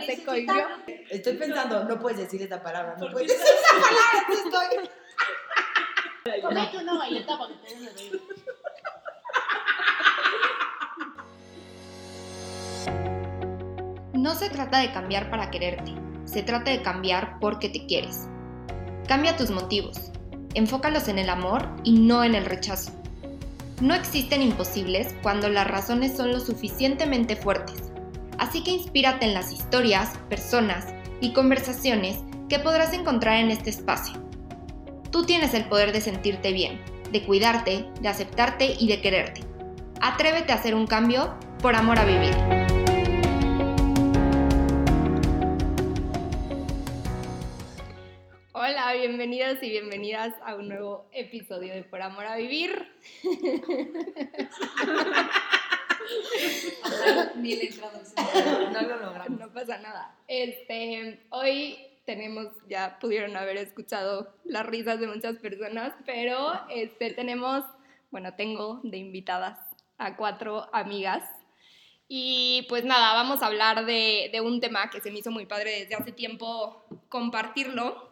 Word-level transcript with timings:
ya 0.00 0.06
se 0.06 0.24
cohibió. 0.24 0.66
Estoy 1.10 1.36
pensando, 1.36 1.84
no 1.84 1.98
puedes 1.98 2.18
decir 2.18 2.42
esa 2.42 2.62
palabra, 2.62 2.96
no 2.98 3.10
puedes 3.10 3.28
decir 3.28 3.46
esa 3.46 3.74
palabra, 3.80 4.26
estoy... 4.32 4.90
Comete 6.42 6.76
una 6.78 6.98
galleta 6.98 7.38
para 7.38 7.54
que 7.54 7.68
te 7.68 7.74
des 7.74 7.94
reír. 7.94 8.22
No 14.12 14.34
se 14.34 14.50
trata 14.50 14.80
de 14.80 14.92
cambiar 14.92 15.30
para 15.30 15.50
quererte, 15.50 15.94
se 16.24 16.42
trata 16.42 16.70
de 16.70 16.82
cambiar 16.82 17.38
porque 17.40 17.68
te 17.68 17.86
quieres. 17.86 18.26
Cambia 19.06 19.36
tus 19.36 19.50
motivos, 19.50 20.10
enfócalos 20.54 21.08
en 21.08 21.18
el 21.18 21.30
amor 21.30 21.66
y 21.84 21.92
no 21.92 22.24
en 22.24 22.34
el 22.34 22.44
rechazo. 22.44 22.92
No 23.80 23.94
existen 23.94 24.42
imposibles 24.42 25.14
cuando 25.22 25.48
las 25.48 25.68
razones 25.68 26.16
son 26.16 26.32
lo 26.32 26.40
suficientemente 26.40 27.36
fuertes, 27.36 27.87
así 28.48 28.64
que 28.64 28.70
inspírate 28.70 29.26
en 29.26 29.34
las 29.34 29.52
historias, 29.52 30.16
personas 30.30 30.86
y 31.20 31.34
conversaciones 31.34 32.24
que 32.48 32.58
podrás 32.58 32.94
encontrar 32.94 33.40
en 33.40 33.50
este 33.50 33.68
espacio. 33.68 34.18
Tú 35.10 35.26
tienes 35.26 35.52
el 35.52 35.66
poder 35.66 35.92
de 35.92 36.00
sentirte 36.00 36.52
bien, 36.52 36.80
de 37.12 37.26
cuidarte, 37.26 37.84
de 38.00 38.08
aceptarte 38.08 38.74
y 38.78 38.88
de 38.88 39.02
quererte. 39.02 39.42
Atrévete 40.00 40.52
a 40.52 40.54
hacer 40.54 40.74
un 40.74 40.86
cambio 40.86 41.38
por 41.60 41.74
amor 41.74 41.98
a 41.98 42.06
vivir. 42.06 42.34
Hola, 48.52 48.94
bienvenidos 48.94 49.62
y 49.62 49.68
bienvenidas 49.68 50.32
a 50.42 50.54
un 50.54 50.68
nuevo 50.68 51.06
episodio 51.12 51.74
de 51.74 51.82
Por 51.82 52.00
Amor 52.00 52.24
a 52.24 52.36
Vivir. 52.36 52.88
Ni 57.36 57.56
la 57.56 57.64
introducción. 57.64 58.72
No 58.72 58.82
lo 58.82 58.96
logramos. 58.96 59.40
No 59.40 59.52
pasa 59.52 59.78
nada. 59.78 60.16
Este, 60.26 61.26
hoy 61.30 61.78
tenemos, 62.08 62.46
ya 62.68 62.98
pudieron 63.00 63.36
haber 63.36 63.58
escuchado 63.58 64.34
las 64.44 64.64
risas 64.64 64.98
de 64.98 65.06
muchas 65.06 65.36
personas, 65.36 65.92
pero 66.06 66.52
este, 66.70 67.12
tenemos, 67.12 67.64
bueno, 68.10 68.34
tengo 68.34 68.80
de 68.82 68.96
invitadas 68.96 69.58
a 69.98 70.16
cuatro 70.16 70.68
amigas. 70.72 71.22
Y 72.08 72.64
pues 72.70 72.84
nada, 72.84 73.12
vamos 73.12 73.42
a 73.42 73.46
hablar 73.46 73.84
de, 73.84 74.30
de 74.32 74.40
un 74.40 74.60
tema 74.60 74.88
que 74.88 75.02
se 75.02 75.10
me 75.10 75.18
hizo 75.18 75.30
muy 75.30 75.44
padre 75.44 75.80
desde 75.80 75.96
hace 75.96 76.12
tiempo 76.12 76.82
compartirlo. 77.10 78.08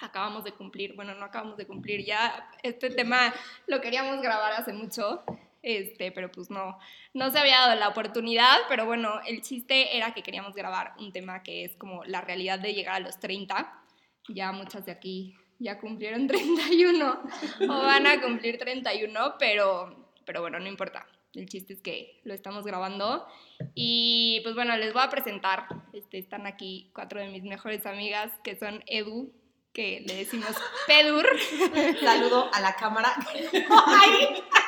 Acabamos 0.00 0.42
de 0.42 0.52
cumplir, 0.52 0.96
bueno, 0.96 1.14
no 1.14 1.24
acabamos 1.24 1.56
de 1.56 1.66
cumplir 1.66 2.04
ya, 2.04 2.50
este 2.62 2.90
tema 2.90 3.32
lo 3.66 3.80
queríamos 3.80 4.20
grabar 4.20 4.52
hace 4.52 4.72
mucho, 4.72 5.22
este, 5.62 6.12
pero 6.12 6.30
pues 6.30 6.50
no, 6.50 6.78
no 7.18 7.30
se 7.30 7.38
había 7.38 7.60
dado 7.60 7.78
la 7.78 7.88
oportunidad, 7.88 8.56
pero 8.68 8.86
bueno, 8.86 9.20
el 9.26 9.42
chiste 9.42 9.96
era 9.96 10.14
que 10.14 10.22
queríamos 10.22 10.54
grabar 10.54 10.94
un 10.98 11.12
tema 11.12 11.42
que 11.42 11.64
es 11.64 11.76
como 11.76 12.04
la 12.04 12.20
realidad 12.20 12.60
de 12.60 12.72
llegar 12.72 12.94
a 12.94 13.00
los 13.00 13.18
30. 13.18 13.82
Ya 14.28 14.52
muchas 14.52 14.86
de 14.86 14.92
aquí 14.92 15.36
ya 15.58 15.78
cumplieron 15.78 16.26
31 16.28 17.22
o 17.62 17.66
van 17.66 18.06
a 18.06 18.20
cumplir 18.20 18.56
31, 18.58 19.34
pero, 19.38 20.12
pero 20.24 20.40
bueno, 20.40 20.60
no 20.60 20.68
importa. 20.68 21.06
El 21.34 21.46
chiste 21.48 21.74
es 21.74 21.82
que 21.82 22.20
lo 22.24 22.32
estamos 22.34 22.64
grabando. 22.64 23.26
Y 23.74 24.40
pues 24.44 24.54
bueno, 24.54 24.76
les 24.76 24.92
voy 24.92 25.02
a 25.02 25.10
presentar. 25.10 25.66
Este, 25.92 26.18
están 26.18 26.46
aquí 26.46 26.90
cuatro 26.94 27.20
de 27.20 27.28
mis 27.28 27.42
mejores 27.42 27.84
amigas, 27.84 28.32
que 28.42 28.56
son 28.56 28.82
Edu, 28.86 29.32
que 29.72 30.04
le 30.06 30.14
decimos 30.14 30.56
Pedur. 30.86 31.28
Saludo 32.00 32.48
a 32.52 32.60
la 32.60 32.74
cámara. 32.76 33.14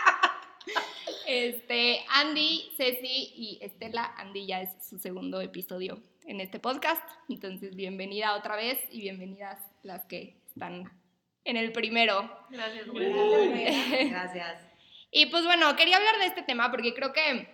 Este, 1.32 2.04
Andy, 2.08 2.72
Ceci 2.76 3.32
y 3.36 3.58
Estela. 3.62 4.16
Andy 4.16 4.46
ya 4.46 4.62
es 4.62 4.70
su 4.84 4.98
segundo 4.98 5.40
episodio 5.40 6.02
en 6.24 6.40
este 6.40 6.58
podcast. 6.58 7.08
Entonces, 7.28 7.76
bienvenida 7.76 8.34
otra 8.34 8.56
vez 8.56 8.80
y 8.90 9.00
bienvenidas 9.00 9.56
las 9.84 10.04
que 10.06 10.34
están 10.48 10.90
en 11.44 11.56
el 11.56 11.70
primero. 11.70 12.28
Gracias, 12.50 12.84
Gracias. 14.10 14.60
Y 15.12 15.26
pues 15.26 15.44
bueno, 15.44 15.76
quería 15.76 15.98
hablar 15.98 16.18
de 16.18 16.26
este 16.26 16.42
tema 16.42 16.68
porque 16.72 16.94
creo 16.94 17.12
que, 17.12 17.48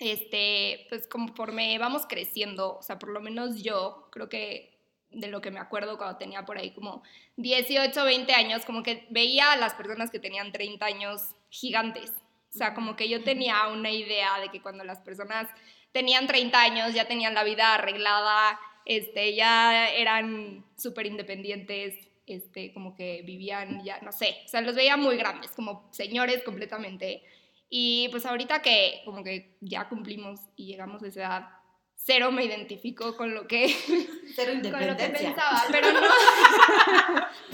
este, 0.00 0.84
pues 0.90 1.06
conforme 1.06 1.78
vamos 1.78 2.04
creciendo, 2.06 2.76
o 2.76 2.82
sea, 2.82 2.98
por 2.98 3.08
lo 3.08 3.22
menos 3.22 3.62
yo 3.62 4.10
creo 4.12 4.28
que 4.28 4.76
de 5.08 5.28
lo 5.28 5.40
que 5.40 5.50
me 5.50 5.60
acuerdo 5.60 5.96
cuando 5.96 6.18
tenía 6.18 6.44
por 6.44 6.58
ahí 6.58 6.72
como 6.72 7.02
18, 7.36 8.04
20 8.04 8.34
años, 8.34 8.66
como 8.66 8.82
que 8.82 9.06
veía 9.08 9.52
a 9.52 9.56
las 9.56 9.72
personas 9.72 10.10
que 10.10 10.20
tenían 10.20 10.52
30 10.52 10.84
años 10.84 11.34
gigantes. 11.48 12.12
O 12.54 12.58
sea, 12.58 12.74
como 12.74 12.96
que 12.96 13.08
yo 13.08 13.22
tenía 13.22 13.68
una 13.68 13.90
idea 13.90 14.40
de 14.40 14.48
que 14.48 14.62
cuando 14.62 14.84
las 14.84 15.00
personas 15.00 15.48
tenían 15.92 16.26
30 16.26 16.60
años 16.60 16.94
ya 16.94 17.06
tenían 17.06 17.34
la 17.34 17.44
vida 17.44 17.74
arreglada, 17.74 18.58
este, 18.84 19.34
ya 19.34 19.88
eran 19.90 20.64
súper 20.76 21.06
independientes, 21.06 21.94
este, 22.26 22.72
como 22.72 22.94
que 22.94 23.22
vivían 23.22 23.82
ya, 23.84 24.00
no 24.00 24.12
sé, 24.12 24.36
o 24.44 24.48
sea, 24.48 24.60
los 24.60 24.74
veía 24.74 24.96
muy 24.96 25.16
grandes, 25.16 25.50
como 25.52 25.88
señores 25.92 26.42
completamente. 26.42 27.22
Y 27.70 28.08
pues 28.10 28.24
ahorita 28.24 28.62
que 28.62 29.02
como 29.04 29.22
que 29.22 29.56
ya 29.60 29.88
cumplimos 29.88 30.40
y 30.56 30.66
llegamos 30.66 31.02
a 31.02 31.08
esa 31.08 31.20
edad, 31.20 31.48
cero 31.96 32.32
me 32.32 32.44
identifico 32.44 33.16
con 33.16 33.34
lo 33.34 33.46
que, 33.46 33.66
Cero 34.34 34.52
con 34.70 34.86
lo 34.86 34.96
que 34.96 35.08
pensaba, 35.08 35.64
pero 35.70 35.92
no, 35.92 36.00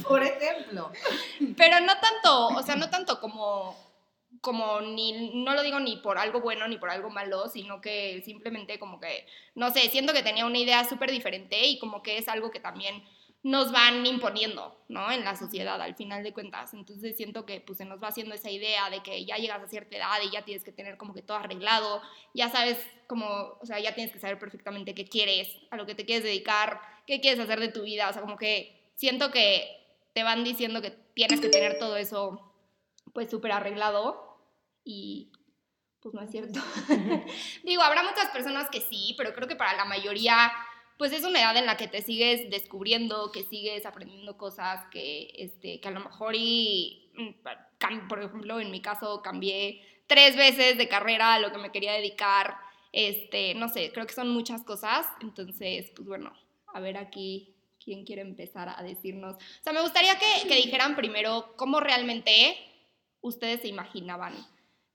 Por 0.08 0.22
ejemplo. 0.22 0.92
pero 1.56 1.80
no 1.80 1.92
tanto, 1.98 2.48
o 2.48 2.62
sea, 2.62 2.76
no 2.76 2.90
tanto 2.90 3.20
como, 3.20 3.76
como 4.44 4.82
ni, 4.82 5.32
no 5.42 5.54
lo 5.54 5.62
digo 5.62 5.80
ni 5.80 5.96
por 5.96 6.18
algo 6.18 6.40
bueno 6.42 6.68
ni 6.68 6.76
por 6.76 6.90
algo 6.90 7.08
malo, 7.08 7.48
sino 7.48 7.80
que 7.80 8.22
simplemente 8.24 8.78
como 8.78 9.00
que, 9.00 9.26
no 9.54 9.70
sé, 9.70 9.88
siento 9.88 10.12
que 10.12 10.22
tenía 10.22 10.44
una 10.44 10.58
idea 10.58 10.84
súper 10.84 11.10
diferente 11.10 11.66
y 11.66 11.78
como 11.78 12.02
que 12.02 12.18
es 12.18 12.28
algo 12.28 12.50
que 12.50 12.60
también 12.60 13.02
nos 13.42 13.72
van 13.72 14.04
imponiendo, 14.06 14.78
¿no? 14.88 15.10
En 15.10 15.24
la 15.24 15.34
sociedad, 15.34 15.80
al 15.80 15.94
final 15.94 16.22
de 16.22 16.32
cuentas. 16.32 16.74
Entonces 16.74 17.16
siento 17.16 17.46
que 17.46 17.60
pues 17.60 17.78
se 17.78 17.86
nos 17.86 18.02
va 18.02 18.08
haciendo 18.08 18.34
esa 18.34 18.50
idea 18.50 18.90
de 18.90 19.02
que 19.02 19.24
ya 19.24 19.36
llegas 19.36 19.62
a 19.62 19.68
cierta 19.68 19.96
edad 19.96 20.18
y 20.22 20.30
ya 20.30 20.44
tienes 20.44 20.62
que 20.62 20.72
tener 20.72 20.98
como 20.98 21.14
que 21.14 21.22
todo 21.22 21.38
arreglado, 21.38 22.02
ya 22.34 22.50
sabes 22.50 22.78
como, 23.06 23.26
o 23.60 23.66
sea, 23.66 23.80
ya 23.80 23.94
tienes 23.94 24.12
que 24.12 24.18
saber 24.18 24.38
perfectamente 24.38 24.94
qué 24.94 25.06
quieres, 25.06 25.48
a 25.70 25.76
lo 25.76 25.86
que 25.86 25.94
te 25.94 26.04
quieres 26.04 26.24
dedicar, 26.24 26.80
qué 27.06 27.20
quieres 27.20 27.40
hacer 27.40 27.60
de 27.60 27.68
tu 27.68 27.82
vida, 27.82 28.10
o 28.10 28.12
sea, 28.12 28.20
como 28.20 28.36
que 28.36 28.90
siento 28.94 29.30
que 29.30 29.68
te 30.12 30.22
van 30.22 30.44
diciendo 30.44 30.82
que 30.82 30.90
tienes 31.14 31.40
que 31.40 31.48
tener 31.48 31.78
todo 31.78 31.96
eso 31.96 32.50
pues 33.14 33.30
súper 33.30 33.52
arreglado 33.52 34.33
y 34.84 35.32
pues 36.00 36.14
no 36.14 36.20
es 36.20 36.30
cierto. 36.30 36.60
Digo, 37.64 37.82
habrá 37.82 38.02
muchas 38.02 38.28
personas 38.30 38.68
que 38.70 38.80
sí, 38.80 39.14
pero 39.16 39.32
creo 39.34 39.48
que 39.48 39.56
para 39.56 39.74
la 39.74 39.86
mayoría 39.86 40.52
pues 40.96 41.12
es 41.12 41.24
una 41.24 41.40
edad 41.40 41.56
en 41.56 41.66
la 41.66 41.76
que 41.76 41.88
te 41.88 42.02
sigues 42.02 42.50
descubriendo, 42.50 43.32
que 43.32 43.42
sigues 43.44 43.84
aprendiendo 43.84 44.36
cosas, 44.36 44.84
que, 44.90 45.32
este, 45.36 45.80
que 45.80 45.88
a 45.88 45.92
lo 45.92 46.00
mejor 46.00 46.34
y, 46.36 47.10
mm, 47.16 48.08
por 48.08 48.22
ejemplo, 48.22 48.60
en 48.60 48.70
mi 48.70 48.80
caso 48.80 49.20
cambié 49.22 49.82
tres 50.06 50.36
veces 50.36 50.78
de 50.78 50.88
carrera 50.88 51.34
a 51.34 51.38
lo 51.40 51.50
que 51.50 51.58
me 51.58 51.72
quería 51.72 51.94
dedicar, 51.94 52.56
este, 52.92 53.54
no 53.54 53.68
sé, 53.68 53.90
creo 53.92 54.06
que 54.06 54.14
son 54.14 54.30
muchas 54.30 54.62
cosas, 54.62 55.06
entonces, 55.20 55.90
pues 55.96 56.06
bueno, 56.06 56.32
a 56.72 56.80
ver 56.80 56.96
aquí 56.96 57.56
quién 57.82 58.04
quiere 58.04 58.22
empezar 58.22 58.68
a 58.68 58.82
decirnos. 58.82 59.34
O 59.34 59.62
sea, 59.62 59.72
me 59.72 59.82
gustaría 59.82 60.16
que, 60.18 60.48
que 60.48 60.56
dijeran 60.56 60.94
primero 60.94 61.54
cómo 61.56 61.80
realmente 61.80 62.56
ustedes 63.20 63.62
se 63.62 63.68
imaginaban 63.68 64.34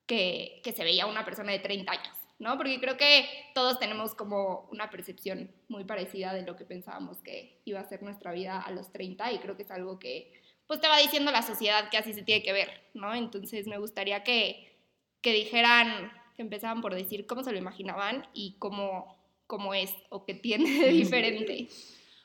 que, 0.10 0.60
que 0.64 0.72
se 0.72 0.84
veía 0.84 1.06
una 1.06 1.24
persona 1.24 1.52
de 1.52 1.60
30 1.60 1.92
años, 1.92 2.18
¿no? 2.40 2.58
Porque 2.58 2.80
creo 2.80 2.98
que 2.98 3.30
todos 3.54 3.78
tenemos 3.78 4.16
como 4.16 4.68
una 4.72 4.90
percepción 4.90 5.52
muy 5.68 5.84
parecida 5.84 6.34
de 6.34 6.42
lo 6.42 6.56
que 6.56 6.66
pensábamos 6.66 7.22
que 7.22 7.62
iba 7.64 7.80
a 7.80 7.88
ser 7.88 8.02
nuestra 8.02 8.32
vida 8.32 8.60
a 8.60 8.72
los 8.72 8.92
30 8.92 9.32
y 9.34 9.38
creo 9.38 9.56
que 9.56 9.62
es 9.62 9.70
algo 9.70 10.00
que 10.00 10.34
pues 10.66 10.82
te 10.82 10.88
va 10.88 10.98
diciendo 10.98 11.32
la 11.32 11.44
sociedad 11.44 11.92
que 11.92 11.98
así 11.98 12.14
se 12.14 12.24
tiene 12.24 12.42
que 12.42 12.54
ver, 12.54 12.70
¿no? 12.96 13.14
Entonces 13.14 13.68
me 13.68 13.78
gustaría 13.78 14.24
que, 14.24 14.76
que 15.22 15.32
dijeran, 15.32 16.12
que 16.36 16.42
empezaban 16.42 16.82
por 16.82 16.96
decir 16.96 17.28
cómo 17.28 17.44
se 17.44 17.52
lo 17.52 17.60
imaginaban 17.60 18.28
y 18.34 18.56
cómo, 18.58 19.16
cómo 19.46 19.76
es 19.76 19.94
o 20.10 20.26
qué 20.26 20.34
tiene 20.34 20.72
de 20.86 20.90
diferente. 20.90 21.68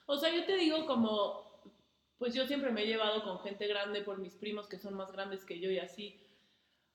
O 0.06 0.16
sea, 0.16 0.34
yo 0.34 0.46
te 0.46 0.56
digo 0.56 0.86
como, 0.86 1.44
pues 2.16 2.32
yo 2.32 2.46
siempre 2.46 2.72
me 2.72 2.84
he 2.84 2.86
llevado 2.86 3.24
con 3.24 3.40
gente 3.40 3.66
grande 3.66 4.00
por 4.00 4.16
mis 4.16 4.36
primos 4.36 4.68
que 4.68 4.78
son 4.78 4.94
más 4.94 5.12
grandes 5.12 5.44
que 5.44 5.60
yo 5.60 5.70
y 5.70 5.78
así. 5.78 6.23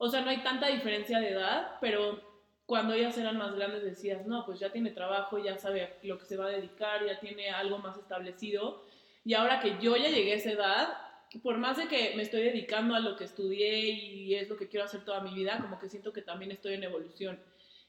O 0.02 0.08
sea, 0.08 0.22
no 0.22 0.30
hay 0.30 0.42
tanta 0.42 0.68
diferencia 0.68 1.20
de 1.20 1.32
edad, 1.32 1.78
pero 1.82 2.22
cuando 2.66 2.94
ellas 2.94 3.18
eran 3.18 3.38
más 3.38 3.54
grandes 3.54 3.84
decías, 3.84 4.26
no, 4.26 4.46
pues 4.46 4.60
ya 4.60 4.72
tiene 4.72 4.92
trabajo, 4.92 5.38
ya 5.38 5.58
sabe 5.58 5.98
lo 6.04 6.18
que 6.18 6.26
se 6.26 6.38
va 6.38 6.46
a 6.46 6.52
dedicar, 6.52 7.06
ya 7.06 7.20
tiene 7.20 7.50
algo 7.50 7.80
más 7.80 7.98
establecido. 7.98 8.86
Y 9.26 9.34
ahora 9.34 9.60
que 9.60 9.78
yo 9.82 9.98
ya 9.98 10.10
llegué 10.10 10.32
a 10.32 10.36
esa 10.36 10.52
edad, 10.52 10.98
por 11.44 11.58
más 11.58 11.76
de 11.76 11.90
que 11.90 12.14
me 12.16 12.22
estoy 12.22 12.44
dedicando 12.44 12.96
a 12.96 13.02
lo 13.02 13.18
que 13.18 13.26
estudié 13.26 13.90
y 13.90 14.36
es 14.36 14.48
lo 14.50 14.56
que 14.56 14.70
quiero 14.70 14.86
hacer 14.86 15.04
toda 15.04 15.20
mi 15.20 15.34
vida, 15.34 15.60
como 15.60 15.78
que 15.80 15.90
siento 15.90 16.14
que 16.14 16.22
también 16.22 16.52
estoy 16.52 16.76
en 16.76 16.86
evolución. 16.86 17.38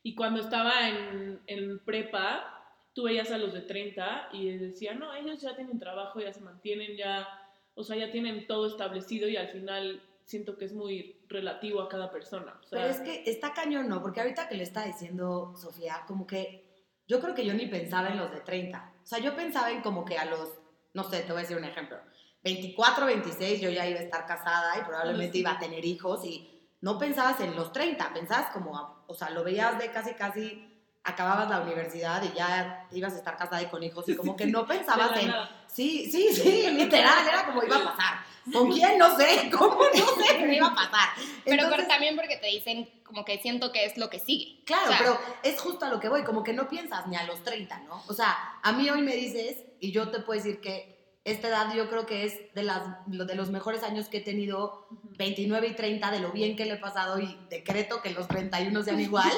Y 0.03 0.17
cuando 0.17 0.41
estaba 0.41 0.89
en, 0.89 1.41
en 1.47 1.79
prepa, 1.79 2.61
tú 2.93 3.05
veías 3.05 3.31
a 3.31 3.39
los 3.39 3.53
de 3.53 3.61
30 3.61 4.31
y 4.33 4.51
decían, 4.59 4.99
no, 4.99 5.15
ellos 5.15 5.41
ya 5.41 5.55
tienen 5.55 5.79
trabajo, 5.79 6.21
ya 6.21 6.33
se 6.33 6.41
mantienen, 6.41 6.97
ya, 6.97 7.29
o 7.75 7.85
sea, 7.85 7.97
ya 7.97 8.11
tienen 8.11 8.49
todo 8.49 8.67
establecido 8.67 9.29
y 9.29 9.37
al 9.37 9.49
final 9.49 10.03
siento 10.31 10.57
que 10.57 10.65
es 10.65 10.73
muy 10.73 11.21
relativo 11.29 11.83
a 11.83 11.89
cada 11.89 12.11
persona. 12.11 12.59
O 12.65 12.69
sea, 12.69 12.81
Pero 12.81 12.85
es 12.85 13.01
que 13.01 13.29
está 13.29 13.53
cañón, 13.53 13.89
¿no? 13.89 14.01
Porque 14.01 14.21
ahorita 14.21 14.49
que 14.49 14.55
le 14.55 14.63
está 14.63 14.85
diciendo 14.85 15.55
Sofía, 15.57 16.05
como 16.07 16.25
que 16.25 16.85
yo 17.09 17.21
creo 17.21 17.35
que 17.35 17.45
yo 17.45 17.53
ni 17.53 17.67
pensaba 17.67 18.11
en 18.11 18.19
los 18.19 18.31
de 18.31 18.41
30. 18.41 18.95
O 19.03 19.07
sea, 19.07 19.19
yo 19.19 19.35
pensaba 19.35 19.73
en 19.73 19.83
como 19.83 20.05
que 20.05 20.17
a 20.17 20.27
los, 20.27 20.49
no 20.95 21.03
sé, 21.03 21.23
te 21.23 21.33
voy 21.33 21.39
a 21.39 21.43
decir 21.43 21.57
un 21.57 21.65
ejemplo. 21.65 21.99
24, 22.45 23.07
26 23.07 23.61
yo 23.61 23.71
ya 23.71 23.87
iba 23.89 23.99
a 23.99 24.03
estar 24.05 24.25
casada 24.25 24.79
y 24.79 24.85
probablemente 24.85 25.39
iba 25.39 25.51
a 25.51 25.59
tener 25.59 25.85
hijos 25.85 26.25
y 26.25 26.49
no 26.81 26.97
pensabas 26.97 27.41
en 27.41 27.57
los 27.57 27.73
30, 27.73 28.15
pensabas 28.15 28.53
como, 28.53 29.05
o 29.09 29.15
sea, 29.15 29.31
lo 29.31 29.43
veías 29.43 29.79
de 29.79 29.91
casi, 29.91 30.15
casi 30.15 30.70
acababas 31.05 31.49
la 31.49 31.61
universidad 31.61 32.23
y 32.23 32.37
ya 32.37 32.87
ibas 32.93 33.15
a 33.15 33.17
estar 33.17 33.37
casada 33.37 33.63
y 33.63 33.67
con 33.67 33.83
hijos 33.83 34.09
y 34.09 34.17
como 34.17 34.37
que 34.37 34.47
no 34.47 34.67
pensabas 34.67 35.19
en... 35.21 35.33
Sí, 35.67 36.11
sí, 36.11 36.35
sí, 36.35 36.71
literal, 36.73 37.27
era 37.27 37.47
como 37.47 37.63
iba 37.63 37.77
a 37.77 37.85
pasar. 37.85 38.15
¿Con 38.53 38.73
quién? 38.73 38.99
No 38.99 39.17
sé, 39.17 39.51
¿cómo? 39.57 39.77
No 39.77 40.07
sé, 40.23 40.35
pero 40.39 40.53
iba 40.53 40.67
a 40.67 40.75
pasar. 40.75 41.09
Pero, 41.45 41.63
Entonces, 41.63 41.77
pero 41.77 41.89
también 41.89 42.17
porque 42.17 42.37
te 42.37 42.49
dicen 42.49 43.03
como 43.05 43.25
que 43.25 43.39
siento 43.39 43.73
que 43.73 43.85
es 43.85 43.97
lo 43.97 44.11
que 44.11 44.19
sigue. 44.19 44.63
Claro, 44.65 44.85
O 44.85 44.89
sea, 44.89 44.99
pero 44.99 45.21
es 45.43 45.61
justo 45.61 45.87
a 45.87 45.89
lo 45.89 46.01
que 46.01 46.09
voy, 46.09 46.25
como 46.25 46.43
que 46.43 46.53
no 46.53 46.69
piensas 46.69 47.07
ni 47.07 47.17
a 47.17 47.25
los 47.25 47.43
30, 47.43 47.79
¿no? 47.81 48.03
O 48.09 48.15
sea, 48.15 48.37
a 48.63 48.73
mí 48.73 48.89
hoy 48.91 49.03
me 49.03 49.15
dices, 49.15 49.57
y 49.81 49.93
yo 49.93 50.11
te 50.11 50.21
puedo 50.21 50.43
decir 50.43 50.61
que 50.61 51.01
esta 51.25 51.49
edad 51.49 51.75
yo 51.75 51.89
creo 51.89 52.07
que 52.07 52.25
es 52.25 52.55
de, 52.55 52.63
las, 52.63 52.83
de 53.07 53.35
los 53.35 53.51
mejores 53.51 53.83
años 53.83 54.09
que 54.09 54.19
he 54.19 54.23
tenido, 54.23 54.87
29 55.19 55.69
y 55.69 55.75
30, 55.75 56.11
de 56.11 56.21
lo 56.21 56.33
bien 56.33 56.57
que 56.57 56.65
le 56.65 56.75
he 56.75 56.79
pasado 56.79 57.21
y 57.21 57.39
decreto 57.51 58.01
que 58.01 58.11
los 58.11 58.27
31 58.27 58.83
sean 58.83 59.01
igual, 59.01 59.33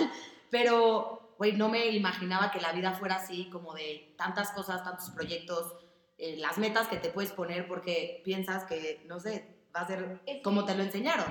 pero, 0.51 1.22
güey, 1.43 1.55
no 1.55 1.69
me 1.69 1.89
imaginaba 1.89 2.53
que 2.53 2.61
la 2.61 2.71
vida 2.71 2.93
fuera 2.93 3.17
así, 3.17 3.51
como 3.51 3.75
de 3.75 4.15
tantas 4.17 4.53
cosas, 4.53 4.85
tantos 4.85 5.11
proyectos, 5.11 5.75
eh, 6.17 6.37
las 6.37 6.57
metas 6.57 6.87
que 6.87 6.99
te 6.99 7.09
puedes 7.09 7.33
poner 7.33 7.67
porque 7.67 8.23
piensas 8.25 8.65
que, 8.65 9.03
no 9.09 9.19
sé, 9.19 9.67
va 9.75 9.81
a 9.81 9.87
ser 9.89 10.21
Es 10.25 10.41
como 10.41 10.61
que 10.61 10.71
te 10.71 10.79
lo 10.79 10.85
enseñaron, 10.85 11.27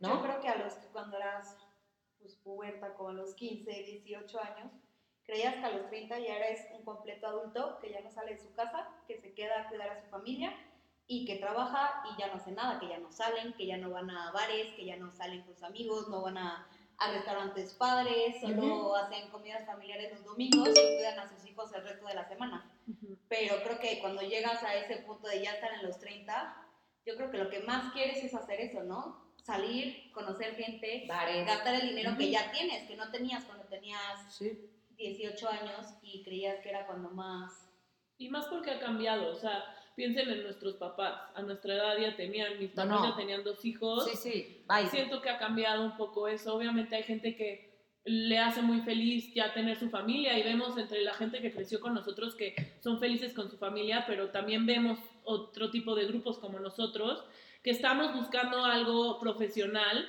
Yo 0.00 0.08
¿no? 0.16 0.22
creo 0.22 0.38
que 0.42 0.48
a 0.50 0.56
los 0.56 0.74
cuando 0.92 1.16
eras 1.16 1.56
pues, 2.18 2.34
puberta, 2.44 2.92
como 2.92 3.08
a 3.08 3.12
los 3.14 3.32
15, 3.36 3.70
18 3.70 4.38
años, 4.38 4.70
creías 5.22 5.54
que 5.54 5.64
a 5.64 5.70
los 5.70 5.88
30 5.88 6.18
ya 6.18 6.36
eres 6.36 6.66
un 6.74 6.84
completo 6.84 7.26
adulto 7.26 7.78
que 7.80 7.90
ya 7.90 8.02
no 8.02 8.10
sale 8.10 8.34
de 8.34 8.42
su 8.42 8.52
casa, 8.52 8.86
que 9.08 9.18
se 9.18 9.32
queda 9.32 9.62
a 9.62 9.68
cuidar 9.70 9.88
a 9.88 10.02
su 10.02 10.10
familia 10.10 10.52
y 11.06 11.24
que 11.24 11.36
trabaja 11.36 12.02
y 12.12 12.20
ya 12.20 12.26
no 12.26 12.34
hace 12.34 12.52
nada, 12.52 12.78
que 12.78 12.88
ya 12.88 12.98
no 12.98 13.10
salen, 13.10 13.54
que 13.54 13.66
ya 13.66 13.78
no 13.78 13.88
van 13.88 14.10
a 14.10 14.30
bares, 14.30 14.74
que 14.74 14.84
ya 14.84 14.98
no 14.98 15.10
salen 15.10 15.40
con 15.44 15.54
sus 15.54 15.62
amigos, 15.62 16.10
no 16.10 16.20
van 16.20 16.36
a, 16.36 16.68
a 16.98 17.10
restaurantes 17.12 17.72
padres, 17.74 18.40
solo 18.40 18.94
hacen 18.96 19.28
comidas 19.30 19.66
familiares 19.66 20.12
los 20.12 20.24
domingos 20.24 20.68
y 20.70 20.96
cuidan 20.96 21.18
a 21.18 21.28
sus 21.28 21.44
hijos 21.48 21.72
el 21.74 21.82
resto 21.82 22.06
de 22.06 22.14
la 22.14 22.28
semana. 22.28 22.70
Ujú. 22.86 23.16
Pero 23.28 23.62
creo 23.62 23.78
que 23.80 23.98
cuando 24.00 24.22
llegas 24.22 24.62
a 24.62 24.74
ese 24.76 24.98
punto 24.98 25.26
de 25.28 25.42
ya 25.42 25.52
estar 25.54 25.72
en 25.74 25.86
los 25.86 25.98
30, 25.98 26.56
yo 27.06 27.16
creo 27.16 27.30
que 27.30 27.38
lo 27.38 27.50
que 27.50 27.60
más 27.60 27.92
quieres 27.92 28.22
es 28.22 28.34
hacer 28.34 28.60
eso, 28.60 28.82
¿no? 28.84 29.24
Salir, 29.42 30.10
conocer 30.12 30.54
gente, 30.54 31.04
Bares. 31.08 31.46
gastar 31.46 31.74
el 31.74 31.88
dinero 31.88 32.16
que 32.16 32.24
Ujú. 32.24 32.32
ya 32.32 32.50
tienes, 32.52 32.88
que 32.88 32.96
no 32.96 33.10
tenías 33.10 33.44
cuando 33.44 33.64
tenías 33.64 34.34
Sí. 34.34 34.70
18 34.96 35.48
años 35.48 35.86
y 36.02 36.22
creías 36.22 36.60
que 36.60 36.70
era 36.70 36.86
cuando 36.86 37.10
más... 37.10 37.68
Y 38.16 38.28
más 38.28 38.46
porque 38.46 38.70
ha 38.70 38.78
cambiado, 38.78 39.32
o 39.32 39.34
sea, 39.34 39.64
piensen 39.94 40.30
en 40.30 40.42
nuestros 40.42 40.74
papás. 40.76 41.20
A 41.34 41.42
nuestra 41.42 41.74
edad 41.74 41.98
ya 41.98 42.16
tenían, 42.16 42.58
mis 42.58 42.74
No, 42.74 42.82
papás 42.84 43.00
no. 43.00 43.10
ya 43.10 43.16
tenían 43.16 43.44
dos 43.44 43.64
hijos. 43.64 44.08
Sí, 44.10 44.16
sí, 44.16 44.64
bye. 44.68 44.88
Siento 44.88 45.20
que 45.22 45.30
ha 45.30 45.38
cambiado 45.38 45.84
un 45.84 45.96
poco 45.96 46.28
eso. 46.28 46.54
Obviamente 46.54 46.96
hay 46.96 47.02
gente 47.04 47.36
que 47.36 47.72
le 48.04 48.38
hace 48.38 48.60
muy 48.60 48.80
feliz 48.82 49.32
ya 49.34 49.54
tener 49.54 49.78
su 49.78 49.88
familia 49.88 50.38
y 50.38 50.42
vemos 50.42 50.76
entre 50.76 51.00
la 51.02 51.14
gente 51.14 51.40
que 51.40 51.50
creció 51.52 51.80
con 51.80 51.94
nosotros 51.94 52.34
que 52.34 52.54
son 52.82 53.00
felices 53.00 53.32
con 53.32 53.50
su 53.50 53.56
familia, 53.56 54.04
pero 54.06 54.28
también 54.28 54.66
vemos 54.66 54.98
otro 55.24 55.70
tipo 55.70 55.94
de 55.94 56.04
grupos 56.04 56.38
como 56.38 56.58
nosotros 56.58 57.24
que 57.62 57.70
estamos 57.70 58.14
buscando 58.14 58.62
algo 58.62 59.18
profesional 59.20 60.06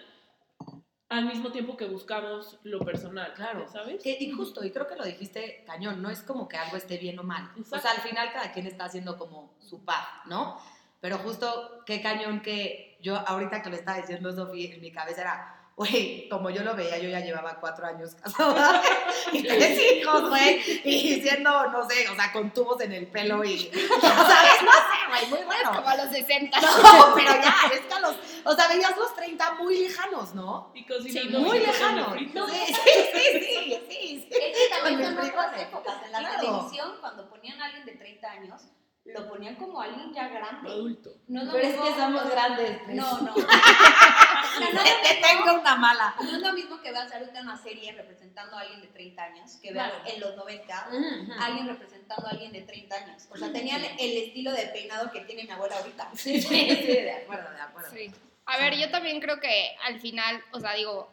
al 1.09 1.25
mismo 1.25 1.51
tiempo 1.51 1.77
que 1.77 1.85
buscamos 1.85 2.57
lo 2.63 2.79
personal, 2.79 3.33
Claro. 3.35 3.67
¿sabes? 3.71 4.01
Que, 4.01 4.17
y 4.19 4.31
justo, 4.31 4.63
y 4.63 4.71
creo 4.71 4.87
que 4.87 4.95
lo 4.95 5.03
dijiste 5.05 5.63
cañón, 5.65 6.01
no 6.01 6.09
es 6.09 6.21
como 6.21 6.47
que 6.47 6.57
algo 6.57 6.77
esté 6.77 6.97
bien 6.97 7.19
o 7.19 7.23
mal. 7.23 7.51
O 7.71 7.79
sea, 7.79 7.91
al 7.91 8.01
final 8.01 8.31
cada 8.33 8.51
quien 8.51 8.65
está 8.67 8.85
haciendo 8.85 9.17
como 9.17 9.53
su 9.59 9.83
paz, 9.85 10.07
¿no? 10.25 10.59
Pero 11.01 11.17
justo, 11.19 11.83
qué 11.85 12.01
cañón 12.01 12.41
que 12.41 12.97
yo 13.01 13.15
ahorita 13.17 13.61
que 13.61 13.69
lo 13.69 13.75
estaba 13.75 13.97
diciendo 13.99 14.31
Sofía, 14.33 14.73
en 14.73 14.81
mi 14.81 14.91
cabeza 14.91 15.21
era, 15.21 15.64
güey, 15.75 16.29
como 16.29 16.49
yo 16.49 16.63
lo 16.63 16.73
veía, 16.73 16.97
yo 16.97 17.09
ya 17.09 17.19
llevaba 17.19 17.59
cuatro 17.59 17.85
años 17.85 18.15
casada 18.15 18.81
y 19.33 19.43
tres 19.43 19.77
hijos, 19.81 20.29
güey, 20.29 20.61
y 20.85 21.21
siendo, 21.21 21.67
no 21.69 21.89
sé, 21.89 22.07
o 22.07 22.15
sea, 22.15 22.31
con 22.31 22.51
tubos 22.51 22.79
en 22.79 22.93
el 22.93 23.07
pelo 23.07 23.43
y, 23.43 23.59
¿sabes? 23.59 24.63
No 24.63 24.71
sé, 24.71 25.09
güey, 25.09 25.27
muy 25.29 25.45
bueno. 25.45 25.71
Como 25.75 25.87
a 25.87 25.97
los 25.97 26.09
60. 26.09 26.61
No, 26.61 27.13
pero 27.13 27.31
ya, 27.33 27.55
es 27.73 27.81
que 27.81 27.93
a 27.93 27.99
los, 27.99 28.15
o 28.45 28.55
sea, 28.55 28.67
veías 28.69 28.95
los 28.95 29.13
30 29.15 29.53
muy 29.55 29.79
lejanos, 29.79 30.33
¿no? 30.33 30.71
Y 30.73 30.85
cocinando 30.85 31.39
Muy 31.39 31.59
lejanos. 31.59 32.13
Sí, 32.17 32.29
sí, 32.29 32.91
sí, 33.13 33.39
sí, 33.39 33.79
sí, 33.89 34.27
sí. 34.29 34.29
Es 34.31 34.57
que 34.57 34.75
también 34.81 35.03
son 35.03 35.17
otras 35.17 35.61
épocas. 35.61 35.95
En 36.05 36.11
la 36.11 36.39
televisión, 36.39 36.93
cuando 37.01 37.27
ponían 37.27 37.61
a 37.61 37.65
alguien 37.65 37.85
de 37.85 37.93
30 37.93 38.31
años, 38.31 38.61
lo 39.05 39.29
ponían 39.29 39.55
como 39.55 39.79
alguien 39.81 40.11
ya 40.13 40.27
grande. 40.29 40.69
Adulto. 40.69 41.11
No 41.27 41.41
es 41.41 41.47
lo 41.47 41.53
Pero 41.53 41.67
es 41.67 41.75
que 41.75 41.99
somos 41.99 42.29
grandes. 42.29 42.79
pues. 42.85 42.95
No, 42.97 43.21
no. 43.21 43.35
No 43.35 43.35
lo 44.71 44.83
Te 44.83 45.21
tengo 45.21 45.59
una 45.61 45.75
mala. 45.75 46.15
No 46.19 46.29
es 46.31 46.39
lo 46.41 46.53
mismo 46.53 46.81
que 46.81 46.91
veas 46.91 47.11
ahorita 47.13 47.41
una 47.41 47.57
serie 47.57 47.91
representando 47.93 48.57
a 48.57 48.61
alguien 48.61 48.81
de 48.81 48.87
30 48.87 49.23
años, 49.23 49.51
que 49.61 49.71
veas 49.73 49.91
Claro. 49.91 50.05
en 50.09 50.19
los 50.21 50.35
90 50.35 50.75
a 50.75 51.45
alguien 51.45 51.67
representando 51.67 52.27
a 52.27 52.31
alguien 52.31 52.51
de 52.51 52.61
30 52.61 52.95
años. 52.95 53.27
O 53.31 53.37
sea, 53.37 53.51
tenían 53.51 53.83
el 53.83 54.17
estilo 54.17 54.51
de 54.51 54.65
peinado 54.67 55.11
que 55.11 55.21
tiene 55.21 55.43
mi 55.43 55.51
abuela 55.51 55.77
ahorita. 55.77 56.09
Sí, 56.15 56.41
sí, 56.41 56.47
sí, 56.69 56.85
de 56.85 57.11
acuerdo, 57.11 57.51
de 57.53 57.61
acuerdo. 57.61 57.89
Sí. 57.91 58.11
A 58.47 58.57
ver, 58.57 58.75
yo 58.75 58.89
también 58.91 59.19
creo 59.19 59.39
que 59.39 59.75
al 59.83 59.99
final, 59.99 60.41
o 60.51 60.59
sea, 60.59 60.73
digo, 60.73 61.09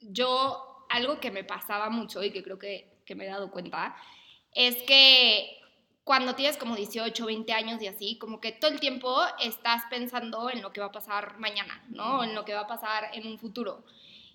yo 0.00 0.86
algo 0.88 1.20
que 1.20 1.30
me 1.30 1.44
pasaba 1.44 1.90
mucho 1.90 2.22
y 2.22 2.30
que 2.30 2.42
creo 2.42 2.58
que, 2.58 3.00
que 3.04 3.14
me 3.14 3.24
he 3.24 3.28
dado 3.28 3.50
cuenta 3.50 3.96
es 4.52 4.76
que 4.84 5.57
cuando 6.08 6.34
tienes 6.34 6.56
como 6.56 6.74
18, 6.74 7.26
20 7.26 7.52
años 7.52 7.82
y 7.82 7.86
así, 7.86 8.16
como 8.16 8.40
que 8.40 8.50
todo 8.50 8.70
el 8.70 8.80
tiempo 8.80 9.14
estás 9.44 9.82
pensando 9.90 10.48
en 10.48 10.62
lo 10.62 10.72
que 10.72 10.80
va 10.80 10.86
a 10.86 10.90
pasar 10.90 11.38
mañana, 11.38 11.84
¿no? 11.90 12.24
En 12.24 12.34
lo 12.34 12.46
que 12.46 12.54
va 12.54 12.60
a 12.60 12.66
pasar 12.66 13.10
en 13.12 13.26
un 13.26 13.38
futuro. 13.38 13.84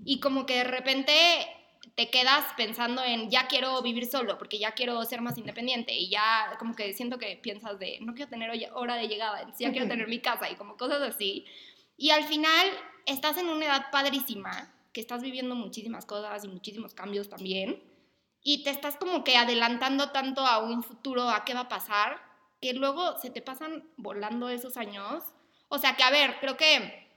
Y 0.06 0.20
como 0.20 0.46
que 0.46 0.58
de 0.58 0.66
repente 0.66 1.14
te 1.96 2.12
quedas 2.12 2.46
pensando 2.56 3.04
en 3.04 3.32
ya 3.32 3.48
quiero 3.48 3.82
vivir 3.82 4.06
solo, 4.06 4.38
porque 4.38 4.60
ya 4.60 4.74
quiero 4.74 5.04
ser 5.04 5.22
más 5.22 5.36
independiente 5.40 5.96
y 5.96 6.10
ya 6.12 6.56
como 6.60 6.76
que 6.76 6.94
siento 6.94 7.18
que 7.18 7.38
piensas 7.38 7.80
de 7.80 7.98
no 8.02 8.14
quiero 8.14 8.30
tener 8.30 8.52
hora 8.76 8.96
de 8.96 9.08
llegada, 9.08 9.44
ya 9.58 9.72
quiero 9.72 9.88
tener 9.88 10.08
mi 10.08 10.20
casa 10.20 10.52
y 10.52 10.56
como 10.56 10.78
cosas 10.78 11.02
así. 11.02 11.44
Y 11.98 12.12
al 12.12 12.26
final 12.26 12.68
estás 13.08 13.38
en 13.38 13.50
una 13.50 13.66
edad 13.66 13.88
padrísima, 13.92 14.72
que 14.94 15.02
estás 15.02 15.24
viviendo 15.24 15.56
muchísimas 15.56 16.06
cosas 16.06 16.46
y 16.46 16.50
muchísimos 16.50 16.94
cambios 16.94 17.30
también, 17.30 17.82
y 18.44 18.64
te 18.64 18.70
estás 18.70 18.98
como 18.98 19.24
que 19.24 19.38
adelantando 19.38 20.12
tanto 20.12 20.46
a 20.46 20.60
un 20.60 20.84
futuro, 20.84 21.30
a 21.30 21.46
qué 21.46 21.54
va 21.54 21.62
a 21.62 21.70
pasar, 21.70 22.22
que 22.62 22.74
luego 22.74 23.18
se 23.20 23.30
te 23.30 23.42
pasan 23.42 23.90
volando 23.98 24.50
esos 24.50 24.78
años. 24.78 25.24
O 25.70 25.78
sea 25.78 25.96
que, 25.96 26.04
a 26.04 26.12
ver, 26.12 26.38
creo 26.40 26.58
que 26.58 27.08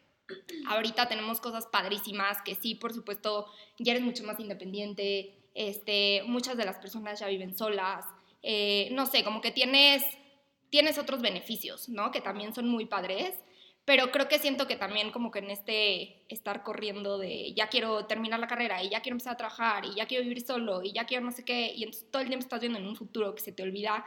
ahorita 0.69 1.09
tenemos 1.09 1.41
cosas 1.41 1.67
padrísimas, 1.67 2.43
que 2.43 2.55
sí, 2.55 2.75
por 2.75 2.93
supuesto, 2.93 3.47
ya 3.79 3.93
eres 3.93 4.05
mucho 4.05 4.25
más 4.25 4.41
independiente, 4.41 5.35
este, 5.55 6.23
muchas 6.27 6.57
de 6.57 6.65
las 6.65 6.79
personas 6.79 7.21
ya 7.21 7.29
viven 7.29 7.57
solas, 7.57 8.05
eh, 8.43 8.89
no 8.93 9.07
sé, 9.07 9.25
como 9.25 9.41
que 9.41 9.51
tienes, 9.51 10.05
tienes 10.71 10.99
otros 10.99 11.23
beneficios, 11.23 11.89
¿no? 11.89 12.11
Que 12.11 12.21
también 12.21 12.55
son 12.55 12.69
muy 12.69 12.87
padres, 12.87 13.35
pero 13.87 14.11
creo 14.11 14.29
que 14.29 14.39
siento 14.39 14.67
que 14.67 14.77
también 14.77 15.13
como 15.13 15.31
que 15.31 15.39
en 15.39 15.51
este 15.51 16.23
estar 16.29 16.63
corriendo 16.63 17.17
de 17.19 17.55
ya 17.55 17.69
quiero 17.69 18.05
terminar 18.07 18.41
la 18.41 18.49
carrera 18.49 18.83
y 18.83 18.91
ya 18.91 19.01
quiero 19.01 19.15
empezar 19.15 19.35
a 19.35 19.37
trabajar 19.39 19.85
y 19.87 19.95
ya 19.95 20.07
quiero 20.07 20.25
vivir 20.25 20.45
solo 20.45 20.83
y 20.83 20.93
ya 20.93 21.07
quiero 21.07 21.25
no 21.25 21.31
sé 21.33 21.45
qué, 21.45 21.73
y 21.73 21.85
entonces 21.85 22.11
todo 22.11 22.21
el 22.21 22.29
tiempo 22.29 22.43
estás 22.45 22.61
viendo 22.61 22.79
en 22.79 22.87
un 22.87 22.97
futuro 22.97 23.35
que 23.35 23.41
se 23.41 23.53
te 23.53 23.63
olvida 23.63 24.05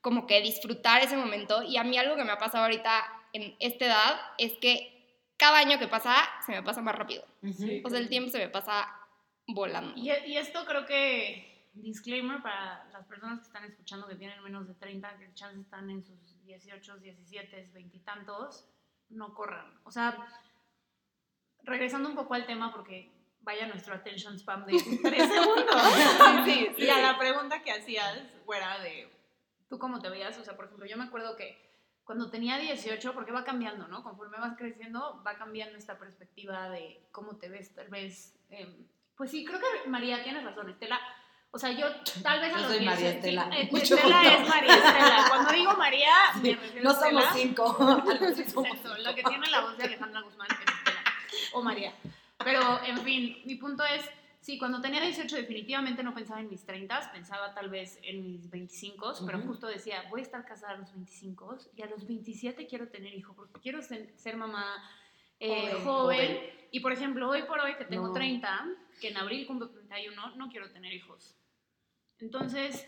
como 0.00 0.26
que 0.26 0.40
disfrutar 0.40 1.02
ese 1.02 1.16
momento. 1.16 1.62
Y 1.62 1.76
a 1.76 1.84
mí 1.84 1.98
algo 1.98 2.16
que 2.16 2.24
me 2.24 2.30
ha 2.30 2.38
pasado 2.38 2.64
ahorita 2.64 3.04
en 3.32 3.56
esta 3.58 3.84
edad 3.84 4.20
es 4.38 4.56
que 4.58 4.94
cada 5.36 5.58
año 5.58 5.78
que 5.78 5.88
pasa 5.88 6.14
se 6.46 6.52
me 6.52 6.62
pasa 6.62 6.80
más 6.80 6.94
rápido. 6.94 7.24
Sí. 7.56 7.82
O 7.84 7.90
sea, 7.90 7.98
el 7.98 8.08
tiempo 8.08 8.30
se 8.30 8.38
me 8.38 8.48
pasa 8.48 8.88
volando. 9.48 9.94
Y, 9.96 10.10
y 10.10 10.36
esto 10.36 10.64
creo 10.64 10.86
que, 10.86 11.48
disclaimer 11.74 12.42
para 12.42 12.84
las 12.92 13.06
personas 13.06 13.40
que 13.40 13.46
están 13.46 13.64
escuchando 13.64 14.06
que 14.06 14.16
tienen 14.16 14.42
menos 14.42 14.66
de 14.66 14.74
30, 14.74 15.18
que 15.18 15.34
chance 15.34 15.60
están 15.60 15.90
en 15.90 16.04
sus 16.04 16.18
18, 16.44 16.98
17, 16.98 17.70
20 17.72 17.96
y 17.96 18.00
tantos, 18.00 18.68
no 19.10 19.34
corran. 19.34 19.78
O 19.84 19.90
sea, 19.90 20.16
regresando 21.62 22.08
un 22.08 22.14
poco 22.14 22.34
al 22.34 22.46
tema, 22.46 22.72
porque 22.72 23.10
vaya 23.40 23.66
nuestro 23.66 23.94
attention 23.94 24.34
spam 24.38 24.66
de 24.66 24.72
3 25.02 25.28
segundos. 25.28 25.82
sí, 26.44 26.68
Y 26.78 26.88
a 26.88 26.98
la 27.00 27.18
pregunta 27.18 27.62
que 27.62 27.72
hacías, 27.72 28.20
fuera 28.44 28.78
de 28.80 29.10
tú 29.68 29.78
cómo 29.78 30.00
te 30.00 30.08
veías, 30.08 30.36
o 30.38 30.44
sea, 30.44 30.56
por 30.56 30.66
ejemplo, 30.66 30.86
yo 30.86 30.96
me 30.96 31.04
acuerdo 31.04 31.36
que 31.36 31.66
cuando 32.04 32.30
tenía 32.30 32.56
18, 32.56 33.12
porque 33.12 33.32
va 33.32 33.44
cambiando, 33.44 33.86
¿no? 33.86 34.02
Conforme 34.02 34.38
vas 34.38 34.56
creciendo, 34.56 35.22
va 35.26 35.34
cambiando 35.36 35.76
esta 35.76 35.98
perspectiva 35.98 36.70
de 36.70 37.06
cómo 37.12 37.36
te 37.36 37.50
ves, 37.50 37.74
tal 37.74 37.88
vez. 37.88 38.34
eh, 38.50 38.86
pues 39.14 39.30
sí, 39.32 39.44
creo 39.44 39.58
que 39.58 39.88
María, 39.90 40.22
tienes 40.22 40.44
razón, 40.44 40.70
Estela. 40.70 40.98
O 41.50 41.58
sea, 41.58 41.70
yo 41.72 41.86
tal 42.22 42.40
vez 42.40 42.52
a 42.52 42.56
Yo 42.56 42.62
los 42.62 42.66
soy 42.72 42.78
10, 42.80 42.90
María 42.90 43.10
sí, 43.10 43.16
Estela, 43.16 43.50
eh, 43.56 43.68
mucho 43.72 43.94
Estela 43.94 44.22
gusto. 44.22 44.42
es 44.42 44.48
María 44.48 44.74
Estela. 44.74 45.24
Cuando 45.28 45.52
digo 45.52 45.72
María, 45.76 46.12
me 46.42 46.54
refiero 46.54 46.84
No 46.84 46.90
a 46.90 46.94
somos 46.94 47.24
Estela. 47.24 47.32
cinco. 47.34 47.76
Exacto, 48.38 48.96
la 48.98 49.14
que 49.14 49.22
tiene 49.22 49.48
la 49.50 49.60
voz 49.62 49.78
de 49.78 49.84
Alejandra 49.84 50.20
Guzmán 50.20 50.48
es 50.50 50.58
Estela 50.58 51.02
o 51.54 51.62
María. 51.62 51.94
Pero, 52.44 52.82
en 52.84 52.98
fin, 53.02 53.38
mi 53.46 53.54
punto 53.56 53.82
es 53.84 54.02
sí, 54.42 54.58
cuando 54.58 54.80
tenía 54.82 55.00
18 55.00 55.36
definitivamente 55.36 56.02
no 56.02 56.14
pensaba 56.14 56.40
en 56.40 56.48
mis 56.50 56.64
30, 56.64 57.12
pensaba 57.12 57.54
tal 57.54 57.70
vez 57.70 57.98
en 58.02 58.22
mis 58.22 58.48
25, 58.50 59.14
pero 59.26 59.38
Ujú. 59.38 59.48
justo 59.48 59.66
decía, 59.66 60.04
voy 60.10 60.20
a 60.20 60.24
estar 60.24 60.44
casada 60.44 60.74
a 60.74 60.76
los 60.76 60.92
25 60.92 61.58
y 61.76 61.82
a 61.82 61.86
los 61.86 62.06
27 62.06 62.66
quiero 62.66 62.88
tener 62.88 63.14
hijo, 63.14 63.32
porque 63.34 63.58
quiero 63.60 63.82
ser, 63.82 64.12
ser 64.16 64.36
mamá 64.36 64.64
eh, 65.40 65.70
Joven. 65.72 65.84
joven. 65.84 66.40
Y 66.70 66.80
por 66.80 66.92
ejemplo, 66.92 67.28
hoy 67.30 67.42
por 67.44 67.60
hoy 67.60 67.74
que 67.76 67.84
tengo 67.84 68.08
No. 68.08 68.12
30, 68.12 68.66
que 69.00 69.08
en 69.08 69.16
abril 69.16 69.46
cumplo 69.46 69.70
31, 69.70 70.36
no 70.36 70.48
quiero 70.50 70.70
tener 70.70 70.92
hijos. 70.92 71.34
Entonces, 72.18 72.86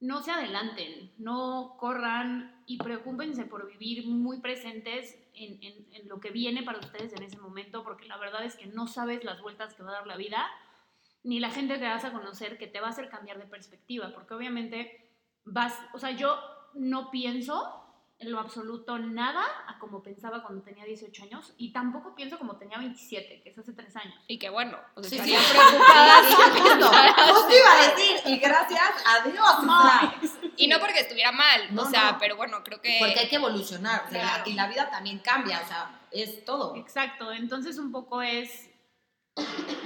no 0.00 0.22
se 0.22 0.30
adelanten, 0.30 1.12
no 1.18 1.76
corran 1.78 2.62
y 2.66 2.78
preocúpense 2.78 3.44
por 3.44 3.66
vivir 3.66 4.06
muy 4.06 4.40
presentes 4.40 5.18
en, 5.34 5.62
en- 5.62 5.94
en 5.94 6.08
lo 6.08 6.20
que 6.20 6.30
viene 6.30 6.62
para 6.62 6.78
ustedes 6.78 7.12
en 7.14 7.22
ese 7.22 7.38
momento, 7.38 7.82
porque 7.84 8.06
la 8.06 8.16
verdad 8.16 8.44
es 8.44 8.56
que 8.56 8.66
no 8.66 8.86
sabes 8.86 9.24
las 9.24 9.40
vueltas 9.40 9.74
que 9.74 9.82
va 9.82 9.90
a 9.90 9.94
dar 9.94 10.06
la 10.06 10.16
vida, 10.16 10.46
ni 11.22 11.40
la 11.40 11.50
gente 11.50 11.78
que 11.78 11.84
vas 11.86 12.04
a 12.04 12.12
conocer 12.12 12.58
que 12.58 12.66
te 12.66 12.80
va 12.80 12.88
a 12.88 12.90
hacer 12.90 13.08
cambiar 13.08 13.38
de 13.38 13.46
perspectiva, 13.46 14.12
porque 14.14 14.34
obviamente 14.34 15.10
vas, 15.44 15.78
o 15.94 15.98
sea, 15.98 16.10
yo 16.12 16.38
no 16.74 17.10
pienso 17.10 17.83
en 18.24 18.32
lo 18.32 18.40
absoluto 18.40 18.98
nada 18.98 19.44
a 19.66 19.78
como 19.78 20.02
pensaba 20.02 20.42
cuando 20.42 20.62
tenía 20.62 20.84
18 20.84 21.22
años 21.24 21.52
y 21.58 21.72
tampoco 21.72 22.14
pienso 22.14 22.38
como 22.38 22.56
tenía 22.56 22.78
27, 22.78 23.42
que 23.42 23.50
es 23.50 23.58
hace 23.58 23.72
3 23.72 23.96
años. 23.96 24.14
Y 24.26 24.38
que 24.38 24.48
bueno, 24.50 24.78
pues 24.94 25.08
Sí, 25.08 25.16
estaría 25.16 25.40
sí. 25.40 25.52
preocupada. 25.56 26.22
Sí, 26.28 26.34
justo, 26.34 27.34
justo 27.34 27.54
iba 27.56 27.72
a 27.72 27.88
decir, 27.90 28.16
y 28.26 28.38
gracias 28.38 28.90
a 29.06 29.28
Dios, 29.28 29.54
o 29.58 29.62
sea, 29.62 30.14
Y 30.56 30.68
no 30.68 30.78
porque 30.80 31.00
estuviera 31.00 31.32
mal, 31.32 31.74
No, 31.74 31.82
o 31.82 31.86
sea, 31.86 32.12
no. 32.12 32.18
pero 32.18 32.36
bueno, 32.36 32.62
creo 32.64 32.80
que... 32.80 32.96
porque 33.00 33.20
hay 33.20 33.28
que 33.28 33.36
evolucionar, 33.36 34.04
o 34.06 34.10
sea, 34.10 34.20
Claro. 34.22 34.42
la- 34.44 34.50
y 34.50 34.54
la 34.54 34.68
vida 34.68 34.90
también 34.90 35.18
cambia, 35.18 35.60
o 35.64 35.66
sea, 35.68 36.00
es 36.10 36.44
todo. 36.44 36.76
Exacto, 36.76 37.32
entonces 37.32 37.78
un 37.78 37.90
poco 37.92 38.22
es, 38.22 38.70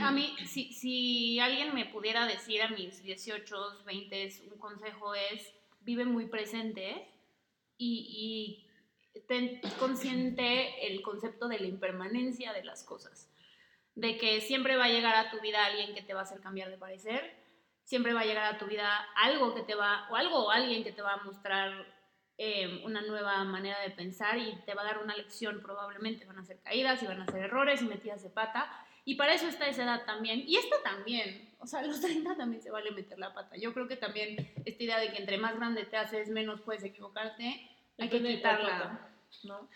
a 0.00 0.10
mí, 0.10 0.36
si, 0.46 0.72
si 0.72 1.40
alguien 1.40 1.74
me 1.74 1.86
pudiera 1.86 2.26
decir 2.26 2.62
a 2.62 2.68
mis 2.68 3.02
18, 3.02 3.84
20, 3.84 4.32
un 4.52 4.58
consejo 4.58 5.14
es, 5.14 5.54
vive 5.80 6.04
muy 6.04 6.26
presente 6.26 7.08
y, 7.78 8.66
y 9.14 9.20
ten 9.28 9.60
consciente 9.78 10.86
el 10.86 11.00
concepto 11.02 11.48
de 11.48 11.58
la 11.58 11.66
impermanencia 11.66 12.52
de 12.52 12.64
las 12.64 12.84
cosas, 12.84 13.30
de 13.94 14.18
que 14.18 14.40
siempre 14.40 14.76
va 14.76 14.84
a 14.84 14.90
llegar 14.90 15.14
a 15.14 15.30
tu 15.30 15.40
vida 15.40 15.64
alguien 15.64 15.94
que 15.94 16.02
te 16.02 16.14
va 16.14 16.20
a 16.20 16.22
hacer 16.24 16.40
cambiar 16.40 16.70
de 16.70 16.76
parecer, 16.76 17.38
siempre 17.84 18.12
va 18.12 18.20
a 18.20 18.26
llegar 18.26 18.54
a 18.54 18.58
tu 18.58 18.66
vida 18.66 18.98
algo 19.16 19.54
que 19.54 19.62
te 19.62 19.74
va, 19.74 20.08
o 20.10 20.16
algo 20.16 20.46
o 20.46 20.50
alguien 20.50 20.84
que 20.84 20.92
te 20.92 21.00
va 21.00 21.14
a 21.14 21.24
mostrar 21.24 21.86
eh, 22.36 22.82
una 22.84 23.00
nueva 23.00 23.42
manera 23.44 23.80
de 23.80 23.90
pensar 23.90 24.38
y 24.38 24.54
te 24.66 24.74
va 24.74 24.82
a 24.82 24.84
dar 24.84 25.02
una 25.02 25.16
lección 25.16 25.60
probablemente. 25.62 26.26
Van 26.26 26.38
a 26.38 26.44
ser 26.44 26.60
caídas 26.60 27.02
y 27.02 27.06
van 27.06 27.22
a 27.22 27.26
ser 27.26 27.44
errores 27.44 27.82
y 27.82 27.86
metidas 27.86 28.22
de 28.22 28.30
pata. 28.30 28.70
Y 29.08 29.14
para 29.14 29.32
eso 29.32 29.46
está 29.48 29.66
esa 29.66 29.84
edad 29.84 30.04
también. 30.04 30.44
Y 30.46 30.56
esta 30.56 30.82
también. 30.82 31.54
O 31.60 31.66
sea, 31.66 31.80
a 31.80 31.82
los 31.82 31.98
30 32.02 32.36
también 32.36 32.62
se 32.62 32.70
vale 32.70 32.90
meter 32.90 33.18
la 33.18 33.32
pata. 33.32 33.56
Yo 33.56 33.72
creo 33.72 33.88
que 33.88 33.96
también 33.96 34.52
esta 34.66 34.82
idea 34.82 34.98
de 34.98 35.10
que 35.10 35.16
entre 35.18 35.38
más 35.38 35.56
grande 35.56 35.84
te 35.86 35.96
haces, 35.96 36.28
menos 36.28 36.60
puedes 36.60 36.84
equivocarte, 36.84 37.70
hay 37.98 38.08
que 38.10 38.22
quitarla. 38.22 39.06
¿no? 39.44 39.68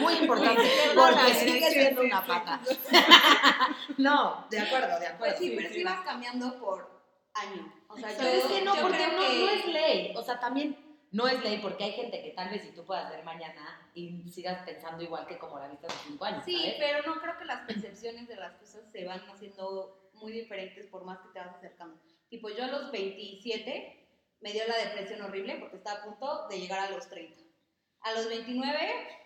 Muy 0.00 0.14
importante, 0.14 0.62
porque 0.94 1.34
sí, 1.34 1.48
sigue 1.48 1.66
sí, 1.68 1.72
siendo 1.72 2.00
sí, 2.02 2.06
una 2.06 2.20
sí. 2.22 2.28
pata. 2.28 2.60
No, 3.98 4.46
de 4.50 4.58
acuerdo, 4.60 4.88
de 4.88 5.06
Pues 5.06 5.10
acuerdo. 5.10 5.38
sí, 5.38 5.52
pero 5.56 5.68
sí 5.74 5.84
vas 5.84 6.00
cambiando 6.02 6.58
por 6.60 6.88
año. 7.34 7.72
O 7.88 7.96
sea, 7.98 8.08
Pero 8.16 8.28
es 8.28 8.44
que 8.44 8.62
no, 8.62 8.76
yo 8.76 8.82
porque 8.82 9.06
no, 9.08 9.20
que- 9.20 9.38
no 9.40 9.48
es 9.50 9.66
ley. 9.66 10.12
O 10.16 10.22
sea, 10.22 10.38
también 10.40 10.76
no 11.12 11.26
es 11.26 11.42
ley 11.42 11.58
porque 11.58 11.84
hay 11.84 11.92
gente 11.92 12.22
que 12.22 12.30
tal 12.30 12.50
vez 12.50 12.62
si 12.62 12.72
tú 12.72 12.84
puedas 12.86 13.10
ver 13.10 13.24
mañana 13.24 13.90
y 13.94 14.28
sigas 14.30 14.62
pensando 14.64 15.02
igual 15.02 15.26
que 15.26 15.38
como 15.38 15.58
la 15.58 15.68
viste 15.68 15.86
hace 15.86 15.96
cinco 16.08 16.24
años. 16.24 16.44
Sí, 16.44 16.56
¿sabes? 16.56 16.74
pero 16.78 17.02
no 17.06 17.20
creo 17.20 17.36
que 17.38 17.44
las 17.44 17.66
percepciones 17.66 18.28
de 18.28 18.36
las 18.36 18.52
cosas 18.54 18.82
se 18.92 19.04
van 19.04 19.20
haciendo 19.28 20.10
muy 20.14 20.32
diferentes 20.32 20.86
por 20.86 21.04
más 21.04 21.18
que 21.18 21.28
te 21.32 21.40
vas 21.40 21.56
acercando. 21.56 22.00
Tipo, 22.28 22.48
yo 22.50 22.64
a 22.64 22.68
los 22.68 22.92
27 22.92 24.08
me 24.40 24.52
dio 24.52 24.62
la 24.68 24.76
depresión 24.76 25.22
horrible 25.22 25.56
porque 25.56 25.76
estaba 25.76 26.00
a 26.00 26.04
punto 26.04 26.46
de 26.48 26.60
llegar 26.60 26.78
a 26.78 26.90
los 26.90 27.08
30. 27.08 27.40
A 28.02 28.12
los 28.12 28.28
29, 28.28 28.78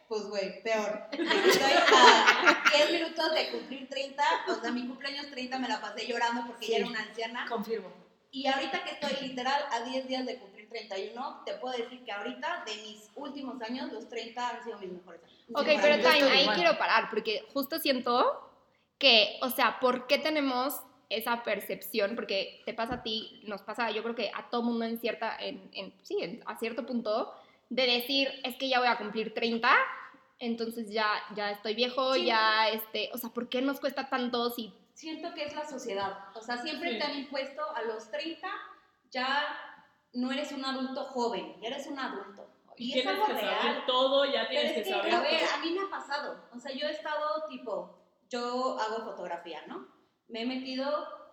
pues 0.08 0.22
güey, 0.28 0.62
peor. 0.62 1.08
Estoy 1.12 1.72
a 1.96 2.62
10 2.76 2.92
minutos 2.92 3.34
de 3.34 3.50
cumplir 3.50 3.88
30, 3.88 4.22
o 4.48 4.54
sea, 4.60 4.70
mi 4.72 4.86
cumpleaños 4.86 5.30
30 5.30 5.58
me 5.58 5.68
la 5.68 5.80
pasé 5.80 6.06
llorando 6.06 6.46
porque 6.46 6.66
ya 6.66 6.76
Sí. 6.76 6.80
era 6.80 6.86
una 6.88 7.02
anciana. 7.02 7.46
Confirmo. 7.48 7.92
Y 8.30 8.46
ahorita 8.48 8.82
que 8.84 8.90
estoy 8.92 9.28
literal 9.28 9.62
a 9.70 9.80
10 9.84 10.08
días 10.08 10.26
de 10.26 10.38
cumplir 10.38 10.53
31, 10.78 11.42
te 11.46 11.54
puedo 11.54 11.76
decir 11.76 12.04
que 12.04 12.10
ahorita, 12.10 12.64
de 12.66 12.74
mis 12.82 13.08
últimos 13.14 13.62
años, 13.62 13.92
los 13.92 14.08
30 14.08 14.48
han 14.48 14.64
sido 14.64 14.78
mis 14.78 14.90
mejores 14.92 15.22
años. 15.22 15.34
Ok, 15.54 15.66
Sin 15.68 15.80
pero. 15.80 15.96
Time, 16.02 16.30
ahí 16.30 16.42
igual. 16.42 16.56
quiero 16.56 16.76
parar, 16.78 17.08
porque 17.10 17.46
justo 17.52 17.78
siento 17.78 18.50
que, 18.98 19.38
o 19.42 19.50
sea, 19.50 19.78
¿por 19.78 20.06
qué 20.08 20.18
tenemos 20.18 20.80
esa 21.08 21.44
percepción? 21.44 22.16
Porque 22.16 22.60
te 22.66 22.74
pasa 22.74 22.94
a 22.94 23.02
ti, 23.04 23.42
nos 23.46 23.62
pasa, 23.62 23.90
yo 23.92 24.02
creo 24.02 24.14
que 24.16 24.30
a 24.34 24.50
todo 24.50 24.62
mundo 24.62 24.84
en 24.84 24.98
cierta, 24.98 25.36
en, 25.38 25.70
en- 25.72 25.94
sí, 26.02 26.16
en- 26.20 26.42
a 26.46 26.56
cierto 26.58 26.84
punto, 26.84 27.32
de 27.70 27.86
decir, 27.86 28.28
es 28.42 28.56
que 28.56 28.68
ya 28.68 28.78
voy 28.80 28.88
a 28.88 28.98
cumplir 28.98 29.32
30, 29.32 29.70
entonces 30.40 30.90
ya, 30.90 31.08
ya 31.36 31.50
estoy 31.52 31.74
viejo, 31.74 32.14
Sí. 32.14 32.26
ya, 32.26 32.68
este, 32.70 33.10
o 33.12 33.18
sea, 33.18 33.30
¿por 33.30 33.48
qué 33.48 33.62
nos 33.62 33.78
cuesta 33.80 34.08
tanto 34.08 34.50
si 34.50 34.72
Siento 34.94 35.34
que 35.34 35.42
es 35.44 35.54
la 35.56 35.68
sociedad. 35.68 36.18
O 36.36 36.40
sea, 36.40 36.58
siempre 36.58 36.92
Sí. 36.92 36.98
te 36.98 37.04
han 37.04 37.18
impuesto 37.18 37.62
a 37.74 37.82
los 37.82 38.08
30, 38.12 38.48
ya 39.10 39.44
no 40.14 40.32
eres 40.32 40.52
un 40.52 40.64
adulto 40.64 41.04
joven, 41.06 41.56
ya 41.60 41.68
eres 41.68 41.86
un 41.86 41.98
adulto. 41.98 42.48
Y 42.76 42.88
es 42.88 43.02
tienes 43.02 43.14
algo 43.14 43.26
que 43.26 43.32
real. 43.34 43.60
saber 43.60 43.86
todo, 43.86 44.24
ya 44.24 44.48
Pero 44.48 44.60
tienes 44.60 44.70
es 44.70 44.76
que, 44.78 44.82
que, 44.84 44.90
saber 44.90 45.14
a 45.14 45.20
ver, 45.20 45.40
todo. 45.40 45.48
a 45.54 45.58
mí 45.58 45.70
me 45.70 45.80
ha 45.82 45.90
pasado. 45.90 46.44
O 46.54 46.58
sea, 46.58 46.72
yo 46.72 46.86
he 46.88 46.90
estado 46.90 47.44
tipo, 47.48 47.98
yo 48.28 48.78
hago 48.80 49.04
fotografía, 49.04 49.62
¿no? 49.68 49.86
Me 50.28 50.42
he 50.42 50.46
metido 50.46 50.86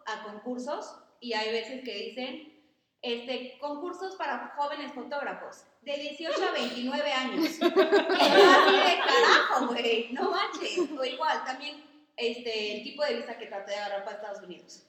a 0.06 0.24
concursos 0.24 0.96
y 1.20 1.34
hay 1.34 1.52
veces 1.52 1.84
que 1.84 1.94
dicen, 1.96 2.64
este, 3.02 3.58
concursos 3.60 4.16
para 4.16 4.54
jóvenes 4.56 4.94
fotógrafos, 4.94 5.64
de 5.82 5.98
18 5.98 6.44
a 6.48 6.52
29 6.52 7.12
años. 7.14 7.46
Y 7.60 7.60
yo 7.60 7.68
así 7.72 8.76
de 8.78 9.00
carajo, 9.00 9.68
güey, 9.68 10.10
no 10.14 10.30
manches. 10.30 10.78
O 10.78 11.04
igual, 11.04 11.44
también 11.44 11.84
este, 12.16 12.78
el 12.78 12.84
tipo 12.84 13.04
de 13.04 13.16
visa 13.16 13.38
que 13.40 13.48
traté 13.48 13.72
de 13.72 13.78
agarrar 13.78 14.04
para 14.06 14.18
Estados 14.18 14.44
Unidos. 14.44 14.84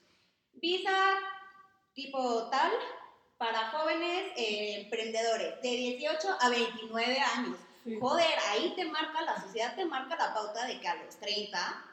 Visa 0.53 1.15
tipo 1.95 2.47
tal 2.51 2.71
para 3.43 3.71
jóvenes 3.71 4.31
eh, 4.37 4.83
emprendedores, 4.83 5.61
de 5.61 5.69
18 5.69 6.37
a 6.39 6.49
29 6.49 7.19
años. 7.19 7.57
Sí. 7.83 7.97
Joder, 7.99 8.33
ahí 8.49 8.73
te 8.77 8.85
marca, 8.85 9.21
la 9.21 9.41
sociedad 9.41 9.75
te 9.75 9.83
marca 9.83 10.15
la 10.15 10.33
pauta 10.33 10.65
de 10.65 10.79
que 10.79 10.87
a 10.87 10.95
los 11.03 11.17
30 11.17 11.85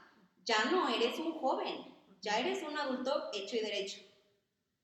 ya 0.45 0.65
no 0.67 0.89
eres 0.89 1.19
un 1.19 1.33
joven, 1.41 1.93
ya 2.21 2.39
eres 2.39 2.63
un 2.63 2.79
adulto 2.79 3.31
hecho 3.33 3.57
y 3.57 3.61
derecho. 3.61 3.99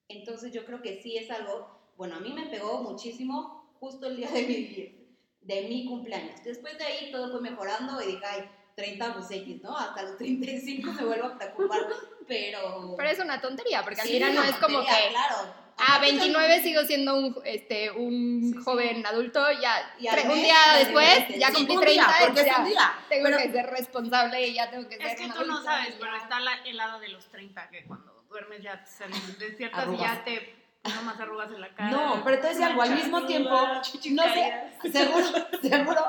Entonces 0.09 0.53
yo 0.53 0.65
creo 0.65 0.83
que 0.83 1.01
sí 1.01 1.17
es 1.17 1.31
algo, 1.31 1.93
bueno, 1.97 2.17
a 2.17 2.21
mí 2.21 2.33
me 2.33 2.47
pegó 2.47 2.83
muchísimo 2.83 3.73
justo 3.79 4.09
el 4.09 4.17
día 4.17 4.31
de 4.33 4.43
mi, 4.43 5.17
de 5.43 5.69
mi 5.69 5.87
cumpleaños. 5.87 6.43
Después 6.43 6.77
de 6.79 6.85
ahí 6.85 7.13
todo 7.13 7.31
fue 7.31 7.43
mejorando 7.43 8.03
y 8.03 8.07
dije, 8.07 8.27
ay, 8.27 8.51
30 8.75 9.15
pues 9.15 9.31
X, 9.31 9.63
¿no? 9.63 9.77
Hasta 9.77 10.03
los 10.03 10.19
35 10.19 10.91
me 10.91 11.05
vuelvo 11.05 11.27
a 11.27 11.39
preocupar, 11.39 11.87
pero... 12.27 12.95
Pero 12.97 13.09
es 13.09 13.21
una 13.21 13.41
tontería, 13.41 13.85
porque 13.85 14.01
al 14.01 14.09
Sí, 14.09 14.15
final 14.15 14.35
no 14.35 14.43
es 14.43 14.57
como 14.57 14.79
tontería, 14.79 15.07
que 15.07 15.11
Claro. 15.11 15.66
A 15.79 15.97
Aparte 15.97 16.07
son- 16.11 16.19
29 16.19 16.63
sigo 16.63 16.83
siendo 16.85 17.15
un, 17.19 17.39
este, 17.45 17.91
un 17.91 18.41
Sí, 18.43 18.53
sí. 18.53 18.65
joven 18.65 19.05
adulto, 19.07 19.45
ya 19.61 19.95
Y 19.99 20.07
al 20.07 20.17
tre- 20.19 20.31
un 20.31 20.35
día 20.35 20.55
ya 20.73 20.79
después 20.79 21.07
diferente. 21.09 21.39
ya 21.39 21.49
Sí, 21.49 21.55
cumplí 21.55 21.75
un 21.77 21.81
30, 21.83 22.07
día, 22.07 22.17
porque 22.27 22.41
es 22.41 22.47
ya 22.47 22.59
un 22.59 22.65
día. 22.69 22.95
tengo 23.09 23.25
Pero- 23.25 23.37
que 23.39 23.53
ser 23.53 23.67
responsable 23.67 24.47
y 24.49 24.55
ya 24.55 24.71
tengo 24.71 24.89
que 24.89 24.97
ser 24.97 25.07
Es 25.07 25.17
que 25.21 25.29
tú 25.29 25.45
no 25.45 25.63
sabes, 25.63 25.89
y 25.91 25.93
pero 26.01 26.13
ya. 26.17 26.23
está 26.23 26.41
la, 26.41 26.53
el 26.65 26.77
lado 26.77 26.99
de 27.01 27.09
los 27.09 27.27
30, 27.27 27.69
que 27.69 27.85
cuando 27.85 28.25
duermes 28.31 28.63
ya 28.63 28.83
te 28.83 28.91
salen, 28.91 29.21
despiertas 29.39 29.87
y 29.93 29.97
ya 29.99 30.25
te 30.25 30.55
nomás 30.95 31.19
arrugas 31.21 31.51
en 31.51 31.61
la 31.61 31.75
cara. 31.75 31.91
No, 31.91 32.23
pero 32.25 32.41
te 32.41 32.47
decía 32.49 32.69
algo, 32.69 32.81
al 32.83 32.95
mismo 32.95 33.27
tiempo, 33.27 33.51
no 33.51 33.83
sé, 33.85 34.53
seguro, 34.93 35.27
seguro 35.61 36.01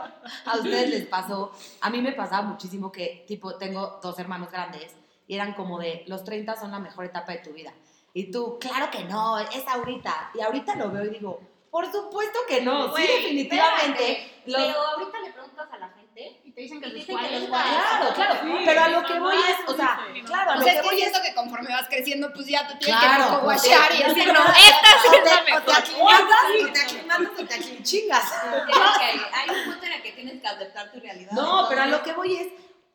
a 0.46 0.56
ustedes 0.56 0.90
les 0.92 1.06
pasó, 1.08 1.52
a 1.82 1.90
mí 1.90 2.02
me 2.02 2.12
pasaba 2.14 2.44
muchísimo 2.44 2.92
que, 2.92 3.26
tipo, 3.28 3.58
tengo 3.58 4.00
dos 4.04 4.18
hermanos 4.20 4.52
grandes 4.52 4.96
y 5.28 5.34
eran 5.36 5.54
como 5.56 5.80
de, 5.80 6.04
los 6.08 6.24
30 6.24 6.56
son 6.56 6.72
la 6.72 6.80
mejor 6.80 7.06
etapa 7.06 7.32
de 7.34 7.40
tu 7.40 7.52
vida. 7.54 7.74
Y 8.18 8.32
tú, 8.32 8.58
claro 8.60 8.90
que 8.90 9.04
no, 9.04 9.38
es 9.38 9.68
ahorita. 9.68 10.32
Y 10.34 10.42
ahorita 10.42 10.76
lo 10.76 10.90
veo 10.90 11.06
y 11.06 11.10
digo, 11.10 11.40
por 11.70 11.86
supuesto 11.92 12.40
que 12.48 12.62
no, 12.62 12.90
Güey, 12.90 13.06
sí, 13.06 13.14
definitivamente. 13.14 14.12
Espérate, 14.12 14.42
los- 14.48 14.62
Pero 14.66 14.82
ahorita 14.82 15.20
le 15.20 15.32
preguntas 15.34 15.68
a 15.72 15.78
la 15.78 15.90
gente 15.90 16.42
Y 16.44 16.52
te 16.52 16.62
dicen 16.62 16.82
que 16.82 16.88
Y 16.88 16.90
los 16.94 17.00
dicen 17.00 17.16
que 17.16 17.22
40. 17.28 17.48
Claro, 17.64 18.14
claro, 18.16 18.34
Sí, 18.42 18.64
pero 18.66 18.82
a 18.82 18.88
lo 18.90 19.04
que 19.04 19.20
voy 19.20 19.36
es, 19.36 19.70
o 19.72 19.76
sea, 19.76 20.00
dice. 20.12 20.26
claro, 20.26 20.52
a 20.52 20.54
O 20.56 20.58
lo 20.58 20.64
sea, 20.64 20.72
que 20.74 20.78
es 20.80 20.82
que 20.84 20.88
voy 20.90 20.96
es 21.02 21.10
siento 21.12 21.20
que 21.30 21.36
conforme 21.36 21.70
vas 21.72 21.88
creciendo, 21.88 22.34
pues 22.34 22.48
ya 22.48 22.68
te 22.68 22.76
tienes 22.78 23.00
Claro, 23.04 23.24
que 23.26 23.46
pues, 23.46 23.62
guachar 23.70 23.92
y 23.94 23.98
sí, 23.98 24.04
decir, 24.04 24.24
sí, 24.24 24.32
no, 24.34 24.40
esta 24.68 24.90
sí 25.04 25.08
o 25.10 25.14
es 25.14 25.24
te, 25.24 25.30
la 25.30 25.36
o 25.36 25.44
te 25.46 25.52
mejor. 25.52 25.76
aclimatas 25.76 26.46
y 26.60 26.72
te 26.72 26.80
aclimatas 26.82 27.40
y 27.40 27.46
te 27.46 27.54
aclinchingas. 27.54 28.34
hay 28.34 29.50
un 29.60 29.64
punto 29.66 29.86
en 29.86 29.92
el 29.94 30.02
que 30.02 30.12
tienes 30.14 30.42
que 30.42 30.48
aceptar 30.48 30.92
tu 30.92 31.00
realidad. 31.00 31.32
No, 31.34 31.68
pero 31.70 31.82
a 31.84 31.86
lo 31.86 32.02
que 32.02 32.14
voy 32.14 32.36
es, 32.36 32.48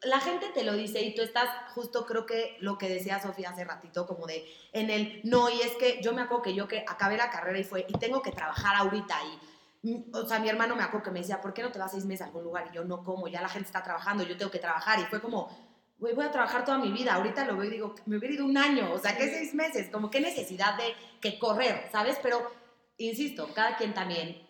la 0.05 0.21
gente 0.21 0.49
te 0.53 0.65
lo 0.65 0.75
dice 0.75 1.01
y 1.03 1.15
tú 1.15 1.23
estás 1.23 1.49
justo 1.75 2.05
creo 2.07 2.27
que 2.27 2.57
lo 2.61 2.77
que 2.77 2.89
decía 2.89 3.21
Sofía 3.21 3.51
hace 3.51 3.65
ratito, 3.65 4.07
como 4.07 4.27
de 4.27 4.45
en 4.73 4.91
el 4.91 5.21
no, 5.25 5.49
y 5.49 5.61
es 5.61 5.73
que 5.77 6.01
yo 6.03 6.13
me 6.13 6.23
acuerdo 6.23 6.43
que 6.43 6.55
yo 6.55 6.67
que 6.67 6.85
acabé 6.87 7.17
la 7.17 7.31
carrera 7.31 7.59
y 7.59 7.65
fue, 7.65 7.87
y 7.89 7.93
tengo 7.99 8.21
que 8.21 8.33
trabajar 8.33 8.77
ahorita 8.77 9.17
y, 9.83 9.91
mm, 9.91 10.15
o 10.15 10.27
sea, 10.27 10.41
mi 10.41 10.49
hermano 10.49 10.75
me 10.75 10.83
acuerdo 10.83 11.05
que 11.05 11.11
me 11.13 11.21
decía, 11.21 11.41
¿por 11.41 11.55
qué 11.55 11.63
no 11.63 11.71
te 11.71 11.79
vas 11.79 11.93
seis 11.93 12.05
meses 12.05 12.23
a 12.23 12.27
algún 12.27 12.45
lugar? 12.45 12.69
Y 12.71 12.75
yo 12.75 12.85
no 12.85 13.05
como, 13.05 13.29
ya 13.29 13.41
la 13.41 13.49
gente 13.49 13.67
está 13.67 13.83
trabajando, 13.83 14.25
yo 14.25 14.37
tengo 14.37 14.51
que 14.51 14.59
trabajar 14.59 14.99
y 14.99 15.05
fue 15.05 15.21
como, 15.21 15.49
güey, 15.99 16.15
voy 16.15 16.25
a 16.25 16.33
trabajar 16.33 16.65
toda 16.65 16.79
mi 16.79 16.91
vida. 16.91 17.15
Ahorita 17.15 17.45
lo 17.45 17.57
veo 17.57 17.69
y 17.69 17.71
digo, 17.71 17.95
me 18.07 18.17
hubiera 18.17 18.35
ido 18.35 18.45
un 18.45 18.59
año, 18.59 18.93
o 18.93 18.99
sea, 18.99 19.17
¿qué 19.17 19.31
seis 19.31 19.55
meses? 19.55 19.89
Como 19.89 20.11
qué 20.11 20.21
necesidad 20.21 20.77
de 20.77 20.95
que 21.21 21.39
correr, 21.39 21.89
¿sabes? 21.93 22.19
Pero, 22.21 22.51
insisto, 22.99 23.49
cada 23.55 23.77
quien 23.77 23.95
también 23.95 24.42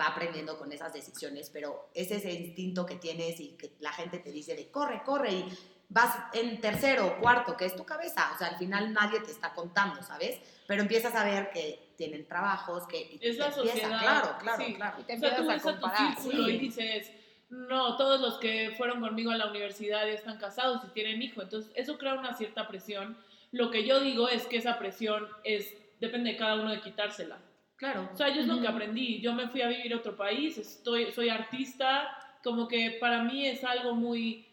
va 0.00 0.06
aprendiendo 0.06 0.58
con 0.58 0.72
esas 0.72 0.92
decisiones, 0.92 1.50
pero 1.50 1.90
es 1.94 2.10
ese 2.10 2.32
instinto 2.32 2.86
que 2.86 2.96
tienes 2.96 3.40
y 3.40 3.50
que 3.56 3.72
la 3.80 3.92
gente 3.92 4.18
te 4.18 4.30
dice 4.32 4.54
de 4.54 4.70
corre, 4.70 5.02
corre 5.04 5.32
y 5.32 5.58
vas 5.88 6.16
en 6.34 6.60
tercero 6.60 7.06
o 7.06 7.18
cuarto, 7.20 7.56
que 7.56 7.64
es 7.66 7.74
tu 7.74 7.84
cabeza, 7.84 8.30
o 8.34 8.38
sea, 8.38 8.48
al 8.48 8.56
final 8.58 8.92
nadie 8.92 9.20
te 9.20 9.30
está 9.32 9.52
contando, 9.52 10.02
¿sabes? 10.02 10.38
Pero 10.66 10.82
empiezas 10.82 11.14
a 11.16 11.24
ver 11.24 11.50
que 11.50 11.92
tienen 11.96 12.26
trabajos, 12.28 12.86
que 12.86 13.00
y 13.00 13.18
Es 13.20 13.36
la 13.38 13.46
empieza, 13.48 13.70
sociedad, 13.72 14.00
claro, 14.00 14.36
claro, 14.38 14.64
sí. 14.64 14.74
claro. 14.74 14.96
Y 15.00 15.02
te 15.02 15.14
O 15.16 15.18
sea, 15.18 15.36
tú 15.36 15.42
empiezas 15.42 15.48
a 15.48 15.52
ves 15.52 15.66
a 15.66 15.74
tu 15.74 15.80
comparar. 15.80 16.14
círculo 16.20 16.44
sí. 16.46 16.50
y 16.52 16.58
dices, 16.58 17.12
no, 17.50 17.96
todos 17.96 18.20
los 18.20 18.38
que 18.38 18.72
fueron 18.78 19.00
conmigo 19.00 19.32
a 19.32 19.36
la 19.36 19.50
universidad 19.50 20.06
ya 20.06 20.12
están 20.12 20.38
casados 20.38 20.82
y 20.84 20.92
tienen 20.92 21.20
hijo. 21.20 21.42
Entonces, 21.42 21.72
eso 21.74 21.98
crea 21.98 22.14
una 22.14 22.34
cierta 22.36 22.68
presión. 22.68 23.18
Lo 23.50 23.72
que 23.72 23.84
yo 23.84 23.98
digo 24.00 24.28
es 24.28 24.46
que 24.46 24.58
esa 24.58 24.78
presión 24.78 25.26
es, 25.42 25.74
depende 25.98 26.30
de 26.30 26.36
cada 26.36 26.54
uno 26.54 26.70
de 26.70 26.80
quitársela. 26.80 27.38
Claro. 27.80 28.10
O 28.12 28.16
sea, 28.16 28.28
yo 28.28 28.42
es 28.42 28.46
lo 28.46 28.60
que 28.60 28.68
aprendí. 28.68 29.22
Yo 29.22 29.32
me 29.32 29.48
fui 29.48 29.62
a 29.62 29.68
vivir 29.68 29.94
a 29.94 29.96
otro 29.96 30.14
país, 30.14 30.58
estoy, 30.58 31.10
soy 31.12 31.30
artista, 31.30 32.14
como 32.44 32.68
que 32.68 32.98
para 33.00 33.24
mí 33.24 33.46
es 33.46 33.64
algo 33.64 33.94
muy... 33.94 34.46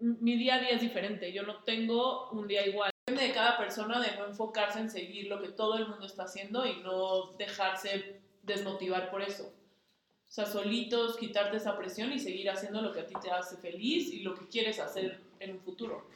Mi 0.00 0.36
día 0.36 0.56
a 0.56 0.58
día 0.58 0.70
es 0.70 0.80
diferente, 0.80 1.32
yo 1.32 1.44
no 1.44 1.62
tengo 1.62 2.30
un 2.30 2.48
día 2.48 2.66
igual. 2.66 2.90
Depende 3.06 3.28
de 3.28 3.32
cada 3.32 3.56
persona 3.56 4.00
de 4.00 4.16
no 4.16 4.26
enfocarse 4.26 4.80
en 4.80 4.90
seguir 4.90 5.28
lo 5.28 5.40
que 5.40 5.50
todo 5.50 5.78
el 5.78 5.86
mundo 5.86 6.04
está 6.04 6.24
haciendo 6.24 6.66
y 6.66 6.80
no 6.80 7.30
dejarse 7.38 8.20
desmotivar 8.42 9.08
por 9.08 9.22
eso. 9.22 9.44
O 9.44 10.32
sea, 10.34 10.44
solitos, 10.44 11.16
quitarte 11.16 11.58
esa 11.58 11.78
presión 11.78 12.12
y 12.12 12.18
seguir 12.18 12.50
haciendo 12.50 12.82
lo 12.82 12.92
que 12.92 13.00
a 13.00 13.06
ti 13.06 13.14
te 13.22 13.30
hace 13.30 13.56
feliz 13.56 14.12
y 14.12 14.24
lo 14.24 14.34
que 14.34 14.48
quieres 14.48 14.80
hacer 14.80 15.20
en 15.38 15.52
un 15.52 15.60
futuro. 15.60 16.08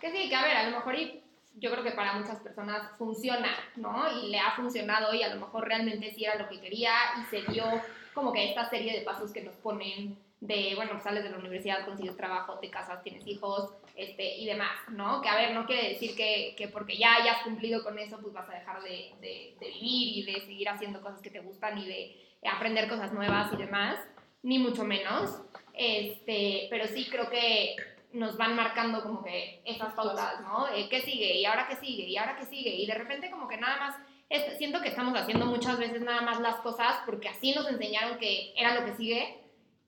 Que 0.00 0.10
sí, 0.10 0.30
que 0.30 0.34
a 0.34 0.44
ver, 0.44 0.56
a 0.56 0.70
lo 0.70 0.76
mejor 0.78 0.98
y 0.98 1.23
yo 1.56 1.70
creo 1.70 1.84
que 1.84 1.92
para 1.92 2.14
muchas 2.14 2.40
personas 2.40 2.90
funciona, 2.98 3.50
¿no? 3.76 4.04
Y 4.20 4.28
le 4.28 4.38
ha 4.38 4.52
funcionado 4.52 5.14
y 5.14 5.22
a 5.22 5.34
lo 5.34 5.40
mejor 5.40 5.66
realmente 5.66 6.12
sí 6.12 6.24
era 6.24 6.36
lo 6.36 6.48
que 6.48 6.60
quería 6.60 6.92
y 7.20 7.24
se 7.26 7.42
dio 7.52 7.64
como 8.12 8.32
que 8.32 8.50
esta 8.50 8.68
serie 8.68 8.92
de 8.92 9.04
pasos 9.04 9.32
que 9.32 9.42
nos 9.42 9.54
ponen 9.56 10.18
de, 10.40 10.74
bueno, 10.76 11.00
sales 11.00 11.24
de 11.24 11.30
la 11.30 11.38
universidad, 11.38 11.86
consigues 11.86 12.16
trabajo, 12.16 12.58
te 12.58 12.70
casas, 12.70 13.02
tienes 13.02 13.26
hijos, 13.26 13.72
este, 13.96 14.36
y 14.36 14.46
demás, 14.46 14.76
¿no? 14.90 15.22
Que 15.22 15.28
a 15.28 15.36
ver, 15.36 15.54
no 15.54 15.64
quiere 15.64 15.88
decir 15.90 16.14
que, 16.14 16.54
que 16.56 16.68
porque 16.68 16.96
ya 16.96 17.14
hayas 17.16 17.42
cumplido 17.42 17.82
con 17.82 17.98
eso, 17.98 18.18
pues 18.20 18.34
vas 18.34 18.48
a 18.48 18.54
dejar 18.54 18.82
de, 18.82 19.14
de, 19.20 19.56
de 19.58 19.66
vivir 19.66 20.18
y 20.18 20.32
de 20.32 20.40
seguir 20.40 20.68
haciendo 20.68 21.00
cosas 21.00 21.22
que 21.22 21.30
te 21.30 21.40
gustan 21.40 21.78
y 21.78 21.86
de 21.86 22.16
aprender 22.48 22.88
cosas 22.88 23.12
nuevas 23.12 23.52
y 23.52 23.56
demás, 23.56 23.98
ni 24.42 24.58
mucho 24.58 24.84
menos, 24.84 25.40
este, 25.72 26.66
pero 26.68 26.86
sí 26.88 27.08
creo 27.10 27.30
que 27.30 27.74
nos 28.14 28.36
van 28.36 28.54
marcando 28.56 29.02
como 29.02 29.22
que 29.22 29.60
esas 29.64 29.92
pautas, 29.94 30.40
¿no? 30.42 30.68
Eh, 30.68 30.88
¿Qué 30.88 31.00
sigue? 31.02 31.34
¿Y 31.38 31.44
ahora 31.44 31.66
qué 31.68 31.76
sigue? 31.76 32.04
¿Y 32.04 32.16
ahora 32.16 32.36
qué 32.36 32.44
sigue? 32.46 32.70
Y 32.70 32.86
de 32.86 32.94
repente 32.94 33.30
como 33.30 33.48
que 33.48 33.56
nada 33.56 33.76
más, 33.78 33.96
es- 34.28 34.56
siento 34.58 34.80
que 34.80 34.88
estamos 34.88 35.18
haciendo 35.18 35.46
muchas 35.46 35.78
veces 35.78 36.00
nada 36.02 36.20
más 36.22 36.40
las 36.40 36.56
cosas 36.56 36.94
porque 37.06 37.28
así 37.28 37.52
nos 37.54 37.68
enseñaron 37.68 38.18
que 38.18 38.52
era 38.56 38.74
lo 38.74 38.84
que 38.86 38.94
sigue 38.94 39.40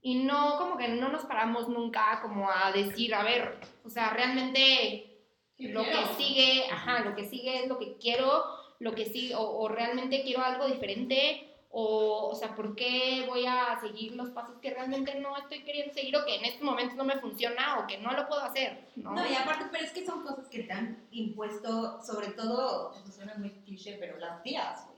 y 0.02 0.16
no, 0.24 0.56
como 0.58 0.76
que 0.76 0.88
no 0.88 1.08
nos 1.08 1.24
paramos 1.24 1.68
nunca 1.68 2.20
como 2.22 2.50
a 2.50 2.70
decir, 2.72 3.14
a 3.14 3.22
ver, 3.22 3.58
o 3.84 3.88
sea, 3.90 4.10
realmente 4.10 5.12
lo 5.58 5.82
que 5.84 6.14
sigue, 6.18 6.64
ajá, 6.70 7.00
lo 7.00 7.14
que 7.16 7.24
sigue 7.28 7.62
es 7.62 7.68
lo 7.68 7.78
que 7.78 7.96
quiero, 7.96 8.44
lo 8.78 8.92
que 8.94 9.06
sigue, 9.06 9.34
o, 9.34 9.40
o 9.42 9.68
realmente 9.68 10.22
quiero 10.22 10.42
algo 10.44 10.66
diferente, 10.66 11.48
o, 11.78 12.30
o 12.32 12.34
sea, 12.34 12.54
¿por 12.54 12.74
qué 12.74 13.24
voy 13.28 13.44
a 13.44 13.78
seguir 13.82 14.14
los 14.14 14.30
pasos 14.30 14.54
que 14.62 14.70
realmente 14.70 15.14
no 15.20 15.36
estoy 15.36 15.62
queriendo 15.62 15.92
seguir 15.92 16.16
o 16.16 16.24
que 16.24 16.36
en 16.36 16.46
estos 16.46 16.62
momentos 16.62 16.96
no 16.96 17.04
me 17.04 17.18
funciona 17.18 17.78
o 17.78 17.86
que 17.86 17.98
no 17.98 18.12
lo 18.12 18.26
puedo 18.26 18.40
hacer? 18.40 18.88
No, 18.96 19.12
No, 19.12 19.30
y 19.30 19.34
aparte, 19.34 19.66
pero 19.70 19.84
es 19.84 19.90
que 19.90 20.06
son 20.06 20.22
cosas 20.22 20.48
que 20.48 20.62
te 20.62 20.72
han 20.72 21.06
impuesto, 21.10 22.02
sobre 22.02 22.28
todo, 22.28 22.92
pues 22.92 23.14
suena 23.14 23.34
muy 23.36 23.50
cliché, 23.66 23.98
pero 24.00 24.16
las 24.16 24.42
tías, 24.42 24.86
güey. 24.86 24.96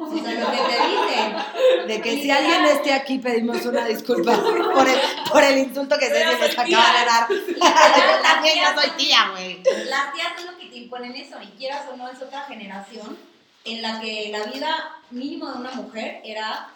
O 0.00 0.18
sea, 0.20 0.40
lo 0.40 0.50
que 0.50 0.56
te 0.56 0.88
dicen. 0.88 1.86
De 1.86 2.00
que 2.02 2.22
si 2.22 2.28
alguien 2.28 2.64
esté 2.64 2.92
aquí 2.92 3.18
pedimos 3.20 3.64
una 3.64 3.84
disculpa 3.84 4.36
por 4.74 4.88
el, 4.88 4.98
por 5.30 5.44
el 5.44 5.58
insulto 5.58 5.96
que 5.96 6.08
les 6.08 6.38
soy 6.38 6.50
acaba 6.50 6.64
tía. 6.64 6.78
de 6.98 7.06
dar. 7.06 7.28
Yo 8.16 8.22
también 8.22 8.56
ya 8.56 8.74
soy 8.74 8.90
tía, 8.96 9.30
güey. 9.30 9.62
Las 9.88 10.12
tías 10.12 10.32
son 10.36 10.46
lo 10.46 10.58
que 10.58 10.66
te 10.66 10.76
imponen 10.76 11.14
eso, 11.14 11.40
y 11.40 11.46
quieras 11.56 11.86
o 11.92 11.96
no, 11.96 12.08
es 12.08 12.20
otra 12.20 12.40
generación 12.42 13.29
en 13.64 13.82
la 13.82 14.00
que 14.00 14.30
la 14.30 14.44
vida 14.44 14.96
mínimo 15.10 15.50
de 15.50 15.58
una 15.58 15.72
mujer 15.72 16.20
era 16.24 16.70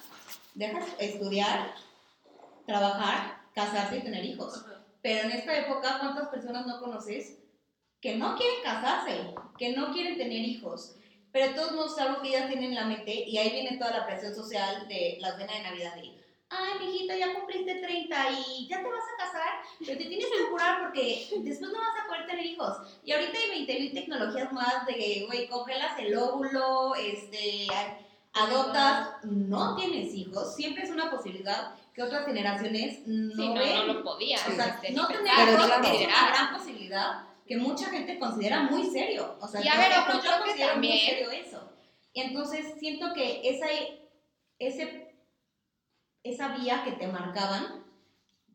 dejar 0.54 0.82
estudiar, 0.98 1.74
trabajar, 2.66 3.42
casarse 3.54 3.98
y 3.98 4.02
tener 4.02 4.24
hijos. 4.24 4.64
Pero 5.02 5.28
en 5.28 5.32
esta 5.32 5.56
época, 5.58 5.98
¿cuántas 5.98 6.28
personas 6.28 6.66
no 6.66 6.80
conoces 6.80 7.38
que 8.00 8.16
no 8.16 8.36
quieren 8.36 8.62
casarse, 8.62 9.34
que 9.58 9.76
no 9.76 9.92
quieren 9.92 10.16
tener 10.16 10.40
hijos? 10.40 10.96
Pero 11.32 11.54
todos 11.54 11.72
modos 11.72 11.92
es 11.92 11.98
algo 11.98 12.22
que 12.22 12.28
ellas 12.28 12.48
tienen 12.48 12.70
en 12.70 12.76
la 12.76 12.84
mente 12.84 13.12
y 13.12 13.36
ahí 13.38 13.50
viene 13.50 13.76
toda 13.76 13.90
la 13.90 14.06
presión 14.06 14.34
social 14.34 14.86
de 14.88 15.18
la 15.20 15.36
cena 15.36 15.52
de 15.54 15.62
Navidad 15.62 15.94
de, 15.96 16.23
ay, 16.56 16.86
mijita, 16.86 17.16
ya 17.16 17.34
cumpliste 17.34 17.74
30 17.76 18.30
y 18.30 18.66
ya 18.68 18.78
te 18.82 18.88
vas 18.88 19.02
a 19.14 19.24
casar, 19.24 19.50
pero 19.78 19.98
te 19.98 20.04
tienes 20.04 20.26
que 20.26 20.50
curar 20.50 20.82
porque 20.82 21.26
después 21.42 21.72
no 21.72 21.78
vas 21.80 22.04
a 22.04 22.06
poder 22.08 22.26
tener 22.26 22.46
hijos. 22.46 22.76
Y 23.04 23.12
ahorita 23.12 23.38
hay 23.38 23.66
20.000 23.66 23.94
tecnologías 23.94 24.52
más 24.52 24.86
de, 24.86 25.24
güey, 25.26 25.48
congelas 25.48 25.98
el 25.98 26.16
óvulo, 26.16 26.94
este, 26.94 27.66
adoptas, 28.32 29.08
no 29.24 29.76
tienes 29.76 30.12
hijos, 30.14 30.54
siempre 30.56 30.82
es 30.84 30.90
una 30.90 31.10
posibilidad 31.10 31.74
que 31.94 32.02
otras 32.02 32.26
generaciones 32.26 33.00
no 33.06 33.34
Sí, 33.36 33.48
no, 33.48 33.54
ven. 33.54 33.74
no 33.86 33.94
lo 33.94 34.02
podía. 34.02 34.36
O 34.36 34.50
sea, 34.54 34.80
no 34.92 35.06
tener 35.06 35.32
hijos 35.48 35.70
es 35.84 36.06
una 36.06 36.28
gran 36.30 36.52
posibilidad 36.58 37.22
que 37.46 37.56
mucha 37.56 37.86
gente 37.90 38.18
considera 38.18 38.62
muy 38.62 38.84
serio. 38.90 39.36
O 39.40 39.46
sea, 39.46 39.62
Y 39.62 39.68
a 39.68 39.74
yo- 39.74 39.78
ver, 39.80 39.90
yo 39.92 40.00
ojo, 40.00 40.20
creo 40.20 40.32
que 40.38 40.44
considero 40.48 40.76
muy 40.76 40.98
serio 40.98 41.30
eso. 41.30 41.70
Y 42.12 42.20
entonces 42.22 42.66
siento 42.80 43.12
que 43.14 43.48
esa, 43.48 43.66
ese, 44.58 45.03
esa 46.24 46.48
vía 46.48 46.82
que 46.84 46.92
te 46.92 47.06
marcaban, 47.06 47.84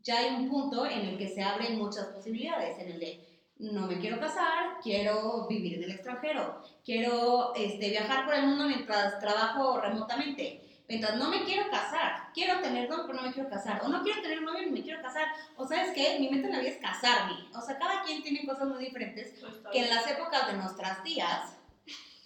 ya 0.02 0.18
hay 0.18 0.36
un 0.36 0.50
punto 0.50 0.86
en 0.86 1.02
el 1.02 1.18
que 1.18 1.28
se 1.28 1.44
abren 1.44 1.78
muchas 1.78 2.08
posibilidades, 2.08 2.80
en 2.80 2.92
el 2.92 3.00
de 3.00 3.30
no 3.60 3.88
me 3.88 4.00
quiero 4.00 4.20
casar, 4.20 4.80
quiero 4.82 5.46
vivir 5.48 5.76
en 5.76 5.84
el 5.84 5.92
extranjero, 5.92 6.62
quiero 6.84 7.54
este, 7.56 7.90
viajar 7.90 8.26
por 8.26 8.34
el 8.34 8.48
mundo 8.48 8.66
mientras 8.66 9.20
trabajo 9.20 9.80
remotamente. 9.80 10.66
Mientras 10.88 11.18
no 11.18 11.30
me 11.30 11.44
quiero 11.44 11.70
casar, 11.70 12.32
quiero 12.34 12.62
tener 12.62 12.90
novio, 12.90 13.04
pero 13.06 13.20
no 13.20 13.28
me 13.28 13.34
quiero 13.34 13.48
casar. 13.48 13.80
O 13.84 13.90
no 13.90 14.02
quiero 14.02 14.24
tener 14.24 14.42
novio 14.42 14.66
ni 14.66 14.72
me 14.72 14.82
quiero 14.82 15.00
casar. 15.04 15.28
O 15.56 15.68
sabes 15.68 15.92
qué, 15.94 16.18
mi 16.20 16.30
mente 16.30 16.48
en 16.48 16.54
la 16.54 16.60
vida 16.62 16.72
es 16.72 16.78
casarme. 16.78 17.48
O 17.54 17.62
sea, 17.62 17.78
cada 17.78 18.02
quien 18.02 18.24
tiene 18.24 18.44
cosas 18.48 18.70
muy 18.70 18.86
diferentes 18.86 19.36
que 19.72 19.84
en 19.84 19.90
las 19.90 20.10
épocas 20.10 20.48
de 20.48 20.54
nuestras 20.58 21.04
tías 21.04 21.54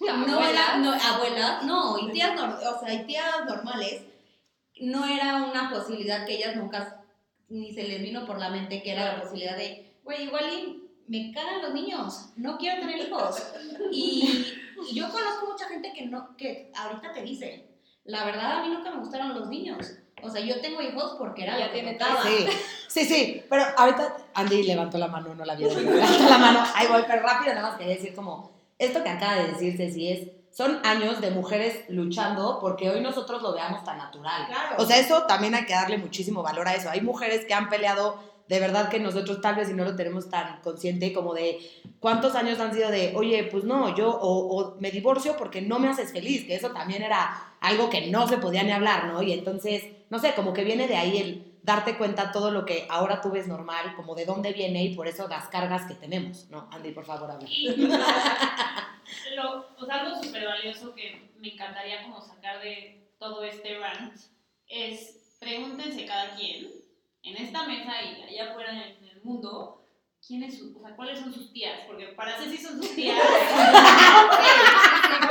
no 0.00 0.38
Abuelas. 0.38 0.78
no, 0.78 0.92
abuelas, 0.94 1.62
no, 1.64 1.98
y 1.98 2.12
tías, 2.12 2.40
o 2.40 2.80
sea, 2.80 2.94
y 2.94 3.04
tías 3.04 3.44
normales, 3.46 4.02
no 4.80 5.04
era 5.06 5.44
una 5.44 5.70
posibilidad 5.70 6.26
que 6.26 6.36
ellas 6.36 6.56
nunca, 6.56 7.02
ni 7.48 7.72
se 7.72 7.84
les 7.84 8.02
vino 8.02 8.26
por 8.26 8.38
la 8.38 8.50
mente 8.50 8.82
que 8.82 8.92
era 8.92 9.14
la 9.14 9.22
posibilidad 9.22 9.56
de, 9.56 9.94
güey, 10.02 10.24
igual 10.24 10.44
y 10.52 10.82
me 11.06 11.32
cagan 11.32 11.62
los 11.62 11.74
niños, 11.74 12.30
no 12.36 12.56
quiero 12.58 12.80
tener 12.80 12.98
hijos. 12.98 13.42
Y, 13.92 14.46
y 14.90 14.94
yo 14.94 15.08
conozco 15.10 15.46
mucha 15.52 15.68
gente 15.68 15.92
que 15.92 16.06
no, 16.06 16.36
que 16.36 16.72
ahorita 16.74 17.12
te 17.12 17.22
dice, 17.22 17.66
la 18.04 18.24
verdad 18.24 18.58
a 18.58 18.62
mí 18.62 18.74
nunca 18.74 18.90
me 18.90 18.98
gustaron 18.98 19.34
los 19.34 19.48
niños. 19.48 19.98
O 20.22 20.30
sea, 20.30 20.40
yo 20.40 20.60
tengo 20.60 20.80
hijos 20.80 21.16
porque 21.18 21.42
era 21.42 21.58
Ya 21.58 21.66
lo 21.66 21.72
que. 21.72 22.48
Sí, 22.48 22.48
sí, 22.88 23.04
sí. 23.04 23.42
Pero 23.48 23.64
ahorita 23.76 24.16
Andy 24.34 24.62
levantó 24.62 24.96
la 24.96 25.08
mano, 25.08 25.34
no 25.34 25.44
la 25.44 25.54
vieron. 25.54 25.84
Levantó 25.84 26.28
la 26.28 26.38
mano. 26.38 26.64
Ahí 26.74 26.86
voy, 26.86 27.02
pero 27.06 27.22
rápido 27.22 27.54
nada 27.54 27.68
más 27.68 27.78
quería 27.78 27.94
decir 27.94 28.14
como, 28.14 28.50
esto 28.78 29.02
que 29.02 29.10
acaba 29.10 29.36
de 29.36 29.48
decir 29.48 29.76
Ceci 29.76 30.08
es, 30.08 30.28
son 30.54 30.78
años 30.84 31.20
de 31.20 31.32
mujeres 31.32 31.84
luchando 31.88 32.58
porque 32.60 32.88
hoy 32.88 33.00
nosotros 33.00 33.42
lo 33.42 33.52
veamos 33.52 33.82
tan 33.82 33.98
natural. 33.98 34.46
Claro. 34.46 34.76
O 34.78 34.86
sea, 34.86 34.98
eso 34.98 35.24
también 35.24 35.54
hay 35.54 35.66
que 35.66 35.72
darle 35.72 35.98
muchísimo 35.98 36.44
valor 36.44 36.68
a 36.68 36.74
eso. 36.74 36.88
Hay 36.88 37.00
mujeres 37.00 37.44
que 37.44 37.54
han 37.54 37.68
peleado 37.68 38.18
de 38.48 38.60
verdad 38.60 38.88
que 38.88 39.00
nosotros 39.00 39.40
tal 39.40 39.56
vez 39.56 39.68
si 39.68 39.74
no 39.74 39.84
lo 39.84 39.96
tenemos 39.96 40.28
tan 40.28 40.60
consciente 40.60 41.12
como 41.12 41.34
de 41.34 41.58
cuántos 41.98 42.34
años 42.34 42.60
han 42.60 42.74
sido 42.74 42.90
de, 42.90 43.14
oye, 43.16 43.48
pues 43.50 43.64
no, 43.64 43.96
yo 43.96 44.10
o, 44.10 44.56
o 44.56 44.76
me 44.80 44.90
divorcio 44.90 45.36
porque 45.36 45.62
no 45.62 45.78
me 45.78 45.88
haces 45.88 46.12
feliz, 46.12 46.44
que 46.44 46.54
eso 46.54 46.70
también 46.70 47.02
era 47.02 47.56
algo 47.60 47.88
que 47.90 48.10
no 48.10 48.28
se 48.28 48.36
podía 48.36 48.62
ni 48.62 48.70
hablar, 48.70 49.06
¿no? 49.06 49.22
Y 49.22 49.32
entonces, 49.32 49.82
no 50.10 50.18
sé, 50.18 50.34
como 50.34 50.52
que 50.52 50.62
viene 50.62 50.86
de 50.86 50.96
ahí 50.96 51.16
el 51.16 51.53
darte 51.64 51.96
cuenta 51.96 52.30
todo 52.30 52.50
lo 52.50 52.66
que 52.66 52.86
ahora 52.90 53.22
tú 53.22 53.30
ves 53.30 53.48
normal, 53.48 53.96
como 53.96 54.14
de 54.14 54.26
dónde 54.26 54.52
viene 54.52 54.84
y 54.84 54.94
por 54.94 55.08
eso 55.08 55.26
las 55.28 55.48
cargas 55.48 55.86
que 55.86 55.94
tenemos, 55.94 56.48
¿no? 56.50 56.68
Andy, 56.70 56.92
por 56.92 57.06
favor, 57.06 57.30
habla. 57.30 57.48
Y 57.48 57.68
lo, 59.34 59.66
o 59.78 59.86
sea, 59.86 60.00
algo 60.00 60.22
súper 60.22 60.44
valioso 60.44 60.94
que 60.94 61.30
me 61.38 61.54
encantaría 61.54 62.02
como 62.02 62.20
sacar 62.20 62.60
de 62.62 63.08
todo 63.18 63.42
este 63.44 63.78
rant 63.78 64.14
es 64.68 65.36
pregúntense 65.40 66.04
cada 66.04 66.34
quien 66.36 66.70
en 67.22 67.36
esta 67.36 67.66
mesa 67.66 67.92
y 68.02 68.22
allá 68.22 68.50
afuera 68.50 68.72
en 68.72 68.78
el, 68.78 69.22
mundo 69.22 69.86
quién 70.26 70.42
es 70.42 70.58
su, 70.58 70.76
o 70.76 70.80
sea, 70.82 70.94
cuáles 70.94 71.18
son 71.18 71.32
sus 71.32 71.50
tías, 71.50 71.80
porque 71.86 72.08
para 72.08 72.36
Ceci 72.36 72.58
son 72.58 72.76
sus 72.82 72.94
tías. 72.94 73.18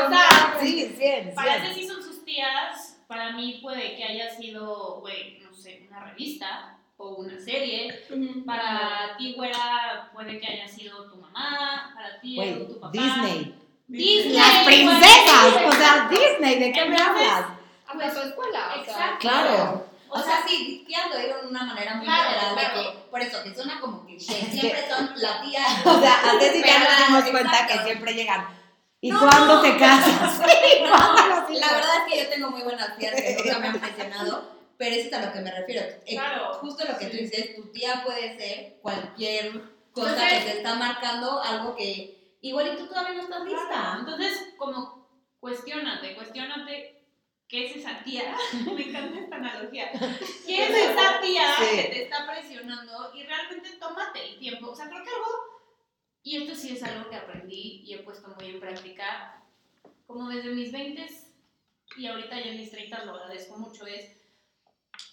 o 0.03 0.09
sea, 0.09 0.57
Sí, 0.59 0.95
100, 0.97 1.35
para 1.35 1.61
100. 1.61 1.75
Ceci 1.75 1.87
son 1.87 2.01
sus 2.01 2.25
tías, 2.25 3.03
para 3.07 3.33
mí 3.33 3.59
puede 3.61 3.95
que 3.95 4.03
haya 4.03 4.31
sido, 4.35 5.01
güey, 5.01 5.42
sé, 5.63 5.87
una 5.89 5.99
revista, 6.03 6.77
o 6.97 7.15
una 7.15 7.39
serie. 7.39 8.05
Para 8.45 9.15
ti, 9.17 9.33
güera, 9.35 10.09
puede 10.13 10.39
que 10.39 10.47
haya 10.47 10.67
sido 10.67 11.09
tu 11.09 11.15
mamá, 11.17 11.91
para 11.95 12.19
ti, 12.19 12.39
Edu, 12.41 12.65
tu 12.67 12.79
papá. 12.79 12.91
Disney. 12.93 13.59
Disney. 13.87 14.33
Las 14.37 14.63
princesas. 14.65 15.53
O 15.67 15.71
sea, 15.71 16.09
Disney, 16.09 16.59
¿de 16.59 16.71
qué 16.71 16.85
me 16.85 16.97
hablas? 16.97 17.45
Hasta 17.87 18.13
tu 18.21 18.27
escuela. 18.27 18.69
o 18.79 18.83
sea. 18.83 18.93
Exacto. 18.93 19.19
Claro. 19.19 19.85
O 20.09 20.21
sea, 20.21 20.43
sí, 20.47 20.83
tías 20.87 21.09
lo 21.09 21.17
digo 21.17 21.37
de 21.41 21.47
una 21.47 21.63
manera 21.63 21.95
muy 21.95 22.05
Claro, 22.05 22.29
general, 22.29 22.53
claro. 22.53 22.77
de 22.77 22.83
que, 22.91 22.97
por 23.09 23.19
eso, 23.21 23.43
que 23.43 23.55
suena 23.55 23.79
como 23.79 24.05
que 24.05 24.19
siempre 24.19 24.87
son 24.87 25.11
la 25.15 25.41
tía. 25.41 25.63
O 25.85 25.99
sea, 25.99 26.29
antes 26.31 26.63
ya 26.63 26.79
nos 26.79 27.07
dimos 27.07 27.23
cuenta 27.31 27.51
exacto. 27.61 27.73
que 27.77 27.83
siempre 27.85 28.13
llegan. 28.13 28.45
¿Y 29.01 29.09
No. 29.11 29.19
cuándo 29.19 29.61
te 29.61 29.75
casas? 29.77 30.39
Sí, 30.45 30.79
¿cuándo 30.87 31.27
los 31.35 31.49
hijos? 31.49 31.59
La 31.59 31.73
verdad 31.73 31.91
es 32.05 32.13
que 32.13 32.23
yo 32.23 32.29
tengo 32.29 32.51
muy 32.51 32.61
buenas 32.61 32.95
tías 32.97 33.15
que 33.15 33.37
nunca 33.43 33.59
me 33.59 33.67
han 33.69 33.79
presionado, 33.79 34.52
pero 34.77 34.95
eso 34.95 35.07
es 35.07 35.13
a 35.13 35.25
lo 35.25 35.33
que 35.33 35.39
me 35.41 35.51
refiero. 35.51 35.81
Eh, 36.05 36.15
Claro. 36.15 36.53
Justo 36.55 36.83
lo 36.85 36.97
que 36.97 37.05
tú 37.07 37.17
dices, 37.17 37.55
tu 37.55 37.71
tía 37.71 38.01
puede 38.03 38.37
ser 38.37 38.79
cualquier 38.81 39.51
cosa 39.91 40.11
Entonces- 40.13 40.39
que 40.45 40.51
te 40.51 40.57
está 40.57 40.75
marcando, 40.75 41.41
algo 41.41 41.75
que 41.75 42.35
igual 42.41 42.73
y 42.73 42.77
tú 42.77 42.87
todavía 42.87 43.13
no 43.15 43.21
estás 43.23 43.45
lista. 43.45 43.97
Entonces, 43.99 44.53
como 44.57 45.07
cuestiónate, 45.39 46.15
cuestiónate 46.15 47.05
qué 47.47 47.67
es 47.67 47.75
esa 47.77 48.03
tía. 48.03 48.35
Me 48.65 48.81
encanta 48.89 49.19
esta 49.19 49.35
analogía. 49.35 49.91
¿Qué 50.45 50.63
es 50.63 50.69
esa 50.69 51.21
tía 51.21 51.55
Sí. 51.59 51.75
que 51.75 51.83
te 51.89 52.03
está 52.03 52.25
presionando? 52.27 53.11
Y 53.15 53.23
realmente 53.23 53.69
tómate 53.79 54.25
el 54.29 54.39
tiempo. 54.39 54.71
O 54.71 54.75
sea, 54.75 54.87
creo 54.89 55.03
que 55.03 55.09
algo, 55.09 55.29
y 56.23 56.41
esto 56.43 56.55
sí 56.55 56.73
es 56.75 56.83
algo 56.83 57.09
que 57.09 57.15
aprendí 57.15 57.83
y 57.85 57.93
he 57.93 57.99
puesto 57.99 58.29
muy 58.29 58.49
en 58.49 58.59
práctica, 58.59 59.43
como 60.07 60.29
desde 60.29 60.49
mis 60.49 60.71
20 60.71 61.05
y 61.97 62.07
ahorita 62.07 62.39
ya 62.39 62.51
en 62.51 62.57
mis 62.57 62.71
30 62.71 63.05
lo 63.05 63.11
agradezco 63.13 63.57
mucho, 63.57 63.85
es 63.85 64.09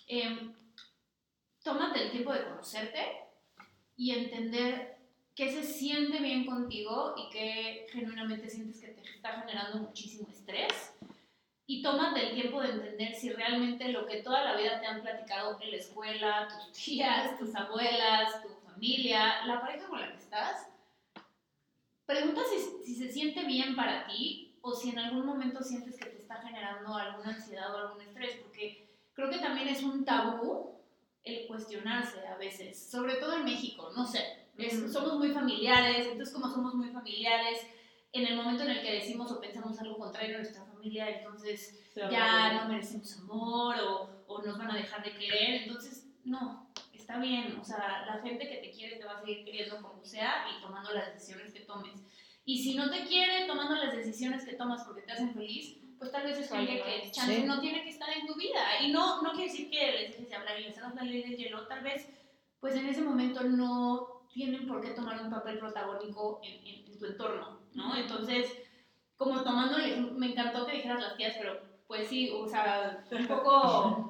em, 0.06 0.54
tómate 1.62 2.04
el 2.04 2.10
tiempo 2.10 2.32
de 2.32 2.44
conocerte 2.44 3.00
y 3.96 4.12
entender 4.12 4.98
qué 5.34 5.50
se 5.50 5.62
siente 5.62 6.18
bien 6.18 6.46
contigo 6.46 7.14
y 7.16 7.30
qué 7.30 7.86
genuinamente 7.90 8.48
sientes 8.48 8.80
que 8.80 8.88
te 8.88 9.02
está 9.02 9.40
generando 9.40 9.78
muchísimo 9.78 10.28
estrés. 10.28 10.94
Y 11.66 11.82
tómate 11.82 12.28
el 12.28 12.34
tiempo 12.34 12.60
de 12.60 12.70
entender 12.70 13.14
si 13.14 13.30
realmente 13.30 13.88
lo 13.88 14.06
que 14.06 14.22
toda 14.22 14.44
la 14.44 14.56
vida 14.56 14.80
te 14.80 14.86
han 14.86 15.02
platicado 15.02 15.56
en 15.60 15.70
la 15.70 15.76
escuela, 15.76 16.48
tus 16.48 16.72
tías, 16.84 17.38
tus 17.38 17.54
abuelas, 17.54 18.42
tu 18.42 18.48
familia, 18.70 19.46
la 19.46 19.60
pareja 19.60 19.86
con 19.86 20.00
la 20.00 20.10
que 20.10 20.18
estás, 20.18 20.68
pregunta 22.06 22.40
si, 22.50 22.84
si 22.84 22.94
se 22.96 23.12
siente 23.12 23.44
bien 23.44 23.76
para 23.76 24.06
ti 24.06 24.56
o 24.62 24.72
si 24.74 24.90
en 24.90 24.98
algún 24.98 25.24
momento 25.24 25.62
sientes 25.62 25.96
que 25.96 26.06
te 26.06 26.18
está 26.18 26.36
generando 26.42 26.94
alguna 26.94 27.30
ansiedad 27.30 27.72
o 27.74 27.78
algún 27.78 28.00
estrés, 28.02 28.36
porque 28.42 28.79
creo 29.20 29.30
que 29.30 29.38
también 29.38 29.68
es 29.68 29.82
un 29.82 30.04
tabú 30.04 30.76
el 31.24 31.46
cuestionarse 31.46 32.26
a 32.26 32.36
veces, 32.36 32.90
sobre 32.90 33.16
todo 33.16 33.36
en 33.36 33.44
México, 33.44 33.90
no 33.94 34.06
sé, 34.06 34.20
es- 34.56 34.92
somos 34.92 35.18
muy 35.18 35.30
familiares, 35.30 36.06
entonces 36.06 36.32
como 36.34 36.48
somos 36.52 36.74
muy 36.74 36.88
familiares, 36.88 37.66
en 38.12 38.26
el 38.26 38.36
momento 38.36 38.64
en 38.64 38.70
el 38.70 38.82
que 38.82 38.92
decimos 38.94 39.30
o 39.30 39.40
pensamos 39.40 39.78
algo 39.80 39.98
contrario 39.98 40.36
a 40.36 40.38
nuestra 40.40 40.64
familia, 40.64 41.08
entonces 41.18 41.78
habla 41.96 42.10
ya 42.10 42.52
no 42.64 42.68
merecemos 42.68 43.18
amor 43.18 43.76
o, 43.80 44.24
o 44.26 44.42
nos 44.42 44.58
van 44.58 44.70
a 44.70 44.76
dejar 44.76 45.04
de 45.04 45.12
querer, 45.14 45.62
entonces 45.62 46.06
no, 46.24 46.70
está 46.92 47.18
bien, 47.18 47.56
o 47.60 47.64
sea, 47.64 48.04
la 48.06 48.20
gente 48.22 48.48
que 48.48 48.56
te 48.56 48.70
quiere 48.70 48.96
te 48.96 49.04
va 49.04 49.18
a 49.18 49.20
seguir 49.20 49.44
queriendo 49.44 49.80
como 49.82 50.02
sea 50.04 50.46
y 50.56 50.62
tomando 50.62 50.92
las 50.92 51.12
decisiones 51.12 51.52
que 51.52 51.60
tomes. 51.60 52.00
Y 52.44 52.62
si 52.62 52.74
no 52.74 52.90
te 52.90 53.04
quiere 53.04 53.46
tomando 53.46 53.76
las 53.76 53.94
decisiones 53.94 54.44
que 54.44 54.54
tomas 54.54 54.82
porque 54.84 55.02
te 55.02 55.12
hacen 55.12 55.32
feliz, 55.34 55.79
pues 56.00 56.10
tal 56.10 56.24
vez 56.24 56.38
es 56.38 56.50
gente 56.50 56.82
que 56.82 57.10
chance 57.12 57.36
Sí. 57.36 57.42
no 57.44 57.60
tiene 57.60 57.84
que 57.84 57.90
estar 57.90 58.08
en 58.10 58.26
tu 58.26 58.34
vida. 58.34 58.82
Y 58.82 58.90
no, 58.90 59.20
no 59.22 59.30
quiere 59.32 59.50
decir 59.52 59.70
que 59.70 59.92
les 59.92 60.10
dejes 60.12 60.28
de 60.30 60.34
hablar 60.34 60.58
y 60.58 60.64
les 60.64 60.78
hagas 60.78 60.94
la 60.96 61.02
ley 61.04 61.22
del 61.22 61.36
hielo, 61.36 61.66
tal 61.68 61.82
vez 61.84 62.08
pues 62.58 62.74
en 62.74 62.86
ese 62.88 63.02
momento 63.02 63.42
no 63.44 64.22
tienen 64.32 64.66
por 64.66 64.80
qué 64.80 64.90
tomar 64.90 65.20
un 65.22 65.30
papel 65.30 65.58
protagónico 65.58 66.40
en, 66.42 66.66
en- 66.66 66.86
en 66.92 66.98
tu 66.98 67.04
entorno, 67.06 67.60
¿no? 67.74 67.94
Entonces, 67.96 68.50
como 69.16 69.42
ejemplo- 69.78 70.12
me 70.18 70.28
encantó 70.32 70.66
que 70.66 70.76
dijeras 70.76 71.00
las 71.02 71.16
tías, 71.16 71.34
pero 71.38 71.60
pues 71.86 72.08
sí, 72.08 72.30
o 72.34 72.46
sea, 72.48 73.04
un 73.10 73.26
poco 73.26 74.09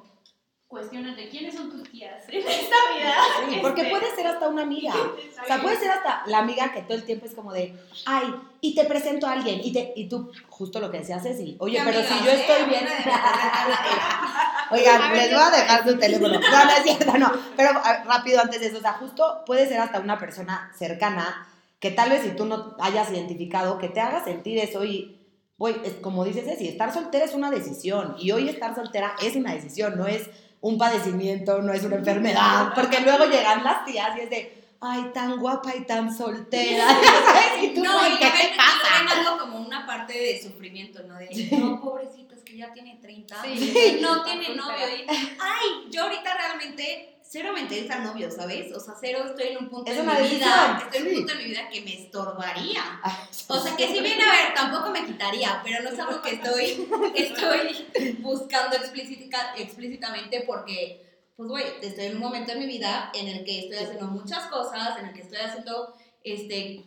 cuestionate, 0.71 1.27
¿quiénes 1.27 1.53
son 1.53 1.69
tus 1.69 1.83
tías 1.91 2.23
en 2.29 2.39
esta 2.39 2.75
vida? 2.95 3.15
Sí, 3.49 3.57
porque 3.61 3.81
Este, 3.81 3.93
puede 3.93 4.15
ser 4.15 4.27
hasta 4.27 4.47
una 4.47 4.63
amiga. 4.63 4.93
O 5.41 5.45
sea, 5.45 5.61
puede 5.61 5.77
ser 5.77 5.89
hasta 5.89 6.21
la 6.27 6.37
amiga 6.37 6.71
que 6.71 6.83
todo 6.83 6.95
el 6.95 7.03
tiempo 7.03 7.25
es 7.25 7.33
como 7.33 7.51
de, 7.51 7.75
ay, 8.05 8.33
y 8.61 8.75
te 8.75 8.85
presento 8.85 9.25
a 9.25 9.33
alguien. 9.33 9.59
Y, 9.63 9.73
te, 9.73 9.91
y 9.95 10.07
tú, 10.07 10.31
justo 10.49 10.79
lo 10.79 10.91
que 10.91 10.99
decías 10.99 11.23
Ceci, 11.23 11.57
oye, 11.59 11.79
¿Qué 11.79 11.83
pero 11.83 12.01
si 12.01 12.23
yo 12.23 12.31
eh? 12.31 12.39
estoy 12.39 12.63
mí 12.63 12.69
bien. 12.69 12.85
Oigan, 14.71 15.13
les 15.13 15.31
voy 15.31 15.41
a 15.41 15.49
dejar 15.49 15.83
su 15.83 15.97
teléfono. 15.97 16.39
No, 16.39 16.65
no 16.65 16.71
es 16.71 16.83
cierto, 16.83 17.17
no. 17.17 17.31
Pero 17.57 17.71
rápido 18.05 18.39
antes 18.39 18.61
de 18.61 18.67
eso, 18.67 18.77
o 18.77 18.81
sea, 18.81 18.93
justo 18.93 19.41
puede 19.45 19.67
ser 19.67 19.79
hasta 19.79 19.99
una 19.99 20.19
persona 20.19 20.71
cercana 20.77 21.47
que 21.79 21.89
tal 21.89 22.11
vez 22.11 22.21
si 22.21 22.29
tú 22.29 22.45
no 22.45 22.77
hayas 22.79 23.11
identificado, 23.11 23.79
que 23.79 23.89
te 23.89 23.99
haga 23.99 24.23
sentir 24.23 24.59
eso 24.59 24.85
y, 24.85 25.19
güey, 25.57 25.75
como 26.01 26.23
dices 26.23 26.45
Ceci, 26.45 26.67
estar 26.67 26.93
soltera 26.93 27.25
es 27.25 27.33
una 27.33 27.49
decisión 27.49 28.15
y 28.19 28.31
hoy 28.31 28.47
estar 28.47 28.75
soltera 28.75 29.15
es 29.23 29.35
una 29.35 29.53
decisión, 29.53 29.97
no 29.97 30.05
es 30.05 30.29
un 30.61 30.77
padecimiento, 30.77 31.61
no 31.61 31.73
es 31.73 31.83
una 31.83 31.97
enfermedad, 31.97 32.71
porque 32.75 33.01
luego 33.01 33.25
llegan 33.25 33.63
las 33.63 33.83
tías 33.85 34.15
y 34.17 34.21
es 34.21 34.29
de, 34.29 34.63
ay, 34.79 35.11
tan 35.13 35.37
guapa 35.39 35.75
y 35.75 35.85
tan 35.85 36.15
soltera. 36.15 36.87
y 37.61 37.73
tú, 37.73 37.83
No, 37.83 38.07
y 38.07 38.17
¿qué 38.17 38.25
ven, 38.25 38.33
te 38.51 38.57
pasa? 38.57 38.87
y 39.01 39.03
lo 39.03 39.09
ven 39.09 39.25
algo 39.27 39.37
como 39.39 39.59
una 39.59 39.85
parte 39.85 40.13
de 40.13 40.41
sufrimiento, 40.41 41.01
¿no? 41.03 41.15
De, 41.17 41.49
no, 41.59 41.81
pobrecita, 41.81 42.35
es 42.35 42.43
que 42.43 42.57
ya 42.57 42.71
tiene 42.73 42.97
30, 43.01 43.41
Sí. 43.43 43.97
no 44.01 44.23
tiene 44.23 44.55
novio. 44.55 44.87
Y, 44.97 45.05
ay, 45.09 45.89
yo 45.89 46.03
ahorita 46.03 46.33
realmente, 46.35 47.10
cero 47.31 47.51
me 47.53 47.61
interesa 47.61 47.99
novio, 47.99 48.29
¿sabes? 48.29 48.73
O 48.75 48.79
sea, 48.81 48.93
cero 48.99 49.23
estoy 49.25 49.53
en 49.53 49.57
un 49.59 49.69
punto 49.69 49.89
Es 49.89 49.97
una 49.99 50.15
mi 50.15 50.23
decisión, 50.23 50.49
vida, 50.49 50.79
estoy 50.83 50.99
en 50.99 51.07
un 51.07 51.13
punto 51.15 51.31
en 51.31 51.37
mi 51.37 51.43
vida 51.45 51.69
que 51.69 51.81
me 51.81 51.93
estorbaría. 52.03 52.99
Ay, 53.03 53.13
O 53.47 53.57
sea, 53.57 53.77
que 53.77 53.87
si 53.87 54.01
viene 54.01 54.21
a 54.21 54.31
ver, 54.31 54.53
tampoco 54.53 54.89
me 54.91 55.05
quitaría, 55.05 55.61
pero 55.63 55.81
no 55.81 55.89
es 55.91 55.99
algo 55.99 56.21
que 56.21 56.31
estoy, 56.33 56.87
estoy 57.15 58.17
buscando 58.19 58.75
explícita- 58.75 59.53
explícitamente 59.57 60.43
porque, 60.45 61.01
pues, 61.37 61.47
güey, 61.47 61.63
estoy 61.81 62.07
en 62.07 62.15
un 62.15 62.21
momento 62.21 62.51
en 62.51 62.59
mi 62.59 62.65
vida 62.65 63.11
en 63.13 63.29
el 63.29 63.45
que 63.45 63.59
estoy 63.61 63.77
haciendo 63.77 64.07
muchas 64.07 64.47
cosas, 64.47 64.99
en 64.99 65.05
el 65.05 65.13
que 65.13 65.21
estoy 65.21 65.37
haciendo, 65.39 65.95
este, 66.25 66.83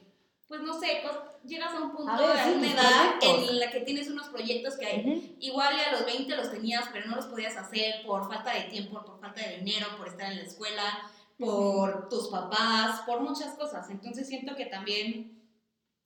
pues, 0.48 0.61
no 0.62 0.78
sé, 0.78 1.02
cos- 1.02 1.42
llegas 1.44 1.72
a 1.74 1.80
un 1.80 1.92
punto, 1.92 2.12
A 2.12 2.18
ver, 2.20 2.37
a 2.38 2.44
sí, 2.44 2.50
una 2.52 2.62
tus 2.62 2.72
edad 2.74 3.18
proyectos. 3.18 3.50
en 3.50 3.59
la 3.61 3.70
que 3.70 3.80
tienes 3.80 4.09
unos 4.09 4.28
proyectos 4.28 4.76
que 4.76 5.02
Ujú. 5.07 5.37
igual 5.40 5.74
ya 5.76 5.88
a 5.88 5.92
los 5.92 6.04
20 6.07 6.37
los 6.37 6.50
tenías, 6.50 6.85
pero 6.92 7.07
no 7.07 7.16
los 7.16 7.26
podías 7.26 7.57
hacer 7.57 8.04
por 8.07 8.28
falta 8.28 8.52
de 8.52 8.62
tiempo, 8.64 9.02
por 9.04 9.18
falta 9.20 9.40
de 9.40 9.59
dinero, 9.59 9.87
por 9.96 10.09
estar 10.09 10.30
en 10.30 10.38
la 10.38 10.44
escuela, 10.44 11.11
por 11.38 12.09
tus 12.09 12.28
papás, 12.28 13.00
por 13.07 13.20
muchas 13.20 13.54
cosas. 13.57 13.88
Entonces 13.90 14.28
siento 14.28 14.54
que 14.54 14.66
también, 14.66 15.42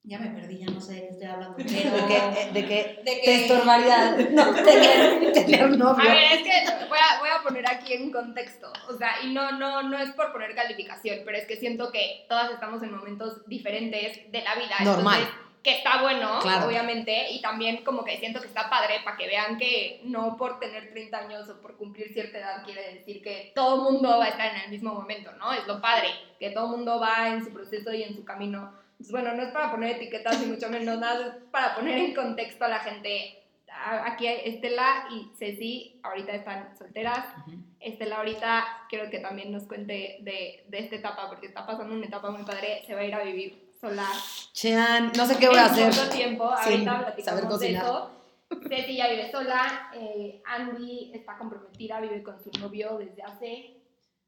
ya 0.09 0.19
me 0.19 0.31
perdí, 0.31 0.59
ya 0.59 0.71
no 0.71 0.81
sé 0.81 0.95
de 0.95 1.01
qué 1.03 1.09
estoy 1.11 1.27
hablando, 1.27 1.55
pero 1.57 1.69
De 1.69 2.17
eh, 2.17 2.51
de 2.53 2.67
que 2.67 2.75
de 2.75 3.03
te 3.05 3.21
que 3.21 3.45
estorbaría 3.45 4.17
no 4.31 4.55
tener, 4.65 5.33
tener 5.33 5.71
novio. 5.77 6.11
A 6.11 6.15
ver, 6.15 6.33
es 6.33 6.43
que 6.43 6.87
voy 6.89 6.99
a, 6.99 7.19
voy 7.21 7.29
a 7.29 7.43
poner 7.43 7.69
aquí 7.71 7.93
en 7.93 8.11
contexto, 8.11 8.73
o 8.89 8.97
sea, 8.97 9.21
y 9.23 9.33
no, 9.35 9.53
no, 9.53 9.83
no 9.83 9.99
es 9.99 10.11
por 10.13 10.33
poner 10.33 10.55
calificación, 10.55 11.19
pero 11.25 11.37
es 11.37 11.47
que 11.47 11.57
siento 11.57 11.93
que 11.93 12.25
todas 12.29 12.51
estamos 12.51 12.83
en 12.83 12.91
momentos 12.91 13.47
diferentes 13.47 14.33
de 14.33 14.43
la 14.43 14.55
vida. 14.55 14.77
Normal. 14.81 15.19
Entonces, 15.21 15.45
que 15.63 15.77
está 15.77 16.01
bueno, 16.01 16.39
Claro. 16.41 16.69
obviamente, 16.69 17.31
y 17.33 17.43
también 17.43 17.85
como 17.85 18.05
que 18.05 18.17
siento 18.17 18.41
que 18.41 18.47
está 18.47 18.71
padre 18.71 19.01
para 19.05 19.17
que 19.17 19.27
vean 19.27 19.59
que 19.59 20.01
no 20.05 20.37
por 20.37 20.61
tener 20.61 20.91
30 20.91 21.19
años 21.19 21.49
o 21.51 21.61
por 21.61 21.77
cumplir 21.77 22.11
cierta 22.13 22.39
edad 22.39 22.65
quiere 22.65 22.95
decir 22.95 23.21
que 23.23 23.53
todo 23.55 23.91
mundo 23.91 24.17
va 24.19 24.27
a 24.27 24.29
estar 24.29 24.55
en 24.55 24.63
el 24.63 24.71
mismo 24.71 24.95
momento, 24.95 25.33
¿no? 25.33 25.53
Es 25.53 25.67
lo 25.67 25.81
padre, 25.83 26.09
que 26.39 26.51
todo 26.51 26.69
mundo 26.69 26.99
va 27.01 27.29
en 27.29 27.45
su 27.45 27.53
proceso 27.53 27.93
y 27.93 28.05
en 28.05 28.15
su 28.15 28.25
camino. 28.25 28.73
Pues 28.99 29.11
bueno, 29.13 29.33
no 29.35 29.43
es 29.43 29.53
para 29.53 29.71
poner 29.71 29.97
etiquetas 29.97 30.41
ni 30.41 30.47
mucho 30.47 30.69
menos 30.69 30.99
nada, 30.99 31.27
es 31.29 31.45
para 31.51 31.75
poner 31.77 31.99
en 31.99 32.15
contexto 32.15 32.65
a 32.65 32.69
la 32.69 32.81
gente. 32.81 33.35
A- 33.71 34.07
Aquí 34.13 34.27
Estela 34.27 35.07
y 35.11 35.31
Ceci 35.39 36.01
ahorita 36.03 36.33
están 36.33 36.77
solteras. 36.77 37.25
Ujú. 37.47 37.59
Estela 37.81 38.17
ahorita 38.17 38.65
quiero 38.89 39.09
que 39.09 39.21
también 39.21 39.53
nos 39.53 39.65
cuente 39.65 40.19
de, 40.21 40.65
de 40.67 40.79
esta 40.79 40.97
etapa, 40.97 41.29
porque 41.29 41.47
está 41.47 41.65
pasando 41.65 41.95
una 41.95 42.07
etapa 42.07 42.31
muy 42.31 42.43
padre. 42.45 42.83
Se 42.87 42.95
va 42.95 43.01
a 43.03 43.05
ir 43.05 43.15
a 43.15 43.23
vivir 43.23 43.69
sola 43.81 44.05
Chan, 44.53 45.13
no 45.17 45.27
sé 45.27 45.39
qué 45.39 45.47
voy 45.49 45.59
a 45.59 45.67
en 45.67 45.71
hacer. 45.71 45.91
poco 45.95 46.17
tiempo. 46.17 46.45
Ahorita 46.45 46.99
platicamos 46.99 47.25
saber 47.25 47.43
de 47.45 47.49
cocinar. 47.49 47.85
eso. 47.85 48.11
Ceci 48.69 48.97
ya 48.97 49.09
vive 49.09 49.31
sola. 49.31 49.91
eh, 49.95 50.43
Andy 50.45 51.13
está 51.15 51.39
comprometida, 51.39 52.01
vive 52.01 52.23
con 52.25 52.43
su 52.43 52.51
novio 52.59 52.99
desde 52.99 53.23
hace 53.23 53.77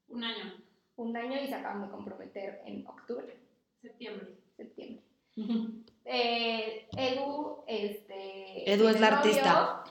Un 0.09 0.23
año, 0.23 0.55
un 0.97 1.17
año 1.17 1.41
y 1.43 1.49
se 1.49 1.55
acaban 1.55 1.83
de 1.83 1.89
comprometer 1.91 2.61
en 2.67 2.87
octubre, 2.87 3.37
septiembre. 3.83 4.29
Septiembre. 4.64 5.03
Eh, 6.05 6.88
Edu, 6.96 7.64
este. 7.66 8.73
Edu 8.73 8.88
es 8.88 9.01
la 9.01 9.11
novio, 9.11 9.18
artista. 9.18 9.85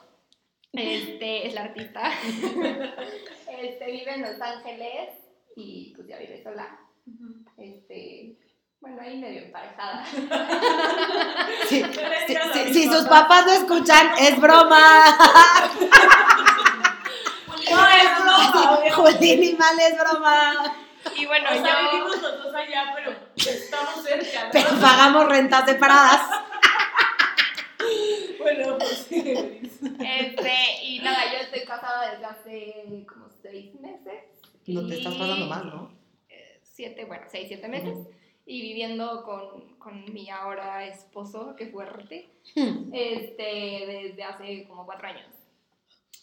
Este, 0.73 1.47
es 1.47 1.53
la 1.53 1.61
artista. 1.61 2.11
este, 3.61 3.91
vive 3.91 4.13
en 4.13 4.21
Los 4.21 4.41
Ángeles 4.41 5.09
y 5.55 5.93
pues 5.95 6.07
ya 6.07 6.17
vive 6.17 6.43
sola. 6.43 6.79
Este, 7.57 8.35
bueno, 8.79 9.01
ahí 9.01 9.17
medio 9.19 9.41
emparejada. 9.43 10.05
Sí, 11.67 11.83
sí, 12.27 12.35
sí, 12.53 12.73
si 12.73 12.83
sus 12.87 13.05
papás- 13.05 13.45
no 13.45 13.51
escuchan, 13.53 14.11
es 14.19 14.39
broma. 14.39 14.79
No, 17.71 17.87
es 17.87 18.09
broma. 18.17 18.81
Juli, 18.95 19.55
mal 19.59 19.79
es 19.79 19.95
broma. 19.99 20.75
Y 21.15 21.25
bueno, 21.25 21.49
O 21.49 21.53
sea, 21.53 21.81
yo... 21.81 21.91
vivimos 21.91 22.21
los 22.21 22.43
dos 22.43 22.53
allá, 22.55 22.93
pero 22.95 23.11
estamos 23.35 24.03
cerca. 24.03 24.45
¿no? 24.45 24.49
Pero 24.51 24.69
pagamos 24.81 25.27
rentas 25.27 25.65
separadas. 25.69 26.21
Bueno, 28.39 28.77
pues 28.77 29.05
sí. 29.09 29.33
Este, 29.99 30.53
y 30.83 30.99
nada, 30.99 31.31
yo 31.31 31.39
estoy 31.39 31.65
casada 31.65 32.11
desde 32.11 32.25
hace 32.25 33.05
como 33.07 33.27
seis 33.41 33.73
meses. 33.79 34.23
No 34.67 34.87
te 34.87 34.97
estás 34.97 35.13
pasando 35.15 35.45
mal, 35.47 35.67
¿no? 35.67 35.91
eh, 36.29 36.59
siete, 36.63 37.05
bueno, 37.05 37.25
seis, 37.29 37.47
siete 37.47 37.67
meses. 37.67 37.97
Y 38.45 38.61
viviendo 38.61 39.23
con, 39.23 39.77
con 39.77 40.05
mi 40.13 40.29
ahora 40.29 40.85
esposo, 40.85 41.55
que 41.55 41.67
fuerte, 41.67 42.29
Hmm. 42.55 42.89
este, 42.93 43.83
desde 43.85 44.23
hace 44.23 44.65
como 44.67 44.85
cuatro 44.85 45.07
años. 45.07 45.27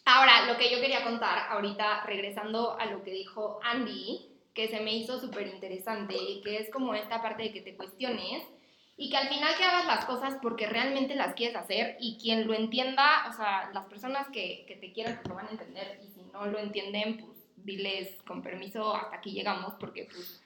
Ahora, 0.06 0.46
lo 0.46 0.56
que 0.58 0.70
yo 0.70 0.80
quería 0.80 1.04
contar, 1.04 1.50
ahorita 1.50 2.02
regresando 2.04 2.76
a 2.78 2.86
lo 2.86 3.02
que 3.04 3.10
dijo 3.12 3.60
Andy, 3.62 4.25
que 4.56 4.68
se 4.68 4.80
me 4.80 4.94
hizo 4.94 5.20
súper 5.20 5.46
interesante 5.48 6.16
que 6.42 6.56
es 6.56 6.70
como 6.70 6.94
esta 6.94 7.20
parte 7.20 7.44
de 7.44 7.52
que 7.52 7.60
te 7.60 7.76
cuestiones 7.76 8.42
y 8.96 9.10
que 9.10 9.18
al 9.18 9.28
final 9.28 9.54
que 9.54 9.62
hagas 9.62 9.86
las 9.86 10.06
cosas 10.06 10.38
porque 10.40 10.66
realmente 10.66 11.14
las 11.14 11.34
quieres 11.34 11.56
hacer 11.56 11.98
y 12.00 12.16
quien 12.18 12.46
lo 12.46 12.54
entienda, 12.54 13.26
o 13.28 13.32
sea, 13.34 13.70
las 13.74 13.84
personas 13.84 14.28
que, 14.28 14.64
que 14.66 14.76
te 14.76 14.92
quieren 14.92 15.16
pues 15.16 15.28
lo 15.28 15.34
van 15.34 15.48
a 15.48 15.50
entender 15.50 16.00
y 16.02 16.08
si 16.08 16.22
no 16.32 16.46
lo 16.46 16.58
entienden, 16.58 17.18
pues 17.18 17.36
diles 17.56 18.22
con 18.26 18.42
permiso, 18.42 18.96
hasta 18.96 19.16
aquí 19.16 19.32
llegamos 19.32 19.74
porque 19.78 20.08
pues 20.10 20.42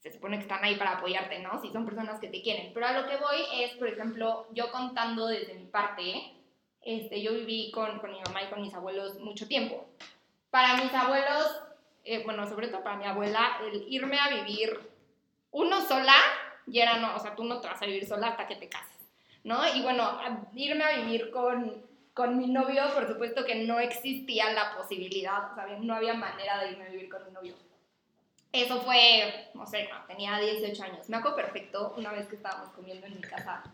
se 0.00 0.12
supone 0.12 0.36
que 0.36 0.42
están 0.42 0.62
ahí 0.62 0.76
para 0.76 0.98
apoyarte, 0.98 1.38
¿no? 1.38 1.58
Si 1.62 1.70
son 1.70 1.86
personas 1.86 2.20
que 2.20 2.28
te 2.28 2.42
quieren. 2.42 2.72
Pero 2.74 2.86
a 2.86 2.92
lo 2.92 3.08
que 3.08 3.16
voy 3.16 3.62
es, 3.62 3.72
por 3.76 3.88
ejemplo, 3.88 4.46
yo 4.52 4.70
contando 4.70 5.26
desde 5.26 5.54
mi 5.54 5.64
parte, 5.64 6.34
este, 6.82 7.22
yo 7.22 7.32
viví 7.32 7.70
con, 7.70 7.98
con 8.00 8.12
mi 8.12 8.20
mamá 8.20 8.42
y 8.42 8.50
con 8.50 8.60
mis 8.60 8.74
abuelos 8.74 9.18
mucho 9.20 9.48
tiempo. 9.48 9.86
Para 10.50 10.76
mis 10.76 10.92
abuelos, 10.92 11.62
eh, 12.04 12.22
bueno, 12.24 12.46
sobre 12.46 12.68
todo 12.68 12.84
para 12.84 12.96
mi 12.96 13.06
abuela, 13.06 13.58
el 13.62 13.84
irme 13.88 14.18
a 14.18 14.28
vivir 14.28 14.78
uno 15.50 15.80
sola, 15.86 16.16
y 16.66 16.80
era, 16.80 16.98
no, 16.98 17.16
o 17.16 17.18
sea, 17.18 17.34
tú 17.34 17.44
no 17.44 17.60
te 17.60 17.68
vas 17.68 17.80
a 17.80 17.86
vivir 17.86 18.06
sola 18.06 18.28
hasta 18.28 18.46
que 18.46 18.56
te 18.56 18.68
cases, 18.68 19.00
¿no? 19.42 19.66
Y 19.74 19.82
bueno, 19.82 20.18
irme 20.54 20.84
a 20.84 20.96
vivir 20.96 21.30
con, 21.30 21.82
con 22.12 22.36
mi 22.36 22.46
novio, 22.46 22.82
por 22.94 23.06
supuesto 23.06 23.44
que 23.44 23.64
no 23.64 23.78
existía 23.80 24.52
la 24.52 24.76
posibilidad, 24.76 25.52
o 25.52 25.54
sea, 25.54 25.66
no 25.80 25.94
había 25.94 26.14
manera 26.14 26.58
de 26.58 26.72
irme 26.72 26.86
a 26.86 26.90
vivir 26.90 27.08
con 27.08 27.24
mi 27.24 27.32
novio. 27.32 27.54
Eso 28.52 28.80
fue, 28.82 29.50
no 29.54 29.66
sé, 29.66 29.88
tenía 30.06 30.38
18 30.38 30.82
años. 30.84 31.08
Me 31.08 31.16
acuerdo 31.16 31.38
perfecto 31.38 31.92
una 31.96 32.12
vez 32.12 32.28
que 32.28 32.36
estábamos 32.36 32.68
comiendo 32.70 33.04
en 33.06 33.16
mi 33.16 33.20
casa. 33.20 33.64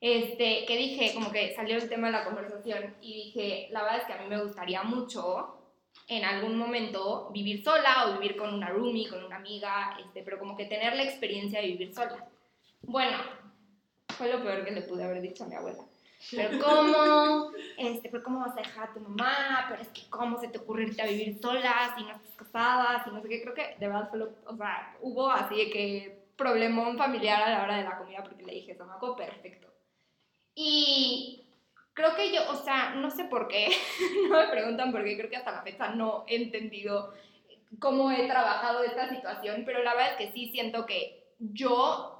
Este, 0.00 0.64
que 0.66 0.76
dije, 0.76 1.12
como 1.14 1.32
que 1.32 1.54
salió 1.56 1.76
el 1.76 1.88
tema 1.88 2.06
de 2.06 2.12
la 2.12 2.24
conversación 2.24 2.94
y 3.00 3.24
dije, 3.24 3.68
la 3.72 3.82
verdad 3.82 3.98
es 3.98 4.04
que 4.04 4.12
a 4.12 4.18
mí 4.18 4.28
me 4.28 4.42
gustaría 4.42 4.84
mucho 4.84 5.55
en 6.08 6.24
algún 6.24 6.56
momento 6.56 7.30
vivir 7.32 7.64
sola 7.64 8.06
o 8.06 8.12
vivir 8.18 8.36
con 8.36 8.54
una 8.54 8.68
roomie, 8.68 9.08
con 9.08 9.24
una 9.24 9.36
amiga, 9.36 9.96
este, 10.04 10.22
pero 10.22 10.38
como 10.38 10.56
que 10.56 10.66
tener 10.66 10.94
la 10.94 11.02
experiencia 11.02 11.60
de 11.60 11.66
vivir 11.66 11.94
sola. 11.94 12.28
Bueno, 12.82 13.18
fue 14.16 14.32
lo 14.32 14.42
peor 14.42 14.64
que 14.64 14.70
le 14.70 14.82
pude 14.82 15.04
haber 15.04 15.20
dicho 15.20 15.44
a 15.44 15.48
mi 15.48 15.56
abuela. 15.56 15.82
Pero 16.30 16.58
¿cómo? 16.64 17.50
Este, 17.76 18.08
pero 18.08 18.22
¿cómo 18.22 18.40
vas 18.40 18.56
a 18.56 18.60
dejar 18.60 18.90
a 18.90 18.94
tu 18.94 19.00
mamá? 19.00 19.66
Pero 19.68 19.82
es 19.82 19.88
que 19.88 20.08
¿cómo 20.08 20.40
se 20.40 20.48
te 20.48 20.58
ocurre 20.58 20.84
irte 20.84 21.02
a 21.02 21.06
vivir 21.06 21.40
sola 21.40 21.94
si 21.96 22.04
no 22.04 22.12
estás 22.12 22.36
casada? 22.36 23.04
Si 23.04 23.10
no 23.10 23.20
sé 23.20 23.28
qué. 23.28 23.42
Creo 23.42 23.54
que 23.54 23.76
de 23.78 23.86
verdad 23.88 24.08
fue 24.08 24.18
lo, 24.18 24.32
o 24.46 24.56
sea, 24.56 24.96
hubo 25.00 25.30
así 25.30 25.56
de 25.56 25.70
que 25.70 26.26
problemón 26.36 26.98
familiar 26.98 27.42
a 27.42 27.50
la 27.50 27.62
hora 27.62 27.76
de 27.78 27.84
la 27.84 27.98
comida 27.98 28.22
porque 28.22 28.44
le 28.44 28.54
dije, 28.54 28.72
eso 28.72 28.86
me 28.86 29.16
perfecto. 29.16 29.68
Y 30.54 31.45
creo 31.96 32.14
que 32.14 32.30
yo, 32.30 32.42
o 32.50 32.54
sea, 32.54 32.94
no 32.94 33.10
sé 33.10 33.24
por 33.24 33.48
qué, 33.48 33.68
no 34.30 34.38
me 34.38 34.48
preguntan 34.48 34.92
por 34.92 35.02
qué, 35.02 35.16
creo 35.16 35.30
que 35.30 35.36
hasta 35.36 35.50
la 35.50 35.62
fecha 35.62 35.88
no 35.88 36.24
he 36.28 36.36
entendido 36.36 37.12
cómo 37.80 38.12
he 38.12 38.28
trabajado 38.28 38.84
esta 38.84 39.08
situación, 39.08 39.62
pero 39.64 39.82
la 39.82 39.94
verdad 39.94 40.12
es 40.12 40.18
que 40.18 40.32
sí 40.32 40.50
siento 40.50 40.84
que 40.84 41.24
yo 41.38 42.12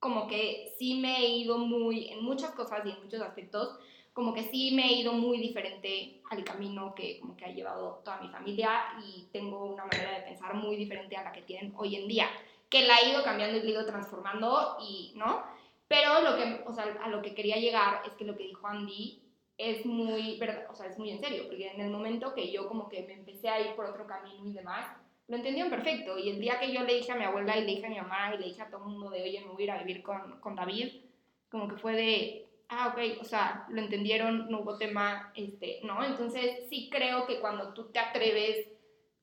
como 0.00 0.26
que 0.26 0.74
sí 0.76 0.98
me 0.98 1.18
he 1.18 1.28
ido 1.28 1.58
muy, 1.58 2.08
en 2.08 2.24
muchas 2.24 2.50
cosas 2.50 2.80
y 2.84 2.90
en 2.90 3.02
muchos 3.02 3.20
aspectos, 3.20 3.78
como 4.12 4.34
que 4.34 4.44
sí 4.44 4.72
me 4.74 4.86
he 4.86 4.92
ido 4.94 5.12
muy 5.12 5.38
diferente 5.38 6.20
al 6.30 6.42
camino 6.42 6.94
que 6.94 7.20
como 7.20 7.36
que 7.36 7.44
ha 7.44 7.52
llevado 7.52 8.00
toda 8.04 8.20
mi 8.20 8.28
familia 8.28 8.70
y 9.06 9.28
tengo 9.32 9.66
una 9.66 9.84
manera 9.84 10.18
de 10.18 10.22
pensar 10.22 10.54
muy 10.54 10.74
diferente 10.74 11.16
a 11.16 11.22
la 11.22 11.32
que 11.32 11.42
tienen 11.42 11.72
hoy 11.76 11.94
en 11.94 12.08
día, 12.08 12.28
que 12.68 12.86
la 12.86 12.98
he 12.98 13.10
ido 13.10 13.22
cambiando 13.22 13.58
y 13.58 13.62
la 13.62 13.68
he 13.68 13.72
ido 13.72 13.86
transformando 13.86 14.78
y, 14.80 15.12
¿no? 15.14 15.59
Pero 15.90 16.20
lo 16.20 16.36
que, 16.36 16.62
o 16.66 16.72
sea, 16.72 16.84
a 17.02 17.08
lo 17.08 17.20
que 17.20 17.34
quería 17.34 17.56
llegar 17.56 18.02
es 18.06 18.12
que 18.12 18.24
lo 18.24 18.36
que 18.36 18.44
dijo 18.44 18.64
Andy 18.64 19.20
es 19.58 19.84
muy, 19.84 20.38
verdad, 20.38 20.66
o 20.70 20.74
sea, 20.76 20.86
es 20.86 20.96
muy 20.96 21.10
en 21.10 21.18
serio, 21.18 21.48
porque 21.48 21.68
en 21.68 21.80
el 21.80 21.90
momento 21.90 22.32
que 22.32 22.52
yo 22.52 22.68
como 22.68 22.88
que 22.88 23.02
me 23.02 23.14
empecé 23.14 23.48
a 23.48 23.60
ir 23.60 23.74
por 23.74 23.86
otro 23.86 24.06
camino 24.06 24.46
y 24.46 24.52
demás, 24.52 24.86
lo 25.26 25.34
entendieron 25.34 25.68
perfecto. 25.68 26.16
Y 26.16 26.30
el 26.30 26.40
día 26.40 26.60
que 26.60 26.72
yo 26.72 26.84
le 26.84 26.94
dije 26.94 27.10
a 27.10 27.16
mi 27.16 27.24
abuela 27.24 27.56
y 27.56 27.62
le 27.62 27.72
dije 27.72 27.86
a 27.86 27.90
mi 27.90 27.96
mamá 27.96 28.32
y 28.32 28.38
le 28.38 28.46
dije 28.46 28.62
a 28.62 28.70
todo 28.70 28.84
el 28.84 28.92
mundo 28.92 29.10
de, 29.10 29.20
oye, 29.20 29.40
me 29.40 29.50
voy 29.50 29.62
a 29.62 29.64
ir 29.64 29.70
a 29.72 29.82
vivir 29.82 30.00
con, 30.04 30.38
con 30.38 30.54
David, 30.54 31.06
como 31.50 31.66
que 31.66 31.76
fue 31.76 31.94
de, 31.94 32.48
ah, 32.68 32.94
ok, 32.94 33.20
o 33.20 33.24
sea, 33.24 33.66
lo 33.70 33.80
entendieron, 33.80 34.48
no 34.48 34.60
hubo 34.60 34.78
tema, 34.78 35.32
este, 35.34 35.80
¿no? 35.82 36.04
Entonces 36.04 36.68
sí 36.68 36.88
creo 36.88 37.26
que 37.26 37.40
cuando 37.40 37.74
tú 37.74 37.90
te 37.90 37.98
atreves 37.98 38.68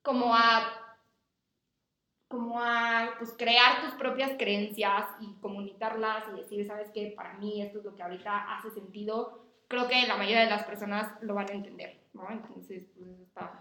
como 0.02 0.34
a 0.34 0.77
como 2.28 2.60
a 2.60 3.14
pues, 3.18 3.34
crear 3.36 3.80
tus 3.80 3.94
propias 3.94 4.32
creencias 4.38 5.06
y 5.20 5.34
comunicarlas 5.40 6.24
y 6.28 6.36
decir, 6.36 6.66
sabes 6.66 6.90
qué, 6.92 7.12
para 7.16 7.34
mí 7.38 7.62
esto 7.62 7.78
es 7.78 7.84
lo 7.84 7.96
que 7.96 8.02
ahorita 8.02 8.54
hace 8.54 8.70
sentido, 8.70 9.44
creo 9.66 9.88
que 9.88 10.06
la 10.06 10.16
mayoría 10.16 10.40
de 10.40 10.50
las 10.50 10.64
personas 10.64 11.10
lo 11.22 11.34
van 11.34 11.48
a 11.48 11.54
entender, 11.54 12.00
¿no? 12.12 12.28
Entonces, 12.30 12.84
pues 12.96 13.08
está... 13.20 13.60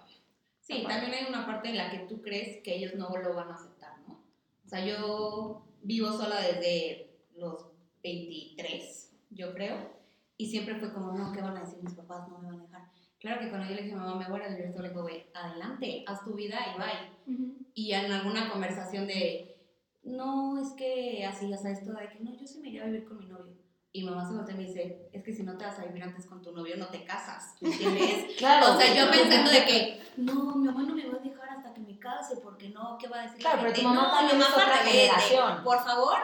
Sí, 0.59 0.83
también 0.85 1.13
hay 1.13 1.25
una 1.29 1.45
parte 1.45 1.69
en 1.69 1.77
la 1.77 1.89
que 1.89 1.99
tú 1.99 2.21
crees 2.21 2.61
que 2.61 2.75
ellos 2.75 2.95
no 2.95 3.09
lo 3.09 3.33
van 3.33 3.49
a 3.49 3.53
aceptar, 3.55 3.99
¿no? 4.05 4.21
O 4.65 4.69
sea, 4.69 4.85
yo 4.85 5.65
vivo 5.81 6.11
sola 6.11 6.41
desde 6.41 7.09
los 7.37 7.71
23, 8.03 9.13
yo 9.29 9.53
creo, 9.53 9.97
y 10.35 10.49
siempre 10.49 10.75
fue 10.75 10.93
como, 10.93 11.13
no, 11.13 11.31
¿qué 11.31 11.41
van 11.41 11.55
a 11.55 11.61
decir 11.61 11.81
mis 11.81 11.93
papás? 11.93 12.27
No 12.27 12.39
me 12.39 12.47
van 12.47 12.59
a 12.59 12.63
dejar. 12.63 12.86
Claro 13.19 13.41
que 13.41 13.49
cuando 13.49 13.67
yo 13.67 13.75
le 13.75 13.81
dije 13.81 13.95
a 13.95 13.97
mi 13.97 14.03
mamá, 14.05 14.15
me 14.15 14.29
voy 14.29 14.41
a 14.41 14.45
sola, 14.45 14.83
le 14.83 14.89
digo, 14.89 15.07
adelante, 15.33 16.03
haz 16.07 16.23
tu 16.23 16.33
vida 16.33 16.59
y 16.75 16.77
bye. 16.79 17.57
Y 17.73 17.91
en 17.93 18.11
alguna 18.11 18.49
conversación 18.49 19.07
de, 19.07 19.57
no, 20.03 20.59
es 20.61 20.73
que 20.73 21.25
así, 21.25 21.49
ya 21.49 21.57
sabes, 21.57 21.83
toda 21.83 22.01
de 22.01 22.09
que 22.09 22.19
no, 22.19 22.31
yo 22.33 22.45
sí 22.45 22.59
me 22.59 22.69
iría 22.69 22.83
a 22.83 22.85
vivir 22.85 23.07
con 23.07 23.17
mi 23.17 23.25
novio. 23.25 23.53
Y 23.91 24.03
mamá 24.03 24.27
se 24.27 24.35
voltea 24.35 24.53
y 24.53 24.57
me 24.59 24.63
dice, 24.65 25.09
es 25.11 25.23
que 25.23 25.33
si 25.33 25.41
no 25.41 25.57
te 25.57 25.65
vas 25.65 25.79
a 25.79 25.85
vivir 25.85 26.03
antes 26.03 26.27
con 26.27 26.41
tu 26.43 26.51
novio, 26.51 26.77
no 26.77 26.87
te 26.87 27.03
casas, 27.03 27.55
¿me 27.61 27.71
entiendes? 27.71 28.35
Claro. 28.37 28.75
O 28.75 28.79
sea, 28.79 28.93
yo 28.93 29.09
pensando 29.09 29.49
de 29.49 29.65
que, 29.65 30.01
no, 30.17 30.55
mi 30.55 30.67
mamá 30.67 30.83
no 30.83 30.93
me 30.93 31.07
va 31.07 31.17
a 31.17 31.23
dejar 31.23 31.49
hasta 31.49 31.73
que 31.73 31.81
me 31.81 31.97
case, 31.97 32.37
porque 32.43 32.69
no, 32.69 32.97
¿qué 32.99 33.07
va 33.07 33.21
a 33.21 33.23
decir? 33.23 33.41
la 33.43 33.51
Claro, 33.51 33.61
pero 33.63 33.73
tu 33.73 33.81
mamá 33.81 34.03
no, 34.03 34.11
también 34.11 34.37
mamá, 34.37 34.49
es 34.55 34.63
otra 34.63 34.77
generación. 34.77 35.63
Por 35.63 35.83
favor, 35.83 36.17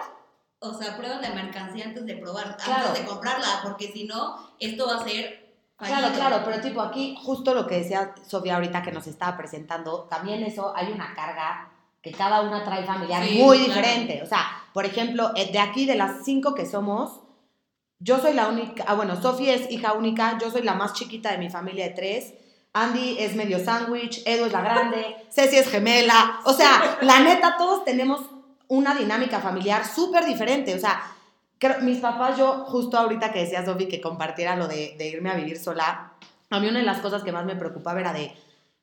o 0.60 0.74
sea, 0.74 0.96
prueba 0.96 1.20
la 1.20 1.34
mercancía 1.34 1.86
antes 1.86 2.06
de 2.06 2.16
probar, 2.18 2.56
Claro. 2.58 2.88
antes 2.90 3.02
de 3.02 3.08
comprarla, 3.10 3.62
porque 3.64 3.92
si 3.92 4.06
no, 4.06 4.52
esto 4.60 4.86
va 4.86 4.98
a 5.02 5.04
ser 5.04 5.43
Claro, 5.88 6.14
claro, 6.16 6.42
pero 6.46 6.62
tipo 6.62 6.82
aquí, 6.82 7.16
justo 7.22 7.54
lo 7.54 7.68
que 7.68 7.80
decía 7.80 8.14
Sofía 8.28 8.56
ahorita 8.56 8.82
que 8.82 8.92
nos 8.92 9.08
estaba 9.08 9.38
presentando, 9.38 10.04
también 10.10 10.44
eso 10.44 10.74
hay 10.76 10.92
una 10.92 11.14
carga 11.14 11.70
que 12.02 12.12
cada 12.12 12.42
una 12.42 12.64
trae 12.64 12.84
familiar 12.84 13.24
Sí, 13.24 13.40
muy 13.42 13.58
claro. 13.66 13.74
diferente. 13.82 14.22
O 14.24 14.26
sea, 14.26 14.46
por 14.74 14.86
ejemplo, 14.86 15.32
eh, 15.36 15.52
de 15.52 15.60
aquí, 15.60 15.86
de 15.86 15.96
las 15.96 16.24
cinco 16.26 16.54
que 16.54 16.66
somos, 16.66 17.22
yo 18.00 18.20
soy 18.20 18.34
la 18.34 18.48
única, 18.48 18.84
ah, 18.88 18.96
bueno, 18.96 19.22
Sofía 19.22 19.54
es 19.54 19.72
hija 19.72 19.94
única, 19.94 20.38
yo 20.40 20.52
soy 20.52 20.64
la 20.64 20.74
más 20.74 20.94
chiquita 20.94 21.32
de 21.32 21.38
mi 21.38 21.50
familia 21.50 21.86
de 21.86 21.92
tres, 21.92 22.34
Andy 22.74 23.18
es 23.20 23.36
medio 23.36 23.64
sándwich, 23.64 24.22
Edu 24.26 24.46
es 24.46 24.52
la 24.52 24.62
grande, 24.62 25.16
Ceci 25.30 25.56
es 25.58 25.70
gemela, 25.70 26.40
o 26.44 26.52
sea, 26.54 26.98
la 27.02 27.20
neta, 27.20 27.56
todos 27.58 27.86
tenemos 27.86 28.22
una 28.68 28.96
dinámica 28.96 29.40
familiar 29.40 29.86
súper 29.86 30.26
diferente, 30.26 30.76
o 30.76 30.80
sea, 30.80 31.02
creo- 31.64 31.80
mis 31.82 32.00
papás, 32.00 32.38
yo 32.38 32.66
justo 32.66 32.98
ahorita 32.98 33.32
que 33.32 33.40
decía 33.40 33.66
Sofi 33.66 33.88
que 33.88 34.02
compartiera 34.02 34.56
lo 34.56 34.68
de, 34.68 34.96
de 34.98 35.08
irme 35.08 35.30
a 35.32 35.36
vivir 35.36 35.58
sola, 35.58 36.14
a 36.50 36.60
mí 36.60 36.68
una 36.68 36.80
de 36.80 36.86
las 36.86 37.00
cosas 37.00 37.24
que 37.24 37.32
más 37.32 37.46
me 37.46 37.56
preocupaba 37.56 38.00
era 38.00 38.14
de, 38.14 38.34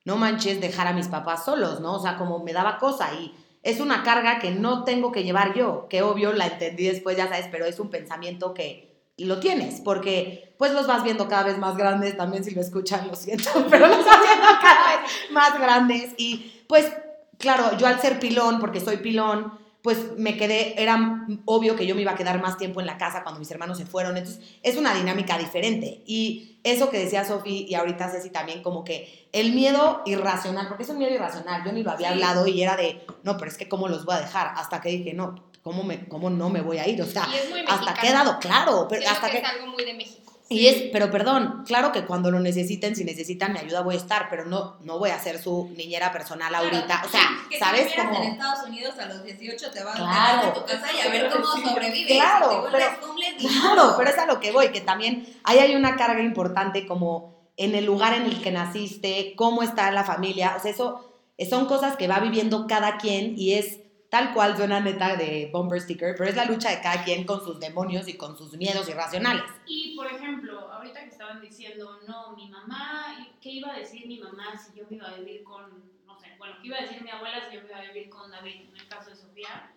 no 0.03 0.17
manches, 0.17 0.59
dejar 0.59 0.87
a 0.87 0.93
mis 0.93 1.07
papás 1.07 1.45
solos, 1.45 1.79
¿no? 1.79 1.93
O 1.93 1.99
sea, 1.99 2.17
como 2.17 2.39
me 2.43 2.53
daba 2.53 2.79
cosa 2.79 3.13
y 3.13 3.33
es 3.63 3.79
una 3.79 4.01
carga 4.03 4.39
que 4.39 4.51
no 4.51 4.83
tengo 4.83 5.11
que 5.11 5.23
llevar 5.23 5.53
yo, 5.53 5.87
que 5.87 6.01
obvio 6.01 6.33
la 6.33 6.47
entendí 6.47 6.85
después, 6.87 7.15
ya 7.15 7.27
sabes, 7.29 7.47
pero 7.51 7.65
es 7.65 7.79
un 7.79 7.89
pensamiento 7.89 8.53
que 8.55 8.89
lo 9.17 9.39
tienes, 9.39 9.81
porque 9.81 10.55
pues 10.57 10.73
los 10.73 10.87
vas 10.87 11.03
viendo 11.03 11.27
cada 11.27 11.43
vez 11.43 11.59
más 11.59 11.77
grandes, 11.77 12.17
también 12.17 12.43
si 12.43 12.51
lo 12.55 12.61
escuchan, 12.61 13.07
lo 13.07 13.15
siento, 13.15 13.49
pero 13.69 13.85
los 13.87 14.03
vas 14.03 14.19
viendo 14.21 14.47
cada 14.61 14.87
vez 15.01 15.11
más 15.31 15.59
grandes 15.59 16.13
y 16.17 16.63
pues 16.67 16.91
claro, 17.37 17.77
yo 17.77 17.85
al 17.85 17.99
ser 18.01 18.19
pilón, 18.19 18.59
porque 18.59 18.79
soy 18.79 18.97
pilón, 18.97 19.53
pues 19.81 20.15
me 20.17 20.37
quedé, 20.37 20.81
era 20.81 21.25
obvio 21.45 21.75
que 21.75 21.87
yo 21.87 21.95
me 21.95 22.01
iba 22.01 22.11
a 22.11 22.15
quedar 22.15 22.39
más 22.41 22.57
tiempo 22.57 22.79
en 22.81 22.85
la 22.85 22.97
casa 22.97 23.23
cuando 23.23 23.39
mis 23.39 23.49
hermanos 23.49 23.77
se 23.77 23.85
fueron, 23.85 24.15
entonces 24.17 24.43
es 24.61 24.77
una 24.77 24.93
dinámica 24.93 25.37
diferente. 25.37 26.03
Y 26.05 26.59
eso 26.63 26.89
que 26.89 26.99
decía 26.99 27.25
Sofi 27.25 27.65
y 27.67 27.73
ahorita 27.73 28.09
Ceci 28.09 28.29
también, 28.29 28.61
como 28.61 28.83
que 28.83 29.27
el 29.31 29.53
miedo 29.53 30.01
irracional, 30.05 30.67
porque 30.67 30.83
es 30.83 30.89
un 30.89 30.99
miedo 30.99 31.13
irracional, 31.13 31.63
yo 31.65 31.71
ni 31.71 31.81
lo 31.83 31.91
había 31.91 32.09
Sí. 32.09 32.13
hablado 32.13 32.45
y 32.47 32.61
era 32.61 32.75
de, 32.77 33.03
no, 33.23 33.37
pero 33.37 33.49
es 33.49 33.57
que 33.57 33.67
cómo 33.67 33.87
los 33.87 34.05
voy 34.05 34.15
a 34.15 34.19
dejar, 34.21 34.53
hasta 34.55 34.81
que 34.81 34.89
dije, 34.89 35.13
no, 35.13 35.35
¿cómo, 35.63 35.83
me, 35.83 36.07
cómo 36.07 36.29
no 36.29 36.49
me 36.49 36.61
voy 36.61 36.77
a 36.77 36.87
ir? 36.87 37.01
O 37.01 37.05
sea, 37.05 37.23
hasta 37.23 37.35
mexicano. 37.55 37.97
que 38.01 38.07
he 38.07 38.13
dado 38.13 38.39
claro, 38.39 38.87
pero 38.87 39.09
hasta 39.09 39.27
que 39.27 39.33
que... 39.33 39.37
es 39.39 39.49
algo 39.49 39.67
muy 39.67 39.83
de 39.83 39.93
México. 39.95 40.20
Y 40.51 40.67
es, 40.67 40.83
pero 40.91 41.09
perdón, 41.09 41.63
claro 41.65 41.91
que 41.91 42.05
cuando 42.05 42.29
lo 42.29 42.39
necesiten, 42.39 42.95
si 42.95 43.03
necesitan 43.05 43.53
mi 43.53 43.59
ayuda 43.59 43.81
voy 43.81 43.95
a 43.95 43.97
estar, 43.97 44.27
pero 44.29 44.45
no, 44.45 44.75
no 44.81 44.99
voy 44.99 45.09
a 45.09 45.17
ser 45.19 45.41
su 45.41 45.71
niñera 45.77 46.11
personal 46.11 46.53
ahorita. 46.53 47.03
O 47.05 47.09
sea, 47.09 47.21
Que 47.49 47.57
¿sabes? 47.57 47.89
si 47.89 47.95
Como... 47.97 48.15
en 48.21 48.31
Estados 48.33 48.67
Unidos 48.67 48.93
a 48.99 49.05
los 49.05 49.23
18 49.23 49.71
te 49.71 49.83
van 49.83 49.95
Claro. 49.95 50.49
a 50.49 50.53
tu 50.53 50.65
casa 50.65 50.87
y 50.93 51.07
a 51.07 51.09
ver 51.09 51.29
cómo 51.31 51.45
sobrevives. 51.45 52.11
Claro, 52.17 52.67
pero- 52.71 53.11
homeless 53.11 53.35
Claro, 53.39 53.93
pero 53.97 54.09
es 54.09 54.17
a 54.17 54.25
lo 54.25 54.39
que 54.39 54.51
voy, 54.51 54.69
que 54.71 54.81
también 54.81 55.25
ahí 55.43 55.59
hay 55.59 55.73
una 55.75 55.95
carga 55.95 56.21
importante 56.21 56.85
como 56.85 57.49
en 57.57 57.73
el 57.75 57.85
lugar 57.85 58.13
en 58.13 58.23
el 58.23 58.41
que 58.41 58.51
naciste, 58.51 59.33
cómo 59.35 59.63
está 59.63 59.89
la 59.91 60.03
familia, 60.03 60.55
o 60.57 60.61
sea, 60.61 60.71
eso 60.71 61.07
son 61.49 61.65
cosas 61.65 61.95
que 61.97 62.07
va 62.07 62.19
viviendo 62.19 62.67
cada 62.67 62.97
quien 62.97 63.33
y 63.37 63.53
es 63.53 63.79
tal 64.11 64.33
cual 64.33 64.57
suena 64.57 64.81
neta 64.81 65.15
de 65.15 65.49
bumper 65.53 65.79
sticker, 65.79 66.13
pero 66.17 66.29
es 66.29 66.35
la 66.35 66.43
lucha 66.43 66.69
de 66.69 66.81
cada 66.81 67.01
quien 67.01 67.23
con 67.23 67.39
sus 67.39 67.61
demonios 67.61 68.09
y 68.09 68.17
con 68.17 68.37
sus 68.37 68.57
miedos 68.57 68.89
irracionales. 68.89 69.45
Y 69.65 69.95
por 69.95 70.05
ejemplo, 70.05 70.69
ahorita 70.69 70.99
que 70.99 71.07
estaban 71.07 71.39
diciendo, 71.39 71.97
no, 72.05 72.35
mi 72.35 72.49
mamá, 72.49 73.15
¿qué 73.39 73.51
iba 73.51 73.71
a 73.71 73.79
decir 73.79 74.05
mi 74.07 74.19
mamá 74.19 74.57
si 74.57 74.77
yo 74.77 74.83
me 74.89 74.97
iba 74.97 75.07
a 75.07 75.15
vivir 75.15 75.45
con, 75.45 75.63
no 76.05 76.19
sé, 76.19 76.27
bueno, 76.37 76.55
qué 76.61 76.67
iba 76.67 76.77
a 76.77 76.81
decir 76.81 77.01
mi 77.01 77.09
abuela 77.09 77.37
si 77.49 77.55
yo 77.55 77.61
me 77.61 77.69
iba 77.69 77.77
a 77.77 77.83
vivir 77.83 78.09
con 78.09 78.29
David, 78.29 78.67
en 78.69 78.75
el 78.75 78.87
caso 78.89 79.11
de 79.11 79.15
Sofía? 79.15 79.71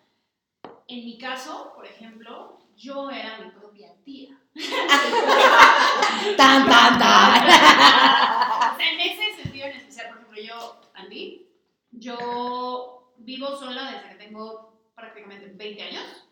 En 0.89 1.05
mi 1.05 1.17
caso, 1.17 1.73
por 1.73 1.87
ejemplo, 1.87 2.59
yo 2.77 3.09
era 3.11 3.39
mi 3.39 3.53
propia 3.53 3.95
tía. 4.05 4.37
Tan, 6.37 6.69
tan, 6.69 6.99
tan. 6.99 7.45
O 8.75 8.77
sea, 8.77 8.93
en 8.93 9.01
ese 9.01 9.43
sentido 9.43 9.67
en 9.67 9.77
especial, 9.77 10.09
por 10.09 10.17
ejemplo, 10.17 10.43
yo, 10.43 10.81
Andy, 10.95 11.47
yo 11.93 13.04
vivo 13.19 13.57
sola 13.57 13.91
desde 13.93 14.09
que 14.11 14.25
tengo 14.27 14.91
prácticamente 14.95 15.53
20 15.55 15.83
años. 15.83 16.29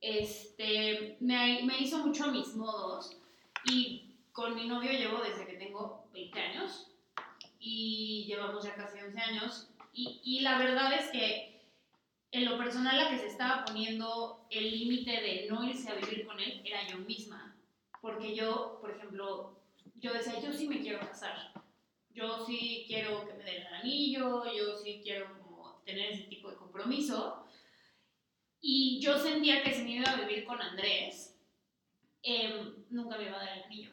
Este, 0.00 1.16
me, 1.20 1.62
me 1.64 1.78
hizo 1.78 1.98
mucho 1.98 2.24
a 2.24 2.32
mis 2.32 2.54
modos 2.54 3.16
y 3.64 4.16
con 4.32 4.54
mi 4.54 4.66
novio 4.66 4.90
llevo 4.90 5.22
desde 5.22 5.46
que 5.46 5.54
tengo 5.54 6.08
20 6.12 6.40
años 6.40 6.90
y 7.60 8.24
llevamos 8.26 8.64
ya 8.64 8.74
casi 8.74 8.98
11 8.98 9.20
años 9.20 9.68
y, 9.92 10.20
y 10.24 10.40
la 10.40 10.58
verdad 10.58 10.92
es 10.94 11.10
que 11.10 11.62
en 12.32 12.46
lo 12.46 12.58
personal 12.58 12.96
la 12.96 13.10
que 13.10 13.18
se 13.18 13.28
estaba 13.28 13.64
poniendo 13.64 14.44
el 14.50 14.70
límite 14.76 15.12
de 15.12 15.46
no 15.48 15.62
irse 15.62 15.90
a 15.90 15.94
vivir 15.94 16.26
con 16.26 16.40
él 16.40 16.62
era 16.64 16.88
yo 16.88 16.98
misma 16.98 17.52
porque 18.02 18.34
yo, 18.34 18.78
por 18.80 18.90
ejemplo, 18.90 19.56
yo 19.94 20.12
decía, 20.12 20.40
yo 20.40 20.52
sí 20.52 20.66
me 20.68 20.80
quiero 20.80 20.98
casar. 20.98 21.52
Yo 22.12 22.44
sí 22.44 22.84
quiero 22.88 23.24
que 23.24 23.34
me 23.34 23.44
den 23.44 23.62
el 23.62 23.74
anillo, 23.74 24.44
yo 24.52 24.76
sí 24.76 25.00
quiero 25.02 25.41
tener 25.84 26.10
ese 26.12 26.24
tipo 26.24 26.50
de 26.50 26.56
compromiso. 26.56 27.44
Y 28.60 29.00
yo 29.00 29.18
sentía 29.18 29.62
que 29.62 29.74
si 29.74 29.82
me 29.82 29.90
iba 29.96 30.10
a 30.10 30.16
vivir 30.16 30.44
con 30.44 30.60
Andrés, 30.60 31.36
em, 32.22 32.74
nunca 32.90 33.16
me 33.18 33.24
iba 33.24 33.36
a 33.36 33.44
dar 33.44 33.56
el 33.58 33.64
anillo. 33.64 33.90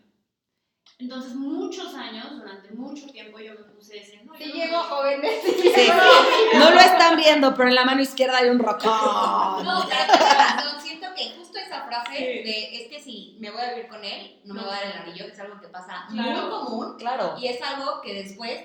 Entonces, 1.00 1.34
muchos 1.34 1.96
años, 1.96 2.30
durante 2.38 2.72
mucho 2.72 3.08
tiempo, 3.08 3.40
yo 3.40 3.54
me 3.54 3.64
puse 3.72 4.00
ese, 4.00 4.22
no, 4.26 4.36
Sí 4.36 4.46
no 4.50 4.54
llego, 4.56 4.78
voy". 4.80 4.88
jóvenes. 4.90 5.42
Sí. 5.44 5.88
No 6.54 6.72
lo 6.72 6.80
están 6.80 7.16
viendo, 7.16 7.54
pero 7.56 7.70
en 7.70 7.76
la 7.76 7.86
mano 7.86 8.02
izquierda 8.02 8.38
hay 8.38 8.50
un 8.50 8.60
rocón. 8.60 8.92
No, 9.64 9.88
razón. 9.90 10.82
Siento 10.82 11.08
que 11.16 11.30
justo 11.38 11.58
esa 11.58 11.86
frase 11.86 12.18
Sí. 12.18 12.24
de 12.44 12.82
es 12.84 12.88
que 12.90 13.00
si 13.00 13.38
me 13.40 13.50
voy 13.52 13.62
a 13.62 13.74
vivir 13.76 13.88
con 13.88 14.04
él, 14.04 14.42
no 14.44 14.54
me 14.56 14.62
va 14.64 14.76
a 14.76 14.82
dar 14.82 14.86
el 14.88 15.02
anillo, 15.04 15.26
que 15.26 15.32
es 15.32 15.40
algo 15.40 15.60
que 15.62 15.68
pasa 15.70 16.06
Claro. 16.12 16.42
muy 16.42 16.50
común 16.50 16.96
Claro. 16.98 17.36
y 17.40 17.48
es 17.48 17.62
algo 17.62 18.02
que 18.02 18.14
después 18.24 18.60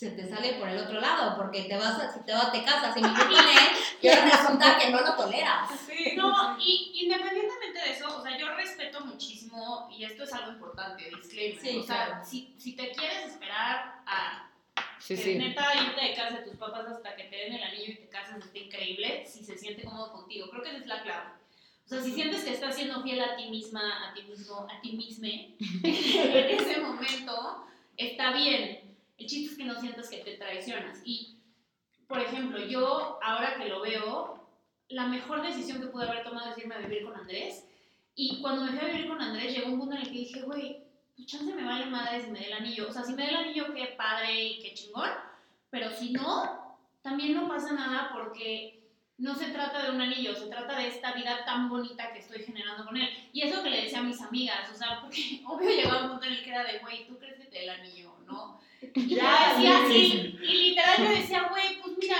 se 0.00 0.12
te 0.12 0.26
sale 0.26 0.54
por 0.54 0.66
el 0.66 0.78
otro 0.78 0.98
lado, 0.98 1.36
porque 1.36 1.64
te 1.64 1.76
vas 1.76 2.00
a, 2.00 2.10
si 2.10 2.20
te, 2.20 2.32
vas, 2.32 2.50
te 2.50 2.64
casas 2.64 2.96
y 2.96 3.00
él, 3.00 3.10
y 4.00 4.08
resulta 4.08 4.78
que 4.78 4.88
no 4.88 4.98
lo 5.02 5.14
toleras. 5.14 5.68
Sí. 5.86 6.14
No, 6.16 6.56
y 6.58 7.02
independientemente 7.02 7.80
de 7.84 7.92
eso, 7.92 8.16
o 8.16 8.22
sea, 8.22 8.38
yo 8.38 8.48
respeto 8.54 9.04
muchísimo, 9.04 9.90
y 9.94 10.04
esto 10.04 10.24
es 10.24 10.32
algo 10.32 10.52
importante, 10.52 11.10
disclaimer. 11.14 11.60
Sí, 11.60 11.76
o 11.76 11.82
sea, 11.82 12.06
claro. 12.06 12.24
si, 12.24 12.54
si 12.56 12.74
te 12.74 12.92
quieres 12.92 13.26
esperar 13.26 14.00
a 14.06 14.46
Sí, 14.98 15.16
que 15.16 15.22
sí. 15.22 15.34
neta 15.34 15.74
irte 15.74 16.00
de 16.00 16.14
casa 16.14 16.38
de 16.38 16.44
tus 16.44 16.56
papás 16.56 16.86
hasta 16.86 17.14
que 17.14 17.24
te 17.24 17.36
den 17.36 17.52
el 17.52 17.62
anillo 17.62 17.92
y 17.92 17.96
te 17.96 18.08
casas 18.08 18.38
está 18.38 18.58
increíble, 18.58 19.26
si 19.26 19.44
se 19.44 19.58
siente 19.58 19.82
cómodo 19.82 20.12
contigo. 20.12 20.48
Creo 20.48 20.62
que 20.62 20.70
esa 20.70 20.78
es 20.78 20.86
la 20.86 21.02
clave. 21.02 21.30
O 21.84 21.88
sea, 21.88 22.00
si 22.00 22.12
sientes 22.12 22.42
que 22.44 22.54
estás 22.54 22.74
siendo 22.74 23.02
fiel 23.02 23.20
a 23.20 23.36
ti 23.36 23.50
misma, 23.50 24.08
a 24.08 24.14
ti 24.14 24.22
mismo, 24.22 24.66
a 24.70 24.80
ti 24.80 24.92
misma, 24.92 25.28
en 25.58 26.58
ese 26.58 26.80
momento, 26.80 27.66
está 27.98 28.32
bien. 28.32 28.79
El 29.20 29.26
chiste 29.26 29.52
es 29.52 29.58
que 29.58 29.64
no 29.64 29.78
sientas 29.78 30.08
que 30.08 30.24
te 30.24 30.38
traicionas. 30.38 31.02
Y, 31.04 31.36
por 32.08 32.18
ejemplo, 32.20 32.58
yo, 32.58 33.18
ahora 33.22 33.56
que 33.56 33.68
lo 33.68 33.82
veo, 33.82 34.48
la 34.88 35.06
mejor 35.06 35.42
decisión 35.42 35.78
que 35.78 35.88
pude 35.88 36.08
haber 36.08 36.24
tomado 36.24 36.50
es 36.50 36.58
irme 36.58 36.74
a 36.74 36.78
vivir 36.78 37.04
con 37.04 37.14
Andrés. 37.14 37.66
Y 38.14 38.40
cuando 38.40 38.64
me 38.64 38.72
fui 38.72 38.80
a 38.80 38.92
vivir 38.92 39.08
con 39.08 39.20
Andrés, 39.20 39.54
llegó 39.54 39.72
un 39.72 39.78
punto 39.78 39.94
en 39.94 40.00
el 40.00 40.08
que 40.08 40.18
dije, 40.18 40.40
güey, 40.40 40.78
pues 41.14 41.28
chance 41.28 41.52
me 41.54 41.64
vale 41.64 41.84
madre 41.86 42.22
si 42.22 42.30
me 42.30 42.40
dé 42.40 42.46
el 42.46 42.54
anillo. 42.54 42.88
O 42.88 42.92
sea, 42.92 43.04
si 43.04 43.12
me 43.12 43.24
da 43.24 43.28
el 43.28 43.36
anillo, 43.36 43.74
qué 43.74 43.94
padre 43.96 44.42
y 44.42 44.62
qué 44.62 44.72
chingón. 44.72 45.10
Pero 45.68 45.90
si 45.90 46.12
no, 46.12 46.78
también 47.02 47.34
no 47.34 47.46
pasa 47.46 47.74
nada 47.74 48.10
porque 48.14 48.80
no 49.18 49.34
se 49.34 49.50
trata 49.50 49.82
de 49.82 49.90
un 49.90 50.00
anillo, 50.00 50.34
se 50.34 50.46
trata 50.46 50.78
de 50.78 50.88
esta 50.88 51.12
vida 51.12 51.44
tan 51.44 51.68
bonita 51.68 52.10
que 52.10 52.20
estoy 52.20 52.42
generando 52.42 52.86
con 52.86 52.96
él. 52.96 53.08
Y 53.34 53.42
eso 53.42 53.62
que 53.62 53.68
le 53.68 53.82
decía 53.82 53.98
a 53.98 54.02
mis 54.02 54.20
amigas, 54.22 54.70
o 54.72 54.74
sea, 54.74 55.02
porque 55.02 55.42
obvio 55.46 55.68
llegaba 55.68 56.04
un 56.04 56.10
punto 56.12 56.24
en 56.24 56.32
el 56.32 56.42
que 56.42 56.50
era 56.50 56.64
de, 56.64 56.78
güey, 56.78 57.06
¿tú 57.06 57.18
crees 57.18 57.36
que 57.36 57.44
te 57.44 57.56
da 57.56 57.62
el 57.62 57.80
anillo, 57.80 58.14
no? 58.26 58.59
Y 58.94 59.08
yo 59.08 59.16
Ya, 59.18 59.54
decía 59.54 59.84
sí, 59.86 59.86
así, 59.86 60.38
y 60.42 60.68
literal 60.70 60.98
yo 60.98 61.10
decía, 61.10 61.48
güey, 61.50 61.80
pues 61.82 61.98
mira, 61.98 62.16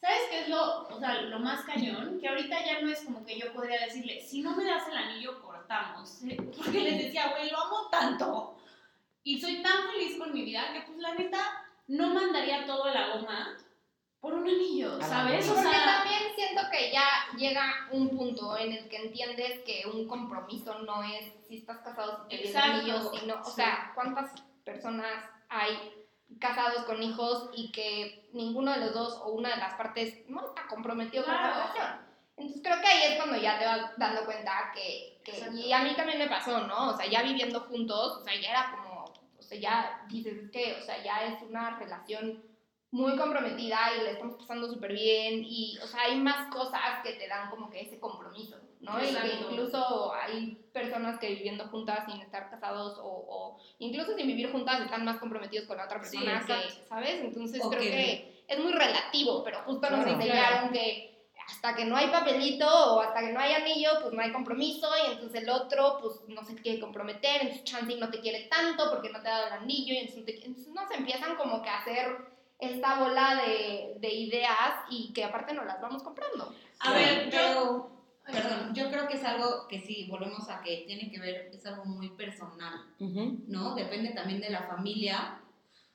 ¿sabes 0.00 0.20
qué 0.30 0.40
es 0.40 0.48
lo, 0.48 0.86
o 0.88 0.98
sea, 0.98 1.22
lo 1.22 1.38
más 1.38 1.64
cañón? 1.64 2.18
Que 2.20 2.28
ahorita 2.28 2.64
ya 2.64 2.80
no 2.80 2.90
es 2.90 3.00
como 3.00 3.24
que 3.24 3.38
yo 3.38 3.52
podría 3.52 3.80
decirle, 3.86 4.20
si 4.20 4.42
no 4.42 4.54
me 4.54 4.64
das 4.64 4.86
el 4.88 4.96
anillo, 4.96 5.40
cortamos. 5.42 6.20
Porque 6.56 6.80
les 6.80 6.98
decía, 7.04 7.28
güey, 7.30 7.50
lo 7.50 7.58
amo 7.58 7.88
tanto. 7.90 8.58
Y 9.22 9.40
soy 9.40 9.62
tan 9.62 9.90
feliz 9.90 10.18
con 10.18 10.34
mi 10.34 10.44
vida 10.44 10.72
que, 10.74 10.82
pues, 10.82 10.98
la 10.98 11.14
neta, 11.14 11.40
no 11.86 12.12
mandaría 12.12 12.66
todo 12.66 12.84
a 12.84 12.92
la 12.92 13.16
goma 13.16 13.56
por 14.20 14.34
un 14.34 14.46
anillo, 14.46 15.00
¿sabes? 15.00 15.48
O. 15.48 15.54
Porque 15.54 15.70
sea, 15.70 15.84
también 15.84 16.22
siento 16.34 16.62
que 16.70 16.90
ya 16.92 17.04
llega 17.36 17.88
un 17.92 18.10
punto 18.10 18.56
en 18.56 18.72
el 18.72 18.88
que 18.88 18.96
entiendes 18.96 19.60
que 19.60 19.84
un 19.86 20.06
compromiso 20.06 20.78
no 20.80 21.02
es 21.02 21.32
si 21.46 21.56
estás 21.58 21.78
casado, 21.78 22.22
si 22.22 22.28
te 22.28 22.42
viene 22.42 22.50
Exacto, 22.50 22.78
anillo, 22.80 23.12
sino, 23.18 23.40
o 23.40 23.44
sí. 23.44 23.52
sea, 23.56 23.92
¿cuántas 23.94 24.32
personas 24.64 25.24
hay 25.48 25.92
casados 26.40 26.84
con 26.84 27.02
hijos 27.02 27.50
y 27.54 27.70
que 27.70 28.28
ninguno 28.32 28.72
de 28.72 28.80
los 28.80 28.94
dos 28.94 29.14
o 29.22 29.30
una 29.32 29.50
de 29.50 29.56
las 29.56 29.74
partes 29.74 30.28
no 30.28 30.44
está 30.46 30.66
comprometido 30.66 31.24
con 31.24 31.32
la 31.34 31.40
Claro. 31.40 31.54
relación? 31.72 32.04
Entonces 32.36 32.62
creo 32.64 32.80
que 32.80 32.86
ahí 32.88 33.12
es 33.12 33.16
cuando 33.16 33.36
ya 33.36 33.58
te 33.58 33.64
vas 33.66 33.90
dando 33.96 34.24
cuenta 34.24 34.72
que, 34.74 35.20
que- 35.24 35.50
y 35.54 35.72
a 35.72 35.80
mí 35.84 35.94
también 35.94 36.18
me 36.18 36.28
pasó, 36.28 36.66
¿no? 36.66 36.90
O 36.90 36.96
sea, 36.96 37.06
ya 37.06 37.22
viviendo 37.22 37.60
juntos, 37.60 38.18
o 38.20 38.24
sea, 38.24 38.34
ya 38.40 38.50
era 38.50 38.70
como, 38.72 39.04
o 39.38 39.42
sea, 39.42 39.58
ya 39.58 40.00
dices 40.08 40.36
es 40.42 40.50
que, 40.50 40.74
o 40.80 40.84
sea, 40.84 41.02
ya 41.04 41.24
es 41.26 41.42
una 41.42 41.78
relación 41.78 42.42
muy 42.90 43.16
comprometida 43.16 43.78
y 43.96 44.04
le 44.04 44.10
estamos 44.12 44.36
pasando 44.36 44.68
súper 44.68 44.92
bien 44.92 45.44
y, 45.44 45.78
o 45.82 45.86
sea, 45.86 46.02
hay 46.02 46.16
más 46.16 46.48
cosas 46.52 46.80
que 47.02 47.12
te 47.12 47.28
dan 47.28 47.50
como 47.50 47.70
que 47.70 47.80
ese 47.82 47.98
compromiso, 48.00 48.56
¿no? 48.84 48.98
Y 48.98 49.06
que 49.06 49.10
Exacto. 49.10 49.50
incluso 49.50 50.14
hay 50.14 50.56
personas 50.72 51.18
que 51.18 51.28
viviendo 51.30 51.66
juntas 51.68 52.04
sin 52.06 52.20
estar 52.20 52.50
casados 52.50 52.98
o, 52.98 53.04
o 53.06 53.58
incluso 53.78 54.14
sin 54.14 54.26
vivir 54.26 54.50
juntas 54.52 54.80
están 54.80 55.04
más 55.04 55.18
comprometidos 55.18 55.66
con 55.66 55.76
la 55.76 55.84
otra 55.86 56.02
Sí, 56.04 56.18
persona 56.18 56.44
que, 56.46 56.52
exacto. 56.52 56.84
¿sabes? 56.88 57.20
Entonces 57.22 57.60
O 57.64 57.70
creo 57.70 57.82
que- 57.82 57.90
que 57.90 58.44
es 58.48 58.58
muy 58.58 58.72
relativo, 58.72 59.42
pero 59.42 59.60
justo 59.62 59.88
nos 59.90 60.04
Claro. 60.04 60.20
enseñaron 60.20 60.70
que 60.70 61.10
hasta 61.46 61.74
que 61.74 61.84
no 61.84 61.96
hay 61.96 62.06
papelito 62.08 62.66
o 62.66 63.00
hasta 63.00 63.20
que 63.20 63.32
no 63.32 63.38
hay 63.40 63.52
anillo, 63.52 63.90
pues 64.00 64.14
no 64.14 64.22
hay 64.22 64.32
compromiso 64.32 64.88
y 65.06 65.12
entonces 65.12 65.42
el 65.42 65.50
otro 65.50 65.98
pues 66.00 66.20
no 66.28 66.42
se 66.42 66.54
quiere 66.54 66.80
comprometer, 66.80 67.42
entonces 67.42 67.64
Chansey 67.64 67.96
no 67.98 68.08
te 68.10 68.20
quiere 68.20 68.44
tanto 68.44 68.90
porque 68.90 69.10
no 69.10 69.20
te 69.20 69.28
ha 69.28 69.32
dado 69.32 69.46
el 69.48 69.52
anillo 69.64 69.92
y 69.92 69.98
entonces, 69.98 70.20
no 70.20 70.24
te- 70.24 70.44
entonces 70.46 70.72
no 70.72 70.88
se 70.88 70.94
empiezan 70.94 71.36
como 71.36 71.60
que 71.62 71.68
a 71.68 71.80
hacer 71.80 72.16
esta 72.58 72.98
bola 72.98 73.42
de, 73.46 73.94
de 73.98 74.14
ideas 74.14 74.72
y 74.88 75.12
que 75.12 75.22
aparte 75.24 75.52
no 75.52 75.64
las 75.64 75.80
vamos 75.82 76.02
comprando. 76.02 76.54
A 76.80 76.92
Claro. 76.92 76.94
ver, 76.98 77.30
yo, 77.30 77.90
perdón, 78.24 78.74
yo 78.74 78.90
creo 78.90 79.06
que 79.06 79.16
es 79.16 79.24
algo 79.24 79.68
que 79.68 79.80
sí, 79.80 80.06
volvemos 80.10 80.48
a 80.48 80.62
que 80.62 80.84
tiene 80.86 81.10
que 81.10 81.20
ver, 81.20 81.50
es 81.52 81.66
algo 81.66 81.84
muy 81.84 82.10
personal, 82.10 82.86
Ujú. 82.98 83.44
¿no? 83.46 83.74
Depende 83.74 84.10
también 84.10 84.40
de 84.40 84.50
la 84.50 84.62
familia, 84.62 85.40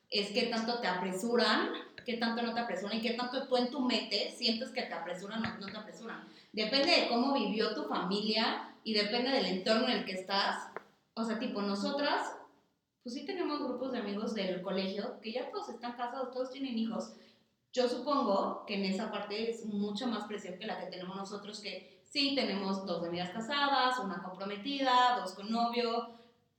es 0.09 0.31
qué 0.31 0.43
tanto 0.43 0.79
te 0.79 0.87
apresuran, 0.87 1.69
qué 2.05 2.17
tanto 2.17 2.41
no 2.41 2.53
te 2.53 2.59
apresuran 2.59 2.97
y 2.97 3.01
qué 3.01 3.11
tanto 3.13 3.47
tú 3.47 3.57
en 3.57 3.69
tu 3.69 3.79
mente 3.81 4.31
sientes 4.31 4.71
que 4.71 4.83
te 4.83 4.93
apresuran 4.93 5.45
o 5.45 5.57
no 5.59 5.67
te 5.67 5.77
apresuran. 5.77 6.27
Depende 6.51 6.91
de 6.91 7.07
cómo 7.07 7.33
vivió 7.33 7.75
tu 7.75 7.83
familia 7.83 8.73
y 8.83 8.93
depende 8.93 9.29
del 9.31 9.45
entorno 9.45 9.85
en 9.85 9.99
el 9.99 10.05
que 10.05 10.13
estás. 10.13 10.69
O 11.13 11.23
sea, 11.23 11.37
tipo, 11.37 11.61
nosotras, 11.61 12.33
pues 13.03 13.13
sí 13.13 13.25
tenemos 13.25 13.59
grupos 13.59 13.91
de 13.91 13.99
amigos 13.99 14.33
del 14.33 14.61
colegio 14.61 15.19
que 15.21 15.33
ya 15.33 15.51
todos 15.51 15.69
están 15.69 15.93
casados, 15.93 16.31
todos 16.31 16.51
tienen 16.51 16.77
hijos. 16.77 17.13
Yo 17.71 17.87
supongo 17.87 18.65
que 18.65 18.75
en 18.75 18.85
esa 18.85 19.11
parte 19.11 19.51
es 19.51 19.65
mucha 19.65 20.07
más 20.07 20.25
presión 20.25 20.57
que 20.57 20.65
la 20.65 20.79
que 20.79 20.87
tenemos 20.87 21.15
nosotros, 21.15 21.59
que 21.59 21.98
sí 22.09 22.33
tenemos 22.35 22.85
dos 22.85 23.05
amigas 23.05 23.29
casadas, 23.29 23.99
una 23.99 24.21
comprometida, 24.21 25.19
dos 25.19 25.33
con 25.33 25.49
novio, 25.51 26.09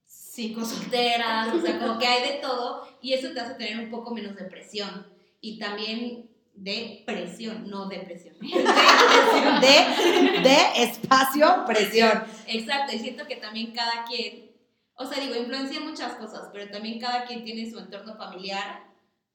cinco 0.07 0.65
solteras, 0.65 1.55
o 1.55 1.61
sea, 1.61 1.79
como 1.79 1.99
que 1.99 2.07
hay 2.07 2.33
de 2.33 2.39
todo 2.39 2.89
y 3.03 3.13
eso 3.13 3.33
te 3.33 3.41
hace 3.41 3.55
tener 3.55 3.79
un 3.85 3.91
poco 3.91 4.15
menos 4.15 4.37
de 4.37 4.45
presión 4.45 5.07
y 5.41 5.59
también 5.59 6.31
de 6.55 7.03
presión, 7.07 7.69
no 7.71 7.87
depresión. 7.87 8.37
De 8.41 8.49
presión. 8.49 10.43
De, 10.43 10.83
espacio, 10.83 11.65
presión. 11.67 12.25
Exacto, 12.47 12.95
y 12.95 12.99
siento 12.99 13.27
que 13.27 13.37
también 13.37 13.73
cada 13.73 14.05
quien, 14.05 14.51
o 14.95 15.07
sea, 15.07 15.23
digo, 15.23 15.37
influencia 15.37 15.81
muchas 15.81 16.15
cosas, 16.15 16.51
pero 16.53 16.71
también 16.71 17.01
cada 17.01 17.25
quien 17.25 17.45
tiene 17.45 17.71
su 17.71 17.79
entorno 17.79 18.15
familiar, 18.17 18.85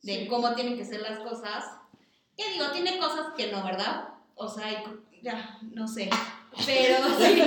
de 0.04 0.28
cómo 0.28 0.54
tienen 0.54 0.78
que 0.78 0.86
ser 0.86 1.02
las 1.02 1.20
cosas. 1.20 1.66
Que 2.38 2.52
digo, 2.52 2.70
tiene 2.72 3.00
cosas 3.00 3.34
que 3.36 3.52
no, 3.52 3.64
¿verdad? 3.64 4.10
O 4.36 4.48
sea, 4.48 4.84
ya, 5.26 5.58
no 5.74 5.88
sé. 5.88 6.10
Pero 6.66 6.98
sí, 7.20 7.42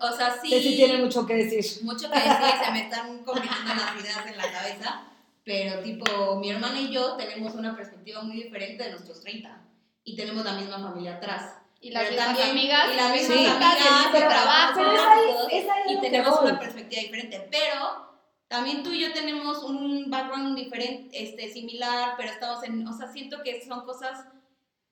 o 0.00 0.12
sea, 0.16 0.38
sí. 0.40 0.48
Sí, 0.48 0.62
sí 0.62 0.76
tiene 0.76 0.98
mucho 0.98 1.26
que 1.26 1.34
decir. 1.34 1.82
mucho 1.84 2.08
que 2.10 2.18
decir, 2.18 2.64
se 2.64 2.70
me 2.72 2.82
están 2.82 3.24
convirtiendo 3.24 3.74
las 3.74 4.00
ideas 4.02 4.26
en 4.26 4.36
la 4.38 4.50
cabeza, 4.52 5.02
pero 5.44 5.80
tipo, 5.82 6.36
mi 6.36 6.50
hermana 6.50 6.80
y 6.80 6.90
yo 6.92 7.16
tenemos 7.16 7.54
una 7.54 7.76
perspectiva 7.76 8.22
muy 8.22 8.36
diferente 8.44 8.84
de 8.84 8.90
nuestros 8.92 9.20
30 9.20 9.60
y 10.04 10.16
tenemos 10.16 10.44
la 10.44 10.52
misma 10.54 10.78
familia 10.78 11.16
atrás. 11.16 11.54
Y 11.80 11.90
las 11.90 12.08
mismas 12.08 12.26
también- 12.28 12.50
amigas. 12.50 12.88
y 12.92 12.96
las 12.96 13.12
mismas 13.12 13.38
Sí. 13.38 13.46
amigas, 13.46 14.08
pero, 14.12 14.28
trabajo, 14.28 14.72
pero 14.76 14.92
es 14.92 14.98
y 15.00 15.04
ahí- 15.04 15.32
todo, 15.34 15.48
es 15.50 15.68
ahí 15.68 15.82
a 15.88 15.92
y 15.92 16.00
tenemos 16.00 16.40
una 16.40 16.58
perspectiva 16.58 17.02
diferente, 17.02 17.48
pero 17.50 18.06
también 18.48 18.82
tú 18.82 18.92
y 18.92 19.00
yo 19.00 19.12
tenemos 19.12 19.62
un 19.64 20.08
background 20.10 20.56
diferente, 20.56 21.22
este, 21.22 21.52
similar, 21.52 22.14
pero 22.16 22.30
estamos 22.30 22.62
en, 22.64 22.86
o 22.88 22.96
sea, 22.96 23.08
siento 23.12 23.42
que 23.42 23.62
son 23.66 23.84
cosas 23.84 24.24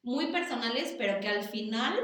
muy 0.03 0.27
personales, 0.27 0.95
pero 0.99 1.19
que 1.21 1.29
al 1.29 1.43
final... 1.45 1.95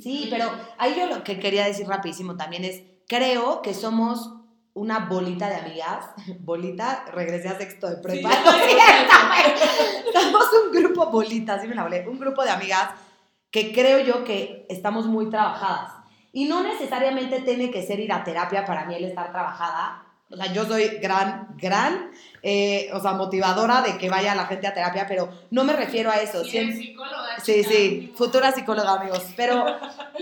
Sí, 0.00 0.28
pero 0.30 0.50
ahí 0.78 0.94
yo 0.96 1.06
lo 1.06 1.24
que 1.24 1.38
quería 1.40 1.64
decir 1.64 1.86
rapidísimo 1.86 2.36
también 2.36 2.64
es, 2.64 2.82
creo 3.06 3.62
que 3.62 3.74
somos 3.74 4.34
una 4.74 5.00
bolita 5.00 5.48
de 5.48 5.56
amigas, 5.56 6.06
bolita, 6.40 7.04
regresé 7.12 7.48
a 7.48 7.58
sexto 7.58 7.88
de 7.88 7.96
Sí, 7.96 8.02
prepa, 8.02 8.28
digo 8.30 8.80
eso. 9.46 10.20
somos 10.20 10.46
un 10.64 10.72
grupo 10.72 11.10
bolita, 11.10 11.54
así 11.54 11.66
me 11.66 11.74
la 11.74 11.82
volé, 11.82 12.06
un 12.08 12.18
grupo 12.18 12.44
de 12.44 12.50
amigas 12.50 12.90
que 13.50 13.72
creo 13.72 14.00
yo 14.00 14.24
que 14.24 14.66
estamos 14.68 15.06
muy 15.06 15.30
trabajadas. 15.30 15.92
Y 16.32 16.44
no 16.44 16.62
necesariamente 16.62 17.40
tiene 17.40 17.70
que 17.70 17.82
ser 17.82 17.98
ir 18.00 18.12
a 18.12 18.22
terapia 18.22 18.64
para 18.64 18.84
mí 18.84 18.94
el 18.94 19.04
estar 19.04 19.32
trabajada. 19.32 20.04
O 20.30 20.36
sea, 20.36 20.52
yo 20.52 20.66
soy 20.66 20.98
gran, 21.00 21.48
gran, 21.56 22.10
eh, 22.42 22.90
o 22.92 23.00
sea, 23.00 23.12
motivadora 23.14 23.80
de 23.80 23.96
que 23.96 24.10
vaya 24.10 24.34
la 24.34 24.46
gente 24.46 24.66
a 24.66 24.74
terapia, 24.74 25.06
pero 25.08 25.30
no 25.50 25.64
me 25.64 25.72
refiero 25.72 26.10
a 26.10 26.16
eso. 26.16 26.42
Eres 26.42 26.76
psicóloga, 26.78 27.40
Sí, 27.42 27.54
chica, 27.62 27.68
sí, 27.70 27.90
mínimo. 27.90 28.16
futura 28.16 28.52
psicóloga, 28.52 28.92
amigos. 29.00 29.24
Pero 29.36 29.64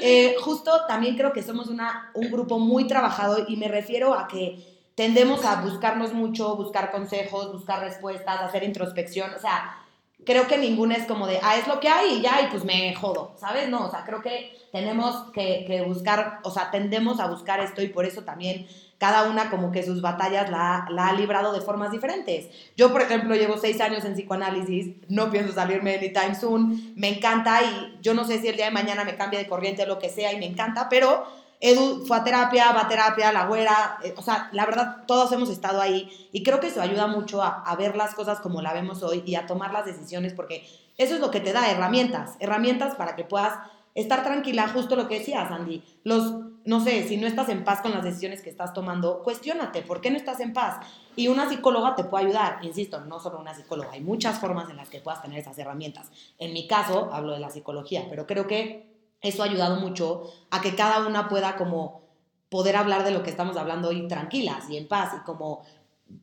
eh, 0.01 0.37
justo 0.41 0.87
también 0.87 1.17
creo 1.17 1.33
que 1.33 1.43
somos 1.43 1.67
una, 1.69 2.11
un 2.15 2.31
grupo 2.31 2.59
muy 2.61 2.87
trabajado 2.87 3.47
y 3.49 3.57
me 3.57 3.67
refiero 3.67 4.15
a 4.15 4.29
que 4.29 4.63
tendemos 4.95 5.45
a 5.45 5.61
buscarnos 5.63 6.13
mucho, 6.13 6.55
buscar 6.57 6.93
consejos, 6.93 7.53
buscar 7.53 7.81
respuestas, 7.81 8.41
hacer 8.41 8.63
introspección. 8.63 9.35
O 9.35 9.41
sea, 9.41 9.77
creo 10.25 10.47
que 10.47 10.57
ninguna 10.57 10.95
es 10.95 11.07
como 11.07 11.27
de, 11.27 11.41
ah, 11.43 11.57
es 11.57 11.67
lo 11.67 11.81
que 11.81 11.89
hay 11.89 12.15
y 12.19 12.21
ya, 12.23 12.43
y 12.43 12.47
pues 12.47 12.65
me 12.65 12.95
jodo, 12.95 13.35
¿sabes? 13.39 13.69
No, 13.69 13.87
o 13.87 13.91
sea, 13.91 14.05
creo 14.05 14.23
que 14.23 14.57
tenemos 14.73 15.31
que, 15.33 15.65
que 15.67 15.83
buscar, 15.83 16.39
o 16.45 16.51
sea, 16.51 16.71
tendemos 16.71 17.19
a 17.21 17.27
buscar 17.27 17.61
esto 17.61 17.83
y 17.83 17.89
por 17.89 18.05
eso 18.07 18.23
también 18.23 18.67
cada 18.99 19.25
una 19.25 19.51
como 19.51 19.73
que 19.73 19.83
sus 19.83 20.01
batallas 20.01 20.51
la, 20.51 20.87
ha 20.87 21.13
librado 21.13 21.53
de 21.53 21.61
formas 21.61 21.91
diferentes. 21.91 22.49
Yo, 22.77 22.93
por 22.93 23.03
ejemplo, 23.03 23.35
llevo 23.35 23.59
seis 23.59 23.81
años 23.81 24.05
en 24.05 24.15
psicoanálisis, 24.15 24.95
no 25.09 25.31
pienso 25.31 25.53
salirme 25.53 25.97
anytime 25.97 26.35
soon, 26.35 26.95
me 26.97 27.09
encanta 27.09 27.61
y 27.63 27.99
yo 28.01 28.15
no 28.15 28.25
sé 28.25 28.41
si 28.41 28.49
el 28.49 28.57
día 28.57 28.67
de 28.67 28.71
mañana 28.71 29.05
me 29.05 29.17
cambia 29.17 29.39
de 29.39 29.47
corriente 29.47 29.83
o 29.83 29.87
lo 29.87 29.99
que 29.99 30.09
sea 30.09 30.33
y 30.33 30.39
me 30.39 30.47
encanta, 30.47 30.89
pero 30.89 31.25
Edu 31.61 32.05
fue 32.07 32.17
a 32.17 32.25
terapia, 32.25 32.73
va 32.73 32.83
a 32.83 32.89
terapia, 32.89 33.33
la 33.33 33.47
güera, 33.47 33.99
eh, 34.03 34.15
o 34.17 34.23
sea, 34.23 34.49
la 34.53 34.67
verdad, 34.67 35.05
todos 35.07 35.31
hemos 35.33 35.51
estado 35.51 35.81
ahí 35.81 36.11
y 36.33 36.43
creo 36.43 36.61
que 36.61 36.69
eso 36.69 36.81
ayuda 36.81 37.07
mucho 37.07 37.43
a, 37.43 37.63
a 37.63 37.77
ver 37.77 37.97
las 37.97 38.15
cosas 38.15 38.41
como 38.41 38.63
la 38.63 38.73
vemos 38.73 39.03
hoy 39.03 39.23
y 39.27 39.35
a 39.37 39.47
tomar 39.47 39.73
las 39.73 39.87
decisiones 39.87 40.35
porque 40.35 40.67
eso 40.99 41.15
es 41.15 41.21
lo 41.21 41.31
que 41.31 41.41
te 41.41 41.53
da 41.53 41.71
herramientas, 41.71 42.37
herramientas 42.41 42.95
para 42.95 43.17
que 43.17 43.25
puedas 43.25 43.59
estar 43.97 44.23
tranquila, 44.23 44.69
justo 44.69 44.95
lo 44.95 45.09
que 45.09 45.19
decías, 45.19 45.51
Andy. 45.51 45.83
Los, 46.05 46.35
no 46.65 46.81
sé, 46.81 47.07
si 47.09 47.17
no 47.17 47.27
estás 47.27 47.49
en 47.49 47.65
paz 47.65 47.81
con 47.81 47.91
las 47.93 48.05
decisiones 48.05 48.43
que 48.43 48.51
estás 48.51 48.73
tomando, 48.73 49.23
cuestiónate, 49.25 49.83
¿por 49.83 50.01
qué 50.01 50.11
no 50.13 50.17
estás 50.17 50.39
en 50.41 50.53
paz? 50.53 50.79
Y 51.17 51.29
una 51.29 51.49
psicóloga 51.49 51.95
te 51.97 52.05
puede 52.05 52.27
ayudar, 52.27 52.59
insisto, 52.63 53.01
no 53.01 53.19
solo 53.19 53.39
una 53.41 53.55
psicóloga, 53.55 53.91
hay 53.93 54.01
muchas 54.01 54.39
formas 54.39 54.69
en 54.71 54.77
las 54.77 54.89
que 54.89 55.01
puedas 55.01 55.23
tener 55.23 55.39
esas 55.39 55.59
herramientas. 55.59 56.11
En 56.39 56.53
mi 56.53 56.67
caso, 56.69 57.11
hablo 57.13 57.33
de 57.33 57.41
la 57.41 57.51
psicología, 57.51 58.07
pero 58.11 58.27
creo 58.27 58.47
que 58.47 58.95
eso 59.23 59.43
ha 59.43 59.47
ayudado 59.47 59.77
mucho 59.81 60.31
a 60.51 60.61
que 60.61 60.75
cada 60.77 61.07
una 61.07 61.29
pueda 61.29 61.57
como 61.57 62.03
poder 62.51 62.77
hablar 62.77 63.03
de 63.03 63.11
lo 63.11 63.23
que 63.23 63.31
estamos 63.31 63.57
hablando 63.57 63.89
hoy 63.89 64.07
tranquilas 64.07 64.69
y 64.71 64.77
en 64.77 64.87
paz 64.87 65.15
y 65.17 65.25
como 65.25 65.65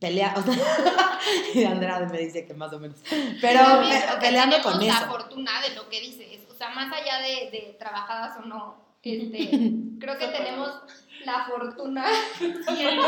sea, 0.00 0.34
y 1.54 1.64
Andrea 1.64 2.00
me 2.10 2.18
dice 2.18 2.46
que 2.46 2.54
más 2.54 2.72
o 2.72 2.78
menos, 2.78 2.98
pero 3.40 3.60
También 3.60 3.92
pe- 4.00 4.06
creo 4.06 4.18
que 4.18 4.26
peleando 4.26 4.56
con 4.62 4.78
la 4.86 4.94
eso. 4.98 5.06
fortuna 5.06 5.60
de 5.60 5.74
lo 5.74 5.88
que 5.90 6.00
dices. 6.00 6.40
O 6.54 6.56
sea, 6.56 6.68
más 6.70 6.92
allá 6.92 7.18
de, 7.18 7.50
de 7.50 7.76
trabajadas 7.80 8.38
o 8.38 8.42
no, 8.42 8.76
este, 9.02 9.50
creo 10.00 10.16
que 10.18 10.28
tenemos 10.28 10.70
la 11.24 11.46
fortuna. 11.46 12.06
Y 12.40 12.44
el, 12.84 13.00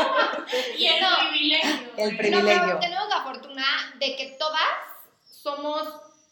y 0.77 0.87
el 0.87 1.01
No. 1.01 1.07
privilegio. 1.29 1.89
El 1.97 2.17
privilegio. 2.17 2.55
No, 2.55 2.65
pero 2.65 2.79
tenemos 2.79 3.07
la 3.07 3.23
fortuna 3.23 3.63
de 3.99 4.15
que 4.17 4.35
todas 4.37 4.61
somos, 5.23 5.81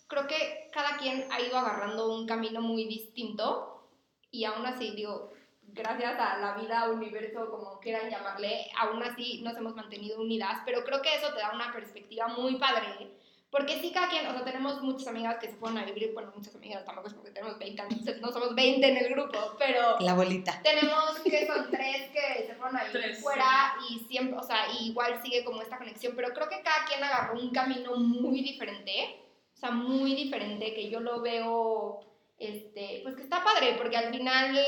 creo 0.08 0.28
que 0.28 0.70
cada 0.74 0.98
quien 0.98 1.32
ha 1.32 1.40
ido 1.40 1.58
agarrando 1.58 2.14
un 2.14 2.28
camino 2.28 2.60
muy 2.62 2.86
distinto 2.86 3.88
y 4.30 4.44
aún 4.44 4.66
así, 4.66 4.92
digo, 4.92 5.32
gracias 5.68 6.20
a 6.20 6.38
la 6.40 6.56
vida, 6.58 6.90
universo, 6.90 7.50
como 7.50 7.80
quieran 7.80 8.10
llamarle, 8.10 8.70
aún 8.78 9.02
así 9.04 9.42
nos 9.42 9.56
hemos 9.56 9.74
mantenido 9.74 10.20
unidas, 10.20 10.60
pero 10.66 10.84
creo 10.84 11.02
que 11.02 11.16
eso 11.16 11.34
te 11.34 11.40
da 11.40 11.52
una 11.54 11.72
perspectiva 11.72 12.28
muy 12.28 12.56
padre. 12.58 13.10
Porque 13.56 13.80
sí, 13.80 13.90
cada 13.94 14.10
quien, 14.10 14.28
o 14.28 14.34
sea, 14.34 14.44
tenemos 14.44 14.82
muchas 14.82 15.08
amigas 15.08 15.38
que 15.38 15.48
se 15.48 15.56
fueron 15.56 15.78
a 15.78 15.86
vivir, 15.86 16.12
bueno, 16.14 16.30
muchas 16.36 16.54
amigas 16.56 16.84
tampoco 16.84 17.08
es 17.08 17.14
porque 17.14 17.32
tenemos 17.32 17.58
20 17.58 17.82
años, 17.82 18.02
no 18.20 18.30
somos 18.34 18.54
20 18.54 18.86
en 18.86 18.98
el 18.98 19.14
grupo, 19.14 19.56
pero 19.58 19.98
La 20.02 20.14
bolita. 20.14 20.62
tenemos 20.62 21.18
que 21.24 21.48
son 21.48 21.72
tres 21.72 22.10
que 22.12 22.48
se 22.48 22.56
fueron 22.56 22.76
a 22.76 22.84
vivir 22.84 23.02
Tres, 23.02 23.22
fuera 23.22 23.76
y 23.90 24.00
siempre, 24.10 24.38
o 24.38 24.44
sea, 24.44 24.68
y 24.78 24.90
igual 24.90 25.22
sigue 25.24 25.46
como 25.46 25.62
esta 25.62 25.78
conexión, 25.78 26.12
pero 26.18 26.34
creo 26.34 26.50
que 26.50 26.62
cada 26.64 26.84
quien 26.86 27.02
agarró 27.02 27.40
un 27.40 27.52
camino 27.52 27.96
muy 27.96 28.42
diferente, 28.42 29.24
o 29.54 29.58
sea, 29.58 29.72
muy 29.72 30.16
diferente, 30.16 30.74
que 30.74 30.90
yo 30.90 31.00
lo 31.00 31.22
veo, 31.22 32.02
este, 32.38 33.00
pues 33.04 33.16
que 33.16 33.22
está 33.22 33.42
padre, 33.42 33.76
porque 33.78 33.96
al 33.96 34.12
final 34.12 34.60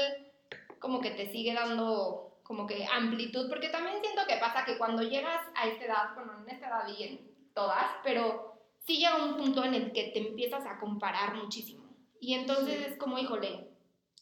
como 0.79 1.01
que 1.01 1.11
te 1.11 1.29
sigue 1.29 1.53
dando 1.53 2.39
como 2.43 2.65
que 2.65 2.85
amplitud, 2.85 3.49
porque 3.49 3.67
también 3.67 3.99
siento 3.99 4.21
que 4.25 4.37
pasa 4.37 4.63
que 4.63 4.77
cuando 4.77 5.03
llegas 5.03 5.41
a 5.55 5.67
esta 5.67 5.83
edad, 5.83 6.15
bueno, 6.15 6.41
en 6.41 6.55
esta 6.55 6.67
edad 6.67 6.87
y 6.87 7.03
en 7.03 7.51
todas, 7.53 7.87
pero 8.01 8.56
sí 8.87 8.97
llega 8.97 9.23
un 9.23 9.35
punto 9.35 9.63
en 9.65 9.73
el 9.75 9.91
que 9.91 10.05
te 10.05 10.19
empiezas 10.19 10.65
a 10.65 10.79
comparar 10.79 11.35
muchísimo. 11.35 11.83
Y 12.21 12.33
entonces 12.33 12.87
es 12.87 12.97
como, 12.97 13.19
híjole, 13.19 13.67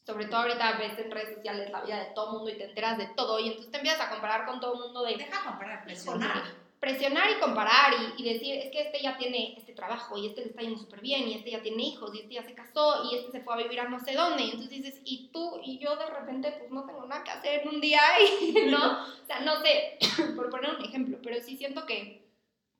sobre 0.05 0.25
todo 0.25 0.41
ahorita 0.41 0.77
ves 0.79 0.97
en 0.97 1.11
redes 1.11 1.35
sociales 1.35 1.71
la 1.71 1.81
vida 1.81 1.99
de 1.99 2.13
todo 2.13 2.33
mundo 2.33 2.49
y 2.49 2.57
te 2.57 2.65
enteras 2.65 2.97
de 2.97 3.07
todo 3.15 3.39
y 3.39 3.47
entonces 3.47 3.71
te 3.71 3.77
empiezas 3.77 4.01
a 4.01 4.09
comparar 4.09 4.45
con 4.45 4.59
todo 4.59 4.75
mundo 4.75 5.03
de 5.03 5.17
Deja 5.17 5.43
comparar, 5.43 5.83
presionar. 5.83 6.43
presionar 6.79 7.29
y 7.31 7.39
comparar 7.39 7.93
y, 8.17 8.21
y 8.21 8.33
decir, 8.33 8.55
es 8.55 8.71
que 8.71 8.81
este 8.81 9.01
ya 9.01 9.17
tiene 9.17 9.55
este 9.55 9.73
trabajo 9.73 10.17
y 10.17 10.27
este 10.27 10.41
le 10.41 10.47
está 10.47 10.61
yendo 10.61 10.79
súper 10.79 11.01
bien 11.01 11.27
y 11.27 11.35
este 11.35 11.51
ya 11.51 11.61
tiene 11.61 11.83
hijos 11.83 12.13
y 12.13 12.19
este 12.19 12.33
ya 12.33 12.43
se 12.43 12.53
casó 12.53 13.03
y 13.09 13.15
este 13.15 13.31
se 13.31 13.41
fue 13.41 13.53
a 13.53 13.57
vivir 13.57 13.79
a 13.79 13.87
no 13.87 13.99
sé 13.99 14.13
dónde 14.13 14.43
y 14.43 14.51
entonces 14.51 14.69
dices, 14.69 15.01
y 15.05 15.29
tú 15.31 15.59
y 15.63 15.77
yo 15.77 15.95
de 15.95 16.07
repente 16.07 16.51
pues 16.51 16.71
no 16.71 16.85
tengo 16.85 17.05
nada 17.05 17.23
que 17.23 17.31
hacer 17.31 17.61
en 17.61 17.69
un 17.69 17.81
día 17.81 18.01
y 18.19 18.65
no, 18.69 19.03
o 19.03 19.25
sea, 19.25 19.39
no 19.41 19.61
sé, 19.61 19.97
por 20.35 20.49
poner 20.49 20.75
un 20.75 20.83
ejemplo, 20.83 21.19
pero 21.23 21.41
sí 21.41 21.55
siento 21.55 21.85
que 21.85 22.24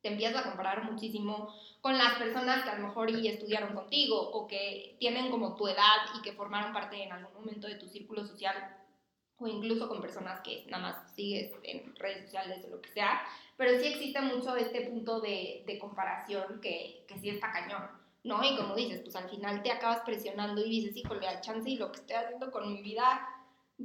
te 0.06 0.12
empiezas 0.12 0.46
a 0.46 0.48
comparar 0.50 0.84
muchísimo 0.84 1.52
con 1.80 1.98
las 1.98 2.14
personas 2.14 2.62
que 2.62 2.70
a 2.70 2.78
lo 2.78 2.86
mejor 2.86 3.10
y 3.10 3.26
estudiaron 3.26 3.74
contigo 3.74 4.16
o 4.16 4.46
que 4.46 4.94
tienen 5.00 5.32
como 5.32 5.56
tu 5.56 5.66
edad 5.66 5.96
y 6.16 6.22
que 6.22 6.32
formaron 6.32 6.72
parte 6.72 7.02
en 7.02 7.10
algún 7.10 7.34
momento 7.34 7.66
de 7.66 7.74
tu 7.74 7.88
círculo 7.88 8.24
social 8.24 8.54
o 9.38 9.48
incluso 9.48 9.88
con 9.88 10.00
personas 10.00 10.40
que 10.42 10.64
nada 10.68 10.82
más 10.84 11.12
sigues 11.16 11.52
en 11.64 11.92
redes 11.96 12.26
sociales 12.26 12.64
o 12.64 12.70
lo 12.70 12.80
que 12.80 12.90
sea, 12.90 13.20
pero 13.56 13.76
sí 13.80 13.86
existe 13.88 14.20
mucho 14.20 14.54
este 14.54 14.82
punto 14.82 15.20
de, 15.20 15.64
de 15.66 15.76
comparación 15.80 16.60
que, 16.60 17.04
que 17.08 17.18
sí 17.18 17.30
está 17.30 17.50
cañón, 17.50 17.90
¿no? 18.22 18.44
Y 18.44 18.56
como 18.56 18.76
dices, 18.76 19.00
pues 19.02 19.16
al 19.16 19.28
final 19.28 19.60
te 19.64 19.72
acabas 19.72 20.02
presionando 20.02 20.64
y 20.64 20.70
dices, 20.70 20.96
híjole, 20.96 21.26
al 21.26 21.40
chance 21.40 21.68
y 21.68 21.78
lo 21.78 21.90
que 21.90 21.98
estoy 21.98 22.14
haciendo 22.14 22.52
con 22.52 22.72
mi 22.72 22.80
vida, 22.80 23.28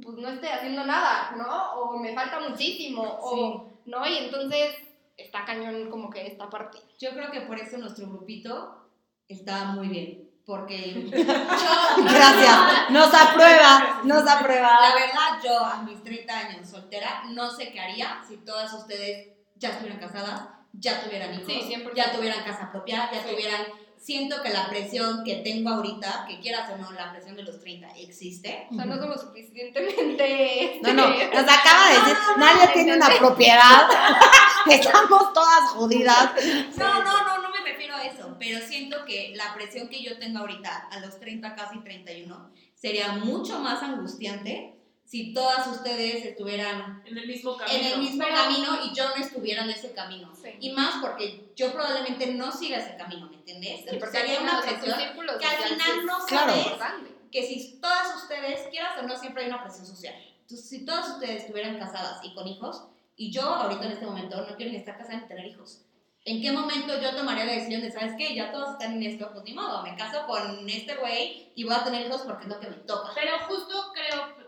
pues 0.00 0.16
no 0.18 0.28
estoy 0.28 0.50
haciendo 0.50 0.84
nada, 0.84 1.32
¿no? 1.36 1.72
O 1.80 1.98
me 1.98 2.14
falta 2.14 2.38
muchísimo, 2.48 3.02
o, 3.02 3.72
¿no? 3.86 4.06
Y 4.06 4.18
entonces 4.18 4.91
está 5.16 5.44
cañón 5.44 5.90
como 5.90 6.10
que 6.10 6.26
esta 6.26 6.48
parte. 6.50 6.78
Yo 6.98 7.10
creo 7.10 7.30
que 7.30 7.42
por 7.42 7.58
eso 7.58 7.78
nuestro 7.78 8.06
grupito 8.08 8.88
está 9.28 9.64
muy 9.66 9.88
bien, 9.88 10.30
porque 10.44 11.04
yo, 11.04 11.10
Gracias. 12.04 12.90
Nos 12.90 13.12
aprueba, 13.14 14.00
nos 14.04 14.28
aprueba. 14.28 14.80
la 14.80 14.94
verdad, 14.94 15.42
yo 15.44 15.58
a 15.64 15.82
mis 15.82 16.02
30 16.02 16.38
años 16.38 16.68
soltera, 16.68 17.24
no 17.30 17.50
sé 17.50 17.70
qué 17.70 17.80
haría 17.80 18.22
si 18.26 18.38
todas 18.38 18.72
ustedes 18.74 19.28
ya 19.56 19.70
estuvieran 19.70 20.00
casadas, 20.00 20.48
ya 20.72 21.02
tuvieran 21.02 21.34
hijos, 21.34 21.46
Sí, 21.46 21.60
100%. 21.74 21.94
ya 21.94 22.12
tuvieran 22.12 22.42
casa 22.44 22.70
propia, 22.70 23.10
ya 23.12 23.22
Sí. 23.22 23.28
tuvieran... 23.30 23.62
Siento 24.02 24.42
que 24.42 24.50
la 24.50 24.68
presión 24.68 25.22
que 25.22 25.36
tengo 25.36 25.70
ahorita, 25.70 26.24
que 26.28 26.40
quieras 26.40 26.68
o 26.72 26.76
no, 26.76 26.90
la 26.90 27.12
presión 27.12 27.36
de 27.36 27.44
los 27.44 27.60
30 27.60 27.86
existe. 27.98 28.66
O 28.72 28.74
sea, 28.74 28.84
no 28.84 28.98
somos 28.98 29.20
suficientemente... 29.20 30.80
No, 30.82 30.92
no, 30.92 31.06
este, 31.08 31.26
nos 31.28 31.44
acaba 31.44 31.88
de 31.88 32.00
decir, 32.00 32.16
nadie 32.36 32.68
tiene 32.74 32.96
una 32.96 33.08
propiedad. 33.16 33.88
Estamos 34.68 35.32
todas 35.32 35.70
jodidas. 35.70 36.32
No, 36.76 37.04
no, 37.04 37.22
no, 37.22 37.42
no 37.42 37.50
me 37.50 37.70
refiero 37.70 37.94
a 37.94 38.02
eso, 38.02 38.34
pero 38.40 38.58
siento 38.66 39.04
que 39.04 39.34
la 39.36 39.54
presión 39.54 39.88
que 39.88 40.02
yo 40.02 40.18
tengo 40.18 40.40
ahorita 40.40 40.88
a 40.90 40.98
los 40.98 41.20
30, 41.20 41.54
casi 41.54 41.78
31, 41.78 42.50
sería 42.74 43.12
mucho 43.12 43.60
más 43.60 43.84
angustiante 43.84 44.81
si 45.12 45.34
todas 45.34 45.66
ustedes 45.66 46.24
estuvieran 46.24 47.02
En 47.04 47.18
el 47.18 47.26
mismo 47.26 47.54
camino. 47.58 47.78
en 47.78 47.84
el 47.92 47.98
mismo 47.98 48.24
Pero- 48.24 48.34
camino 48.34 48.78
y 48.82 48.94
yo 48.94 49.10
no 49.10 49.16
estuviera 49.16 49.62
en 49.64 49.68
ese 49.68 49.92
camino. 49.92 50.34
Sí. 50.34 50.48
Y 50.58 50.70
más 50.72 51.02
porque 51.02 51.52
yo 51.54 51.70
probablemente 51.70 52.28
no 52.32 52.50
siga 52.50 52.78
ese 52.78 52.96
camino, 52.96 53.28
¿me 53.28 53.36
entiendes? 53.36 53.80
Sí, 53.90 53.98
porque 54.00 54.16
Sería 54.18 54.40
una 54.40 54.62
presión 54.62 54.80
que 54.80 55.04
al 55.04 55.56
social 55.58 55.68
final 55.68 56.06
no 56.06 56.18
Claro. 56.26 56.50
sabes 56.52 56.64
importante. 56.66 57.10
que 57.30 57.42
si 57.46 57.78
todas 57.78 58.16
ustedes, 58.22 58.68
quieras 58.70 58.92
o 58.98 59.02
no, 59.02 59.14
siempre 59.18 59.42
hay 59.42 59.50
una 59.50 59.62
presión 59.62 59.84
social. 59.86 60.14
Entonces, 60.40 60.66
si 60.66 60.86
todas 60.86 61.06
ustedes 61.10 61.42
estuvieran 61.42 61.78
casadas 61.78 62.20
y 62.24 62.32
con 62.34 62.48
hijos, 62.48 62.84
y 63.14 63.30
yo 63.30 63.42
ahorita 63.42 63.84
en 63.84 63.92
este 63.92 64.06
momento 64.06 64.36
no 64.48 64.56
quiero 64.56 64.72
ni 64.72 64.78
estar 64.78 64.96
casada 64.96 65.18
ni 65.20 65.28
tener 65.28 65.44
hijos, 65.46 65.82
¿en 66.24 66.40
qué 66.40 66.52
momento 66.52 66.98
yo 67.02 67.14
tomaría 67.14 67.44
la 67.44 67.52
decisión 67.52 67.82
de, 67.82 67.90
¿sabes 67.92 68.14
qué? 68.16 68.34
Ya 68.34 68.50
todos 68.50 68.70
están 68.72 68.94
en 68.94 69.02
esto, 69.02 69.30
pues 69.32 69.44
ni 69.44 69.52
modo, 69.52 69.82
me 69.82 69.94
caso 69.94 70.26
con 70.26 70.66
este 70.70 70.94
güey 70.96 71.52
y 71.54 71.64
voy 71.64 71.74
a 71.74 71.84
tener 71.84 72.06
hijos 72.06 72.22
porque 72.22 72.44
es 72.44 72.48
lo 72.48 72.60
que 72.60 72.68
me 72.68 72.76
toca. 72.76 73.10
Pero 73.14 73.38
justo 73.46 73.92
creo, 73.94 74.41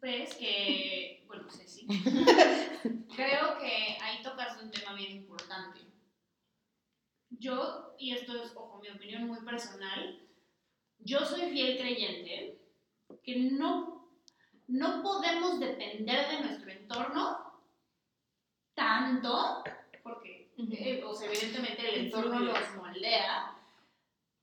pues, 0.00 0.34
que, 0.34 1.24
bueno, 1.26 1.48
sé 1.50 1.68
sí. 1.68 1.86
creo 3.14 3.58
que 3.58 3.98
ahí 4.00 4.22
tocas 4.22 4.60
un 4.62 4.70
tema 4.70 4.94
bien 4.94 5.12
importante. 5.12 5.80
Yo, 7.28 7.94
y 7.98 8.12
esto 8.14 8.42
es, 8.42 8.52
ojo, 8.56 8.80
mi 8.80 8.88
opinión 8.88 9.26
muy 9.26 9.40
personal, 9.44 10.26
yo 10.98 11.20
soy 11.20 11.50
fiel 11.50 11.78
creyente 11.78 12.58
que 13.22 13.36
no, 13.36 14.10
no 14.68 15.02
podemos 15.02 15.60
depender 15.60 16.28
de 16.28 16.40
nuestro 16.40 16.70
entorno 16.70 17.62
tanto, 18.74 19.62
porque, 20.02 20.52
eh, 20.56 21.02
o 21.04 21.14
sea, 21.14 21.30
evidentemente 21.30 21.88
el 21.88 22.06
entorno 22.06 22.40
nos 22.40 22.76
moldea, 22.76 23.56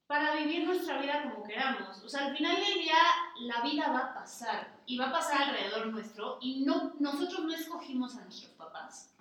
para 0.05 0.35
vivir 0.35 0.65
nuestra 0.65 1.01
vida 1.01 1.23
como 1.23 1.43
queramos. 1.43 2.01
O 2.03 2.07
sea, 2.09 2.27
al 2.27 2.37
final 2.37 2.55
del 2.55 2.75
día 2.75 2.97
la 3.41 3.61
vida 3.61 3.91
va 3.91 3.99
a 3.99 4.13
pasar 4.13 4.76
y 4.87 4.97
va 4.97 5.09
a 5.09 5.11
pasar 5.11 5.41
alrededor 5.43 5.87
nuestro 5.87 6.39
y 6.41 6.61
no, 6.61 6.93
nosotros 6.99 7.41
no 7.43 7.53
escogimos 7.53 8.15
a 8.15 8.21
nuestros 8.23 8.51
papás, 8.53 9.13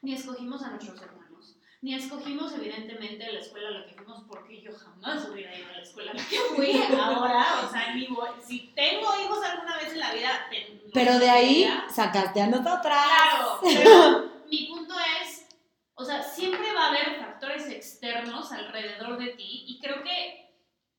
ni 0.00 0.14
escogimos 0.14 0.62
a 0.62 0.70
nuestros 0.70 1.00
hermanos, 1.02 1.56
ni 1.82 1.94
escogimos 1.94 2.52
evidentemente 2.54 3.30
la 3.32 3.40
escuela 3.40 3.68
a 3.68 3.72
la 3.72 3.86
que 3.86 3.94
fuimos 3.94 4.22
porque 4.28 4.62
yo 4.62 4.72
jamás 4.76 5.28
hubiera 5.28 5.56
ido 5.58 5.68
a 5.68 5.72
la 5.72 5.82
escuela 5.82 6.12
a 6.12 6.14
la 6.14 6.24
que 6.24 6.36
fui 6.56 6.82
ahora. 6.98 7.44
O 7.66 7.70
sea, 7.70 7.94
ni 7.94 8.06
voy- 8.06 8.30
si 8.44 8.72
tengo 8.74 9.06
hijos 9.22 9.44
alguna 9.44 9.76
vez 9.76 9.92
en 9.92 9.98
la 10.00 10.12
vida... 10.14 10.48
no 10.84 10.90
Pero 10.94 11.18
de 11.18 11.28
ahí 11.30 11.64
debería. 11.64 11.88
sacaste 11.90 12.40
a 12.40 12.46
nosotras. 12.48 12.82
Claro, 13.06 13.60
pero 13.62 14.32
mi 14.50 14.66
punto 14.66 14.94
es, 15.22 15.46
o 15.94 16.04
sea, 16.04 16.22
siempre 16.22 16.72
va 16.72 16.86
a 16.86 16.88
haber 16.88 17.18
factores 17.20 17.68
externos 17.68 18.50
alrededor 18.52 19.18
de 19.18 19.28
ti 19.34 19.64
y 19.68 19.78
creo 19.80 20.02
que 20.02 20.48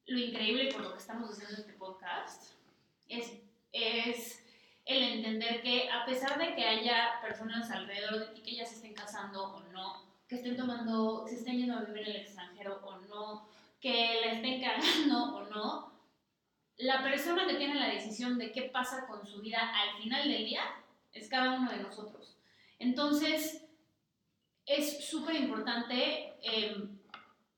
lo 0.08 0.20
increíble 0.20 0.72
por 0.72 0.82
lo 0.82 0.92
que 0.94 0.98
estamos 1.00 1.30
haciendo 1.32 1.56
este 1.56 1.74
podcast 1.74 2.52
es, 3.10 3.34
es 3.72 4.44
el 4.86 5.04
entender 5.04 5.62
que 5.62 5.90
a 5.90 6.06
pesar 6.06 6.38
de 6.40 6.56
que 6.56 6.66
haya 6.66 7.20
personas 7.22 7.70
alrededor 7.70 8.20
de 8.20 8.34
ti 8.34 8.42
que 8.42 8.56
ya 8.56 8.66
se 8.66 8.76
estén 8.76 8.94
casando 8.94 9.54
o 9.54 9.60
no, 9.72 10.04
que 10.28 10.36
estén 10.36 10.58
tomando, 10.58 11.26
que 11.26 11.32
se 11.32 11.38
estén 11.40 11.58
yendo 11.58 11.76
a 11.76 11.82
vivir 11.82 12.04
en 12.04 12.16
el 12.16 12.22
extranjero 12.22 12.82
o 12.84 12.98
no, 13.02 13.48
que 13.80 14.20
la 14.26 14.34
estén 14.34 14.62
cagando 14.62 15.36
o 15.36 15.44
no, 15.46 15.94
la 16.78 17.04
persona 17.04 17.46
que 17.46 17.56
tiene 17.56 17.76
la 17.76 17.90
decisión 17.90 18.38
de 18.38 18.52
qué 18.52 18.64
pasa 18.64 19.06
con 19.06 19.26
su 19.28 19.42
vida 19.42 19.60
al 19.60 20.02
final 20.02 20.28
del 20.28 20.46
día 20.46 20.64
es 21.14 21.28
cada 21.30 21.54
uno 21.54 21.70
de 21.70 21.78
nosotros. 21.78 22.38
Entonces, 22.80 23.66
es 24.66 25.06
súper 25.06 25.36
importante, 25.36 26.34
eh, 26.42 26.76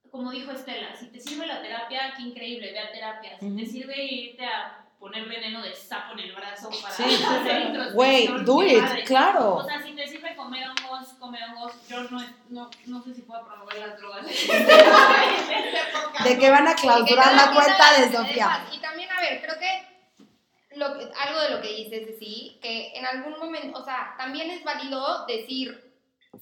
como 0.10 0.32
dijo 0.32 0.52
Estela, 0.52 0.96
si 0.96 1.08
te 1.08 1.20
sirve 1.20 1.46
la 1.46 1.62
terapia, 1.62 2.14
qué 2.18 2.24
increíble, 2.24 2.72
ve 2.72 2.80
a 2.80 2.92
terapia. 2.92 3.40
Si 3.40 3.56
te 3.56 3.66
sirve 3.66 4.04
irte 4.04 4.46
a 4.46 4.81
poner 5.02 5.26
veneno 5.28 5.64
de 5.64 5.74
sapo 5.76 6.14
en 6.14 6.20
el 6.20 6.32
brazo 6.34 6.70
para 6.80 6.94
Sí. 6.94 7.04
hacer 7.04 7.62
introspección, 7.64 7.94
Güey, 7.96 8.28
do 8.46 8.62
it, 8.64 8.84
claro. 9.08 9.56
O 9.56 9.64
sea, 9.66 9.82
si 9.82 9.94
te 9.94 10.08
sirve 10.08 10.36
comer 10.36 10.64
hongos, 10.70 11.08
come 11.20 11.40
hongos. 11.44 11.74
Yo 11.90 12.04
no, 12.04 12.20
no, 12.50 12.70
no 12.86 13.02
sé 13.04 13.16
si 13.16 13.24
puedo 13.24 13.44
promover 13.44 13.80
las 13.80 13.98
drogas. 13.98 14.26
De 16.24 16.38
que 16.38 16.50
van 16.52 16.68
a 16.68 16.76
clausurar 16.76 17.34
la 17.34 17.52
cuenta 17.52 18.00
de 18.00 18.12
Sofía. 18.16 18.64
Y 18.72 18.78
también, 18.80 19.10
a 19.12 19.20
ver, 19.22 19.42
creo 19.42 19.56
que, 19.60 20.78
lo 20.78 20.94
que- 20.98 21.10
algo 21.20 21.42
de 21.42 21.50
lo 21.50 21.62
que 21.62 21.70
dices 21.76 22.06
de 22.06 22.16
sí, 22.20 22.60
que 22.62 22.94
en 22.96 23.04
algún 23.06 23.40
momento, 23.40 23.80
o 23.80 23.84
sea, 23.84 24.14
también 24.20 24.52
es 24.52 24.64
válido 24.64 25.26
decir, 25.26 25.92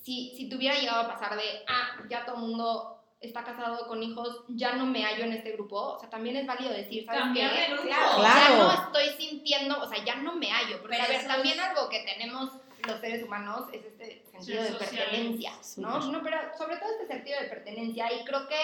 si, 0.04 0.34
si 0.36 0.50
te 0.50 0.56
hubiera 0.58 0.78
llegado 0.78 1.02
a 1.02 1.08
pasar 1.08 1.36
de, 1.38 1.64
ah, 1.68 1.98
ya 2.10 2.26
todo 2.26 2.36
el 2.36 2.42
mundo 2.42 2.99
está 3.22 3.44
casado 3.44 3.88
con 3.88 4.02
hijos, 4.02 4.44
ya 4.48 4.74
no 4.76 4.86
me 4.86 5.04
hallo 5.04 5.26
en 5.26 5.34
este 5.34 5.52
grupo, 5.52 5.96
o 5.96 6.00
sea, 6.00 6.10
también 6.10 6.38
es 6.38 6.48
válido 6.48 6.72
decir, 6.72 7.06
¿sabes 7.06 7.22
Cambiar 7.22 7.54
qué? 7.54 7.60
de 7.62 7.68
grupo. 7.68 7.84
Claro, 7.84 8.16
Claro. 8.18 8.58
ya 8.58 8.58
no 8.58 8.72
estoy 8.86 9.10
sintiendo, 9.26 9.82
o 9.82 9.88
sea, 9.88 10.04
ya 10.06 10.16
no 10.16 10.36
me 10.36 10.50
hallo, 10.52 10.80
porque 10.82 10.96
Pero 10.98 11.04
a 11.04 11.18
ver, 11.18 11.28
también 11.28 11.60
es- 11.60 11.66
algo 11.66 11.90
que 11.90 12.00
tenemos 12.00 12.50
los 12.88 13.00
seres 13.02 13.24
humanos 13.24 13.66
es 13.74 13.84
este 13.86 14.24
sentido 14.32 14.64
de 14.64 14.70
social. 14.70 14.90
pertenencia, 15.10 15.52
¿no? 15.78 16.00
No, 16.12 16.24
pero 16.24 16.38
sobre 16.58 16.78
todo 16.78 16.90
este 16.92 17.08
sentido 17.08 17.42
de 17.42 17.48
pertenencia 17.50 18.12
y 18.14 18.24
creo 18.24 18.48
que 18.48 18.56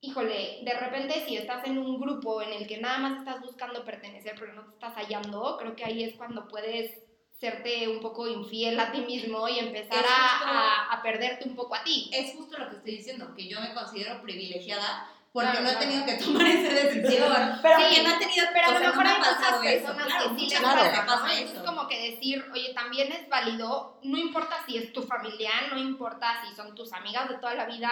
híjole, 0.00 0.60
de 0.62 0.74
repente 0.78 1.24
si 1.26 1.36
estás 1.38 1.64
en 1.66 1.78
un 1.78 1.98
grupo 1.98 2.42
en 2.42 2.52
el 2.52 2.66
que 2.68 2.76
nada 2.78 2.98
más 2.98 3.18
estás 3.18 3.40
buscando 3.40 3.84
pertenecer 3.84 4.34
pero 4.38 4.52
no 4.52 4.64
te 4.66 4.74
estás 4.74 4.94
hallando, 4.96 5.56
creo 5.58 5.74
que 5.74 5.84
ahí 5.84 6.04
es 6.04 6.14
cuando 6.14 6.46
puedes 6.46 7.03
serte 7.44 7.86
un 7.88 8.00
poco 8.00 8.26
infiel 8.26 8.78
a 8.80 8.90
ti 8.90 9.00
mismo 9.02 9.46
y 9.48 9.58
empezar 9.58 10.02
Es 10.04 10.10
a, 10.10 10.38
justo- 10.38 10.48
a- 10.58 10.92
a 10.94 11.02
perderte 11.02 11.46
un 11.48 11.54
poco 11.54 11.74
a 11.74 11.84
ti. 11.84 12.10
Es 12.12 12.34
justo 12.36 12.56
lo 12.58 12.70
que 12.70 12.76
estoy 12.76 12.96
diciendo, 12.96 13.34
que 13.36 13.46
yo 13.48 13.60
me 13.60 13.74
considero 13.74 14.22
privilegiada 14.22 15.08
porque 15.32 15.50
Claro, 15.50 15.64
no 15.64 15.68
he 15.68 15.72
claro. 15.72 15.86
tenido 15.90 16.06
que 16.06 16.24
tomar 16.24 16.46
esa 16.46 16.72
decisión. 16.72 17.32
Pero- 17.62 17.76
porque 17.76 18.02
no 18.02 18.14
he 18.14 18.18
tenido, 18.18 18.46
Pero 18.54 18.66
a 18.66 18.68
o 18.68 18.72
lo 18.72 18.78
sea, 18.78 18.88
no 18.88 18.92
mejor 18.96 19.04
me 19.04 19.10
hay 19.10 19.14
ha 19.16 19.18
muchas 19.18 19.34
pasado 19.36 19.62
eso. 19.62 19.84
personas 19.84 20.06
Claro, 20.06 20.24
que 20.30 20.40
sí 20.40 20.48
les 20.48 20.60
pasa, 20.60 21.04
¿no? 21.04 21.26
eso. 21.32 21.64
como 21.64 21.88
que 21.88 22.10
decir, 22.10 22.44
oye, 22.52 22.72
también 22.74 23.12
es 23.12 23.28
válido, 23.28 23.98
no 24.02 24.16
importa 24.16 24.56
si 24.66 24.78
es 24.78 24.92
tu 24.92 25.02
familia, 25.02 25.50
no 25.70 25.78
importa 25.78 26.40
si 26.48 26.54
son 26.54 26.74
tus 26.74 26.92
amigas 26.94 27.28
de 27.28 27.34
toda 27.36 27.54
la 27.54 27.66
vida, 27.66 27.90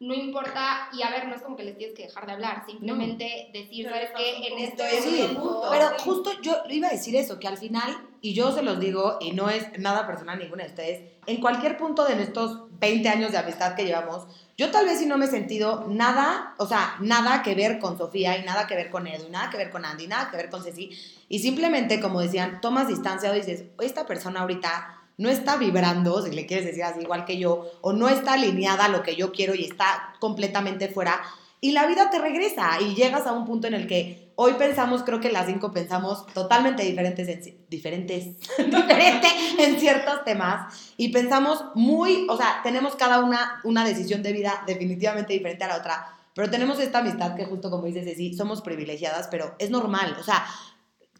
no 0.00 0.14
importa, 0.14 0.88
y 0.92 1.02
a 1.02 1.10
ver, 1.10 1.28
no 1.28 1.34
es 1.36 1.42
como 1.42 1.56
que 1.56 1.62
les 1.64 1.76
tienes 1.78 1.94
que 1.96 2.04
dejar 2.04 2.26
de 2.26 2.32
hablar, 2.32 2.64
simplemente 2.66 3.50
decir, 3.52 3.84
Pero 3.86 3.94
¿sabes 3.96 4.10
qué? 4.16 4.46
En 4.48 4.58
este 4.58 5.02
Sí, 5.02 5.10
momento- 5.32 5.68
Pero 5.70 5.90
justo 6.00 6.32
yo 6.42 6.62
iba 6.70 6.88
a 6.88 6.92
decir 6.92 7.14
eso, 7.16 7.38
que 7.38 7.46
al 7.48 7.58
final, 7.58 7.98
y 8.22 8.34
yo 8.34 8.52
se 8.52 8.62
los 8.62 8.78
digo, 8.78 9.18
y 9.20 9.32
no 9.32 9.48
es 9.48 9.78
nada 9.78 10.06
personal 10.06 10.38
ninguna 10.38 10.64
de 10.64 10.70
ustedes, 10.70 11.02
en 11.26 11.40
cualquier 11.40 11.76
punto 11.76 12.04
de 12.04 12.20
estos 12.22 12.64
20 12.80 13.08
años 13.08 13.32
de 13.32 13.38
amistad 13.38 13.74
que 13.74 13.84
llevamos, 13.84 14.26
yo 14.58 14.70
tal 14.70 14.84
vez 14.84 14.98
sí 14.98 15.06
no 15.06 15.16
me 15.16 15.26
he 15.26 15.28
sentido 15.28 15.86
nada, 15.88 16.54
o 16.58 16.66
sea, 16.66 16.96
nada 17.00 17.42
que 17.42 17.54
ver 17.54 17.78
con 17.78 17.96
Sofía 17.96 18.36
y 18.36 18.44
nada 18.44 18.66
que 18.66 18.74
ver 18.74 18.90
con 18.90 19.06
Edu, 19.06 19.28
nada 19.30 19.48
que 19.48 19.56
ver 19.56 19.70
con 19.70 19.84
Andy, 19.84 20.06
nada 20.06 20.30
que 20.30 20.36
ver 20.36 20.50
con 20.50 20.62
Ceci, 20.62 20.90
y 21.28 21.38
simplemente, 21.38 22.00
como 22.00 22.20
decían, 22.20 22.60
tomas 22.60 22.88
distancia 22.88 23.30
o 23.30 23.34
dices, 23.34 23.64
esta 23.80 24.06
persona 24.06 24.40
ahorita 24.40 24.98
no 25.16 25.28
está 25.28 25.56
vibrando, 25.56 26.22
si 26.22 26.30
le 26.30 26.46
quieres 26.46 26.66
decir 26.66 26.82
así, 26.82 27.00
igual 27.00 27.24
que 27.24 27.38
yo, 27.38 27.70
o 27.82 27.92
no 27.92 28.08
está 28.08 28.34
alineada 28.34 28.86
a 28.86 28.88
lo 28.88 29.02
que 29.02 29.16
yo 29.16 29.32
quiero 29.32 29.54
y 29.54 29.64
está 29.64 30.14
completamente 30.18 30.88
fuera, 30.88 31.20
y 31.60 31.72
la 31.72 31.86
vida 31.86 32.10
te 32.10 32.18
regresa 32.18 32.80
y 32.80 32.94
llegas 32.94 33.26
a 33.26 33.32
un 33.32 33.44
punto 33.44 33.66
en 33.66 33.74
el 33.74 33.86
que 33.86 34.32
hoy 34.36 34.54
pensamos, 34.54 35.02
creo 35.02 35.20
que 35.20 35.30
las 35.30 35.46
cinco 35.46 35.72
pensamos 35.72 36.26
totalmente 36.32 36.82
diferentes 36.82 37.28
en, 37.28 37.66
diferentes, 37.68 38.38
diferente 38.58 39.28
en 39.58 39.78
ciertos 39.78 40.24
temas 40.24 40.74
y 40.96 41.10
pensamos 41.10 41.64
muy, 41.74 42.26
o 42.30 42.36
sea, 42.36 42.60
tenemos 42.62 42.96
cada 42.96 43.20
una 43.20 43.60
una 43.64 43.84
decisión 43.84 44.22
de 44.22 44.32
vida 44.32 44.62
definitivamente 44.66 45.34
diferente 45.34 45.64
a 45.64 45.68
la 45.68 45.76
otra, 45.76 46.16
pero 46.34 46.48
tenemos 46.50 46.80
esta 46.80 47.00
amistad 47.00 47.34
que 47.34 47.44
justo 47.44 47.70
como 47.70 47.84
dices, 47.84 48.16
sí, 48.16 48.34
somos 48.34 48.62
privilegiadas, 48.62 49.28
pero 49.28 49.54
es 49.58 49.68
normal, 49.70 50.16
o 50.18 50.22
sea, 50.22 50.46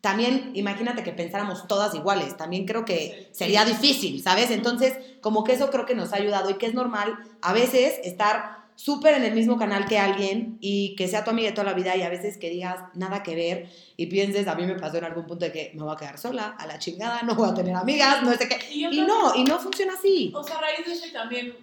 también 0.01 0.53
imagínate 0.55 1.03
que 1.03 1.13
pensáramos 1.13 1.69
todas 1.69 1.95
iguales, 1.95 2.39
también 2.39 2.65
creo 2.65 2.87
que 2.87 3.29
sería 3.33 3.67
difícil, 3.67 4.23
¿sabes? 4.23 4.51
Entonces, 4.51 4.97
como 5.21 5.45
que 5.45 5.53
eso 5.53 5.69
creo 5.69 5.85
que 5.85 5.95
nos 5.95 6.15
ha 6.15 6.17
ayudado 6.17 6.49
y 6.49 6.55
que 6.55 6.65
es 6.65 6.73
normal 6.73 7.19
a 7.43 7.53
veces 7.53 8.01
estar 8.03 8.60
súper 8.81 9.13
en 9.13 9.25
el 9.25 9.35
mismo 9.35 9.59
canal 9.59 9.85
que 9.87 9.99
alguien 9.99 10.57
y 10.63 10.97
que 10.97 11.07
sea 11.07 11.23
tu 11.23 11.29
amiga 11.31 11.49
de 11.51 11.55
toda 11.55 11.67
la 11.67 11.75
vida 11.75 11.95
y 11.97 12.03
a 12.03 12.09
veces 12.09 12.39
que 12.39 12.49
digas 12.49 12.83
nada 12.95 13.23
que 13.23 13.35
ver 13.35 13.69
y 13.99 14.07
pienses, 14.07 14.49
a 14.49 14.55
mí 14.55 14.65
me 14.65 14.75
pasó 14.77 14.97
en 14.97 15.05
algún 15.05 15.27
punto 15.27 15.45
de 15.45 15.53
que 15.53 15.73
me 15.75 15.83
voy 15.83 15.93
a 15.93 15.99
quedar 15.99 16.17
sola, 16.17 16.55
a 16.59 16.67
la 16.67 16.79
chingada, 16.79 17.21
no 17.23 17.35
voy 17.35 17.51
a 17.51 17.53
tener 17.55 17.77
amigas, 17.77 18.23
no 18.23 18.33
sé 18.33 18.49
qué. 18.49 18.57
Y, 18.73 18.79
Y 18.81 18.83
también- 18.85 19.07
no, 19.07 19.35
y 19.35 19.45
no 19.45 19.59
funciona 19.59 19.93
así. 19.93 20.33
O 20.35 20.43
sea, 20.43 20.57
a 20.57 20.61
raíz 20.63 20.87
de 20.87 20.93
eso 20.95 21.07
y 21.07 21.13
también 21.13 21.55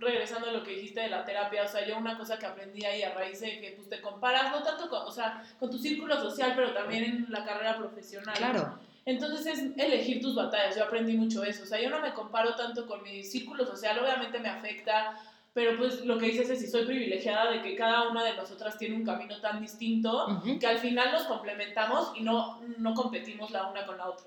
regresando 0.00 0.48
a 0.48 0.52
lo 0.52 0.64
que 0.64 0.70
dijiste 0.70 1.00
de 1.00 1.10
la 1.10 1.26
terapia, 1.26 1.62
o 1.64 1.68
sea, 1.68 1.86
yo 1.86 1.98
una 1.98 2.16
cosa 2.16 2.38
que 2.38 2.46
aprendí 2.46 2.82
ahí 2.86 3.02
a 3.02 3.12
raíz 3.12 3.40
de 3.40 3.60
que 3.60 3.72
pues, 3.76 3.90
te 3.90 4.00
comparas, 4.00 4.50
no 4.50 4.62
tanto 4.62 4.88
con, 4.88 5.02
o 5.06 5.10
sea, 5.10 5.44
con 5.60 5.70
tu 5.70 5.78
círculo 5.78 6.18
social, 6.18 6.54
pero 6.56 6.72
también 6.72 7.04
en 7.04 7.26
la 7.28 7.44
carrera 7.44 7.76
profesional. 7.76 8.34
Claro. 8.34 8.78
Entonces 9.04 9.46
es 9.46 9.58
elegir 9.76 10.22
tus 10.22 10.34
batallas, 10.34 10.74
yo 10.76 10.84
aprendí 10.84 11.16
mucho 11.18 11.44
eso, 11.44 11.64
o 11.64 11.66
sea, 11.66 11.78
yo 11.82 11.90
no 11.90 12.00
me 12.00 12.14
comparo 12.14 12.54
tanto 12.54 12.86
con 12.86 13.02
mi 13.02 13.22
círculo 13.24 13.66
social, 13.66 13.98
obviamente 13.98 14.38
me 14.38 14.48
afecta, 14.48 15.18
pero 15.54 15.76
pues 15.76 16.04
lo 16.04 16.18
que 16.18 16.26
dices 16.26 16.48
es 16.50 16.60
si 16.60 16.66
soy 16.66 16.84
privilegiada 16.86 17.50
de 17.50 17.62
que 17.62 17.76
cada 17.76 18.08
una 18.08 18.24
de 18.24 18.34
nosotras 18.34 18.78
tiene 18.78 18.96
un 18.96 19.04
camino 19.04 19.40
tan 19.40 19.60
distinto 19.60 20.26
Ujú. 20.26 20.58
que 20.58 20.66
al 20.66 20.78
final 20.78 21.12
nos 21.12 21.24
complementamos 21.24 22.12
y 22.16 22.22
no, 22.22 22.60
no 22.78 22.94
competimos 22.94 23.50
la 23.50 23.66
una 23.66 23.84
con 23.86 23.98
la 23.98 24.08
otra. 24.08 24.26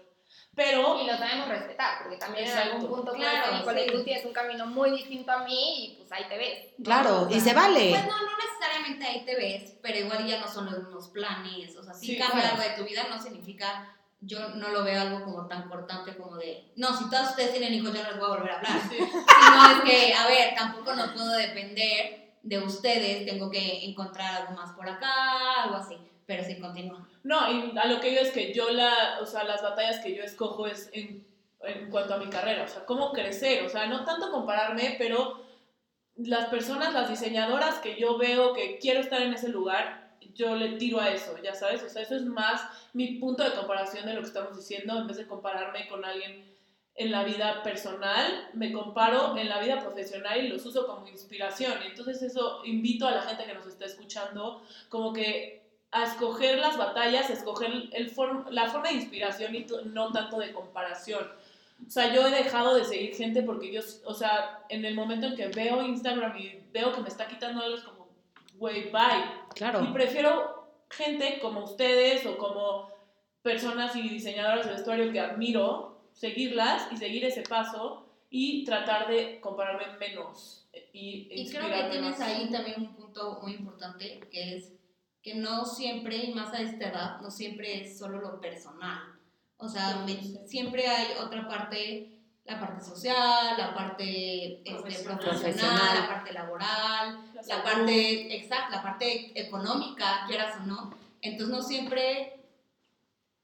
Pero 0.56 1.02
Y 1.02 1.06
lo 1.08 1.18
sabemos 1.18 1.50
respetar, 1.50 2.04
porque 2.04 2.18
también 2.18 2.46
en 2.46 2.52
Exacto. 2.52 2.76
algún 2.76 2.90
punto, 2.90 3.14
Claro, 3.14 3.62
claro, 3.64 3.80
sí. 3.80 3.88
tú 3.92 4.04
tienes 4.04 4.26
un 4.26 4.32
camino 4.34 4.66
muy 4.68 4.92
distinto 4.92 5.32
a 5.32 5.44
mí 5.44 5.86
y 5.86 5.98
pues 5.98 6.12
ahí 6.14 6.24
te 6.30 6.38
ves. 6.38 6.74
Claro, 6.84 7.24
O 7.24 7.30
y 7.30 7.40
se 7.42 7.54
vale. 7.54 7.90
Pues 7.90 8.06
no, 8.06 8.22
no 8.22 8.32
necesariamente 8.38 9.06
ahí 9.06 9.26
te 9.26 9.36
ves, 9.36 9.78
pero 9.82 9.98
igual 9.98 10.26
ya 10.26 10.40
no 10.40 10.48
son 10.48 10.66
los 10.66 10.78
mismos 10.78 11.10
planes. 11.10 11.76
O 11.76 11.84
sea, 11.84 11.94
sí, 11.94 12.08
Sí, 12.08 12.18
cambia 12.18 12.42
claro. 12.50 12.58
algo 12.62 12.70
de 12.70 12.76
tu 12.82 12.90
vida, 12.90 13.06
no 13.10 13.22
significa 13.22 13.95
yo 14.26 14.50
no 14.50 14.70
lo 14.70 14.84
veo 14.84 15.00
algo 15.00 15.24
como 15.24 15.48
tan 15.48 15.70
cortante 15.70 16.16
como 16.18 16.36
de, 16.38 16.72
no, 16.76 16.96
si 16.98 17.10
todos 17.10 17.30
ustedes 17.30 17.52
tienen 17.52 17.74
hijos, 17.74 17.94
yo 17.94 18.04
no 18.04 18.10
les 18.10 18.20
voy 18.20 18.28
a 18.28 18.38
volver 18.38 18.52
a 18.52 18.58
hablar. 18.58 18.82
Sino 18.90 19.72
es 19.72 19.82
que, 19.90 20.14
a 20.14 20.28
ver, 20.28 20.56
tampoco 20.56 20.96
no 20.96 21.14
puedo 21.14 21.32
depender 21.32 22.34
de 22.42 22.60
ustedes, 22.60 23.26
tengo 23.26 23.50
que 23.50 23.86
encontrar 23.86 24.42
algo 24.42 24.54
más 24.54 24.74
por 24.74 24.90
acá, 24.90 25.64
algo 25.64 25.76
así. 25.76 25.98
Pero 26.26 26.44
sí, 26.44 26.60
continúa. 26.60 27.08
No, 27.24 27.52
y 27.52 27.78
a 27.78 27.86
lo 27.86 28.00
que 28.00 28.14
yo 28.14 28.22
es 28.22 28.32
que 28.32 28.54
yo 28.54 28.72
la, 28.72 29.20
o 29.22 29.26
sea, 29.26 29.44
las 29.44 29.62
batallas 29.62 30.00
que 30.00 30.16
yo 30.16 30.24
escojo 30.24 30.68
es 30.68 30.90
en, 30.94 31.26
en 31.62 31.90
cuanto 31.90 32.16
a 32.16 32.18
mi 32.18 32.28
carrera, 32.28 32.64
o 32.64 32.68
sea, 32.68 32.86
cómo 32.86 33.12
crecer, 33.12 33.64
o 33.64 33.70
sea, 33.70 33.86
no 33.88 34.06
tanto 34.06 34.32
compararme, 34.32 34.96
pero 34.98 35.44
las 36.16 36.46
personas, 36.50 36.94
las 36.94 37.10
diseñadoras 37.10 37.80
que 37.80 38.00
yo 38.00 38.18
veo 38.18 38.54
que 38.54 38.80
quiero 38.80 39.02
estar 39.02 39.22
en 39.22 39.34
ese 39.34 39.50
lugar, 39.50 40.05
yo 40.36 40.56
le 40.56 40.74
tiro 40.78 41.00
a 41.00 41.10
eso, 41.10 41.36
ya 41.42 41.56
sabes, 41.56 41.82
o 41.84 41.90
sea, 41.90 42.02
eso 42.04 42.16
es 42.16 42.24
más 42.26 42.62
mi 42.94 43.16
punto 43.16 43.44
de 43.44 43.54
comparación 43.54 44.06
de 44.06 44.14
lo 44.14 44.22
que 44.22 44.28
estamos 44.28 44.56
diciendo, 44.56 44.98
en 45.00 45.08
vez 45.08 45.18
de 45.18 45.28
compararme 45.28 45.88
con 45.88 46.04
alguien 46.06 46.54
en 46.98 47.12
la 47.12 47.24
vida 47.24 47.62
personal, 47.64 48.50
me 48.54 48.72
comparo 48.72 49.36
en 49.38 49.50
la 49.50 49.60
vida 49.60 49.82
profesional 49.82 50.44
y 50.44 50.48
los 50.48 50.66
uso 50.66 50.88
como 50.88 51.08
inspiración. 51.08 51.74
Entonces 51.86 52.22
eso 52.22 52.62
invito 52.64 53.06
a 53.08 53.12
la 53.12 53.22
gente 53.24 53.46
que 53.46 53.54
nos 53.54 53.68
está 53.68 53.86
escuchando 53.86 54.62
como 54.88 55.12
que 55.12 55.62
a 55.92 56.04
escoger 56.04 56.60
las 56.60 56.78
batallas, 56.78 57.30
a 57.30 57.34
escoger 57.34 57.72
el 57.92 58.14
form- 58.14 58.50
la 58.50 58.68
forma 58.70 58.90
de 58.90 58.96
inspiración 58.96 59.56
y 59.56 59.66
no 59.86 60.12
tanto 60.12 60.40
de 60.40 60.54
comparación. 60.54 61.30
O 61.86 61.90
sea, 61.90 62.14
yo 62.14 62.26
he 62.28 62.32
dejado 62.32 62.76
de 62.76 62.86
seguir 62.86 63.14
gente 63.16 63.44
porque 63.44 63.72
yo, 63.72 63.82
o 64.06 64.14
sea, 64.14 64.64
en 64.70 64.86
el 64.86 64.96
momento 64.96 65.28
en 65.28 65.36
que 65.36 65.48
veo 65.48 65.82
Instagram 65.82 66.38
y 66.38 66.62
veo 66.72 66.94
que 66.94 67.02
me 67.02 67.10
está 67.10 67.28
quitando 67.28 67.62
algo, 67.62 67.78
es 67.78 67.84
como, 67.84 68.08
güey, 68.58 68.90
bye. 68.92 69.45
Claro. 69.56 69.84
Y 69.84 69.88
prefiero 69.94 70.68
gente 70.90 71.40
como 71.42 71.64
ustedes 71.64 72.26
o 72.26 72.38
como 72.38 72.90
personas 73.42 73.96
y 73.96 74.08
diseñadoras 74.10 74.66
de 74.66 74.74
vestuario 74.74 75.12
que 75.12 75.20
admiro, 75.20 75.98
seguirlas 76.14 76.92
y 76.92 76.98
seguir 76.98 77.26
ese 77.26 77.42
paso 77.42 78.06
y 78.30 78.64
tratar 78.66 79.08
de 79.08 79.40
compararme 79.40 79.98
menos 79.98 80.68
y, 80.94 81.28
Y 81.32 81.50
creo 81.50 81.68
que 81.68 81.90
tienes 81.92 82.20
más. 82.20 82.22
ahí 82.22 82.50
también 82.50 82.82
un 82.82 82.96
punto 82.96 83.40
muy 83.42 83.54
importante, 83.54 84.20
que 84.32 84.56
es 84.58 84.72
que 85.22 85.36
no 85.36 85.66
siempre, 85.66 86.18
y 86.18 86.34
más 86.34 86.54
a 86.54 86.62
esta 86.62 86.90
edad, 86.90 87.22
no 87.22 87.32
siempre 87.32 87.82
es 87.82 87.98
solo 87.98 88.20
lo 88.20 88.40
personal. 88.40 89.00
O 89.58 89.68
sea, 89.68 90.04
me- 90.06 90.22
Sí. 90.22 90.38
siempre 90.46 90.88
hay 90.88 91.08
otra 91.20 91.48
parte, 91.48 92.12
la 92.46 92.60
parte 92.60 92.84
social, 92.86 93.58
la 93.58 93.74
parte 93.74 94.58
este, 94.64 94.72
Profesional. 94.72 95.20
profesional, 95.20 95.42
Profesional. 95.50 96.00
la 96.02 96.08
parte 96.08 96.34
laboral, 96.34 97.20
La 97.34 97.42
la 97.58 97.64
parte, 97.64 98.36
exacto, 98.36 98.72
la 98.76 98.84
parte 98.84 99.32
económica, 99.40 100.26
quieras 100.28 100.58
o 100.62 100.66
no. 100.66 100.94
Entonces 101.22 101.50
no 101.56 101.62
siempre, 101.64 102.40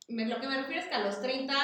me- 0.07 0.25
lo 0.27 0.39
que 0.39 0.47
me 0.47 0.57
refiero 0.57 0.81
es 0.81 0.87
que 0.87 0.95
a 0.95 1.03
los 1.03 1.19
30 1.21 1.55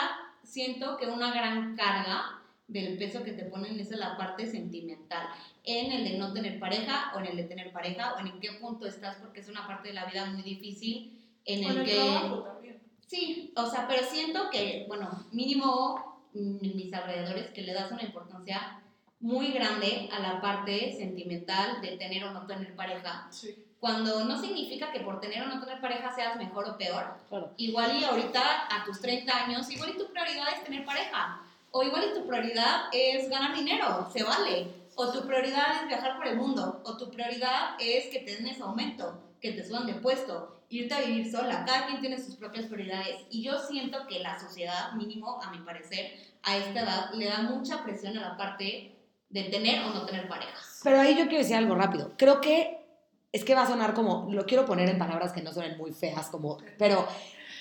siento 0.44 0.98
que 0.98 1.06
una 1.08 1.32
gran 1.32 1.76
carga 1.76 2.40
del 2.68 2.98
peso 2.98 3.24
que 3.24 3.32
te 3.34 3.44
ponen 3.46 3.80
es 3.80 3.92
la 3.92 4.18
parte 4.18 4.50
sentimental, 4.50 5.28
en 5.64 5.92
el 5.92 6.04
de 6.06 6.18
no 6.18 6.34
tener 6.34 6.60
pareja 6.60 7.12
o 7.16 7.20
en 7.20 7.28
el 7.28 7.38
de 7.38 7.44
tener 7.44 7.72
pareja 7.72 8.14
o 8.16 8.20
en, 8.20 8.40
qué 8.40 8.54
punto 8.54 8.88
estás 8.88 9.18
porque 9.18 9.42
es 9.42 9.48
una 9.48 9.66
parte 9.68 9.90
de 9.90 9.94
la 9.94 10.06
vida 10.06 10.26
muy 10.26 10.42
difícil 10.42 11.22
en 11.46 11.64
el 11.64 11.78
el 11.78 11.86
que... 11.86 11.94
trabajo 11.96 12.40
también. 12.42 12.82
Sí, 13.06 13.54
o 13.56 13.66
sea, 13.70 13.88
pero 13.88 14.04
siento 14.06 14.50
que, 14.50 14.84
bueno, 14.90 15.28
mínimo 15.32 16.17
en 16.38 16.76
mis 16.78 16.94
alrededores, 16.94 17.48
que 17.52 17.62
le 17.62 17.74
das 17.74 17.92
una 17.92 18.04
importancia 18.04 18.80
muy 19.20 19.52
grande 19.52 20.10
a 20.12 20.20
la 20.20 20.40
parte 20.42 20.96
sentimental 20.96 21.82
de 21.82 21.98
tener 21.98 22.24
o 22.26 22.32
no 22.32 22.46
tener 22.46 22.76
pareja, 22.76 23.28
Sí. 23.32 23.56
cuando 23.80 24.26
no 24.26 24.40
significa 24.40 24.92
que 24.92 25.00
por 25.02 25.20
tener 25.20 25.42
o 25.44 25.48
no 25.48 25.60
tener 25.60 25.82
pareja 25.82 26.14
seas 26.14 26.36
mejor 26.38 26.66
o 26.70 26.78
peor. 26.78 27.16
Claro. 27.30 27.52
Igual 27.58 27.98
y 28.00 28.04
ahorita 28.04 28.42
a 28.70 28.86
tus 28.86 29.00
30 29.02 29.46
años, 29.46 29.70
igual 29.72 29.92
y 29.96 29.98
tu 29.98 30.08
prioridad 30.12 30.48
es 30.54 30.64
tener 30.64 30.86
pareja, 30.86 31.42
o 31.72 31.84
igual 31.84 32.06
y 32.12 32.20
tu 32.20 32.28
prioridad 32.28 32.86
es 32.92 33.30
ganar 33.30 33.56
dinero, 33.56 34.08
se 34.14 34.24
vale, 34.24 34.68
o 34.96 35.12
tu 35.12 35.26
prioridad 35.28 35.82
es 35.82 35.88
viajar 35.88 36.18
por 36.18 36.28
el 36.28 36.36
mundo, 36.38 36.82
o 36.84 36.98
tu 36.98 37.10
prioridad 37.12 37.76
es 37.80 38.08
que 38.08 38.20
te 38.20 38.36
den 38.36 38.48
ese 38.48 38.64
aumento, 38.64 39.20
que 39.42 39.52
te 39.52 39.66
suban 39.66 39.88
de 39.88 39.96
puesto, 39.96 40.62
irte 40.70 40.94
a 40.94 41.02
vivir 41.02 41.32
sola, 41.32 41.64
cada 41.66 41.88
quien 41.88 42.02
tiene 42.02 42.18
sus 42.18 42.36
propias 42.36 42.66
prioridades, 42.66 43.26
y 43.30 43.44
yo 43.44 43.58
siento 43.60 44.06
que 44.08 44.20
la 44.20 44.40
sociedad, 44.40 44.94
mínimo 44.94 45.42
a 45.42 45.52
mi 45.52 45.60
parecer, 45.60 46.12
a 46.44 46.58
esta 46.58 46.82
edad 46.82 47.14
le 47.14 47.26
da 47.26 47.42
mucha 47.42 47.84
presión 47.84 48.18
a 48.18 48.22
la 48.22 48.38
parte 48.38 48.96
de 49.30 49.44
tener 49.46 49.84
o 49.84 49.90
no 49.90 50.06
tener 50.06 50.28
pareja. 50.28 50.58
Pero 50.84 51.00
ahí 51.00 51.18
yo 51.18 51.26
quiero 51.26 51.40
decir 51.40 51.56
algo 51.56 51.76
rápido. 51.76 52.14
Creo 52.18 52.42
que 52.42 52.86
es 53.32 53.44
que 53.44 53.56
va 53.56 53.64
a 53.64 53.68
sonar 53.68 53.94
como, 53.94 54.28
lo 54.32 54.46
quiero 54.46 54.66
poner 54.66 54.90
en 54.90 54.98
palabras 54.98 55.34
que 55.34 55.42
no 55.42 55.52
suenen 55.52 55.78
muy 55.78 55.92
feas, 55.94 56.30
como, 56.30 56.58
pero 56.78 57.08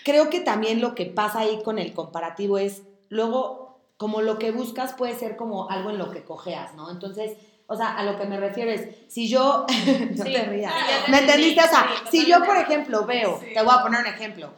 creo 0.05 0.31
que 0.31 0.41
también 0.41 0.81
lo 0.81 0.95
que 0.95 1.07
pasa 1.07 1.41
ahí 1.41 1.61
con 1.65 1.79
el 1.79 1.93
comparativo 1.93 2.59
es, 2.59 2.83
luego, 3.09 3.81
como 3.97 4.23
lo 4.23 4.39
que 4.39 4.53
buscas 4.53 4.95
puede 4.95 5.15
ser 5.15 5.37
como 5.37 5.69
algo 5.71 5.91
en 5.91 5.99
lo 5.99 6.11
que 6.11 6.25
cojeas, 6.25 6.75
¿no? 6.75 6.91
Entonces, 6.91 7.37
o 7.69 7.77
sea, 7.77 7.97
a 7.97 8.03
lo 8.05 8.17
que 8.19 8.25
me 8.27 8.39
refiero 8.39 8.71
es, 8.71 8.83
si 9.09 9.29
yo, 9.29 9.67
no 10.17 10.25
Sí, 10.25 10.33
te 10.33 10.43
rías, 10.45 10.73
¿me 11.09 11.19
entendiste? 11.19 11.63
O 11.63 11.69
sea, 11.69 11.87
si 12.11 12.27
yo, 12.27 12.45
por 12.45 12.57
ejemplo, 12.57 13.05
veo, 13.07 13.41
Sí. 13.41 13.53
te 13.55 13.63
voy 13.63 13.75
a 13.79 13.83
poner 13.83 14.01
un 14.01 14.07
ejemplo, 14.07 14.51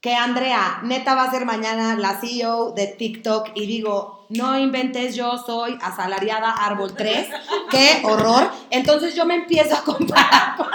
que 0.00 0.14
Andrea 0.14 0.80
neta 0.84 1.14
va 1.16 1.24
a 1.24 1.30
ser 1.30 1.44
mañana 1.46 1.96
la 1.96 2.20
CEO 2.20 2.70
de 2.72 2.86
TikTok 2.86 3.50
y 3.54 3.66
digo, 3.66 4.26
no 4.28 4.56
inventes, 4.58 5.16
yo 5.16 5.36
soy 5.38 5.76
asalariada 5.82 6.50
árbol 6.52 6.94
3, 6.94 7.28
qué 7.70 8.02
horror. 8.04 8.48
Entonces 8.70 9.14
yo 9.16 9.24
me 9.26 9.34
empiezo 9.36 9.74
a 9.76 9.82
comparar 9.82 10.56
con... 10.56 10.68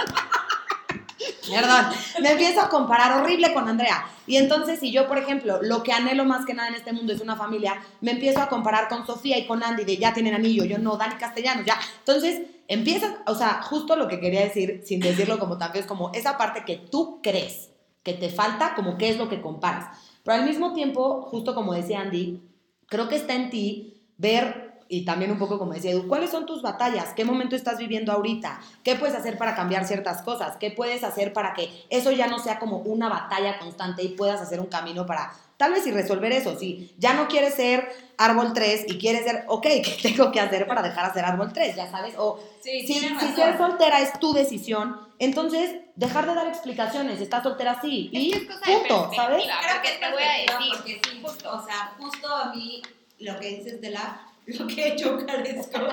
Perdón, 1.48 1.86
me 2.20 2.32
empiezo 2.32 2.60
a 2.60 2.68
comparar 2.68 3.20
horrible 3.20 3.52
con 3.52 3.68
Andrea. 3.68 4.06
Y 4.26 4.36
entonces 4.36 4.78
si 4.80 4.92
yo, 4.92 5.08
por 5.08 5.18
ejemplo, 5.18 5.60
lo 5.62 5.82
que 5.82 5.92
anhelo 5.92 6.24
más 6.24 6.46
que 6.46 6.54
nada 6.54 6.68
en 6.68 6.76
este 6.76 6.92
mundo 6.92 7.12
es 7.12 7.20
una 7.20 7.36
familia, 7.36 7.82
me 8.00 8.12
empiezo 8.12 8.40
a 8.40 8.48
comparar 8.48 8.88
con 8.88 9.06
Sofía 9.06 9.38
y 9.38 9.46
con 9.46 9.62
Andy 9.62 9.84
de 9.84 9.96
ya 9.96 10.14
tienen 10.14 10.34
anillo, 10.34 10.64
yo 10.64 10.78
no, 10.78 10.96
Dani 10.96 11.16
Castellanos, 11.16 11.66
ya. 11.66 11.78
Entonces 11.98 12.42
empiezas, 12.68 13.14
o 13.26 13.34
sea, 13.34 13.62
justo 13.62 13.96
lo 13.96 14.08
que 14.08 14.20
quería 14.20 14.42
decir, 14.42 14.82
sin 14.84 15.00
decirlo 15.00 15.38
como 15.38 15.58
tan 15.58 15.72
feo, 15.72 15.80
es 15.80 15.86
como 15.86 16.12
esa 16.14 16.38
parte 16.38 16.64
que 16.64 16.76
tú 16.76 17.20
crees 17.22 17.70
que 18.02 18.14
te 18.14 18.28
falta, 18.28 18.74
como 18.74 18.96
qué 18.98 19.10
es 19.10 19.18
lo 19.18 19.28
que 19.28 19.40
comparas. 19.40 19.98
Pero 20.24 20.36
al 20.36 20.44
mismo 20.44 20.72
tiempo, 20.72 21.22
justo 21.22 21.54
como 21.54 21.74
decía 21.74 22.00
Andy, 22.00 22.40
creo 22.86 23.08
que 23.08 23.16
está 23.16 23.34
en 23.34 23.50
ti 23.50 24.02
ver, 24.16 24.71
y 24.88 25.04
también 25.04 25.30
un 25.30 25.38
poco 25.38 25.58
como 25.58 25.72
decía 25.72 25.90
Edu, 25.90 26.08
cuáles 26.08 26.30
son 26.30 26.46
tus 26.46 26.62
batallas, 26.62 27.12
qué 27.14 27.24
momento 27.24 27.56
estás 27.56 27.78
viviendo 27.78 28.12
ahorita, 28.12 28.60
qué 28.82 28.96
puedes 28.96 29.14
hacer 29.14 29.38
para 29.38 29.54
cambiar 29.54 29.86
ciertas 29.86 30.22
cosas, 30.22 30.56
qué 30.58 30.70
puedes 30.70 31.04
hacer 31.04 31.32
para 31.32 31.54
que 31.54 31.70
eso 31.90 32.10
ya 32.10 32.26
no 32.26 32.38
sea 32.38 32.58
como 32.58 32.78
una 32.78 33.08
batalla 33.08 33.58
constante 33.58 34.02
y 34.02 34.08
puedas 34.08 34.40
hacer 34.40 34.60
un 34.60 34.66
camino 34.66 35.06
para 35.06 35.32
tal 35.56 35.72
vez 35.72 35.86
y 35.86 35.92
resolver 35.92 36.32
eso. 36.32 36.58
Si 36.58 36.92
ya 36.98 37.14
no 37.14 37.28
quieres 37.28 37.54
ser 37.54 37.88
árbol 38.18 38.52
3 38.52 38.86
y 38.88 38.98
quieres 38.98 39.24
ser, 39.24 39.44
ok, 39.46 39.62
¿qué 39.62 39.96
tengo 40.02 40.32
que 40.32 40.40
hacer 40.40 40.66
para 40.66 40.82
dejar 40.82 41.06
de 41.06 41.12
ser 41.14 41.24
árbol 41.24 41.52
3? 41.52 41.76
Ya 41.76 41.90
sabes, 41.90 42.14
o 42.18 42.40
Sí, 42.60 42.86
si, 42.86 42.94
si 42.94 43.34
ser 43.34 43.58
soltera 43.58 44.00
es 44.00 44.18
tu 44.20 44.32
decisión, 44.32 45.00
entonces 45.18 45.76
dejar 45.96 46.26
de 46.26 46.34
dar 46.34 46.46
explicaciones, 46.46 47.20
estás 47.20 47.42
soltera 47.42 47.80
sí, 47.80 48.10
Es 48.12 48.22
y 48.22 48.32
punto. 48.32 49.10
¿sabes? 49.14 49.44
Creo 49.44 49.56
Porque 49.74 49.88
que 49.88 49.98
te 49.98 50.12
voy 50.12 50.22
a 50.22 50.32
decir, 50.32 50.72
porque 50.76 51.00
sí, 51.04 51.20
justo, 51.22 51.56
o 51.56 51.64
sea, 51.64 51.94
justo 51.98 52.28
a 52.28 52.52
mí 52.52 52.82
lo 53.18 53.38
que 53.38 53.48
dices 53.48 53.80
de 53.80 53.90
la, 53.90 54.20
lo 54.58 54.66
que 54.66 54.96
yo 54.96 55.24
carezco. 55.26 55.78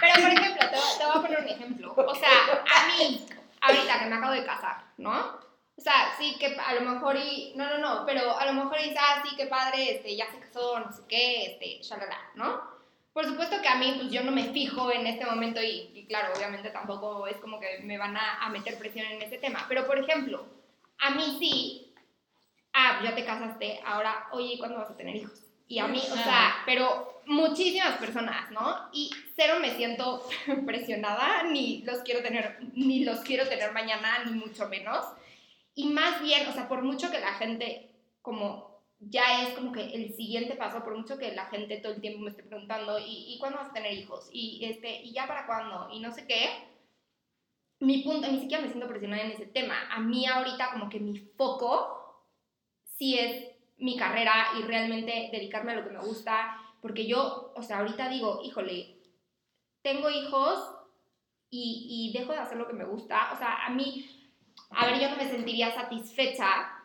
Pero, 0.00 0.14
por 0.14 0.30
ejemplo, 0.32 0.66
te, 0.70 0.76
te 0.98 1.04
voy 1.04 1.16
a 1.16 1.20
poner 1.20 1.40
un 1.40 1.48
ejemplo. 1.48 1.94
O 1.96 2.14
sea, 2.14 2.30
a 2.30 2.86
mí, 2.86 3.26
ahorita 3.60 3.98
que 3.98 4.06
me 4.06 4.16
acabo 4.16 4.32
de 4.32 4.44
casar, 4.44 4.84
¿no? 4.96 5.38
O 5.76 5.82
sea, 5.82 6.14
sí 6.18 6.36
que 6.38 6.56
a 6.58 6.74
lo 6.74 6.82
mejor 6.82 7.16
y... 7.16 7.52
No, 7.56 7.68
no, 7.68 7.78
no, 7.78 8.06
pero 8.06 8.38
a 8.38 8.44
lo 8.46 8.52
mejor 8.52 8.78
dices, 8.78 8.98
ah, 8.98 9.22
sí, 9.24 9.34
qué 9.36 9.46
padre, 9.46 9.96
este, 9.96 10.16
ya 10.16 10.30
se 10.30 10.38
casó, 10.38 10.80
no 10.80 10.92
sé 10.92 11.02
qué, 11.08 11.52
este, 11.52 11.82
shalala, 11.82 12.18
¿no? 12.34 12.60
Por 13.12 13.26
supuesto 13.26 13.60
que 13.60 13.68
a 13.68 13.76
mí, 13.76 13.94
pues 13.96 14.12
yo 14.12 14.22
no 14.22 14.30
me 14.30 14.52
fijo 14.52 14.92
en 14.92 15.06
este 15.06 15.26
momento 15.26 15.60
y, 15.62 15.90
y 15.94 16.06
claro, 16.06 16.32
obviamente 16.36 16.70
tampoco 16.70 17.26
es 17.26 17.36
como 17.38 17.58
que 17.58 17.80
me 17.82 17.98
van 17.98 18.16
a, 18.16 18.42
a 18.42 18.48
meter 18.50 18.78
presión 18.78 19.06
en 19.06 19.22
ese 19.22 19.38
tema. 19.38 19.64
Pero, 19.68 19.86
por 19.86 19.98
ejemplo, 19.98 20.44
a 20.98 21.10
mí 21.10 21.36
sí, 21.38 21.94
ah, 22.72 23.00
ya 23.02 23.14
te 23.14 23.24
casaste, 23.24 23.80
ahora, 23.84 24.28
oye, 24.32 24.54
¿y 24.54 24.58
¿cuándo 24.58 24.78
vas 24.78 24.90
a 24.90 24.96
tener 24.96 25.16
hijos? 25.16 25.49
Y 25.70 25.78
a 25.78 25.86
mí, 25.86 26.00
o 26.00 26.16
sea, 26.16 26.64
pero 26.66 27.22
muchísimas 27.26 27.96
personas, 27.98 28.50
¿no? 28.50 28.88
Y 28.92 29.08
cero 29.36 29.58
me 29.60 29.76
siento 29.76 30.26
presionada, 30.66 31.44
ni 31.44 31.82
los 31.82 31.98
quiero 31.98 32.22
tener, 32.22 32.58
ni 32.74 33.04
los 33.04 33.20
quiero 33.20 33.48
tener 33.48 33.70
mañana, 33.70 34.24
ni 34.24 34.32
mucho 34.32 34.68
menos. 34.68 35.06
Y 35.76 35.86
más 35.86 36.20
bien, 36.22 36.48
o 36.48 36.52
sea, 36.52 36.68
por 36.68 36.82
mucho 36.82 37.08
que 37.12 37.20
la 37.20 37.34
gente 37.34 37.88
como 38.20 38.80
ya 38.98 39.44
es 39.44 39.54
como 39.54 39.70
que 39.70 39.94
el 39.94 40.12
siguiente 40.12 40.56
paso, 40.56 40.82
por 40.82 40.96
mucho 40.96 41.18
que 41.18 41.30
la 41.30 41.46
gente 41.46 41.76
todo 41.76 41.92
el 41.92 42.00
tiempo 42.00 42.18
me 42.18 42.30
esté 42.30 42.42
preguntando, 42.42 42.98
¿y, 42.98 43.32
y 43.32 43.38
cuándo 43.38 43.58
vas 43.58 43.70
a 43.70 43.74
tener 43.74 43.92
hijos? 43.92 44.28
Y, 44.32 44.64
este, 44.64 45.02
¿y 45.02 45.12
ya 45.12 45.28
para 45.28 45.46
cuándo? 45.46 45.88
Y 45.92 46.00
no 46.00 46.12
sé 46.12 46.26
qué. 46.26 46.48
Mi 47.78 48.02
punto, 48.02 48.26
ni 48.26 48.40
siquiera 48.40 48.60
me 48.60 48.70
siento 48.70 48.88
presionada 48.88 49.22
en 49.22 49.30
ese 49.30 49.46
tema. 49.46 49.76
A 49.92 50.00
mí 50.00 50.26
ahorita 50.26 50.72
como 50.72 50.88
que 50.88 50.98
mi 50.98 51.16
foco 51.16 52.26
sí 52.98 53.16
es 53.16 53.49
mi 53.80 53.96
carrera 53.96 54.48
y 54.58 54.62
realmente 54.62 55.30
dedicarme 55.32 55.72
a 55.72 55.76
lo 55.76 55.84
que 55.84 55.94
me 55.94 56.04
gusta, 56.04 56.56
porque 56.80 57.06
yo, 57.06 57.52
o 57.54 57.62
sea, 57.62 57.78
ahorita 57.78 58.08
digo, 58.08 58.40
híjole, 58.44 58.96
tengo 59.82 60.10
hijos 60.10 60.58
y, 61.50 62.12
y 62.12 62.18
dejo 62.18 62.32
de 62.32 62.38
hacer 62.38 62.56
lo 62.56 62.66
que 62.66 62.74
me 62.74 62.84
gusta. 62.84 63.32
O 63.32 63.36
sea, 63.36 63.66
a 63.66 63.70
mí, 63.70 64.32
a 64.70 64.86
ver, 64.86 65.00
yo 65.00 65.10
no 65.10 65.16
me 65.16 65.28
sentiría 65.28 65.74
satisfecha 65.74 66.79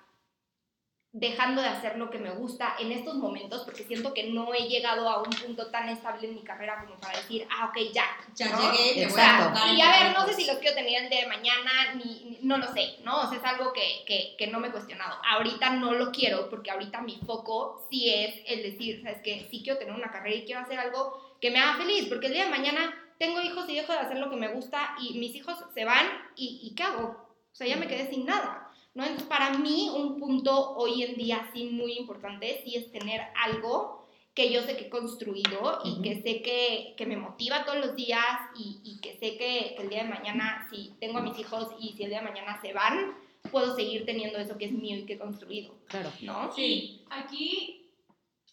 dejando 1.18 1.61
de 1.61 1.70
hacer 1.70 1.97
lo 1.97 2.09
que 2.09 2.18
me 2.20 2.30
gusta 2.32 2.76
en 2.78 2.91
estos 2.91 3.16
momentos, 3.16 3.61
porque 3.63 3.86
siento 3.86 4.13
que 4.13 4.24
no 4.32 4.53
he 4.53 4.68
llegado 4.68 5.07
a 5.09 5.24
un 5.24 5.30
punto 5.30 5.68
tan 5.72 5.88
estable 5.88 6.28
en 6.28 6.36
mi 6.36 6.43
carrera 6.43 6.84
como 6.84 6.99
para 6.99 7.18
decir, 7.18 7.47
ah, 7.49 7.70
ok, 7.70 7.78
ya. 7.93 8.03
Ya 8.36 8.49
¿no? 8.49 8.57
llegué, 8.74 9.05
O 9.05 9.09
voy 9.11 9.22
a 9.22 9.70
en 9.70 9.78
y 9.78 9.82
a 9.82 9.89
ver, 9.91 10.13
no 10.13 10.26
sé 10.28 10.34
si 10.34 10.45
los 10.45 10.57
quiero 10.57 10.76
tener 10.76 11.03
el 11.03 11.09
día 11.09 11.22
de 11.22 11.28
mañana, 11.28 11.72
ni, 11.95 12.03
ni- 12.26 12.39
no 12.41 12.57
lo 12.57 12.68
sé, 12.74 12.97
¿no? 13.05 13.22
O 13.22 13.30
sea, 13.30 13.38
es 13.38 13.45
algo 13.45 13.72
que, 13.72 14.03
que, 14.05 14.36
que 14.38 14.47
no 14.47 14.59
me 14.59 14.68
he 14.68 14.72
cuestionado. 14.72 15.16
Ahorita 15.26 15.70
no 15.70 15.93
lo 15.93 16.11
quiero, 16.11 16.49
porque 16.49 16.72
ahorita 16.72 16.99
mi 16.99 17.16
foco 17.26 17.88
sí 17.89 18.09
es 18.13 18.36
el 18.47 18.63
decir, 18.63 19.01
¿sabes 19.01 19.22
qué? 19.24 19.47
Sí 19.49 19.61
quiero 19.63 19.80
tener 19.80 19.93
una 19.95 20.11
carrera 20.11 20.36
y 20.36 20.43
quiero 20.43 20.59
hacer 20.61 20.78
algo 20.78 21.38
que 21.39 21.49
me 21.49 21.59
haga 21.59 21.78
feliz, 21.78 22.07
porque 22.09 22.28
el 22.28 22.34
día 22.34 22.43
de 22.43 22.51
mañana 22.51 22.93
tengo 23.18 23.39
hijos 23.39 23.70
y 23.70 23.76
dejo 23.76 23.93
de 23.93 23.99
hacer 23.99 24.18
lo 24.18 24.30
que 24.30 24.36
me 24.36 24.49
gusta 24.49 24.95
y 24.99 25.18
mis 25.18 25.34
hijos 25.34 25.55
se 25.74 25.86
van 25.86 26.05
y, 26.36 26.59
y 26.61 26.76
¿qué 26.76 26.84
hago? 26.84 27.05
O 27.53 27.55
sea, 27.55 27.68
ya 27.68 27.78
me 27.78 27.88
quedé 27.88 28.09
sin 28.09 28.26
nada. 28.26 28.64
¿No? 28.95 29.03
Entonces, 29.03 29.27
para 29.27 29.51
mí, 29.57 29.89
un 29.93 30.19
punto 30.19 30.71
hoy 30.75 31.03
en 31.03 31.15
día 31.15 31.49
sí 31.53 31.65
muy 31.65 31.93
importante, 31.97 32.61
sí 32.63 32.75
es 32.75 32.91
tener 32.91 33.21
algo 33.43 34.03
que 34.33 34.51
yo 34.51 34.63
sé 34.63 34.75
que 34.75 34.87
he 34.87 34.89
construido 34.89 35.79
y 35.85 36.01
que 36.01 36.15
sé 36.21 36.41
que, 36.41 36.93
que 36.97 37.05
me 37.05 37.15
motiva 37.15 37.63
todos 37.63 37.77
los 37.85 37.95
días 37.95 38.25
y, 38.57 38.79
y 38.83 38.99
que 38.99 39.13
sé 39.13 39.37
que, 39.37 39.75
que 39.77 39.83
el 39.83 39.89
día 39.89 40.03
de 40.03 40.09
mañana, 40.09 40.67
si 40.69 40.93
tengo 40.99 41.19
a 41.19 41.21
mis 41.21 41.37
hijos 41.39 41.69
y 41.79 41.93
si 41.93 42.03
el 42.03 42.09
día 42.09 42.19
de 42.19 42.25
mañana 42.29 42.59
se 42.61 42.73
van, 42.73 43.15
puedo 43.51 43.75
seguir 43.75 44.05
teniendo 44.05 44.37
eso 44.39 44.57
que 44.57 44.65
es 44.65 44.71
mío 44.73 44.97
y 44.97 45.05
que 45.05 45.13
he 45.13 45.19
construido, 45.19 45.75
Claro. 45.87 46.11
¿no? 46.21 46.51
Sí, 46.51 47.05
aquí 47.09 47.91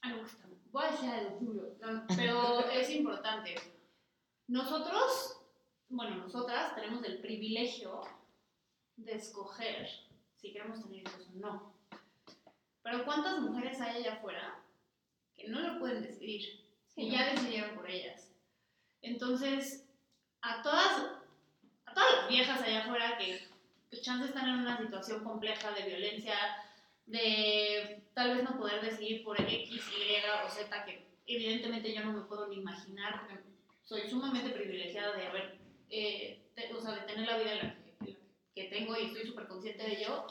algo 0.02 0.24
está- 0.24 0.46
voy 0.70 0.84
a 0.84 0.90
decir 0.92 1.08
algo 1.10 1.38
tuyo, 1.38 1.62
no, 1.80 2.04
pero 2.16 2.60
es 2.70 2.90
importante. 2.90 3.54
Nosotros, 4.48 5.40
bueno, 5.88 6.16
nosotras 6.16 6.74
tenemos 6.76 7.04
el 7.04 7.18
privilegio 7.18 8.02
de 8.96 9.14
escoger 9.14 9.88
si 10.42 10.52
queremos 10.52 10.82
tener 10.82 11.00
hijos 11.02 11.28
o 11.34 11.38
no. 11.38 11.72
Pero 12.82 13.04
¿cuántas 13.04 13.38
mujeres 13.40 13.80
hay 13.80 13.98
allá 14.02 14.14
afuera 14.14 14.58
que 15.36 15.48
no 15.48 15.60
lo 15.60 15.78
pueden 15.78 16.02
decidir? 16.02 16.60
Que 16.94 17.08
ya 17.08 17.30
decidieron 17.32 17.76
por 17.76 17.88
ellas. 17.88 18.28
Entonces, 19.00 19.88
a 20.42 20.62
todas, 20.62 20.98
a 21.86 21.94
todas 21.94 22.12
las 22.16 22.28
viejas 22.28 22.60
allá 22.60 22.80
afuera 22.82 23.16
que, 23.16 23.48
que 23.90 24.00
chance 24.00 24.26
están 24.26 24.48
en 24.48 24.58
una 24.58 24.76
situación 24.78 25.22
compleja 25.24 25.70
de 25.72 25.84
violencia, 25.84 26.34
de 27.06 28.02
tal 28.14 28.36
vez 28.36 28.44
no 28.44 28.58
poder 28.58 28.80
decidir 28.82 29.22
por 29.24 29.40
X, 29.40 29.70
Y 29.70 30.16
o 30.44 30.50
Z, 30.50 30.84
que 30.84 31.06
evidentemente 31.26 31.94
yo 31.94 32.04
no 32.04 32.12
me 32.12 32.22
puedo 32.22 32.48
ni 32.48 32.56
imaginar, 32.56 33.20
porque 33.20 33.42
soy 33.84 34.08
sumamente 34.10 34.50
privilegiada 34.50 35.16
de 35.16 35.26
haber, 35.26 35.58
eh, 35.88 36.42
de- 36.56 36.72
o 36.74 36.80
sea, 36.80 36.92
de 36.92 37.00
tener 37.02 37.26
la 37.26 37.38
vida 37.38 37.52
en 37.52 37.58
la 37.68 37.74
que, 37.74 37.81
que 38.54 38.64
tengo 38.64 38.96
y 38.98 39.06
estoy 39.06 39.26
súper 39.26 39.46
consciente 39.48 39.82
de 39.82 40.00
ello. 40.00 40.26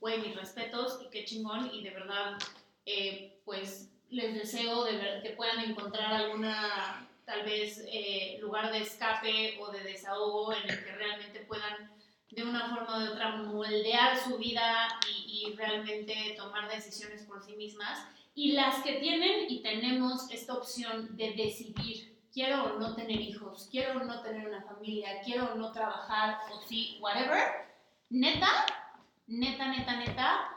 Güey, 0.00 0.20
mis 0.20 0.36
respetos 0.36 1.00
y 1.04 1.10
qué 1.10 1.24
chingón, 1.24 1.70
y 1.74 1.82
de 1.82 1.90
verdad, 1.90 2.38
eh, 2.86 3.40
pues 3.44 3.90
les 4.10 4.34
deseo 4.34 4.84
de 4.84 4.96
ver- 4.96 5.22
que 5.22 5.30
puedan 5.30 5.60
encontrar 5.68 6.12
alguna, 6.12 7.08
tal 7.26 7.44
vez, 7.44 7.84
eh, 7.90 8.38
lugar 8.40 8.70
de 8.72 8.78
escape 8.78 9.58
o 9.60 9.70
de 9.70 9.80
desahogo 9.82 10.52
en 10.52 10.62
el 10.70 10.84
que 10.84 10.92
realmente 10.92 11.40
puedan 11.40 11.90
de 12.30 12.42
una 12.42 12.68
forma 12.68 12.96
o 12.96 13.00
de 13.00 13.08
otra 13.08 13.36
moldear 13.36 14.18
su 14.22 14.36
vida 14.38 14.88
y, 15.10 15.46
y 15.48 15.56
realmente 15.56 16.34
tomar 16.36 16.70
decisiones 16.70 17.22
por 17.24 17.42
sí 17.42 17.56
mismas. 17.56 18.06
Y 18.34 18.52
las 18.52 18.82
que 18.84 18.94
tienen 19.00 19.50
y 19.50 19.60
tenemos 19.62 20.30
esta 20.30 20.54
opción 20.54 21.16
de 21.16 21.32
decidir, 21.32 22.16
quiero 22.38 22.76
o 22.76 22.78
no 22.78 22.94
tener 22.94 23.20
hijos, 23.20 23.66
quiero 23.68 24.00
o 24.00 24.04
no 24.04 24.22
tener 24.22 24.46
una 24.46 24.62
familia, 24.62 25.20
quiero 25.24 25.52
o 25.52 25.56
no 25.56 25.72
trabajar 25.72 26.38
o 26.52 26.60
sí, 26.68 26.96
whatever, 27.00 27.40
neta, 28.10 28.46
neta, 29.26 29.66
neta, 29.72 29.96
neta, 29.96 30.50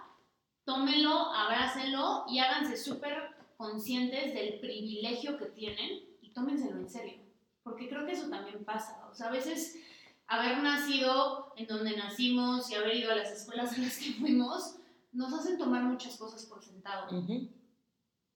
tómenlo, 0.63 1.33
abrácenlo 1.33 2.25
y 2.29 2.37
háganse 2.37 2.77
súper 2.77 3.35
conscientes 3.57 4.31
del 4.35 4.59
privilegio 4.59 5.39
que 5.39 5.47
tienen 5.47 6.03
y 6.21 6.29
tómenselo 6.29 6.77
en 6.77 6.87
serio. 6.87 7.17
Porque 7.63 7.89
creo 7.89 8.05
que 8.05 8.11
eso 8.11 8.29
también 8.29 8.63
pasa. 8.63 9.03
O 9.11 9.15
sea, 9.15 9.29
a 9.29 9.31
veces 9.31 9.79
haber 10.27 10.59
nacido 10.59 11.51
en 11.55 11.65
donde 11.65 11.97
nacimos 11.97 12.69
y 12.69 12.75
haber 12.75 12.95
ido 12.97 13.11
a 13.11 13.15
las 13.15 13.31
escuelas 13.31 13.75
en 13.75 13.85
las 13.85 13.97
que 13.97 14.11
fuimos, 14.19 14.75
nos 15.13 15.33
hacen 15.33 15.57
tomar 15.57 15.81
muchas 15.81 16.15
cosas 16.17 16.45
por 16.45 16.63
sentado. 16.63 17.07
Ujú. 17.17 17.49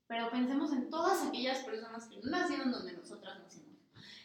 Pero 0.08 0.30
pensemos 0.30 0.72
en 0.72 0.90
todas 0.90 1.26
aquellas 1.26 1.60
personas 1.60 2.08
que 2.08 2.18
no 2.18 2.30
nacieron 2.30 2.72
donde 2.72 2.94
nosotras 2.94 3.40
nacimos. 3.40 3.78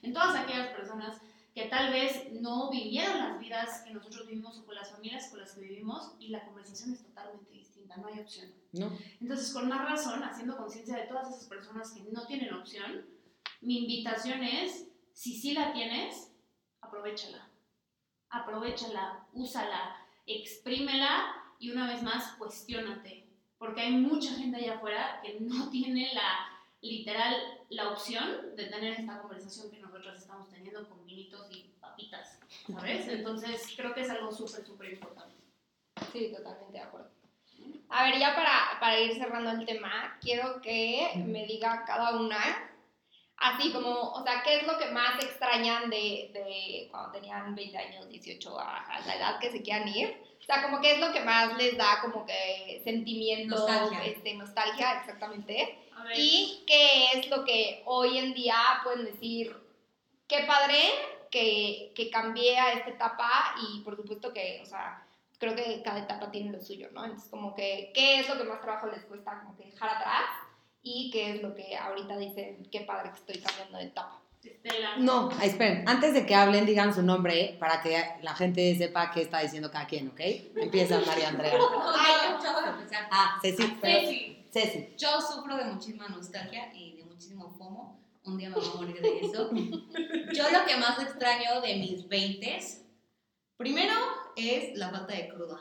En 0.03 0.12
todas 0.12 0.37
aquellas 0.37 0.68
personas 0.68 1.20
que 1.55 1.66
tal 1.66 1.93
vez 1.93 2.33
no 2.33 2.70
vivieron 2.70 3.18
las 3.18 3.39
vidas 3.39 3.83
que 3.83 3.93
nosotros 3.93 4.26
vivimos 4.26 4.59
o 4.59 4.66
con 4.66 4.74
las 4.74 4.91
familias 4.91 5.28
con 5.28 5.41
las 5.41 5.53
que 5.53 5.62
vivimos 5.62 6.14
y 6.18 6.28
la 6.28 6.45
conversación 6.45 6.93
es 6.93 7.03
totalmente 7.03 7.53
distinta, 7.53 7.97
no 7.97 8.09
hay 8.09 8.20
opción. 8.20 8.53
¿No? 8.72 8.93
Entonces, 9.20 9.53
con 9.53 9.68
más 9.68 9.89
razón, 9.89 10.22
haciendo 10.22 10.57
conciencia 10.57 10.97
de 10.97 11.07
todas 11.07 11.28
esas 11.28 11.49
personas 11.49 11.91
que 11.91 12.03
no 12.12 12.24
tienen 12.26 12.55
opción, 12.55 13.05
mi 13.61 13.78
invitación 13.78 14.45
es, 14.45 14.87
si 15.12 15.35
sí 15.35 15.53
la 15.53 15.72
tienes, 15.72 16.31
aprovechala. 16.81 17.49
Aprovechala, 18.31 19.26
úsala, 19.33 19.97
exprímela 20.26 21.35
y 21.59 21.72
una 21.72 21.89
vez 21.93 22.03
más, 22.03 22.37
cuestiónate. 22.37 23.20
Porque 23.61 23.83
hay 23.83 23.93
mucha 23.93 24.35
gente 24.37 24.57
allá 24.57 24.77
afuera 24.77 25.21
que 25.23 25.39
no 25.39 25.69
tiene 25.71 26.15
la, 26.15 26.49
literal, 26.81 27.61
la 27.69 27.91
opción 27.91 28.57
de 28.57 28.65
tener 28.65 28.99
esta 28.99 29.21
conversación 29.21 29.71
que 29.71 29.79
nosotros 29.79 30.17
estamos 30.17 30.49
teniendo 30.49 30.89
con 30.89 31.05
vinitos 31.05 31.47
y 31.51 31.71
papitas, 31.79 32.41
¿sabes? 32.67 33.07
Entonces, 33.07 33.71
creo 33.77 33.95
que 33.95 34.01
es 34.01 34.11
algo 34.11 34.33
súper, 34.33 34.65
súper 34.65 34.95
importante. 34.95 35.37
Sí, 36.11 36.33
totalmente 36.35 36.73
de 36.73 36.81
acuerdo. 36.81 37.11
A 37.91 38.05
ver, 38.05 38.19
ya 38.19 38.35
para, 38.35 38.81
para 38.81 38.99
ir 38.99 39.15
cerrando 39.15 39.51
el 39.51 39.67
tema, 39.67 40.17
quiero 40.23 40.63
que 40.63 41.13
me 41.17 41.45
diga 41.45 41.85
cada 41.85 42.19
una, 42.19 42.41
así 43.37 43.73
como, 43.73 44.13
o 44.13 44.23
sea, 44.23 44.43
¿qué 44.43 44.61
es 44.61 44.67
lo 44.67 44.79
que 44.79 44.87
más 44.87 45.23
extrañan 45.23 45.91
de, 45.91 46.31
de 46.33 46.89
cuando 46.91 47.13
tenían 47.13 47.55
20 47.55 47.77
años, 47.77 48.09
18, 48.09 48.59
a, 48.59 48.85
a 48.85 49.07
la 49.07 49.17
edad 49.17 49.39
que 49.39 49.51
se 49.51 49.61
quieran 49.61 49.87
ir? 49.89 50.30
O 50.41 50.45
sea, 50.45 50.62
como 50.62 50.80
qué 50.80 50.93
es 50.93 50.99
lo 51.01 51.12
que 51.12 51.20
más 51.20 51.57
les 51.57 51.76
da 51.76 52.01
como 52.01 52.26
que 52.26 52.80
sentimiento, 52.82 53.57
Nostalgia. 53.57 54.05
Este, 54.05 54.34
nostalgia, 54.34 55.01
exactamente. 55.01 55.78
A 55.97 56.05
ver, 56.05 56.18
Y 56.18 56.64
qué 56.66 57.12
es 57.14 57.28
lo 57.28 57.45
que 57.45 57.82
hoy 57.84 58.18
en 58.18 58.34
día 58.34 58.57
pueden 58.82 59.05
decir, 59.05 59.55
qué 60.26 60.45
padre 60.45 60.78
que, 61.30 61.93
que 61.95 62.11
cambié 62.11 62.59
a 62.59 62.72
esta 62.72 62.91
etapa 62.91 63.55
y 63.62 63.80
por 63.80 63.97
supuesto 63.97 64.32
que, 64.32 64.61
o 64.62 64.66
sea, 64.66 65.07
creo 65.41 65.57
que 65.57 65.82
cada 65.82 66.01
etapa 66.01 66.30
tiene 66.30 66.53
lo 66.53 66.61
suyo, 66.61 66.88
¿no? 66.93 67.05
Entonces, 67.05 67.30
como 67.30 67.55
que, 67.55 67.91
¿qué 67.95 68.20
es 68.20 68.28
lo 68.28 68.36
que 68.36 68.45
más 68.45 68.61
trabajo 68.61 68.88
les 68.88 69.05
cuesta 69.05 69.41
como 69.41 69.57
que 69.57 69.64
dejar 69.64 69.88
atrás? 69.88 70.30
Y 70.82 71.11
qué 71.11 71.34
es 71.34 71.43
lo 71.43 71.55
que 71.55 71.76
ahorita 71.76 72.16
dicen, 72.18 72.68
qué 72.70 72.80
padre 72.80 73.11
que 73.11 73.18
estoy 73.18 73.38
cambiando 73.41 73.78
de 73.78 73.84
etapa. 73.84 74.20
Estela. 74.43 74.97
No, 74.99 75.30
esperen, 75.43 75.86
antes 75.86 76.14
de 76.14 76.24
que 76.24 76.34
hablen, 76.34 76.64
digan 76.66 76.95
su 76.95 77.03
nombre 77.03 77.41
¿eh? 77.41 77.57
para 77.59 77.80
que 77.82 78.03
la 78.22 78.34
gente 78.34 78.74
sepa 78.76 79.11
qué 79.11 79.22
está 79.22 79.41
diciendo 79.41 79.70
cada 79.70 79.86
quien, 79.86 80.09
¿ok? 80.09 80.20
Empieza 80.57 81.01
María 81.07 81.28
Andrea. 81.28 81.53
Ay, 81.99 82.36
yo 82.43 82.53
voy 82.53 82.64
a 82.64 82.70
empezar. 82.70 83.09
Ah, 83.11 83.38
Ceci. 83.43 83.76
pero- 83.80 84.01
Ceci. 84.01 84.47
Ceci. 84.51 84.95
Yo 84.97 85.20
sufro 85.20 85.57
de 85.57 85.64
muchísima 85.64 86.09
nostalgia 86.09 86.72
y 86.74 86.97
de 86.97 87.05
muchísimo 87.05 87.51
FOMO. 87.51 88.01
Un 88.24 88.36
día 88.36 88.49
me 88.51 88.57
voy 88.57 88.66
a 88.66 88.74
morir 88.76 89.01
de 89.01 89.20
eso. 89.20 89.51
Yo 90.32 90.51
lo 90.51 90.66
que 90.66 90.76
más 90.76 90.99
extraño 91.01 91.61
de 91.62 91.76
mis 91.76 92.07
20 92.09 92.59
primero 93.57 93.95
es 94.36 94.76
la 94.76 94.91
falta 94.91 95.14
de 95.14 95.28
cruda. 95.28 95.59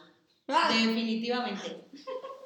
Definitivamente. 0.69 1.85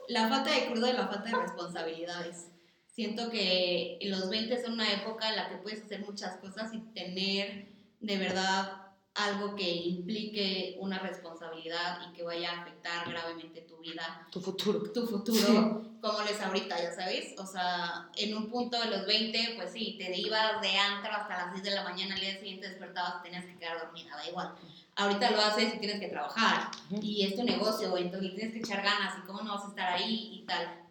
La 0.10 0.28
falta 0.28 0.52
de 0.52 0.66
cruda 0.68 0.90
y 0.90 0.94
la 0.94 1.08
falta 1.08 1.30
de 1.30 1.42
responsabilidades. 1.44 2.48
Siento 2.94 3.30
que 3.30 3.98
los 4.04 4.30
20 4.30 4.62
son 4.62 4.74
una 4.74 4.92
época 4.92 5.30
en 5.30 5.36
la 5.36 5.50
que 5.50 5.58
puedes 5.58 5.84
hacer 5.84 6.02
muchas 6.02 6.38
cosas 6.38 6.74
y 6.74 6.80
tener 6.94 7.66
de 8.00 8.18
verdad 8.18 8.84
algo 9.16 9.56
que 9.56 9.70
implique 9.70 10.78
una 10.80 11.00
responsabilidad 11.00 12.00
y 12.08 12.14
que 12.14 12.24
vaya 12.24 12.52
a 12.52 12.62
afectar 12.62 13.10
gravemente 13.10 13.62
tu 13.62 13.78
vida 13.78 14.28
Tu 14.32 14.40
futuro. 14.42 14.92
tu 14.92 15.06
futuro 15.06 15.94
como 16.04 16.20
lo 16.20 16.26
es 16.26 16.42
ahorita, 16.42 16.78
ya 16.84 16.94
sabes. 16.94 17.34
O 17.38 17.46
sea, 17.46 18.10
en 18.18 18.36
un 18.36 18.50
punto 18.50 18.78
de 18.78 18.88
los 18.90 19.06
20, 19.08 19.54
pues 19.56 19.72
sí, 19.72 19.96
te 19.98 20.20
ibas 20.20 20.62
de 20.62 20.78
antro 20.78 21.10
hasta 21.14 21.46
las 21.46 21.52
6 21.54 21.64
de 21.64 21.72
la 21.72 21.84
mañana, 21.84 22.16
al 22.16 22.20
día 22.20 22.38
siguiente 22.38 22.68
despertabas, 22.68 23.24
tenías 23.24 23.46
que 23.46 23.56
quedar 23.56 23.80
dormida, 23.80 24.18
da 24.18 24.28
igual. 24.28 24.54
Ahorita 24.98 25.32
lo 25.32 25.40
haces 25.40 25.74
y 25.74 25.80
tienes 25.80 26.02
que 26.02 26.10
trabajar 26.10 26.70
y 27.02 27.26
es 27.26 27.36
tu 27.38 27.44
negocio, 27.44 27.96
entonces 27.96 28.36
tienes 28.36 28.54
que 28.54 28.60
echar 28.60 28.84
ganas 28.84 29.18
y 29.18 29.26
cómo 29.26 29.44
no 29.44 29.56
vas 29.56 29.64
a 29.64 29.70
estar 29.70 29.94
ahí 29.94 30.42
y 30.42 30.46
tal. 30.46 30.83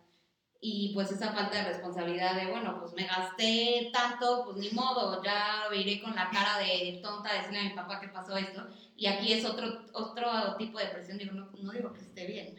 Y 0.65 0.95
pues 0.95 1.11
esa 1.11 1.33
falta 1.33 1.59
de 1.59 1.73
responsabilidad 1.73 2.37
de, 2.37 2.49
bueno, 2.49 2.79
pues 2.79 2.93
me 2.93 3.05
gasté 3.05 3.91
tanto, 3.93 4.45
pues 4.45 4.59
ni 4.59 4.71
modo, 4.71 5.21
ya 5.21 5.65
iré 5.75 6.01
con 6.01 6.15
la 6.15 6.31
cara 6.31 6.59
de 6.59 7.01
tonta 7.03 7.31
a 7.31 7.39
decirle 7.39 7.59
a 7.59 7.65
mi 7.65 7.71
papá 7.71 7.99
que 7.99 8.07
pasó 8.07 8.37
esto. 8.37 8.69
Y 8.97 9.07
aquí 9.07 9.33
es 9.33 9.45
otro, 9.45 9.83
otro 9.93 10.57
tipo 10.59 10.79
de 10.79 10.87
presión, 10.87 11.19
digo, 11.19 11.33
no, 11.33 11.51
no 11.61 11.73
digo 11.73 11.93
que 11.93 12.03
esté 12.03 12.27
bien, 12.29 12.55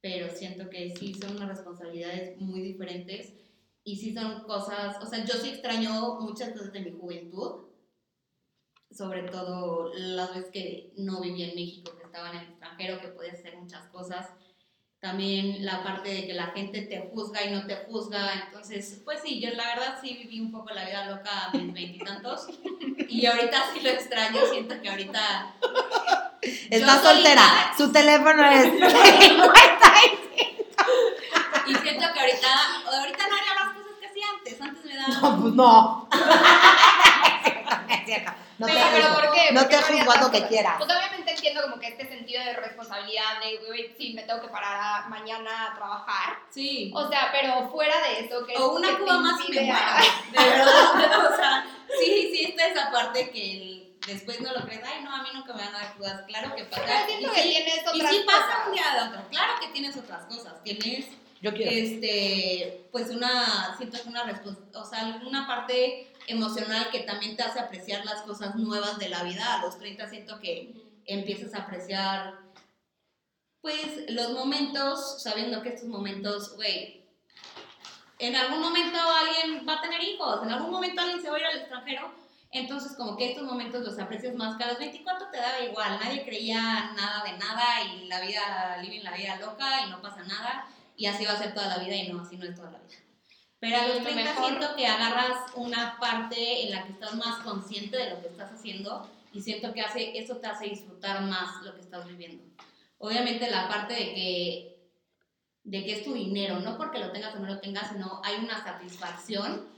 pero 0.00 0.34
siento 0.34 0.70
que 0.70 0.96
sí 0.96 1.12
son 1.12 1.36
unas 1.36 1.50
responsabilidades 1.50 2.40
muy 2.40 2.62
diferentes 2.62 3.34
y 3.84 3.96
sí 3.96 4.14
son 4.14 4.44
cosas, 4.44 4.96
o 5.02 5.06
sea, 5.06 5.22
yo 5.22 5.34
sí 5.34 5.50
extraño 5.50 6.20
muchas 6.20 6.52
cosas 6.52 6.72
de 6.72 6.80
mi 6.80 6.92
juventud, 6.92 7.66
sobre 8.90 9.24
todo 9.24 9.92
las 9.94 10.34
veces 10.34 10.50
que 10.50 10.94
no 10.96 11.20
vivía 11.20 11.50
en 11.50 11.54
México, 11.54 11.94
que 11.98 12.04
estaba 12.04 12.30
en 12.30 12.38
el 12.38 12.48
extranjero, 12.48 12.98
que 12.98 13.08
podías 13.08 13.40
hacer 13.40 13.58
muchas 13.58 13.86
cosas 13.88 14.30
también 15.00 15.64
la 15.64 15.82
parte 15.82 16.10
de 16.10 16.26
que 16.26 16.34
la 16.34 16.48
gente 16.48 16.82
te 16.82 17.08
juzga 17.10 17.42
y 17.42 17.52
no 17.52 17.66
te 17.66 17.76
juzga. 17.86 18.44
Entonces, 18.46 19.00
pues 19.04 19.20
sí, 19.24 19.40
yo 19.40 19.50
la 19.50 19.66
verdad 19.74 19.98
sí 20.00 20.14
viví 20.14 20.40
un 20.40 20.52
poco 20.52 20.70
la 20.74 20.84
vida 20.84 21.06
loca 21.06 21.46
a 21.46 21.50
mis 21.56 21.72
veintitantos. 21.72 22.46
Y 23.10 23.26
ahorita 23.26 23.64
sí 23.74 23.80
lo 23.80 23.90
extraño, 23.90 24.38
siento 24.52 24.80
que 24.80 24.88
ahorita. 24.88 25.54
Está 26.70 27.02
soltera. 27.02 27.74
Su 27.76 27.90
teléfono 27.90 28.48
es. 28.48 28.72
Y 31.66 31.74
siento 31.74 32.04
que 32.12 32.20
ahorita, 32.20 32.48
ahorita 32.86 33.28
no 33.28 33.36
haría 33.36 33.54
las 33.54 33.74
cosas 33.74 33.92
que 34.00 34.06
hacía 34.06 34.26
antes. 34.36 34.60
Antes 34.60 34.84
me 34.84 34.96
daba. 34.96 35.20
No, 35.20 35.40
pues 35.40 35.54
no. 35.54 36.08
Es 38.00 38.04
cierto. 38.06 38.32
No 38.58 38.66
te 38.66 38.72
pero, 38.72 38.86
pero 38.92 39.06
juzgo. 39.08 39.20
¿por 39.20 39.34
qué? 39.34 39.52
No 39.52 39.60
¿Por 39.60 39.68
qué 39.70 39.76
te 39.76 40.20
lo 40.20 40.30
que 40.30 40.46
quieras. 40.48 40.74
Pues 40.78 40.90
obviamente 40.90 41.30
entiendo 41.32 41.62
como 41.62 41.78
que 41.78 41.88
este 41.88 42.08
sentido 42.08 42.44
de 42.44 42.52
responsabilidad 42.54 43.40
de, 43.42 43.56
güey, 43.66 43.94
sí, 43.98 44.12
me 44.14 44.22
tengo 44.22 44.40
que 44.42 44.48
parar 44.48 44.78
a- 45.04 45.08
mañana 45.08 45.66
a 45.68 45.74
trabajar. 45.74 46.38
Sí. 46.50 46.92
O 46.94 47.08
sea, 47.08 47.30
pero 47.32 47.68
fuera 47.70 47.94
de 48.02 48.20
eso, 48.26 48.46
que 48.46 48.56
O 48.56 48.74
una 48.76 48.88
te 48.88 48.98
cuba 48.98 49.18
más 49.18 49.40
y 49.48 49.52
me 49.52 49.60
muero. 49.62 49.80
De 50.32 50.38
verdad. 50.48 51.30
O 51.32 51.36
sea, 51.36 51.64
sí, 52.00 52.30
sí, 52.34 52.44
está 52.50 52.66
esa 52.66 52.90
parte 52.92 53.30
que 53.30 53.52
el- 53.52 53.96
después 54.06 54.40
no 54.40 54.52
lo 54.52 54.60
crees. 54.66 54.82
Ay, 54.84 55.02
no, 55.02 55.14
a 55.14 55.22
mí 55.22 55.28
nunca 55.34 55.52
me 55.54 55.64
van 55.64 55.74
a 55.74 55.78
dar 55.78 55.94
cubas. 55.94 56.22
Claro 56.26 56.54
que 56.54 56.64
pasa. 56.64 56.82
Pero 56.86 57.06
siento 57.06 57.28
Y 57.28 57.34
que 57.34 57.42
sí, 57.42 57.48
tienes 57.50 58.22
y 58.22 58.24
pasa 58.26 58.64
un 58.66 58.72
día 58.72 58.84
de 58.94 59.08
otro. 59.08 59.28
Claro 59.30 59.52
que 59.60 59.68
tienes 59.68 59.96
otras 59.96 60.24
cosas. 60.26 60.62
Tienes, 60.64 61.06
Yo 61.42 61.52
quiero. 61.54 61.70
este, 61.70 62.86
pues 62.92 63.08
una, 63.10 63.74
siento 63.76 64.02
que 64.02 64.08
una 64.08 64.24
respons- 64.24 64.74
o 64.74 64.84
sea, 64.84 65.20
una 65.26 65.46
parte 65.46 66.09
emocional 66.30 66.88
que 66.90 67.00
también 67.00 67.36
te 67.36 67.42
hace 67.42 67.58
apreciar 67.58 68.04
las 68.04 68.22
cosas 68.22 68.54
nuevas 68.56 68.98
de 68.98 69.08
la 69.08 69.22
vida. 69.22 69.54
A 69.54 69.62
los 69.62 69.78
30 69.78 70.08
siento 70.08 70.40
que 70.40 70.72
empiezas 71.06 71.54
a 71.54 71.62
apreciar, 71.62 72.38
pues, 73.60 74.10
los 74.10 74.32
momentos, 74.32 75.22
sabiendo 75.22 75.62
que 75.62 75.70
estos 75.70 75.88
momentos, 75.88 76.56
güey, 76.56 77.04
en 78.18 78.36
algún 78.36 78.60
momento 78.60 78.98
alguien 78.98 79.66
va 79.66 79.74
a 79.74 79.80
tener 79.80 80.02
hijos, 80.02 80.42
en 80.42 80.50
algún 80.50 80.70
momento 80.70 81.00
alguien 81.00 81.22
se 81.22 81.30
va 81.30 81.36
a 81.36 81.40
ir 81.40 81.46
al 81.46 81.58
extranjero, 81.58 82.12
entonces 82.52 82.92
como 82.96 83.16
que 83.16 83.30
estos 83.30 83.44
momentos 83.44 83.82
los 83.82 83.98
aprecias 83.98 84.34
más, 84.34 84.56
que 84.56 84.64
a 84.64 84.68
los 84.68 84.78
24 84.78 85.28
te 85.30 85.38
daba 85.38 85.60
igual, 85.60 85.98
nadie 86.02 86.24
creía 86.24 86.92
nada 86.96 87.22
de 87.24 87.38
nada 87.38 87.82
y 87.82 88.06
la 88.08 88.20
vida, 88.20 88.78
living 88.82 89.02
la 89.02 89.16
vida 89.16 89.36
loca 89.36 89.86
y 89.86 89.90
no 89.90 90.02
pasa 90.02 90.22
nada 90.24 90.68
y 90.96 91.06
así 91.06 91.24
va 91.24 91.32
a 91.32 91.38
ser 91.38 91.54
toda 91.54 91.68
la 91.68 91.78
vida 91.78 91.96
y 91.96 92.08
no, 92.12 92.20
así 92.20 92.36
no 92.36 92.44
es 92.44 92.54
toda 92.54 92.72
la 92.72 92.78
vida. 92.78 92.98
Pero 93.60 93.76
a 93.76 93.86
los 93.88 93.98
lo 93.98 94.02
30 94.04 94.22
mejor- 94.24 94.46
siento 94.46 94.74
que 94.76 94.86
agarras 94.86 95.36
una 95.54 95.98
parte 96.00 96.64
en 96.64 96.70
la 96.70 96.84
que 96.84 96.92
estás 96.92 97.14
más 97.14 97.38
consciente 97.44 97.96
de 97.96 98.10
lo 98.10 98.20
que 98.20 98.28
estás 98.28 98.50
haciendo 98.52 99.06
y 99.32 99.42
siento 99.42 99.72
que 99.74 99.82
hace, 99.82 100.18
eso 100.18 100.36
te 100.36 100.46
hace 100.46 100.64
disfrutar 100.66 101.20
más 101.22 101.62
lo 101.62 101.74
que 101.74 101.80
estás 101.82 102.06
viviendo. 102.06 102.42
Obviamente 102.98 103.50
la 103.50 103.68
parte 103.68 103.94
de 103.94 104.14
que, 104.14 104.76
de 105.64 105.84
que 105.84 105.92
es 105.92 106.04
tu 106.04 106.14
dinero, 106.14 106.58
no 106.60 106.76
porque 106.78 106.98
lo 106.98 107.12
tengas 107.12 107.34
o 107.34 107.38
no 107.38 107.46
lo 107.46 107.60
tengas, 107.60 107.90
sino 107.92 108.20
hay 108.24 108.36
una 108.42 108.62
satisfacción 108.64 109.68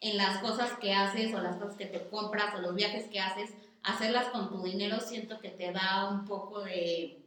en 0.00 0.16
las 0.16 0.38
cosas 0.38 0.72
que 0.80 0.92
haces 0.94 1.34
o 1.34 1.38
las 1.40 1.56
cosas 1.56 1.76
que 1.76 1.86
te 1.86 2.08
compras 2.08 2.54
o 2.54 2.58
los 2.58 2.74
viajes 2.74 3.04
que 3.08 3.20
haces, 3.20 3.50
hacerlas 3.82 4.26
con 4.28 4.48
tu 4.50 4.62
dinero 4.62 4.98
siento 5.00 5.40
que 5.40 5.50
te 5.50 5.72
da 5.72 6.08
un 6.10 6.24
poco 6.24 6.60
de, 6.60 7.18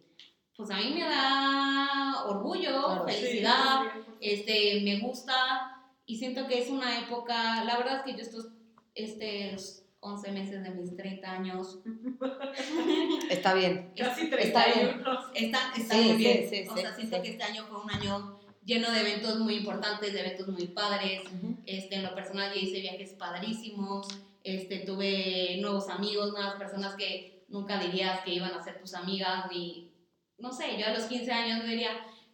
pues 0.57 0.70
a 0.72 0.76
mí 0.78 0.91
me 0.93 1.03
da 1.07 2.24
orgullo, 2.26 2.84
Claro. 2.84 3.05
felicidad, 3.05 3.82
este, 4.20 4.82
me 4.84 4.99
gusta 4.99 5.78
y 6.10 6.18
siento 6.18 6.47
que 6.47 6.60
es 6.60 6.72
una 6.72 6.99
época, 7.01 7.64
la 7.66 7.78
verdad 7.78 7.97
es 7.97 8.01
que 8.03 8.14
yo 8.14 8.24
estos, 8.24 8.47
estos 8.95 9.84
11 9.99 10.32
meses 10.32 10.64
de 10.64 10.72
mis 10.72 10.97
30 10.97 11.32
años 11.32 11.80
Está 13.30 13.53
bien. 13.53 13.93
Casi 13.95 14.24
Está 14.24 14.66
bien. 14.66 15.03
31. 15.03 15.20
están, 15.36 15.80
están 15.80 16.01
Sí, 16.01 16.07
muy 16.07 16.18
bien. 16.18 16.49
sí, 16.49 16.66
o 16.68 16.76
sí, 16.76 16.82
sea, 16.82 16.95
siento 16.95 17.18
sí. 17.18 17.22
que 17.22 17.30
este 17.30 17.43
año 17.43 17.64
fue 17.66 17.84
un 17.84 17.91
año 17.91 18.39
lleno 18.66 18.91
de 18.91 19.01
eventos 19.01 19.38
muy 19.39 19.57
importantes, 19.57 20.12
de 20.12 20.20
eventos 20.22 20.47
muy 20.47 20.66
padres. 20.70 21.22
Este, 21.68 21.97
en 21.97 22.03
lo 22.03 22.16
personal 22.16 22.51
ya 22.55 22.60
hice 22.60 22.82
viajes 22.82 23.12
padrísimos, 23.12 24.07
este, 24.43 24.80
tuve 24.80 25.57
nuevos 25.62 25.89
amigos, 25.89 26.32
nuevas 26.32 26.55
personas 26.55 26.95
que 26.95 27.45
nunca 27.49 27.80
dirías 27.80 28.22
que 28.22 28.34
iban 28.34 28.51
a 28.53 28.64
ser 28.64 28.82
tus 28.82 28.95
amigas, 28.95 29.45
ni, 29.51 29.91
no 30.39 30.51
sé, 30.51 30.76
yo 30.80 30.88
a 30.88 30.91
los 30.91 31.03
15 31.03 31.32
años 31.32 31.66
diría, 31.68 31.91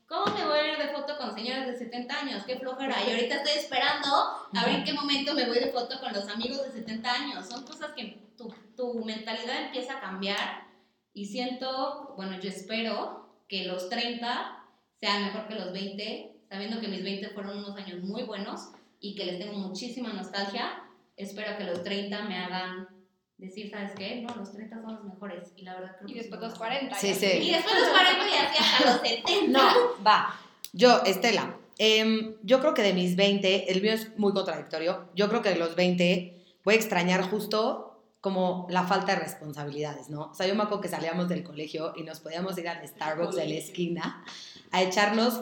¿cómo 0.07 0.35
me 0.35 0.45
voy 0.45 0.59
a 0.59 0.73
ir 0.73 0.77
de 0.77 0.93
foto 0.93 1.17
con 1.17 1.33
señoras 1.33 1.67
de 1.67 1.77
70 1.77 2.19
años? 2.19 2.43
¡Qué 2.45 2.57
flojera! 2.57 2.95
Y 3.05 3.11
ahorita 3.11 3.35
estoy 3.35 3.57
esperando 3.57 4.07
a 4.53 4.65
ver 4.65 4.75
en 4.75 4.83
qué 4.83 4.93
momento 4.93 5.33
me 5.33 5.45
voy 5.45 5.59
de 5.59 5.71
foto 5.71 5.99
con 5.99 6.13
los 6.13 6.27
amigos 6.29 6.63
de 6.63 6.71
70 6.71 7.11
años. 7.11 7.47
Son 7.47 7.65
cosas 7.65 7.91
que 7.95 8.31
tu, 8.37 8.53
tu 8.75 9.03
mentalidad 9.03 9.65
empieza 9.65 9.97
a 9.97 10.01
cambiar 10.01 10.65
y 11.13 11.25
siento, 11.25 12.13
bueno, 12.17 12.39
yo 12.39 12.49
espero 12.49 13.25
que 13.47 13.65
los 13.65 13.89
30 13.89 14.63
sean 14.99 15.25
mejor 15.25 15.47
que 15.47 15.55
los 15.55 15.71
20, 15.71 16.41
sabiendo 16.49 16.79
que 16.81 16.87
mis 16.87 17.03
20 17.03 17.29
fueron 17.29 17.59
unos 17.59 17.77
años 17.77 18.03
muy 18.03 18.23
buenos 18.23 18.69
y 18.99 19.15
que 19.15 19.25
les 19.25 19.39
tengo 19.39 19.57
muchísima 19.57 20.13
nostalgia. 20.13 20.83
Espero 21.15 21.57
que 21.57 21.63
los 21.63 21.83
30 21.83 22.23
me 22.23 22.37
hagan 22.37 22.94
decir, 23.37 23.69
¿sabes 23.69 23.91
qué? 23.97 24.21
No, 24.21 24.33
los 24.35 24.51
30 24.51 24.81
son 24.81 24.95
los 24.95 25.03
mejores. 25.03 25.49
Y 25.55 25.63
la 25.63 25.75
verdad 25.75 25.95
creo 25.97 26.09
Y 26.09 26.13
que 26.13 26.19
después 26.19 26.41
los 26.41 26.57
lo 26.57 26.65
hacen. 26.65 26.87
40. 26.89 26.95
Sí, 26.95 27.07
ya. 27.09 27.15
sí. 27.15 27.25
Y 27.25 27.51
después 27.51 27.75
los 27.79 27.89
40 27.89 28.27
y 28.27 28.33
así 28.33 28.57
hasta 28.59 28.91
los 28.91 29.01
70. 29.01 29.47
No, 29.47 30.03
va. 30.05 30.39
Yo, 30.73 31.03
Estela, 31.03 31.55
em, 31.77 32.35
yo 32.43 32.59
creo 32.59 32.73
que 32.73 32.81
de 32.81 32.93
mis 32.93 33.15
20, 33.15 33.71
el 33.71 33.81
mío 33.81 33.93
es 33.93 34.17
muy 34.17 34.33
contradictorio. 34.33 35.09
Yo 35.15 35.29
creo 35.29 35.41
que 35.41 35.49
de 35.49 35.57
los 35.57 35.75
20 35.75 36.43
voy 36.63 36.73
a 36.73 36.77
extrañar 36.77 37.29
justo 37.29 37.91
como 38.21 38.65
la 38.71 38.83
falta 38.83 39.13
de 39.13 39.19
responsabilidades, 39.19 40.09
¿no? 40.09 40.31
O 40.31 40.33
sea, 40.33 40.47
yo 40.47 40.55
me 40.55 40.63
acuerdo 40.63 40.81
que 40.81 40.87
salíamos 40.89 41.29
del 41.29 41.43
colegio 41.43 41.93
y 41.95 42.01
nos 42.01 42.19
podíamos 42.19 42.57
ir 42.57 42.67
al 42.67 42.85
Starbucks 42.87 43.35
de 43.35 43.45
la 43.47 43.53
esquina 43.55 44.25
a 44.71 44.81
echarnos 44.81 45.41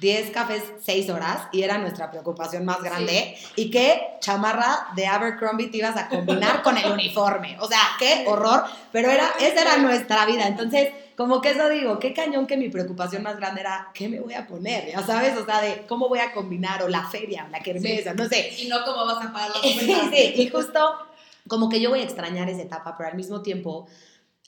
10 0.00 0.30
cafés 0.30 0.62
6 0.84 1.10
horas 1.10 1.48
y 1.52 1.62
era 1.62 1.78
nuestra 1.78 2.10
preocupación 2.10 2.64
más 2.64 2.82
grande. 2.82 3.36
Y 3.56 3.70
qué 3.70 4.16
chamarra 4.20 4.88
de 4.96 5.06
Abercrombie 5.06 5.68
te 5.68 5.78
ibas 5.78 5.96
a 5.96 6.08
combinar 6.08 6.62
con 6.62 6.76
el 6.76 6.90
uniforme. 6.90 7.56
O 7.60 7.68
sea, 7.68 7.80
qué 7.98 8.24
horror. 8.26 8.64
Pero 8.90 9.10
era, 9.10 9.30
esa 9.40 9.62
era 9.62 9.76
nuestra 9.78 10.26
vida. 10.26 10.46
Entonces, 10.46 10.90
como 11.16 11.40
que 11.40 11.50
eso 11.50 11.68
digo, 11.68 11.98
qué 11.98 12.12
cañón 12.14 12.46
que 12.46 12.56
mi 12.56 12.68
preocupación 12.68 13.22
más 13.22 13.36
grande 13.36 13.60
era, 13.60 13.90
¿qué 13.94 14.08
me 14.08 14.20
voy 14.20 14.34
a 14.34 14.46
poner? 14.46 14.90
Ya 14.90 15.02
sabes, 15.02 15.36
o 15.36 15.44
sea, 15.44 15.60
de 15.60 15.84
cómo 15.86 16.08
voy 16.08 16.18
a 16.18 16.32
combinar, 16.32 16.82
o 16.82 16.88
la 16.88 17.06
feria, 17.06 17.44
o 17.46 17.50
la 17.50 17.60
kermesa, 17.60 18.14
no 18.14 18.26
sé. 18.28 18.52
Y 18.58 18.68
no 18.68 18.84
cómo 18.84 19.04
vas 19.04 19.24
a 19.24 19.32
pagar 19.32 19.50
los 19.50 19.60
Sí, 19.62 19.94
sí, 20.10 20.32
y 20.36 20.48
justo 20.48 20.80
como 21.48 21.68
que 21.68 21.80
yo 21.80 21.90
voy 21.90 22.00
a 22.00 22.04
extrañar 22.04 22.48
esa 22.48 22.62
etapa, 22.62 22.96
pero 22.96 23.10
al 23.10 23.16
mismo 23.16 23.42
tiempo, 23.42 23.86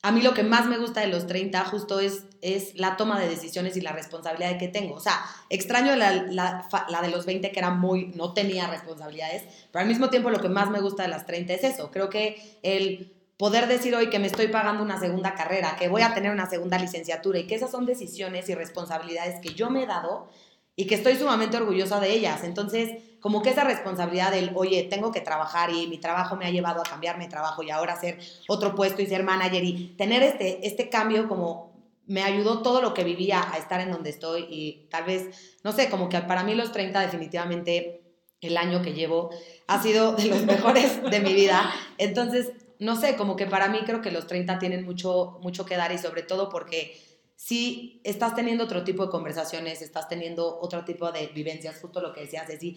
a 0.02 0.12
mí 0.12 0.22
lo 0.22 0.34
que 0.34 0.42
más 0.42 0.66
me 0.66 0.78
gusta 0.78 1.00
de 1.00 1.08
los 1.08 1.26
30 1.26 1.64
justo 1.64 2.00
es, 2.00 2.24
es 2.44 2.74
la 2.74 2.98
toma 2.98 3.18
de 3.18 3.26
decisiones 3.26 3.74
y 3.78 3.80
la 3.80 3.92
responsabilidad 3.92 4.58
que 4.58 4.68
tengo. 4.68 4.96
O 4.96 5.00
sea, 5.00 5.24
extraño 5.48 5.96
la, 5.96 6.12
la, 6.12 7.02
de 7.02 7.08
los 7.08 7.24
20 7.24 7.50
que 7.50 7.58
era 7.58 7.70
muy, 7.70 8.08
no 8.08 8.34
tenía 8.34 8.66
responsabilidades, 8.66 9.44
pero 9.72 9.80
al 9.82 9.88
mismo 9.88 10.10
tiempo 10.10 10.28
lo 10.28 10.40
que 10.40 10.50
más 10.50 10.68
me 10.68 10.80
gusta 10.80 11.04
de 11.04 11.08
las 11.08 11.24
30 11.24 11.54
es 11.54 11.64
eso. 11.64 11.90
Creo 11.90 12.10
que 12.10 12.58
el 12.62 13.14
poder 13.38 13.66
decir 13.66 13.94
hoy 13.94 14.10
que 14.10 14.18
me 14.18 14.26
estoy 14.26 14.48
pagando 14.48 14.82
una 14.82 15.00
segunda 15.00 15.34
carrera, 15.34 15.76
que 15.78 15.88
voy 15.88 16.02
a 16.02 16.12
tener 16.12 16.32
una 16.32 16.48
segunda 16.48 16.78
licenciatura 16.78 17.38
y 17.38 17.46
que 17.46 17.54
esas 17.54 17.70
son 17.70 17.86
decisiones 17.86 18.46
y 18.50 18.54
responsabilidades 18.54 19.40
que 19.40 19.54
yo 19.54 19.70
me 19.70 19.84
he 19.84 19.86
dado 19.86 20.28
y 20.76 20.86
que 20.86 20.96
estoy 20.96 21.16
sumamente 21.16 21.56
orgullosa 21.56 21.98
de 21.98 22.12
ellas. 22.12 22.44
Entonces, 22.44 22.90
como 23.20 23.40
que 23.40 23.50
esa 23.50 23.64
responsabilidad 23.64 24.32
del, 24.32 24.52
oye, 24.54 24.82
tengo 24.82 25.12
que 25.12 25.22
trabajar 25.22 25.70
y 25.70 25.86
mi 25.86 25.96
trabajo 25.96 26.36
me 26.36 26.44
ha 26.44 26.50
llevado 26.50 26.82
a 26.82 26.84
cambiarme 26.84 27.24
de 27.24 27.30
trabajo 27.30 27.62
y 27.62 27.70
ahora 27.70 27.94
hacer 27.94 28.18
otro 28.48 28.74
puesto 28.74 29.00
y 29.00 29.06
ser 29.06 29.22
manager 29.22 29.64
y 29.64 29.94
tener 29.96 30.22
este, 30.22 30.66
este 30.66 30.90
cambio 30.90 31.26
como 31.26 31.73
me 32.06 32.22
ayudó 32.22 32.62
todo 32.62 32.82
lo 32.82 32.94
que 32.94 33.04
vivía 33.04 33.52
a 33.52 33.56
estar 33.56 33.80
en 33.80 33.90
donde 33.90 34.10
estoy 34.10 34.46
y 34.48 34.88
tal 34.90 35.04
vez, 35.04 35.56
no 35.62 35.72
sé, 35.72 35.88
como 35.88 36.08
que 36.08 36.20
para 36.20 36.44
mí 36.44 36.54
los 36.54 36.72
30 36.72 37.00
definitivamente 37.00 38.02
el 38.40 38.56
año 38.56 38.82
que 38.82 38.92
llevo 38.92 39.30
ha 39.66 39.82
sido 39.82 40.12
de 40.12 40.26
los 40.26 40.42
mejores 40.44 41.02
de 41.02 41.20
mi 41.20 41.32
vida. 41.32 41.72
Entonces, 41.98 42.52
no 42.78 42.96
sé, 42.96 43.16
como 43.16 43.36
que 43.36 43.46
para 43.46 43.68
mí 43.68 43.80
creo 43.86 44.02
que 44.02 44.10
los 44.10 44.26
30 44.26 44.58
tienen 44.58 44.84
mucho, 44.84 45.38
mucho 45.42 45.64
que 45.64 45.76
dar 45.76 45.92
y 45.92 45.98
sobre 45.98 46.22
todo 46.22 46.48
porque 46.50 47.00
si 47.36 48.00
estás 48.04 48.34
teniendo 48.34 48.64
otro 48.64 48.84
tipo 48.84 49.04
de 49.04 49.10
conversaciones, 49.10 49.82
estás 49.82 50.08
teniendo 50.08 50.60
otro 50.60 50.84
tipo 50.84 51.10
de 51.10 51.28
vivencias, 51.28 51.80
justo 51.80 52.00
lo 52.00 52.12
que 52.12 52.22
decías, 52.22 52.46
decir, 52.46 52.76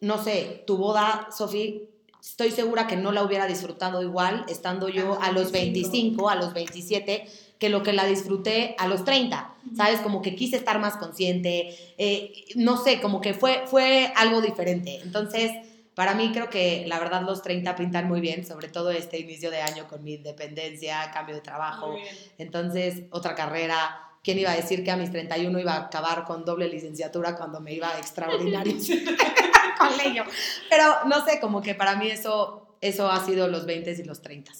no 0.00 0.22
sé, 0.22 0.64
tu 0.66 0.76
boda, 0.76 1.28
Sofi, 1.36 1.88
estoy 2.20 2.50
segura 2.50 2.86
que 2.86 2.96
no 2.96 3.12
la 3.12 3.22
hubiera 3.22 3.46
disfrutado 3.46 4.02
igual 4.02 4.44
estando 4.48 4.88
yo 4.88 5.18
a 5.20 5.32
los 5.32 5.52
25, 5.52 6.28
a 6.28 6.34
los 6.34 6.52
27, 6.52 7.26
que 7.58 7.68
lo 7.68 7.82
que 7.82 7.92
la 7.92 8.04
disfruté 8.04 8.74
a 8.78 8.86
los 8.86 9.04
30, 9.04 9.54
¿sabes? 9.76 10.00
Como 10.00 10.22
que 10.22 10.34
quise 10.34 10.56
estar 10.56 10.78
más 10.78 10.96
consciente, 10.96 11.74
eh, 11.98 12.44
no 12.54 12.76
sé, 12.76 13.00
como 13.00 13.20
que 13.20 13.34
fue, 13.34 13.62
fue 13.66 14.12
algo 14.16 14.40
diferente. 14.40 15.00
Entonces, 15.02 15.52
para 15.94 16.14
mí 16.14 16.30
creo 16.32 16.50
que 16.50 16.84
la 16.86 16.98
verdad 16.98 17.22
los 17.22 17.42
30 17.42 17.74
pintan 17.74 18.06
muy 18.06 18.20
bien, 18.20 18.46
sobre 18.46 18.68
todo 18.68 18.90
este 18.90 19.18
inicio 19.18 19.50
de 19.50 19.62
año 19.62 19.88
con 19.88 20.04
mi 20.04 20.14
independencia, 20.14 21.10
cambio 21.12 21.34
de 21.34 21.40
trabajo, 21.40 21.96
entonces, 22.38 23.04
otra 23.10 23.34
carrera. 23.34 24.02
¿Quién 24.22 24.40
iba 24.40 24.50
a 24.50 24.56
decir 24.56 24.82
que 24.82 24.90
a 24.90 24.96
mis 24.96 25.12
31 25.12 25.58
iba 25.60 25.74
a 25.74 25.84
acabar 25.86 26.24
con 26.24 26.44
doble 26.44 26.68
licenciatura 26.68 27.36
cuando 27.36 27.60
me 27.60 27.72
iba 27.72 27.88
a 27.88 27.98
extraordinarios 27.98 28.88
colegio? 29.78 30.24
Pero 30.68 31.04
no 31.06 31.24
sé, 31.24 31.38
como 31.38 31.62
que 31.62 31.76
para 31.76 31.94
mí 31.94 32.08
eso, 32.08 32.76
eso 32.80 33.08
ha 33.08 33.24
sido 33.24 33.46
los 33.46 33.66
20 33.66 33.92
y 33.92 34.04
los 34.04 34.20
30. 34.22 34.52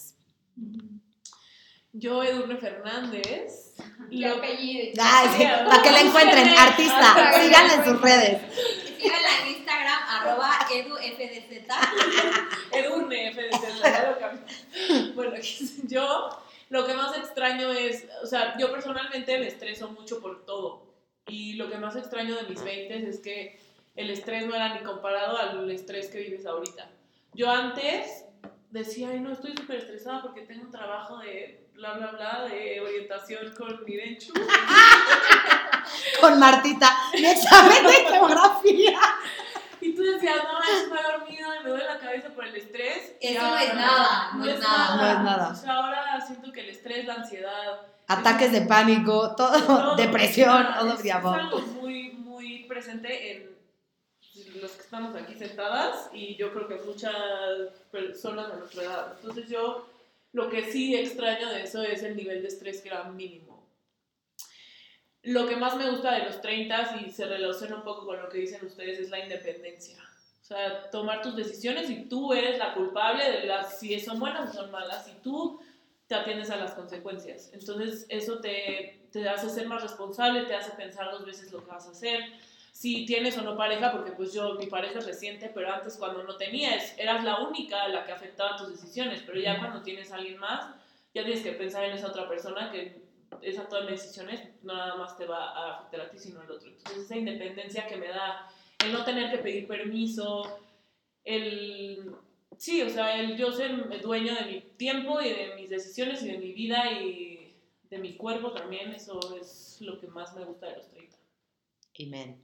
Yo, 1.98 2.22
Edurne 2.22 2.56
Fernández. 2.58 3.74
¿Qué 4.10 4.16
Lo- 4.16 4.34
apellido? 4.36 5.02
Ay, 5.02 5.28
sí, 5.36 5.44
para 5.44 5.82
que 5.82 5.90
la 5.90 6.00
encuentren, 6.00 6.48
artista, 6.48 7.40
síganla 7.40 7.74
en 7.74 7.84
sus 7.84 8.00
redes. 8.02 8.42
Síganla 9.00 9.28
en 9.40 9.48
Instagram, 9.56 10.02
arroba 10.06 10.58
edufdz. 10.70 11.66
Edurne, 12.72 13.34
cambié. 14.20 15.12
Bueno, 15.14 15.36
yo 15.88 16.28
lo 16.68 16.86
que 16.86 16.94
más 16.94 17.16
extraño 17.16 17.72
es, 17.72 18.06
o 18.22 18.26
sea, 18.26 18.58
yo 18.58 18.70
personalmente 18.70 19.38
me 19.38 19.48
estreso 19.48 19.88
mucho 19.88 20.20
por 20.20 20.44
todo. 20.44 20.94
Y 21.26 21.54
lo 21.54 21.70
que 21.70 21.78
más 21.78 21.96
extraño 21.96 22.36
de 22.36 22.42
mis 22.42 22.62
20 22.62 23.08
es 23.08 23.20
que 23.20 23.58
el 23.94 24.10
estrés 24.10 24.46
no 24.46 24.54
era 24.54 24.74
ni 24.74 24.80
comparado 24.84 25.38
al 25.38 25.70
estrés 25.70 26.08
que 26.08 26.18
vives 26.18 26.44
ahorita. 26.44 26.90
Yo 27.32 27.50
antes 27.50 28.26
decía, 28.70 29.08
ay, 29.10 29.20
no, 29.20 29.32
estoy 29.32 29.56
súper 29.56 29.76
estresada 29.76 30.20
porque 30.20 30.42
tengo 30.42 30.64
un 30.64 30.70
trabajo 30.70 31.18
de 31.18 31.65
bla, 31.76 31.92
bla, 31.94 32.06
bla, 32.12 32.44
de 32.48 32.80
orientación 32.80 33.54
con 33.56 33.84
mi 33.84 33.96
Denchu. 33.96 34.32
Con 36.20 36.38
Martita, 36.40 36.90
mi 37.14 37.26
examen 37.26 37.86
de 37.86 37.92
geografía. 37.92 38.98
Y 39.80 39.94
tú 39.94 40.02
decías, 40.02 40.36
no, 40.44 40.58
es 40.62 40.90
me 40.90 40.98
he 40.98 41.02
dormido 41.02 41.54
y 41.54 41.62
me 41.64 41.68
duele 41.70 41.84
la 41.84 41.98
cabeza 41.98 42.28
por 42.30 42.44
el 42.46 42.56
estrés. 42.56 43.12
Y 43.20 43.28
Eso 43.28 43.40
no 43.42 43.48
ahora- 43.48 43.62
es 43.64 43.74
nada, 43.74 44.30
no 44.34 44.44
es 44.46 44.58
nada. 44.60 44.96
No 44.96 45.06
es 45.06 45.20
nada. 45.24 45.48
O 45.50 45.54
sea, 45.54 45.72
ahora 45.74 46.20
siento 46.26 46.50
que 46.52 46.60
el 46.62 46.70
estrés, 46.70 47.04
la 47.06 47.14
ansiedad, 47.14 47.80
Ataques 48.08 48.52
de 48.52 48.62
pánico, 48.62 49.34
todo, 49.36 49.60
todo, 49.62 49.96
depresión, 49.96 50.66
es- 50.66 50.78
todo 50.78 50.94
es, 50.98 51.10
amor. 51.12 51.38
algo 51.38 51.58
muy, 51.60 52.12
muy 52.12 52.64
presente 52.64 53.32
en 53.32 53.56
los 54.60 54.70
que 54.72 54.82
estamos 54.82 55.14
aquí 55.16 55.34
sentadas 55.34 56.08
y 56.12 56.36
yo 56.36 56.52
creo 56.52 56.66
que 56.68 56.76
muchas 56.86 57.12
personas 57.92 58.50
de 58.50 58.58
nuestra 58.58 58.82
edad. 58.82 59.12
Entonces 59.20 59.48
yo 59.48 59.86
lo 60.36 60.50
que 60.50 60.70
sí 60.70 60.94
extraño 60.94 61.48
de 61.48 61.62
eso 61.62 61.82
es 61.82 62.02
el 62.02 62.14
nivel 62.14 62.42
de 62.42 62.48
estrés 62.48 62.82
que 62.82 62.90
era 62.90 63.04
mínimo. 63.04 63.66
Lo 65.22 65.48
que 65.48 65.56
más 65.56 65.74
me 65.76 65.88
gusta 65.88 66.12
de 66.12 66.24
los 66.24 66.42
30 66.42 67.00
y 67.00 67.10
se 67.10 67.24
relaciona 67.24 67.76
un 67.76 67.82
poco 67.82 68.04
con 68.04 68.20
lo 68.20 68.28
que 68.28 68.40
dicen 68.40 68.62
ustedes 68.66 68.98
es 68.98 69.08
la 69.08 69.18
independencia. 69.18 69.98
O 70.42 70.44
sea, 70.44 70.90
tomar 70.90 71.22
tus 71.22 71.36
decisiones 71.36 71.88
y 71.88 72.04
tú 72.04 72.34
eres 72.34 72.58
la 72.58 72.74
culpable 72.74 73.24
de 73.30 73.46
las, 73.46 73.80
si 73.80 73.98
son 73.98 74.20
buenas 74.20 74.50
o 74.50 74.52
son 74.52 74.70
malas, 74.70 75.08
y 75.08 75.22
tú 75.22 75.58
te 76.06 76.14
atiendes 76.14 76.50
a 76.50 76.56
las 76.56 76.72
consecuencias. 76.74 77.50
Entonces 77.54 78.04
eso 78.10 78.38
te, 78.38 79.08
te 79.10 79.26
hace 79.26 79.48
ser 79.48 79.66
más 79.66 79.82
responsable, 79.82 80.44
te 80.44 80.54
hace 80.54 80.72
pensar 80.72 81.10
dos 81.12 81.24
veces 81.24 81.50
lo 81.50 81.64
que 81.64 81.70
vas 81.70 81.86
a 81.86 81.92
hacer. 81.92 82.20
Si 82.76 83.06
tienes 83.06 83.38
o 83.38 83.42
no 83.42 83.56
pareja, 83.56 83.90
porque 83.90 84.12
pues 84.12 84.34
yo, 84.34 84.52
mi 84.56 84.66
pareja 84.66 84.98
es 84.98 85.06
reciente, 85.06 85.50
pero 85.54 85.72
antes 85.72 85.96
cuando 85.96 86.22
no 86.24 86.36
tenías, 86.36 86.94
eras 86.98 87.24
la 87.24 87.40
única 87.40 87.84
a 87.84 87.88
la 87.88 88.04
que 88.04 88.12
afectaba 88.12 88.58
tus 88.58 88.68
decisiones, 88.68 89.22
pero 89.24 89.40
ya 89.40 89.58
cuando 89.58 89.80
tienes 89.80 90.12
a 90.12 90.16
alguien 90.16 90.36
más, 90.36 90.74
ya 91.14 91.24
tienes 91.24 91.42
que 91.42 91.52
pensar 91.52 91.84
en 91.84 91.92
esa 91.92 92.08
otra 92.08 92.28
persona 92.28 92.70
que 92.70 93.00
esa 93.40 93.66
toma 93.66 93.86
de 93.86 93.92
decisiones 93.92 94.42
no 94.62 94.76
nada 94.76 94.94
más 94.96 95.16
te 95.16 95.24
va 95.24 95.52
a 95.52 95.76
afectar 95.76 96.02
a 96.02 96.10
ti, 96.10 96.18
sino 96.18 96.42
al 96.42 96.50
otro. 96.50 96.68
Entonces 96.68 97.04
esa 97.04 97.16
independencia 97.16 97.86
que 97.86 97.96
me 97.96 98.08
da 98.08 98.46
el 98.84 98.92
no 98.92 99.06
tener 99.06 99.30
que 99.30 99.38
pedir 99.38 99.66
permiso, 99.66 100.60
el... 101.24 102.14
Sí, 102.58 102.82
o 102.82 102.90
sea, 102.90 103.18
el 103.18 103.38
yo 103.38 103.52
ser 103.52 104.02
dueño 104.02 104.34
de 104.34 104.52
mi 104.52 104.60
tiempo 104.76 105.22
y 105.22 105.30
de 105.30 105.54
mis 105.56 105.70
decisiones 105.70 106.22
y 106.22 106.28
de 106.28 106.36
mi 106.36 106.52
vida 106.52 106.92
y 106.92 107.56
de 107.88 107.98
mi 107.98 108.16
cuerpo 108.16 108.52
también, 108.52 108.92
eso 108.92 109.18
es 109.40 109.78
lo 109.80 109.98
que 109.98 110.08
más 110.08 110.36
me 110.36 110.44
gusta 110.44 110.66
de 110.66 110.76
los 110.76 110.90
30. 110.90 111.15
Amen. 112.00 112.42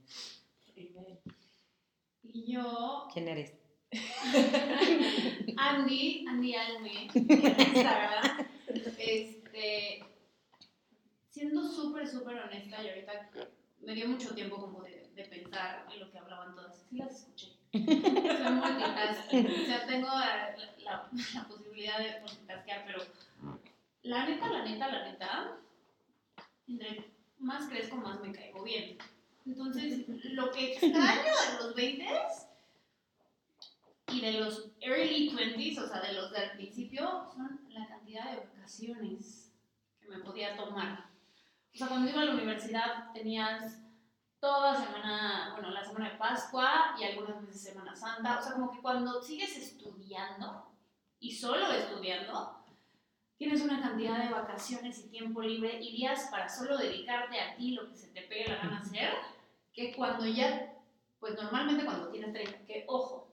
Y 2.23 2.51
yo, 2.51 3.07
¿Quién 3.13 3.27
eres? 3.27 3.53
Andy, 5.57 6.25
Andy 6.27 6.55
Alme, 6.55 7.07
en 7.13 7.27
Instagram, 7.29 8.47
este, 8.97 10.03
siendo 11.29 11.63
súper, 11.69 12.07
súper 12.07 12.37
honesta, 12.37 12.83
y 12.83 12.89
ahorita 12.89 13.29
me 13.81 13.93
dio 13.93 14.07
mucho 14.07 14.33
tiempo 14.33 14.57
como 14.57 14.81
de, 14.81 15.11
de 15.15 15.23
pensar 15.25 15.85
en 15.93 15.99
lo 15.99 16.09
que 16.09 16.17
hablaban 16.17 16.55
todas, 16.55 16.75
sí 16.89 16.97
las 16.97 17.11
escuché. 17.19 17.53
Soy 17.71 17.81
multitasking, 17.83 19.45
o 19.45 19.65
sea, 19.65 19.85
tengo 19.87 20.07
la, 20.07 20.55
la- 20.83 21.09
la 21.33 21.47
posibilidad 21.47 21.99
de 21.99 22.19
multitaskear, 22.21 22.83
pero 22.85 22.99
la 24.03 24.25
neta, 24.27 24.49
la 24.49 24.63
neta, 24.65 24.87
la 24.87 25.11
neta, 25.11 25.57
entre 26.67 27.05
más 27.39 27.67
crezco, 27.69 27.95
más 27.97 28.19
me 28.21 28.31
caigo 28.31 28.63
bien. 28.63 28.97
Entonces, 29.45 30.05
lo 30.31 30.51
que 30.51 30.73
extraño 30.73 31.23
de 31.23 31.63
los 31.63 31.75
20 31.75 32.07
y 34.07 34.21
de 34.21 34.31
los 34.33 34.71
early 34.79 35.31
20s, 35.31 35.83
o 35.83 35.87
sea, 35.87 36.01
de 36.01 36.13
los 36.13 36.31
del 36.31 36.51
principio, 36.51 37.27
son 37.33 37.61
la 37.69 37.87
cantidad 37.87 38.31
de 38.31 38.37
vacaciones 38.37 39.51
que 39.99 40.07
me 40.07 40.19
podía 40.19 40.55
tomar. 40.55 41.09
O 41.73 41.77
sea, 41.77 41.87
cuando 41.87 42.09
iba 42.09 42.21
a 42.21 42.25
la 42.25 42.33
universidad 42.33 43.11
tenías 43.13 43.79
toda 44.39 44.75
semana, 44.75 45.51
bueno, 45.53 45.71
la 45.71 45.83
semana 45.83 46.11
de 46.11 46.17
Pascua 46.17 46.95
y 46.99 47.03
algunas 47.05 47.41
veces 47.41 47.61
Semana 47.61 47.95
Santa. 47.95 48.39
O 48.39 48.41
sea, 48.41 48.53
como 48.53 48.71
que 48.71 48.81
cuando 48.81 49.21
sigues 49.21 49.57
estudiando 49.57 50.69
y 51.19 51.31
solo 51.31 51.71
estudiando, 51.71 52.63
tienes 53.37 53.61
una 53.61 53.81
cantidad 53.81 54.23
de 54.23 54.33
vacaciones 54.33 54.99
y 54.99 55.09
tiempo 55.09 55.41
libre 55.41 55.79
y 55.81 55.95
días 55.95 56.27
para 56.29 56.47
solo 56.47 56.77
dedicarte 56.77 57.39
a 57.39 57.55
ti, 57.55 57.71
lo 57.71 57.89
que 57.89 57.95
se 57.95 58.09
te 58.09 58.21
pegue 58.23 58.49
la 58.49 58.57
gana 58.57 58.79
hacer, 58.79 59.13
que 59.73 59.93
cuando 59.95 60.25
ya, 60.27 60.73
pues 61.19 61.35
normalmente 61.35 61.83
cuando 61.83 62.09
tienes 62.09 62.31
30, 62.31 62.65
que 62.65 62.85
ojo, 62.87 63.27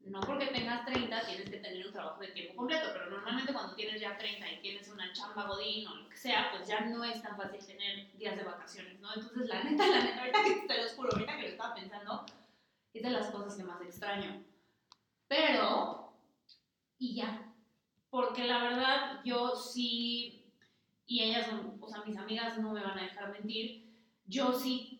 no 0.00 0.20
porque 0.20 0.46
tengas 0.48 0.84
30 0.84 1.26
tienes 1.26 1.48
que 1.48 1.56
tener 1.56 1.86
un 1.86 1.92
trabajo 1.92 2.20
de 2.20 2.28
tiempo 2.28 2.56
completo, 2.56 2.90
pero 2.92 3.10
normalmente 3.10 3.54
cuando 3.54 3.74
tienes 3.74 4.00
ya 4.00 4.18
30 4.18 4.52
y 4.52 4.60
tienes 4.60 4.86
una 4.88 5.10
chamba 5.14 5.46
godín 5.46 5.88
o 5.88 5.94
lo 5.94 6.08
que 6.10 6.16
sea, 6.16 6.50
pues 6.54 6.68
ya 6.68 6.80
no 6.82 7.02
es 7.02 7.22
tan 7.22 7.36
fácil 7.36 7.64
tener 7.64 8.12
días 8.18 8.36
de 8.36 8.44
vacaciones, 8.44 9.00
¿no? 9.00 9.14
Entonces, 9.14 9.48
la 9.48 9.64
neta, 9.64 9.86
la 9.86 10.04
neta, 10.04 10.20
ahorita 10.20 10.44
que 10.44 10.54
te 10.66 10.82
lo 10.82 10.88
juro, 10.90 11.08
ahorita 11.12 11.36
que 11.36 11.42
lo 11.42 11.48
estaba 11.48 11.74
pensando, 11.74 12.26
es 12.92 13.02
de 13.02 13.10
las 13.10 13.30
cosas 13.30 13.56
que 13.56 13.64
más 13.64 13.80
extraño. 13.80 14.44
Pero, 15.26 16.12
y 16.98 17.14
ya, 17.14 17.54
porque 18.10 18.44
la 18.44 18.62
verdad 18.62 19.20
yo 19.24 19.56
sí, 19.56 20.44
y 21.06 21.22
ellas, 21.22 21.48
o 21.80 21.88
sea, 21.88 22.04
mis 22.04 22.18
amigas 22.18 22.58
no 22.58 22.72
me 22.72 22.82
van 22.82 22.98
a 22.98 23.04
dejar 23.04 23.32
mentir, 23.32 23.90
yo 24.26 24.52
sí 24.52 24.93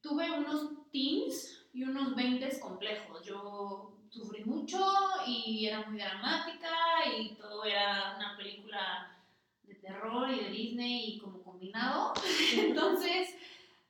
tuve 0.00 0.30
unos 0.30 0.90
teens 0.90 1.66
y 1.72 1.84
unos 1.84 2.14
20 2.14 2.60
complejos. 2.60 3.24
Yo 3.24 3.92
sufrí 4.10 4.44
mucho 4.44 4.78
y 5.26 5.66
era 5.66 5.86
muy 5.86 5.98
dramática 5.98 6.70
y 7.18 7.34
todo 7.36 7.64
era 7.64 8.16
una 8.16 8.36
película 8.36 9.16
de 9.62 9.74
terror 9.74 10.30
y 10.30 10.44
de 10.44 10.50
Disney 10.50 11.14
y 11.14 11.18
como 11.18 11.42
combinado. 11.42 12.12
Entonces, 12.56 13.34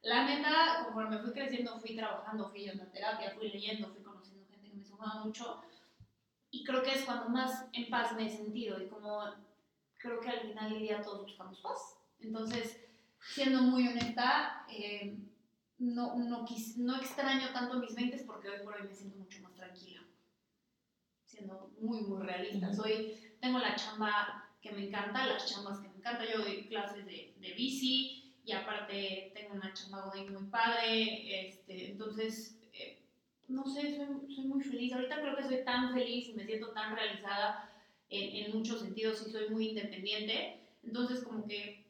la 0.03 0.25
neta, 0.25 0.85
conforme 0.85 1.19
fui 1.19 1.33
creciendo, 1.33 1.79
fui 1.79 1.97
trabajando, 1.97 2.51
fui 2.51 2.65
yendo 2.65 2.85
a 2.85 2.91
terapia, 2.91 3.35
fui 3.37 3.49
leyendo, 3.49 3.89
fui 3.89 4.03
conociendo 4.03 4.45
gente 4.51 4.69
que 4.69 4.77
me 4.77 4.85
sumaba 4.85 5.25
mucho. 5.25 5.63
Y 6.51 6.65
creo 6.65 6.83
que 6.83 6.95
es 6.95 7.05
cuando 7.05 7.29
más 7.29 7.67
en 7.73 7.91
paz 7.91 8.15
me 8.17 8.27
he 8.27 8.31
sentido 8.31 8.81
y 8.83 8.89
como 8.89 9.23
creo 9.99 10.21
que 10.21 10.31
al 10.31 10.41
final 10.41 10.71
del 10.71 10.81
día 10.81 11.03
todos 11.03 11.23
buscamos 11.23 11.61
paz. 11.61 11.99
Entonces, 12.21 12.85
siendo 13.21 13.63
muy 13.63 13.87
honesta, 13.87 14.65
eh, 14.69 15.17
no, 15.79 16.17
no, 16.17 16.45
quis- 16.47 16.77
no 16.77 16.97
extraño 16.97 17.53
tanto 17.53 17.79
mis 17.79 17.95
20 17.95 18.19
porque 18.25 18.49
hoy 18.51 18.61
por 18.65 18.75
hoy 18.75 18.89
me 18.89 18.95
siento 18.95 19.17
mucho 19.19 19.41
más 19.43 19.55
tranquila. 19.55 20.03
Siendo 21.25 21.71
muy, 21.81 22.01
muy 22.03 22.23
realista. 22.27 22.73
Soy, 22.73 23.15
tengo 23.41 23.59
la 23.59 23.77
chamba 23.77 24.45
que 24.61 24.73
me 24.73 24.87
encanta, 24.89 25.27
las 25.27 25.47
chambas 25.53 25.79
que 25.81 25.89
me 25.89 25.97
encanta. 25.97 26.25
Yo 26.25 26.39
doy 26.43 26.67
clases 26.69 27.05
de, 27.07 27.35
de 27.37 27.53
bici 27.53 28.35
y 28.45 28.53
aparte 28.53 29.31
tengo 29.35 29.55
una 29.55 29.73
chamba 29.75 30.07
muy 30.13 30.27
padre. 30.51 31.49
Este, 31.49 31.91
entonces, 31.93 32.59
eh, 32.73 32.99
no 33.47 33.65
sé, 33.67 33.97
soy, 33.97 34.35
soy 34.35 34.45
muy 34.47 34.63
feliz. 34.63 34.93
Ahorita 34.93 35.21
creo 35.21 35.37
que 35.37 35.45
soy 35.45 35.65
tan 35.65 35.93
feliz 35.95 36.29
y 36.29 36.35
me 36.35 36.45
siento 36.47 36.73
tan 36.73 36.95
realizada 36.97 37.71
en, 38.09 38.47
en 38.47 38.57
muchos 38.57 38.81
sentidos 38.81 39.25
y 39.27 39.31
soy 39.31 39.51
muy 39.51 39.69
independiente. 39.69 40.61
Entonces, 40.83 41.23
como 41.23 41.47
que 41.47 41.85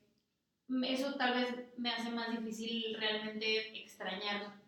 eso 0.84 1.14
tal 1.14 1.34
vez 1.34 1.78
me 1.78 1.90
hace 1.90 2.10
más 2.10 2.30
difícil 2.30 2.94
realmente 2.98 3.80
extrañar 3.80 4.60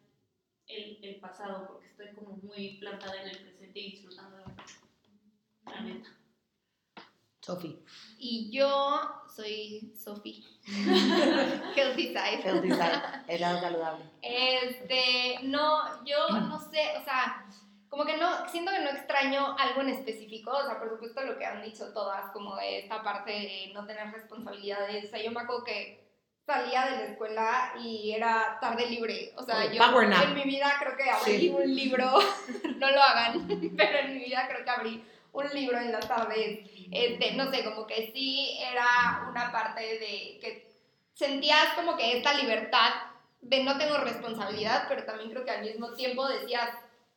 el, 0.66 0.98
el 1.02 1.16
pasado 1.16 1.66
porque 1.66 1.88
estoy 1.88 2.14
como 2.14 2.36
muy 2.36 2.78
plantada 2.78 3.22
en 3.22 3.28
el 3.28 3.38
presente 3.38 3.80
y 3.80 3.90
disfrutándolo 3.92 4.44
mucho. 4.46 4.76
La 5.66 5.80
neta. 5.82 6.08
Sofi. 7.40 7.78
Y 8.18 8.50
yo 8.50 9.00
soy 9.34 9.92
Sofi. 9.96 10.44
Healthy 10.66 12.08
Side. 12.08 12.42
Healthy 12.44 12.70
side, 12.70 13.02
el 13.28 13.40
lado 13.40 13.60
saludable. 13.60 14.04
Este, 14.22 15.38
no, 15.42 16.04
yo 16.04 16.28
no 16.28 16.60
sé, 16.60 16.98
o 16.98 17.04
sea, 17.04 17.46
como 17.90 18.04
que 18.06 18.16
no, 18.16 18.48
siento 18.48 18.70
que 18.70 18.78
no 18.78 18.90
extraño 18.90 19.56
algo 19.58 19.82
en 19.82 19.90
específico, 19.90 20.52
o 20.52 20.64
sea, 20.64 20.78
por 20.78 20.88
supuesto 20.90 21.20
lo 21.22 21.36
que 21.36 21.44
han 21.44 21.60
dicho 21.62 21.92
todas, 21.92 22.30
como 22.32 22.56
de 22.56 22.78
esta 22.78 23.02
parte 23.02 23.32
de 23.32 23.70
no 23.74 23.84
tener 23.84 24.10
responsabilidades, 24.12 25.04
o 25.04 25.08
sea, 25.08 25.20
yo 25.22 25.30
me 25.32 25.40
acuerdo 25.40 25.64
que 25.64 26.00
salía 26.46 26.86
de 26.86 26.96
la 26.96 27.04
escuela 27.04 27.72
y 27.82 28.12
era 28.12 28.58
tarde 28.60 28.86
libre, 28.86 29.32
o 29.36 29.42
sea, 29.42 29.56
Oh, 29.58 29.72
yo 29.72 30.22
en 30.22 30.34
mi 30.34 30.44
vida 30.44 30.72
creo 30.80 30.96
que 30.96 31.10
abrí 31.10 31.38
Sí. 31.40 31.48
un 31.50 31.74
libro, 31.74 32.12
no 32.76 32.90
lo 32.90 33.02
hagan, 33.02 33.46
pero 33.76 33.98
en 33.98 34.14
mi 34.14 34.24
vida 34.24 34.46
creo 34.48 34.64
que 34.64 34.70
abrí 34.70 35.04
un 35.32 35.48
libro 35.50 35.78
en 35.78 35.92
las 35.92 36.08
tardes. 36.08 36.60
Este, 36.92 37.32
no 37.34 37.50
sé, 37.52 37.64
como 37.64 37.86
que 37.86 38.10
sí 38.12 38.58
era 38.60 39.28
una 39.30 39.52
parte 39.52 39.80
de 39.80 40.38
que 40.40 40.66
sentías 41.14 41.74
como 41.74 41.96
que 41.96 42.16
esta 42.18 42.34
libertad 42.34 42.90
de 43.40 43.62
no 43.62 43.78
tengo 43.78 43.98
responsabilidad, 43.98 44.86
pero 44.88 45.04
también 45.04 45.30
creo 45.30 45.44
que 45.44 45.50
al 45.52 45.62
mismo 45.62 45.92
tiempo 45.94 46.26
decías, 46.26 46.68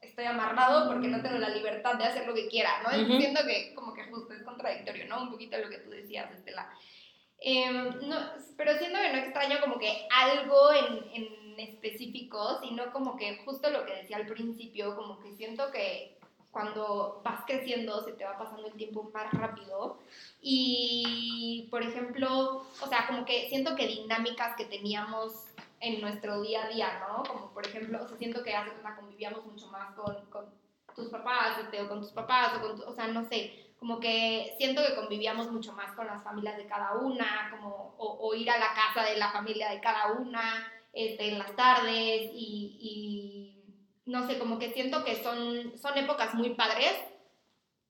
estoy 0.03 0.25
amarrado 0.25 0.87
porque 0.87 1.07
no 1.07 1.21
tengo 1.21 1.37
la 1.37 1.49
libertad 1.49 1.95
de 1.95 2.05
hacer 2.05 2.27
lo 2.27 2.33
que 2.33 2.47
quiera, 2.47 2.81
¿no? 2.83 2.89
Ujú. 2.89 3.17
Siento 3.19 3.41
que 3.45 3.73
como 3.73 3.93
que 3.93 4.03
justo 4.05 4.33
es 4.33 4.43
contradictorio, 4.43 5.07
¿no? 5.07 5.23
Un 5.23 5.31
poquito 5.31 5.57
lo 5.57 5.69
que 5.69 5.79
tú 5.79 5.89
decías, 5.89 6.31
Estela. 6.31 6.69
Em, 7.39 8.07
no, 8.07 8.17
pero 8.57 8.77
siento 8.77 8.99
que 8.99 9.11
no 9.11 9.19
extraño 9.19 9.59
como 9.59 9.77
que 9.77 10.07
algo 10.11 10.71
en, 10.71 11.23
en 11.23 11.59
específico, 11.59 12.59
sino 12.61 12.91
como 12.91 13.17
que 13.17 13.37
justo 13.43 13.69
lo 13.69 13.85
que 13.85 13.95
decía 13.95 14.17
al 14.17 14.27
principio, 14.27 14.95
como 14.95 15.19
que 15.19 15.33
siento 15.33 15.71
que 15.71 16.17
cuando 16.53 17.19
vas 17.23 17.43
creciendo 17.47 18.01
se 18.03 18.13
te 18.13 18.23
va 18.23 18.37
pasando 18.37 18.67
el 18.67 18.73
tiempo 18.73 19.09
más 19.11 19.33
rápido 19.33 19.97
y, 20.39 21.67
por 21.71 21.81
ejemplo, 21.81 22.63
o 22.79 22.87
sea, 22.87 23.07
como 23.07 23.25
que 23.25 23.49
siento 23.49 23.75
que 23.75 23.87
dinámicas 23.87 24.55
que 24.55 24.65
teníamos 24.65 25.47
en 25.83 25.99
nuestro 26.01 26.41
día 26.41 26.63
a 26.65 26.69
día, 26.69 26.99
¿no? 27.07 27.23
Como 27.23 27.53
por 27.53 27.67
ejemplo, 27.67 28.01
o 28.03 28.07
sea, 28.07 28.17
siento 28.17 28.41
que 28.43 28.55
hace 28.55 28.71
cuenta 28.71 28.95
convivíamos 28.95 29.45
mucho 29.45 29.67
más 29.67 29.93
con, 29.95 30.15
tus 30.95 31.09
papás, 31.09 31.57
este, 31.59 31.81
o 31.81 31.89
con 31.89 32.01
tus 32.01 32.11
papás, 32.11 32.53
o 32.57 32.61
con, 32.61 32.75
tu- 32.77 32.83
o 32.89 32.93
sea, 32.93 33.07
no 33.07 33.23
sé, 33.23 33.73
como 33.79 33.99
que 33.99 34.53
siento 34.57 34.81
que 34.85 34.95
convivíamos 34.95 35.51
mucho 35.51 35.73
más 35.73 35.91
con 35.93 36.07
las 36.07 36.23
familias 36.23 36.55
de 36.57 36.67
cada 36.67 36.93
una, 36.95 37.49
como, 37.51 37.95
o, 37.97 38.17
o 38.29 38.33
ir 38.35 38.49
a 38.49 38.57
la 38.59 38.73
casa 38.73 39.03
de 39.09 39.17
la 39.17 39.31
familia 39.31 39.69
de 39.71 39.81
cada 39.81 40.13
una, 40.13 40.71
este, 40.93 41.29
en 41.29 41.39
las 41.39 41.55
tardes, 41.55 42.29
y, 42.33 42.77
y 42.79 43.63
no 44.05 44.27
sé, 44.27 44.37
como 44.39 44.59
que 44.59 44.71
siento 44.71 45.03
que 45.03 45.15
son, 45.23 45.77
son 45.77 45.97
épocas 45.97 46.33
muy 46.35 46.51
padres 46.51 46.93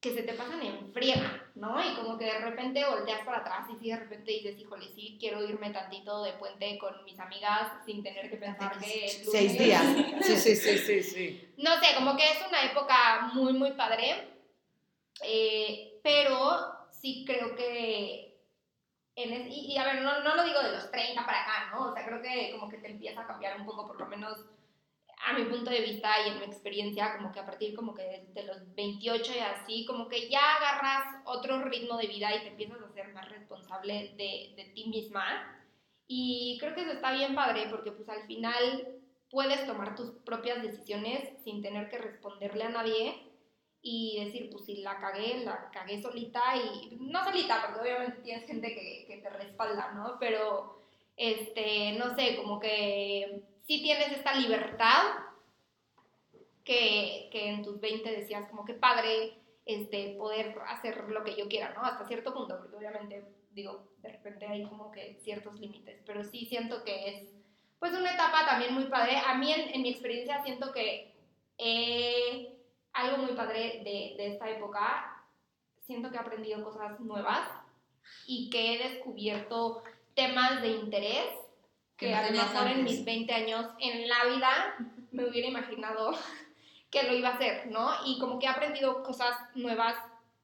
que 0.03 0.13
se 0.13 0.23
te 0.23 0.33
pasan 0.33 0.61
en 0.61 0.91
friega, 0.91 1.41
¿no? 1.55 1.81
Y 1.81 1.95
como 1.95 2.17
que 2.17 2.25
de 2.25 2.39
repente 2.39 2.83
volteas 2.83 3.21
para 3.25 3.37
atrás 3.37 3.65
y 3.73 3.79
sí, 3.81 3.89
de 3.89 3.95
repente 3.95 4.31
dices, 4.33 4.59
híjole, 4.59 4.85
sí, 4.93 5.15
quiero 5.17 5.41
irme 5.47 5.69
tantito 5.71 6.21
de 6.23 6.33
puente 6.33 6.77
con 6.77 7.05
mis 7.05 7.17
amigas 7.17 7.71
sin 7.85 8.03
tener 8.03 8.29
que 8.29 8.35
pensar 8.35 8.77
que... 8.79 9.07
Seis 9.07 9.57
días. 9.57 9.81
Sí, 10.21 10.35
sí, 10.35 10.55
sí, 10.57 10.77
sí, 10.77 11.03
sí. 11.03 11.53
no 11.57 11.71
sé, 11.81 11.95
como 11.95 12.17
que 12.17 12.23
es 12.31 12.37
una 12.47 12.63
época 12.65 13.29
muy, 13.33 13.53
muy 13.53 13.71
padre, 13.73 14.27
eh, 15.23 15.99
pero 16.03 16.89
sí 16.91 17.23
creo 17.25 17.55
que, 17.55 18.41
en 19.15 19.33
es- 19.33 19.47
y, 19.47 19.71
y 19.73 19.77
a 19.77 19.85
ver, 19.85 20.01
no, 20.01 20.19
no 20.21 20.35
lo 20.35 20.43
digo 20.43 20.61
de 20.61 20.71
los 20.73 20.91
30 20.91 21.25
para 21.25 21.43
acá, 21.43 21.69
¿no? 21.71 21.91
O 21.91 21.93
sea, 21.93 22.05
creo 22.05 22.21
que 22.21 22.51
como 22.51 22.69
que 22.69 22.77
te 22.77 22.91
empieza 22.91 23.21
a 23.21 23.27
cambiar 23.27 23.57
un 23.59 23.65
poco, 23.65 23.87
por 23.87 23.99
lo 23.99 24.05
menos 24.07 24.37
a 25.25 25.33
mi 25.33 25.45
punto 25.45 25.71
de 25.71 25.81
vista 25.81 26.09
y 26.25 26.31
en 26.31 26.39
mi 26.39 26.45
experiencia, 26.45 27.15
como 27.17 27.31
que 27.31 27.39
a 27.39 27.45
partir 27.45 27.75
como 27.75 27.93
que 27.93 28.03
de, 28.03 28.25
de 28.33 28.43
los 28.43 28.75
28 28.75 29.31
y 29.35 29.39
así, 29.39 29.85
como 29.85 30.07
que 30.07 30.29
ya 30.29 30.55
agarras 30.55 31.21
otro 31.25 31.63
ritmo 31.63 31.97
de 31.97 32.07
vida 32.07 32.35
y 32.35 32.41
te 32.41 32.47
empiezas 32.49 32.81
a 32.81 32.93
ser 32.93 33.13
más 33.13 33.29
responsable 33.29 34.13
de, 34.17 34.53
de 34.55 34.71
ti 34.73 34.85
misma. 34.87 35.59
Y 36.07 36.57
creo 36.59 36.75
que 36.75 36.81
eso 36.81 36.91
está 36.91 37.13
bien 37.13 37.35
padre 37.35 37.67
porque 37.69 37.91
pues 37.91 38.09
al 38.09 38.23
final 38.27 38.99
puedes 39.29 39.65
tomar 39.65 39.95
tus 39.95 40.11
propias 40.25 40.61
decisiones 40.61 41.29
sin 41.43 41.61
tener 41.61 41.89
que 41.89 41.97
responderle 41.97 42.65
a 42.65 42.69
nadie 42.69 43.33
y 43.81 44.23
decir, 44.23 44.49
pues 44.49 44.65
si 44.65 44.77
la 44.77 44.99
cagué, 44.99 45.43
la 45.43 45.69
cagué 45.71 46.01
solita 46.01 46.41
y 46.55 46.95
no 46.99 47.23
solita, 47.23 47.61
porque 47.65 47.81
obviamente 47.81 48.21
tienes 48.21 48.45
gente 48.45 48.73
que, 48.73 49.05
que 49.07 49.17
te 49.17 49.29
respalda, 49.29 49.91
¿no? 49.91 50.17
Pero, 50.19 50.81
este, 51.17 51.93
no 51.93 52.15
sé, 52.15 52.37
como 52.37 52.59
que 52.59 53.43
sí 53.65 53.81
tienes 53.81 54.11
esta 54.11 54.35
libertad 54.35 55.01
que, 56.63 57.29
que 57.31 57.49
en 57.49 57.63
tus 57.63 57.79
20 57.79 58.09
decías 58.09 58.47
como 58.49 58.65
que 58.65 58.73
padre 58.73 59.37
este, 59.65 60.15
poder 60.17 60.57
hacer 60.67 61.09
lo 61.09 61.23
que 61.23 61.35
yo 61.35 61.47
quiera, 61.47 61.73
¿no? 61.73 61.83
Hasta 61.83 62.07
cierto 62.07 62.33
punto, 62.33 62.57
porque 62.57 62.75
obviamente, 62.75 63.25
digo, 63.51 63.87
de 63.97 64.09
repente 64.09 64.45
hay 64.45 64.63
como 64.65 64.91
que 64.91 65.19
ciertos 65.23 65.59
límites, 65.59 66.01
pero 66.05 66.23
sí 66.23 66.45
siento 66.45 66.83
que 66.83 67.09
es, 67.09 67.29
pues, 67.79 67.93
una 67.93 68.13
etapa 68.13 68.45
también 68.45 68.73
muy 68.73 68.85
padre. 68.85 69.17
A 69.25 69.35
mí, 69.35 69.53
en, 69.53 69.81
mi 69.81 69.89
experiencia, 69.89 70.43
siento 70.43 70.71
que 70.71 71.13
eh, 71.57 72.57
algo 72.93 73.17
muy 73.17 73.33
padre 73.33 73.81
de, 73.83 74.15
de 74.17 74.33
esta 74.33 74.49
época, 74.49 75.25
siento 75.81 76.09
que 76.09 76.17
he 76.17 76.19
aprendido 76.19 76.63
cosas 76.63 76.99
nuevas 76.99 77.49
y 78.25 78.49
que 78.49 78.73
he 78.73 78.89
descubierto 78.89 79.83
temas 80.13 80.61
de 80.61 80.69
interés 80.69 81.42
Que 82.03 82.13
a 82.13 82.29
lo 82.29 82.31
mejor 82.31 82.67
en 82.67 82.79
antes. 82.79 82.83
mis 82.83 83.05
20 83.05 83.33
años 83.33 83.65
en 83.79 84.07
la 84.07 84.25
vida 84.25 84.75
me 85.11 85.25
hubiera 85.25 85.47
imaginado 85.47 86.11
que 86.91 87.03
lo 87.03 87.13
iba 87.13 87.29
a 87.29 87.33
hacer, 87.35 87.67
¿no? 87.67 87.89
Y 88.05 88.19
como 88.19 88.39
que 88.39 88.45
he 88.45 88.49
aprendido 88.49 89.03
cosas 89.03 89.37
nuevas, 89.55 89.95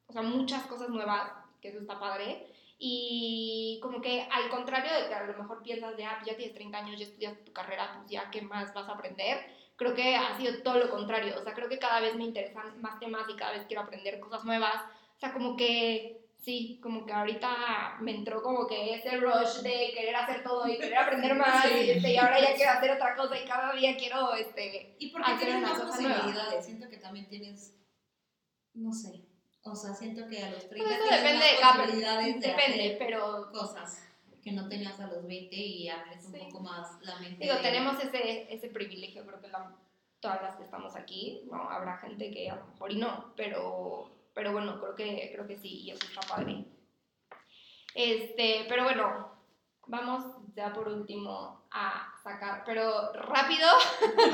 o 0.07 0.13
sea, 0.13 0.21
muchas 0.21 0.63
cosas 0.67 0.89
nuevas, 0.89 1.31
que 1.61 1.69
eso 1.69 1.79
está 1.79 1.99
padre. 1.99 2.47
Y 2.77 3.77
como 3.81 3.99
que 4.01 4.21
al 4.31 4.49
contrario 4.49 4.91
de 4.93 5.09
que 5.09 5.13
a 5.13 5.25
lo 5.25 5.37
mejor 5.37 5.61
piensas 5.61 5.97
de, 5.97 6.05
ah, 6.05 6.15
pues 6.17 6.31
ya 6.31 6.37
tienes 6.37 6.55
30 6.55 6.77
años, 6.77 6.97
ya 6.97 7.05
estudiaste 7.05 7.43
tu 7.43 7.51
carrera, 7.51 7.93
pues 7.97 8.09
ya, 8.09 8.31
¿qué 8.31 8.41
más 8.41 8.73
vas 8.73 8.87
a 8.87 8.93
aprender? 8.93 9.45
Creo 9.75 9.93
que 9.93 10.15
ha 10.15 10.37
sido 10.37 10.63
todo 10.63 10.79
lo 10.79 10.89
contrario. 10.89 11.35
O 11.37 11.43
sea, 11.43 11.53
creo 11.53 11.67
que 11.67 11.77
cada 11.77 11.99
vez 11.99 12.15
me 12.15 12.23
interesan 12.23 12.81
más 12.81 12.99
temas 12.99 13.27
y 13.29 13.35
cada 13.35 13.51
vez 13.51 13.65
quiero 13.67 13.81
aprender 13.81 14.19
cosas 14.21 14.45
nuevas. 14.45 14.81
O 15.17 15.19
sea, 15.19 15.33
como 15.33 15.57
que 15.57 16.18
sí, 16.39 16.79
como 16.81 17.05
que 17.05 17.13
ahorita 17.13 17.97
me 17.99 18.15
entró 18.15 18.41
como 18.41 18.65
que 18.65 18.95
ese 18.95 19.17
rush 19.17 19.57
de 19.61 19.91
querer 19.93 20.15
hacer 20.15 20.41
todo 20.43 20.67
y 20.67 20.77
querer 20.77 20.97
aprender 20.97 21.35
más 21.35 21.63
Sí. 21.65 21.73
y, 21.73 21.89
este, 21.91 22.13
y 22.13 22.17
ahora 22.17 22.39
ya 22.39 22.55
quiero 22.55 22.71
hacer 22.71 22.91
otra 22.91 23.15
cosa 23.15 23.37
y 23.39 23.45
cada 23.45 23.73
día 23.73 23.95
quiero, 23.97 24.33
este, 24.33 24.95
¿Y 24.99 25.09
por 25.11 25.23
qué 25.23 25.31
hacer 25.31 25.47
tienes 25.49 25.63
una 25.69 25.73
más 25.77 25.81
posibilidades? 25.81 26.65
Siento 26.65 26.89
que 26.89 26.97
también 26.97 27.27
tienes, 27.29 27.75
no 28.73 28.93
sé, 28.93 29.25
o 29.63 29.75
sea, 29.75 29.93
siento 29.93 30.27
que 30.29 30.41
a 30.43 30.49
los 30.51 30.67
30 30.69 30.87
pues 30.87 30.99
eso 30.99 31.09
tienes 31.09 31.21
depende 31.23 31.45
más 31.45 31.51
de 31.55 31.59
cada 31.61 31.83
posibilidades 31.83 32.25
de 32.41 32.47
depende, 32.47 32.85
hacer 32.85 32.97
pero 32.99 33.51
cosas 33.51 34.05
que 34.41 34.51
no 34.53 34.69
tenías 34.69 34.97
a 35.01 35.07
los 35.07 35.27
20 35.27 35.53
y 35.55 35.89
abres 35.89 36.25
un 36.25 36.33
Sí. 36.33 36.39
poco 36.39 36.61
más 36.61 37.01
la 37.01 37.19
mente. 37.19 37.43
digo, 37.43 37.55
de- 37.55 37.61
tenemos 37.61 38.01
ese, 38.01 38.51
ese 38.53 38.69
privilegio, 38.69 39.25
creo 39.25 39.41
que 39.41 39.49
la- 39.49 39.75
todas 40.21 40.41
las 40.41 40.55
que 40.55 40.63
estamos 40.63 40.95
aquí, 40.95 41.41
¿no? 41.51 41.69
Habrá 41.69 41.97
gente 41.97 42.31
que 42.31 42.49
a 42.49 42.55
lo 42.55 42.65
mejor 42.67 42.91
y 42.93 42.95
no, 42.97 43.33
pero, 43.35 44.09
pero 44.33 44.51
bueno, 44.51 44.79
creo 44.79 44.95
que, 44.95 45.31
creo 45.33 45.47
que 45.47 45.57
sí, 45.57 45.81
y 45.81 45.91
eso 45.91 46.05
está 46.05 46.21
padre. 46.21 46.65
Este, 47.95 48.65
pero 48.69 48.83
bueno, 48.83 49.31
vamos 49.87 50.23
ya 50.55 50.71
por 50.73 50.87
último 50.87 51.63
a 51.71 52.13
sacar, 52.23 52.63
pero 52.65 53.13
rápido, 53.13 53.67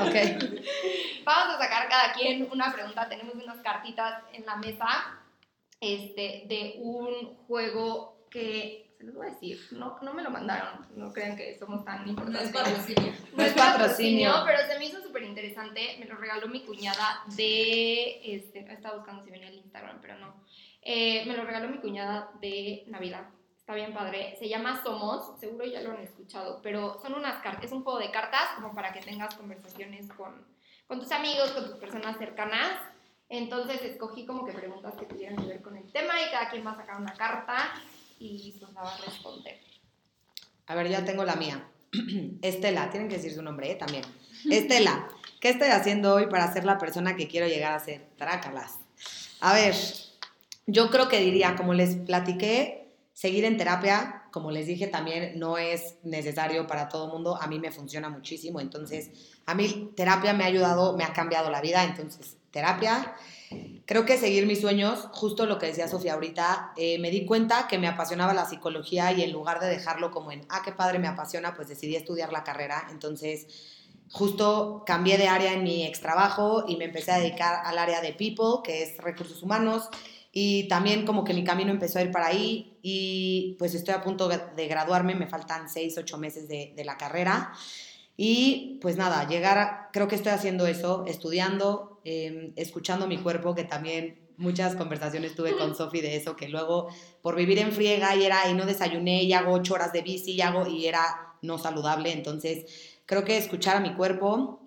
Ok. 0.00 0.54
Vamos 1.24 1.56
a 1.56 1.58
sacar 1.58 1.88
cada 1.88 2.12
quien 2.12 2.48
una 2.52 2.72
pregunta. 2.72 3.08
Tenemos 3.08 3.34
unas 3.34 3.58
cartitas 3.58 4.22
en 4.32 4.46
la 4.46 4.56
mesa 4.56 4.86
este, 5.80 6.44
de 6.46 6.76
un 6.78 7.34
juego 7.46 8.26
que 8.30 8.85
los 9.06 9.14
voy 9.14 9.26
a 9.26 9.30
decir. 9.30 9.58
No, 9.70 9.98
no 10.02 10.12
me 10.12 10.22
lo 10.22 10.30
mandaron. 10.30 10.86
No 10.96 11.12
crean 11.12 11.36
que 11.36 11.56
somos 11.58 11.84
tan 11.84 12.02
No 12.04 12.10
importantes. 12.10 12.48
es 12.48 12.52
patrocinio. 12.52 13.12
No 13.36 13.44
es 13.44 13.52
patrocinio. 13.52 14.32
pero 14.44 14.58
se 14.66 14.78
me 14.78 14.86
hizo 14.86 15.00
súper 15.00 15.22
interesante. 15.22 15.96
Me 15.98 16.06
lo 16.06 16.16
regaló 16.16 16.48
mi 16.48 16.64
cuñada 16.64 17.22
de. 17.36 18.20
Este, 18.34 18.60
estaba 18.70 18.96
buscando 18.96 19.22
si 19.24 19.30
venía 19.30 19.48
el 19.48 19.54
Instagram, 19.56 19.98
pero 20.00 20.18
no. 20.18 20.34
Eh, 20.82 21.24
me 21.26 21.36
lo 21.36 21.44
regaló 21.44 21.68
mi 21.68 21.78
cuñada 21.78 22.30
de 22.40 22.84
Navidad. 22.88 23.28
Está 23.56 23.74
bien 23.74 23.94
padre. 23.94 24.36
Se 24.38 24.48
llama 24.48 24.82
Somos. 24.82 25.38
Seguro 25.40 25.64
ya 25.64 25.80
lo 25.82 25.92
han 25.92 26.00
escuchado. 26.00 26.60
Pero 26.62 27.00
son 27.00 27.14
unas 27.14 27.42
cartas. 27.42 27.64
Es 27.64 27.72
un 27.72 27.82
juego 27.84 27.98
de 27.98 28.10
cartas 28.10 28.48
como 28.56 28.74
para 28.74 28.92
que 28.92 29.00
tengas 29.00 29.34
conversaciones 29.34 30.08
con, 30.12 30.46
con 30.86 31.00
tus 31.00 31.12
amigos, 31.12 31.50
con 31.52 31.64
tus 31.64 31.76
personas 31.76 32.18
cercanas. 32.18 32.72
Entonces 33.28 33.82
escogí 33.82 34.24
como 34.24 34.44
que 34.46 34.52
preguntas 34.52 34.94
que 34.94 35.06
tuvieran 35.06 35.36
que 35.36 35.46
ver 35.46 35.62
con 35.62 35.76
el 35.76 35.90
tema 35.90 36.14
y 36.22 36.30
cada 36.30 36.48
quien 36.48 36.64
va 36.64 36.72
a 36.72 36.76
sacar 36.76 37.00
una 37.00 37.12
carta 37.14 37.56
y 38.18 38.54
pues 38.58 38.72
la 38.72 38.82
va 38.82 38.94
a 38.94 38.98
responder. 38.98 39.58
A 40.66 40.74
ver, 40.74 40.88
ya 40.88 41.04
tengo 41.04 41.24
la 41.24 41.36
mía. 41.36 41.68
Estela, 42.42 42.90
tienen 42.90 43.08
que 43.08 43.16
decir 43.16 43.32
su 43.32 43.42
nombre, 43.42 43.70
¿eh? 43.70 43.76
También. 43.76 44.04
Estela, 44.50 45.08
¿qué 45.40 45.50
estoy 45.50 45.68
haciendo 45.68 46.14
hoy 46.14 46.26
para 46.26 46.52
ser 46.52 46.64
la 46.64 46.78
persona 46.78 47.16
que 47.16 47.28
quiero 47.28 47.46
llegar 47.46 47.72
a 47.72 47.80
ser? 47.80 48.08
Trácalas. 48.16 48.78
A 49.40 49.54
ver, 49.54 49.74
yo 50.66 50.90
creo 50.90 51.08
que 51.08 51.20
diría, 51.20 51.56
como 51.56 51.74
les 51.74 51.96
platiqué, 51.96 52.94
seguir 53.12 53.44
en 53.44 53.56
terapia, 53.56 54.24
como 54.32 54.50
les 54.50 54.66
dije 54.66 54.86
también, 54.86 55.38
no 55.38 55.56
es 55.56 55.94
necesario 56.02 56.66
para 56.66 56.88
todo 56.88 57.06
el 57.06 57.12
mundo. 57.12 57.40
A 57.40 57.46
mí 57.46 57.58
me 57.58 57.70
funciona 57.70 58.08
muchísimo. 58.08 58.60
Entonces, 58.60 59.10
a 59.46 59.54
mí 59.54 59.92
terapia 59.96 60.32
me 60.32 60.44
ha 60.44 60.48
ayudado, 60.48 60.96
me 60.96 61.04
ha 61.04 61.12
cambiado 61.12 61.50
la 61.50 61.60
vida. 61.60 61.84
Entonces, 61.84 62.36
terapia. 62.56 63.14
Creo 63.84 64.06
que 64.06 64.16
seguir 64.16 64.46
mis 64.46 64.62
sueños, 64.62 65.08
justo 65.12 65.44
lo 65.44 65.58
que 65.58 65.66
decía 65.66 65.88
Sofía 65.88 66.14
ahorita, 66.14 66.72
eh, 66.76 66.98
me 66.98 67.10
di 67.10 67.26
cuenta 67.26 67.68
que 67.68 67.78
me 67.78 67.86
apasionaba 67.86 68.32
la 68.32 68.46
psicología 68.46 69.12
y 69.12 69.22
en 69.22 69.30
lugar 69.30 69.60
de 69.60 69.68
dejarlo 69.68 70.10
como 70.10 70.32
en, 70.32 70.46
ah, 70.48 70.62
qué 70.64 70.72
padre 70.72 70.98
me 70.98 71.06
apasiona, 71.06 71.54
pues 71.54 71.68
decidí 71.68 71.94
estudiar 71.94 72.32
la 72.32 72.42
carrera. 72.44 72.88
Entonces, 72.90 73.46
justo 74.10 74.82
cambié 74.86 75.18
de 75.18 75.28
área 75.28 75.52
en 75.52 75.62
mi 75.62 75.84
ex 75.84 76.00
trabajo 76.00 76.64
y 76.66 76.76
me 76.76 76.86
empecé 76.86 77.12
a 77.12 77.18
dedicar 77.18 77.60
al 77.64 77.78
área 77.78 78.00
de 78.00 78.14
people, 78.14 78.62
que 78.64 78.82
es 78.82 78.96
recursos 78.96 79.42
humanos. 79.42 79.88
Y 80.32 80.66
también 80.68 81.06
como 81.06 81.24
que 81.24 81.34
mi 81.34 81.44
camino 81.44 81.70
empezó 81.70 81.98
a 81.98 82.02
ir 82.02 82.10
para 82.10 82.26
ahí 82.26 82.78
y 82.82 83.54
pues 83.58 83.74
estoy 83.74 83.94
a 83.94 84.02
punto 84.02 84.28
de 84.28 84.66
graduarme, 84.66 85.14
me 85.14 85.28
faltan 85.28 85.68
seis, 85.68 85.96
ocho 85.96 86.18
meses 86.18 86.48
de, 86.48 86.72
de 86.76 86.84
la 86.84 86.96
carrera. 86.96 87.52
Y 88.16 88.78
pues 88.80 88.96
nada, 88.96 89.28
llegar, 89.28 89.90
creo 89.92 90.08
que 90.08 90.14
estoy 90.14 90.32
haciendo 90.32 90.66
eso, 90.66 91.04
estudiando, 91.06 92.00
eh, 92.04 92.52
escuchando 92.56 93.06
mi 93.06 93.18
cuerpo, 93.18 93.54
que 93.54 93.64
también 93.64 94.26
muchas 94.38 94.76
conversaciones 94.76 95.34
tuve 95.34 95.56
con 95.56 95.74
Sofi 95.74 96.00
de 96.00 96.16
eso, 96.16 96.36
que 96.36 96.48
luego 96.48 96.88
por 97.22 97.36
vivir 97.36 97.58
en 97.58 97.72
friega 97.72 98.14
y 98.16 98.24
era 98.24 98.48
y 98.48 98.54
no 98.54 98.66
desayuné 98.66 99.22
y 99.22 99.32
hago 99.32 99.52
ocho 99.52 99.74
horas 99.74 99.92
de 99.92 100.02
bici 100.02 100.32
y 100.32 100.40
hago 100.40 100.66
y 100.66 100.86
era 100.86 101.34
no 101.42 101.58
saludable. 101.58 102.12
Entonces, 102.12 102.66
creo 103.06 103.24
que 103.24 103.36
escuchar 103.36 103.76
a 103.76 103.80
mi 103.80 103.94
cuerpo, 103.94 104.60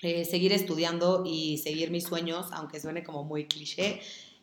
eh, 0.00 0.24
seguir 0.24 0.52
estudiando 0.52 1.22
y 1.24 1.58
seguir 1.58 1.90
mis 1.90 2.04
sueños, 2.04 2.48
aunque 2.52 2.80
suene 2.80 3.02
como 3.02 3.24
muy 3.24 3.46
cliché, 3.46 4.00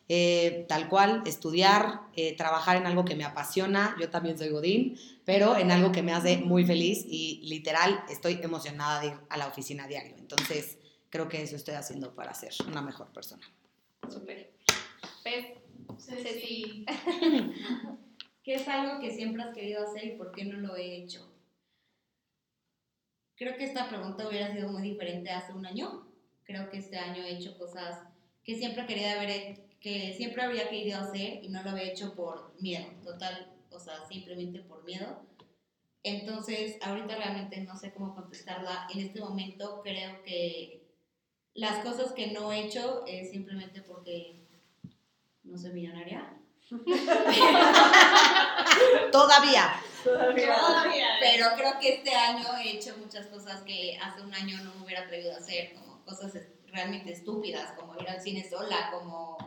eh, 0.08 0.66
tal 0.68 0.88
cual, 0.88 1.22
estudiar, 1.26 2.02
eh, 2.14 2.36
trabajar 2.36 2.76
en 2.76 2.86
algo 2.86 3.04
que 3.04 3.14
me 3.14 3.24
apasiona, 3.24 3.96
yo 4.00 4.10
también 4.10 4.36
soy 4.36 4.50
Godín, 4.50 4.98
pero 5.24 5.56
en 5.56 5.70
algo 5.70 5.92
que 5.92 6.02
me 6.02 6.12
hace 6.12 6.38
muy 6.38 6.64
feliz 6.64 7.04
y 7.06 7.40
literal 7.44 8.04
estoy 8.08 8.40
emocionada 8.42 9.00
de 9.00 9.06
ir 9.08 9.14
a 9.30 9.36
la 9.36 9.46
oficina 9.46 9.86
diario. 9.86 10.16
Entonces, 10.18 10.78
creo 11.08 11.28
que 11.28 11.42
eso 11.42 11.56
estoy 11.56 11.74
haciendo 11.74 12.14
para 12.14 12.34
ser 12.34 12.52
una 12.66 12.82
mejor 12.82 13.12
persona. 13.12 13.46
Súper. 14.08 14.52
Pez, 15.22 15.46
Ceci. 15.98 16.84
¿Qué 18.42 18.54
es 18.54 18.68
algo 18.68 19.00
que 19.00 19.10
siempre 19.10 19.42
has 19.42 19.54
querido 19.54 19.82
hacer 19.82 20.04
y 20.04 20.16
por 20.18 20.32
qué 20.32 20.44
no 20.44 20.58
lo 20.58 20.76
he 20.76 20.96
hecho? 20.96 21.30
Creo 23.36 23.56
que 23.56 23.64
esta 23.64 23.88
pregunta 23.88 24.28
hubiera 24.28 24.52
sido 24.52 24.70
muy 24.70 24.82
diferente 24.82 25.30
hace 25.30 25.52
un 25.52 25.64
año. 25.64 26.06
Creo 26.44 26.68
que 26.68 26.76
este 26.76 26.98
año 26.98 27.22
he 27.22 27.36
hecho 27.36 27.56
cosas 27.58 28.00
que 28.44 28.54
siempre 28.56 28.86
quería 28.86 29.18
haber, 29.18 29.60
que 29.80 30.12
siempre 30.12 30.42
habría 30.42 30.68
querido 30.68 31.00
hacer 31.00 31.42
y 31.42 31.48
no 31.48 31.62
lo 31.62 31.70
había 31.70 31.84
hecho 31.84 32.14
por 32.14 32.54
miedo, 32.60 32.86
total, 33.02 33.53
o 33.74 33.80
sea, 33.80 34.06
simplemente 34.06 34.60
por 34.60 34.84
miedo. 34.84 35.26
Entonces, 36.02 36.76
ahorita 36.82 37.16
realmente 37.16 37.60
no 37.62 37.76
sé 37.76 37.92
cómo 37.92 38.14
contestarla. 38.14 38.88
En 38.92 39.00
este 39.00 39.20
momento 39.20 39.80
creo 39.82 40.22
que 40.22 40.84
las 41.54 41.84
cosas 41.84 42.12
que 42.12 42.28
no 42.28 42.52
he 42.52 42.66
hecho 42.66 43.04
es 43.06 43.30
simplemente 43.30 43.80
porque 43.80 44.44
no 45.44 45.56
soy 45.56 45.72
millonaria. 45.72 46.36
Todavía. 49.12 49.74
Todavía. 50.02 51.08
Pero 51.20 51.46
creo 51.56 51.78
que 51.80 51.94
este 51.94 52.14
año 52.14 52.46
he 52.62 52.72
hecho 52.76 52.96
muchas 52.98 53.26
cosas 53.26 53.62
que 53.62 53.98
hace 54.02 54.20
un 54.22 54.34
año 54.34 54.62
no 54.62 54.74
me 54.74 54.84
hubiera 54.84 55.02
atrevido 55.02 55.32
a 55.34 55.38
hacer, 55.38 55.72
como 55.74 56.04
cosas 56.04 56.32
realmente 56.66 57.12
estúpidas, 57.12 57.72
como 57.72 57.94
ir 58.00 58.08
al 58.08 58.20
cine 58.20 58.48
sola, 58.48 58.90
como 58.92 59.38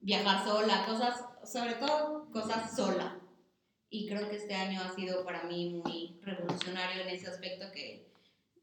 viajar 0.00 0.44
sola, 0.44 0.84
cosas, 0.86 1.24
sobre 1.44 1.74
todo 1.74 2.30
cosas 2.30 2.74
sola. 2.74 3.18
Y 3.90 4.06
creo 4.06 4.28
que 4.28 4.36
este 4.36 4.54
año 4.54 4.80
ha 4.82 4.94
sido 4.94 5.24
para 5.24 5.44
mí 5.44 5.70
muy 5.70 6.18
revolucionario 6.22 7.02
en 7.02 7.08
ese 7.08 7.28
aspecto 7.28 7.70
que, 7.72 8.06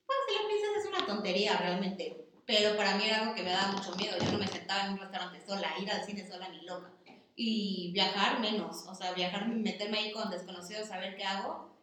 pues 0.05 0.19
si 0.27 0.35
lo 0.35 0.47
piensas 0.47 0.83
es 0.83 0.89
una 0.89 1.05
tontería 1.05 1.57
realmente, 1.57 2.25
pero 2.45 2.77
para 2.77 2.95
mí 2.95 3.05
era 3.05 3.21
algo 3.21 3.33
que 3.33 3.43
me 3.43 3.49
daba 3.49 3.71
mucho 3.71 3.95
miedo. 3.95 4.17
Yo 4.19 4.31
no 4.31 4.37
me 4.37 4.47
sentaba 4.47 4.85
en 4.85 4.93
un 4.93 4.99
restaurante 4.99 5.45
sola, 5.45 5.73
ir 5.81 5.91
al 5.91 6.05
cine 6.05 6.27
sola 6.27 6.49
ni 6.49 6.61
loca. 6.61 6.91
Y 7.35 7.91
viajar 7.93 8.39
menos, 8.39 8.85
o 8.87 8.95
sea, 8.95 9.13
viajar, 9.13 9.47
meterme 9.47 9.97
ahí 9.97 10.11
con 10.11 10.29
desconocidos, 10.29 10.87
saber 10.87 11.17
qué 11.17 11.23
hago, 11.23 11.75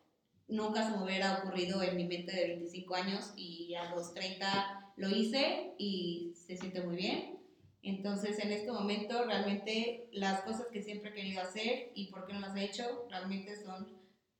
nunca 0.49 0.85
se 0.85 0.97
me 0.97 1.03
hubiera 1.03 1.39
ocurrido 1.39 1.83
en 1.83 1.97
mi 1.97 2.05
mente 2.05 2.33
de 2.33 2.47
25 2.47 2.95
años 2.95 3.33
y 3.37 3.75
a 3.75 3.91
los 3.91 4.15
30 4.15 4.93
lo 4.97 5.11
hice 5.11 5.75
y 5.79 6.33
se 6.35 6.57
siente 6.57 6.81
muy 6.81 6.97
bien. 6.97 7.42
Entonces, 7.83 8.39
en 8.39 8.53
este 8.53 8.71
momento, 8.71 9.25
realmente 9.25 10.09
las 10.13 10.43
cosas 10.43 10.67
que 10.73 10.83
siempre 10.83 11.11
he 11.11 11.15
querido 11.15 11.43
hacer 11.43 11.91
y 11.95 12.07
por 12.13 12.27
qué 12.27 12.33
no 12.33 12.41
las 12.41 12.55
he 12.57 12.65
hecho, 12.65 13.07
realmente 13.11 13.57
son 13.61 13.89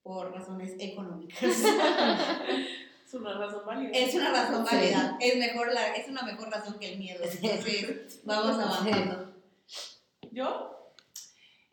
por 0.03 0.33
razones 0.33 0.75
económicas. 0.79 1.43
Es 3.05 3.15
una 3.21 3.35
razón 3.37 3.67
válida. 3.67 3.91
es 3.93 4.15
una 4.15 4.31
razón 4.33 4.67
Sí. 4.67 4.75
válida, 4.75 5.19
es, 5.21 5.37
mejor 5.37 5.71
la, 5.75 5.95
es 5.97 6.09
una 6.09 6.23
mejor 6.23 6.49
razón 6.51 6.79
que 6.79 6.93
el 6.95 6.99
miedo. 6.99 7.23
Entonces, 7.23 8.21
vamos 8.25 8.59
avanzando. 8.59 9.35
¿Yo? 10.31 10.95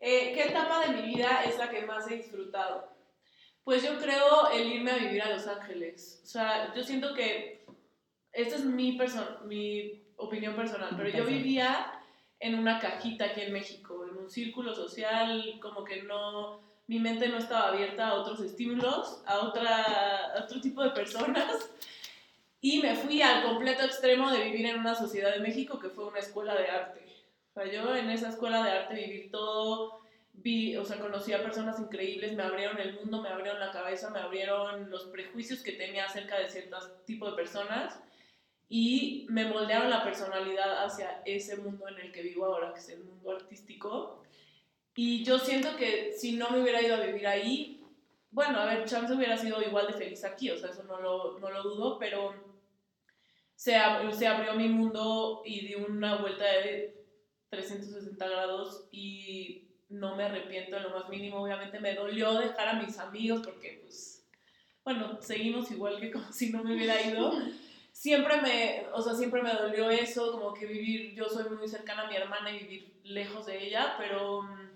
Eh, 0.00 0.32
¿Qué 0.34 0.42
etapa 0.44 0.86
de 0.86 1.00
mi 1.00 1.14
vida 1.14 1.44
es 1.44 1.56
la 1.56 1.70
que 1.70 1.80
más 1.86 2.10
he 2.10 2.16
disfrutado? 2.16 2.90
Pues 3.64 3.82
yo 3.82 3.98
creo 3.98 4.50
el 4.50 4.70
irme 4.70 4.90
a 4.90 4.96
vivir 4.96 5.22
a 5.22 5.30
Los 5.30 5.46
Ángeles. 5.46 6.20
O 6.24 6.26
sea, 6.26 6.74
yo 6.74 6.84
siento 6.84 7.14
que 7.14 7.64
esta 8.32 8.56
es 8.56 8.64
mi, 8.66 8.98
perso- 8.98 9.40
mi 9.44 10.09
opinión 10.20 10.54
personal, 10.54 10.90
pero 10.96 11.08
yo 11.08 11.24
vivía 11.24 11.92
en 12.38 12.58
una 12.58 12.78
cajita 12.78 13.26
aquí 13.26 13.42
en 13.42 13.52
México, 13.52 14.06
en 14.06 14.16
un 14.16 14.30
círculo 14.30 14.74
social, 14.74 15.58
como 15.60 15.84
que 15.84 16.02
no, 16.02 16.60
mi 16.86 16.98
mente 16.98 17.28
no 17.28 17.38
estaba 17.38 17.68
abierta 17.68 18.08
a 18.08 18.14
otros 18.14 18.40
estímulos, 18.40 19.22
a, 19.26 19.40
otra, 19.40 20.34
a 20.34 20.44
otro 20.44 20.60
tipo 20.60 20.82
de 20.82 20.90
personas. 20.90 21.70
Y 22.62 22.82
me 22.82 22.94
fui 22.94 23.22
al 23.22 23.42
completo 23.42 23.86
extremo 23.86 24.30
de 24.30 24.44
vivir 24.44 24.66
en 24.66 24.80
una 24.80 24.94
sociedad 24.94 25.32
de 25.32 25.40
México 25.40 25.78
que 25.78 25.88
fue 25.88 26.04
una 26.04 26.18
escuela 26.18 26.54
de 26.54 26.68
arte. 26.68 27.00
O 27.48 27.54
sea, 27.54 27.72
yo 27.72 27.96
en 27.96 28.10
esa 28.10 28.28
escuela 28.28 28.62
de 28.62 28.70
arte 28.70 28.96
viví 28.96 29.30
todo, 29.30 30.00
vi, 30.34 30.76
o 30.76 30.84
sea, 30.84 31.00
conocí 31.00 31.32
a 31.32 31.42
personas 31.42 31.80
increíbles, 31.80 32.34
me 32.34 32.42
abrieron 32.42 32.78
el 32.78 32.96
mundo, 32.96 33.22
me 33.22 33.30
abrieron 33.30 33.60
la 33.60 33.70
cabeza, 33.70 34.10
me 34.10 34.18
abrieron 34.18 34.90
los 34.90 35.04
prejuicios 35.04 35.62
que 35.62 35.72
tenía 35.72 36.04
acerca 36.04 36.38
de 36.38 36.50
ciertos 36.50 36.90
tipos 37.06 37.30
de 37.30 37.36
personas 37.36 37.98
y 38.70 39.26
me 39.28 39.44
moldearon 39.46 39.90
la 39.90 40.02
personalidad 40.04 40.84
hacia 40.84 41.20
ese 41.26 41.56
mundo 41.56 41.88
en 41.88 41.98
el 41.98 42.12
que 42.12 42.22
vivo 42.22 42.46
ahora, 42.46 42.72
que 42.72 42.78
es 42.78 42.88
el 42.90 43.04
mundo 43.04 43.32
artístico. 43.32 44.22
Y 44.94 45.24
yo 45.24 45.38
siento 45.38 45.76
que 45.76 46.12
si 46.12 46.32
no 46.36 46.50
me 46.50 46.60
hubiera 46.62 46.80
ido 46.80 46.94
a 46.94 47.00
vivir 47.00 47.26
ahí, 47.26 47.82
bueno, 48.30 48.60
a 48.60 48.66
ver, 48.66 48.84
chance 48.86 49.12
hubiera 49.12 49.36
sido 49.36 49.60
igual 49.60 49.88
de 49.88 49.92
feliz 49.94 50.24
aquí, 50.24 50.50
o 50.50 50.56
sea, 50.56 50.70
eso 50.70 50.84
no 50.84 51.00
lo, 51.00 51.38
no 51.40 51.50
lo 51.50 51.62
dudo, 51.64 51.98
pero 51.98 52.32
se, 53.56 53.76
ab- 53.76 54.10
se 54.12 54.26
abrió 54.26 54.54
mi 54.54 54.68
mundo 54.68 55.42
y 55.44 55.66
di 55.66 55.74
una 55.74 56.16
vuelta 56.16 56.44
de 56.44 56.94
360 57.50 58.28
grados 58.28 58.86
y 58.92 59.64
no 59.88 60.14
me 60.16 60.24
arrepiento 60.24 60.76
en 60.76 60.84
lo 60.84 60.90
más 60.90 61.08
mínimo. 61.08 61.42
Obviamente 61.42 61.80
me 61.80 61.94
dolió 61.94 62.34
dejar 62.34 62.68
a 62.68 62.74
mis 62.74 62.98
amigos 62.98 63.40
porque, 63.44 63.80
pues, 63.82 64.24
bueno, 64.84 65.18
seguimos 65.20 65.70
igual 65.72 65.98
que 66.00 66.10
como 66.12 66.32
si 66.32 66.50
no 66.50 66.62
me 66.62 66.74
hubiera 66.76 67.00
ido. 67.02 67.32
Siempre 68.00 68.40
me, 68.40 68.86
o 68.94 69.02
sea, 69.02 69.12
siempre 69.12 69.42
me 69.42 69.52
dolió 69.52 69.90
eso, 69.90 70.32
como 70.32 70.54
que 70.54 70.64
vivir, 70.64 71.14
yo 71.14 71.28
soy 71.28 71.50
muy 71.50 71.68
cercana 71.68 72.04
a 72.04 72.06
mi 72.08 72.16
hermana 72.16 72.50
y 72.50 72.60
vivir 72.60 72.94
lejos 73.02 73.44
de 73.44 73.62
ella, 73.62 73.94
pero 73.98 74.40
mm, 74.40 74.70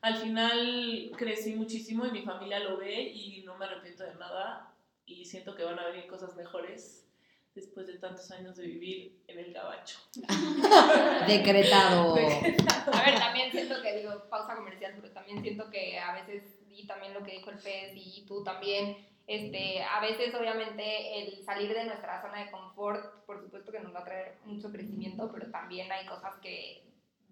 al 0.00 0.16
final 0.16 1.12
crecí 1.14 1.52
muchísimo 1.52 2.06
y 2.06 2.10
mi 2.10 2.22
familia 2.22 2.60
lo 2.60 2.78
ve 2.78 3.02
y 3.02 3.42
no 3.42 3.58
me 3.58 3.66
arrepiento 3.66 4.04
de 4.04 4.14
nada 4.14 4.72
y 5.04 5.26
siento 5.26 5.54
que 5.54 5.62
van 5.62 5.78
a 5.78 5.88
venir 5.88 6.06
cosas 6.06 6.34
mejores 6.36 7.06
después 7.54 7.86
de 7.86 7.98
tantos 7.98 8.30
años 8.30 8.56
de 8.56 8.66
vivir 8.66 9.22
en 9.28 9.40
el 9.40 9.52
gabacho. 9.52 9.98
Decretado. 11.28 12.14
A 12.14 12.16
ver, 12.16 13.18
también 13.18 13.50
siento 13.50 13.82
que, 13.82 13.98
digo, 13.98 14.26
pausa 14.30 14.56
comercial, 14.56 14.94
pero 14.98 15.12
también 15.12 15.42
siento 15.42 15.68
que 15.68 15.98
a 15.98 16.14
veces, 16.14 16.60
y 16.70 16.86
también 16.86 17.12
lo 17.12 17.22
que 17.22 17.32
dijo 17.32 17.50
el 17.50 17.58
pez 17.58 17.92
y 17.94 18.24
tú 18.26 18.42
también, 18.42 19.06
este, 19.26 19.82
a 19.82 20.00
veces 20.00 20.34
obviamente 20.34 21.18
el 21.22 21.44
salir 21.44 21.72
de 21.72 21.84
nuestra 21.84 22.20
zona 22.22 22.44
de 22.44 22.50
confort, 22.50 23.24
por 23.24 23.40
supuesto 23.42 23.72
que 23.72 23.80
nos 23.80 23.94
va 23.94 24.00
a 24.00 24.04
traer 24.04 24.36
mucho 24.44 24.70
crecimiento, 24.70 25.30
pero 25.32 25.50
también 25.50 25.90
hay 25.90 26.06
cosas 26.06 26.34
que 26.42 26.82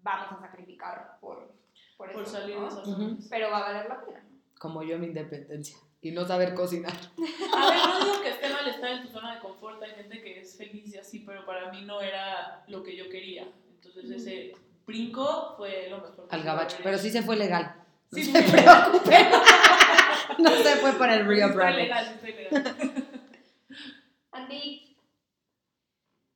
vamos 0.01 0.31
a 0.31 0.41
sacrificar 0.41 1.17
por, 1.21 1.51
por 1.97 2.09
eso, 2.09 2.17
Por 2.19 2.27
salir 2.27 2.55
¿no? 2.55 2.61
de 2.63 2.67
esas 2.67 2.87
Ujú. 2.87 3.01
zonas. 3.01 3.27
Pero 3.29 3.49
va 3.51 3.57
a 3.59 3.71
valer 3.73 3.87
la 3.89 4.01
pena. 4.05 4.23
Como 4.59 4.81
yo 4.83 4.97
mi 4.97 5.07
independencia. 5.07 5.77
Y 6.01 6.11
no 6.11 6.25
saber 6.25 6.53
cocinar. 6.53 6.91
A 7.55 7.69
ver, 7.69 7.77
no 7.87 8.05
digo 8.05 8.21
que 8.21 8.29
esté 8.31 8.49
mal 8.49 8.67
estar 8.67 8.91
en 8.91 9.03
tu 9.03 9.09
zona 9.09 9.35
de 9.35 9.39
confort, 9.41 9.81
hay 9.83 9.91
gente 9.91 10.21
que 10.21 10.41
es 10.41 10.57
feliz 10.57 10.93
y 10.93 10.97
así, 10.97 11.19
pero 11.19 11.45
para 11.45 11.71
mí 11.71 11.83
no 11.83 12.01
era 12.01 12.63
lo 12.67 12.83
que 12.83 12.95
yo 12.97 13.07
quería. 13.09 13.47
Entonces 13.75 14.09
ese 14.11 14.53
brinco 14.85 15.53
fue 15.55 15.87
lo 15.89 15.97
mejor. 16.01 16.27
Al 16.29 16.43
gabacho. 16.43 16.77
Pero 16.83 16.97
sí 16.97 17.09
se 17.09 17.21
fue 17.21 17.37
legal. 17.37 17.75
No 18.11 18.17
Sí, 18.17 18.25
se 18.25 18.41
preocupen. 18.43 19.27
no 20.39 20.49
se 20.49 20.75
fue 20.77 20.93
por 20.93 21.09
el 21.09 21.25
Rio 21.27 21.53
Bravo. 21.53 21.77
legal, 21.77 22.05
está 22.15 22.27
legal. 22.27 23.07
Andy, 24.31 24.93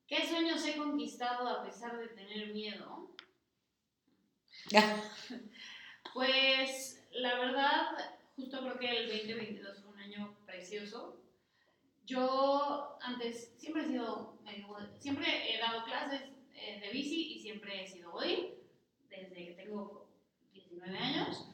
¿Qué 0.08 0.26
sueños 0.26 0.66
he 0.66 0.78
conquistado 0.78 1.50
a 1.50 1.64
pesar 1.66 1.98
de 2.00 2.08
tener 2.08 2.54
miedo? 2.54 3.12
Pues 6.14 7.06
la 7.12 7.38
verdad, 7.38 7.90
justo 8.36 8.60
creo 8.62 8.80
que 8.80 8.90
el 8.90 9.08
2022 9.08 9.84
fue 9.84 9.92
un 9.92 10.00
año 10.00 10.36
precioso. 10.48 11.22
Yo 12.08 12.98
antes 13.02 13.54
siempre 13.58 13.84
he 13.84 13.88
sido, 13.88 14.40
siempre 14.98 15.54
he 15.54 15.60
dado 15.60 15.84
clases 15.84 16.22
eh, 16.56 16.80
de 16.80 16.90
bici 16.90 17.34
y 17.34 17.40
siempre 17.40 17.84
he 17.84 17.88
sido 17.88 18.12
godín, 18.12 18.48
desde 19.10 19.36
que 19.36 19.54
tengo 19.54 20.10
19 20.54 20.98
años. 20.98 21.50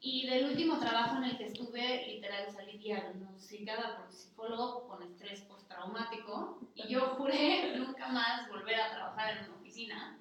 Y 0.00 0.26
del 0.28 0.44
último 0.46 0.78
trabajo 0.78 1.16
en 1.16 1.24
el 1.24 1.38
que 1.38 1.46
estuve, 1.46 2.06
literal 2.06 2.50
salí 2.52 2.78
diagnosticada 2.78 3.96
por 3.96 4.12
psicólogo 4.12 4.86
con 4.86 5.02
estrés 5.02 5.40
postraumático 5.42 6.60
y 6.74 6.86
yo 6.88 7.00
juré 7.16 7.76
nunca 7.78 8.08
más 8.08 8.48
volver 8.48 8.80
a 8.80 8.90
trabajar 8.92 9.36
en 9.38 9.44
una 9.50 9.58
oficina. 9.58 10.18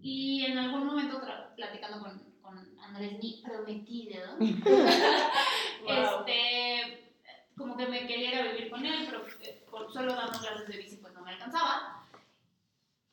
Y 0.00 0.44
en 0.46 0.58
algún 0.58 0.86
momento, 0.86 1.20
platicando 1.56 2.00
con, 2.00 2.18
con 2.40 2.78
Andrés, 2.80 3.18
mi 3.18 3.42
prometido, 3.44 4.36
Wow. 5.84 6.24
este, 6.26 7.12
como 7.56 7.76
que 7.76 7.86
me 7.86 8.06
quería 8.06 8.30
ir 8.30 8.38
a 8.38 8.52
vivir 8.52 8.70
con 8.70 8.84
él, 8.84 9.04
pero 9.06 9.24
eh, 9.42 9.64
por 9.70 9.92
solo 9.92 10.14
dando 10.14 10.38
clases 10.38 10.66
de 10.66 10.76
bici 10.78 10.96
pues 10.96 11.12
no 11.12 11.22
me 11.22 11.32
alcanzaba. 11.32 12.06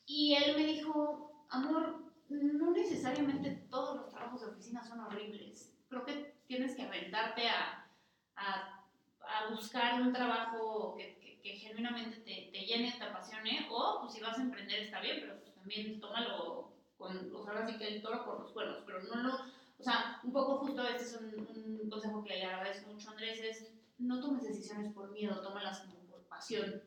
Y 0.06 0.36
él 0.36 0.56
me 0.56 0.66
dijo, 0.66 1.46
amor, 1.50 2.11
no 2.32 2.72
necesariamente 2.72 3.68
todos 3.70 3.98
los 3.98 4.10
trabajos 4.10 4.42
de 4.42 4.48
oficina 4.48 4.84
son 4.84 5.02
horribles. 5.02 5.74
Creo 5.90 6.06
que 6.06 6.36
tienes 6.48 6.76
que 6.76 6.84
aventarte 6.84 7.48
a, 7.50 7.88
a, 8.36 8.86
a 9.22 9.50
buscar 9.50 10.02
un 10.02 10.14
trabajo 10.14 10.96
que, 10.98 11.18
que, 11.20 11.42
que 11.42 11.58
genuinamente 11.58 12.18
te, 12.18 12.50
te, 12.52 12.66
llene, 12.66 12.94
te 12.98 13.04
apasione, 13.04 13.68
o 13.70 14.00
pues, 14.02 14.14
si 14.14 14.22
vas 14.22 14.38
a 14.38 14.44
emprender 14.44 14.80
está 14.80 15.02
bien, 15.02 15.18
pero 15.22 15.40
pues, 15.40 15.54
también 15.54 16.00
tómalo 16.00 16.72
con, 16.98 17.36
o 17.36 17.44
sea, 17.44 17.54
ahora 17.54 17.68
sí 17.68 17.78
que 17.78 17.88
el 17.88 18.02
toro 18.02 18.24
por 18.26 18.40
los 18.42 18.52
cuernos, 18.52 18.84
pero 18.86 19.02
no 19.04 19.16
lo, 19.16 19.36
o 19.36 19.84
sea, 19.84 20.20
un 20.24 20.32
poco 20.32 20.60
justo 20.60 20.88
este 20.88 21.04
es 21.04 21.20
un, 21.20 21.80
un 21.82 21.90
consejo 21.90 22.24
que 22.24 22.38
le 22.38 22.46
agradezco 22.46 22.92
mucho 22.92 23.10
a 23.10 23.12
Andrés, 23.12 23.40
es 23.42 23.74
no 23.98 24.20
tomes 24.20 24.44
decisiones 24.44 24.94
por 24.94 25.12
miedo, 25.12 25.42
tómalas 25.42 25.82
como 25.82 26.00
por 26.06 26.22
pasión, 26.28 26.82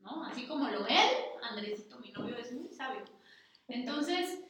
¿no? 0.00 0.24
Así 0.24 0.46
como 0.46 0.68
lo 0.68 0.86
él, 0.86 1.10
Andresito, 1.42 1.98
mi 1.98 2.10
novio, 2.12 2.36
es 2.36 2.52
muy 2.52 2.68
sabio. 2.68 3.04
Entonces, 3.68 4.44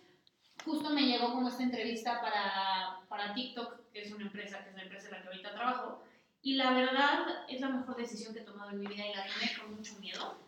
justo 0.64 0.90
me 0.90 1.02
llegó 1.02 1.32
como 1.32 1.48
esta 1.48 1.62
entrevista 1.62 2.20
para, 2.20 3.01
para 3.09 3.34
TikTok, 3.34 3.90
que 3.93 4.02
es 4.02 4.12
una 4.12 4.26
empresa, 4.26 4.62
que 4.62 4.70
es 4.70 4.76
la 4.76 4.82
empresa 4.82 5.06
en 5.06 5.12
la 5.12 5.22
que 5.22 5.28
ahorita 5.28 5.55
trabajo, 5.55 6.05
y 6.43 6.55
la 6.55 6.72
verdad 6.72 7.44
es 7.48 7.60
la 7.60 7.68
mejor 7.68 7.97
decisión 7.97 8.34
que 8.34 8.40
he 8.40 8.44
tomado 8.44 8.70
en 8.70 8.80
mi 8.80 8.86
vida 8.86 9.06
y 9.06 9.14
la 9.14 9.26
tomé 9.26 9.59
con 9.59 9.74
mucho 9.76 9.98
miedo, 10.01 10.39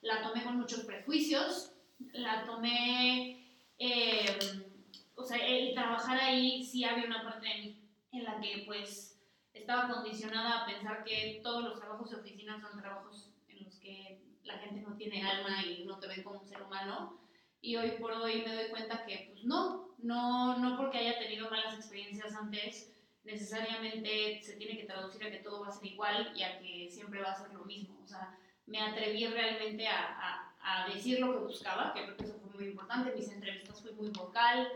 la 0.00 0.22
tomé 0.22 0.44
con 0.44 0.58
muchos 0.58 0.84
prejuicios, 0.84 1.72
la 2.12 2.44
tomé, 2.44 3.60
eh, 3.78 4.38
o 5.16 5.24
sea, 5.24 5.38
el 5.38 5.74
trabajar 5.74 6.20
ahí 6.20 6.62
sí 6.62 6.84
había 6.84 7.06
una 7.06 7.24
parte 7.24 7.48
de 7.48 7.54
mí 7.54 7.80
en 8.12 8.24
la 8.24 8.40
que 8.40 8.62
pues 8.66 9.20
estaba 9.52 9.92
condicionada 9.92 10.62
a 10.62 10.66
pensar 10.66 11.04
que 11.04 11.40
todos 11.42 11.64
los 11.64 11.78
trabajos 11.78 12.10
de 12.10 12.16
oficina 12.16 12.60
son 12.60 12.80
trabajos 12.80 13.30
en 13.48 13.64
los 13.64 13.76
que 13.76 14.20
la 14.44 14.58
gente 14.58 14.82
no 14.82 14.96
tiene 14.96 15.22
alma 15.22 15.64
y 15.64 15.84
no 15.84 15.98
te 15.98 16.06
ven 16.06 16.22
como 16.22 16.40
un 16.40 16.46
ser 16.46 16.62
humano. 16.62 17.18
Y 17.64 17.76
hoy 17.76 17.92
por 17.92 18.12
hoy 18.12 18.42
me 18.46 18.54
doy 18.54 18.68
cuenta 18.68 19.06
que 19.06 19.30
pues 19.30 19.42
no, 19.42 19.88
no, 19.96 20.58
no 20.58 20.76
porque 20.76 20.98
haya 20.98 21.18
tenido 21.18 21.48
malas 21.48 21.74
experiencias 21.74 22.34
antes, 22.34 22.92
necesariamente 23.24 24.42
se 24.42 24.56
tiene 24.56 24.76
que 24.76 24.84
traducir 24.84 25.24
a 25.24 25.30
que 25.30 25.38
todo 25.38 25.62
va 25.62 25.68
a 25.68 25.72
ser 25.72 25.86
igual 25.86 26.30
y 26.36 26.42
a 26.42 26.58
que 26.58 26.90
siempre 26.90 27.22
va 27.22 27.30
a 27.30 27.40
ser 27.42 27.54
lo 27.54 27.64
mismo. 27.64 27.98
O 28.04 28.06
sea, 28.06 28.38
me 28.66 28.82
atreví 28.82 29.26
realmente 29.28 29.88
a, 29.88 30.52
a, 30.60 30.84
a 30.84 30.88
decir 30.90 31.20
lo 31.20 31.32
que 31.32 31.46
buscaba, 31.46 31.94
que 31.94 32.04
creo 32.04 32.16
que 32.18 32.24
eso 32.24 32.38
fue 32.38 32.52
muy 32.52 32.66
importante. 32.66 33.14
Mis 33.16 33.30
entrevistas 33.30 33.80
fui 33.80 33.92
muy 33.92 34.10
vocal, 34.10 34.68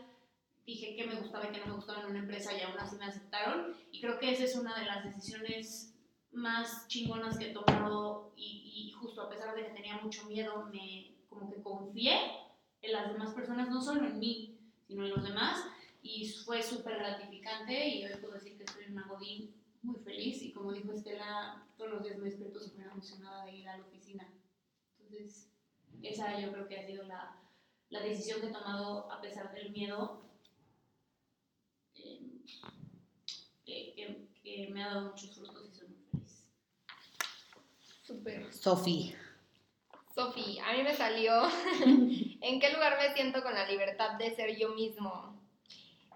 dije 0.65 0.97
qué 0.97 1.07
me 1.07 1.17
gustaba 1.17 1.47
y 1.47 1.53
qué 1.53 1.59
no 1.59 1.67
me 1.67 1.75
gustaba 1.75 2.01
en 2.01 2.07
una 2.07 2.21
empresa 2.21 2.57
y 2.57 2.63
aún 2.63 2.79
así 2.79 2.97
me 2.97 3.05
aceptaron. 3.05 3.77
Y 3.93 4.01
creo 4.01 4.19
que 4.19 4.33
esa 4.33 4.45
es 4.45 4.57
una 4.57 4.79
de 4.79 4.87
las 4.87 5.05
decisiones 5.05 5.95
más 6.33 6.89
chingonas 6.89 7.37
que 7.37 7.51
he 7.51 7.53
tomado 7.53 8.33
y, 8.35 8.89
y 8.89 8.93
justo 8.93 9.21
a 9.21 9.29
pesar 9.29 9.55
de 9.55 9.67
que 9.67 9.75
tenía 9.75 9.99
mucho 9.99 10.25
miedo, 10.25 10.65
me 10.73 11.19
como 11.29 11.51
que 11.51 11.63
confié 11.63 12.48
en 12.83 12.93
las 12.93 13.13
demás 13.13 13.35
personas, 13.35 13.69
no 13.69 13.81
solo 13.81 14.07
en 14.07 14.19
mí, 14.19 14.59
sino 14.87 15.05
en 15.05 15.11
los 15.11 15.23
demás. 15.23 15.65
Y 16.03 16.29
fue 16.29 16.63
súper 16.63 16.97
gratificante 16.97 17.89
y 17.89 18.05
hoy 18.05 18.17
puedo 18.21 18.35
decir 18.35 18.57
que 18.57 18.65
estoy 18.65 18.85
en 18.85 18.93
una 18.93 19.07
godín 19.09 19.55
muy 19.83 19.97
feliz 20.01 20.43
y 20.43 20.53
como 20.53 20.73
dijo 20.73 20.93
Estela, 20.93 21.67
todos 21.77 21.91
los 21.91 22.03
días 22.03 22.19
me 22.19 22.25
despierto 22.25 22.61
súper 22.61 22.87
emocionada 22.87 23.45
de 23.45 23.57
ir 23.57 23.69
a 23.69 23.79
la 23.79 23.85
oficina. 23.85 24.29
Entonces, 24.99 25.51
esa 26.03 26.41
yo 26.41 26.53
creo 26.53 26.69
que 26.69 26.79
ha 26.79 26.87
sido 26.87 27.05
la, 27.05 27.37
la 27.91 28.01
decisión 28.01 28.41
que 28.41 28.49
he 28.49 28.53
tomado 28.53 29.11
a 29.11 29.21
pesar 29.21 29.53
del 29.53 29.71
miedo, 29.71 30.23
eh, 31.95 32.21
que, 33.65 33.93
que, 33.95 34.29
que, 34.43 34.71
me 34.73 34.83
ha 34.83 34.89
dado 34.89 35.11
muchos 35.11 35.35
frutos 35.35 35.69
y 35.69 35.75
soy 35.75 35.89
muy 35.89 36.05
feliz. 36.11 36.45
Súper. 38.03 38.53
Sofi. 38.53 39.15
Sofi, 40.19 40.59
a 40.59 40.73
mí 40.73 40.83
me 40.83 40.97
salió 40.97 41.33
¿En 42.41 42.59
qué 42.59 42.71
lugar 42.73 42.99
me 43.01 43.15
siento 43.15 43.41
con 43.41 43.55
la 43.55 43.69
libertad 43.69 44.19
de 44.19 44.35
ser 44.35 44.57
yo 44.57 44.71
mismo? 44.71 45.41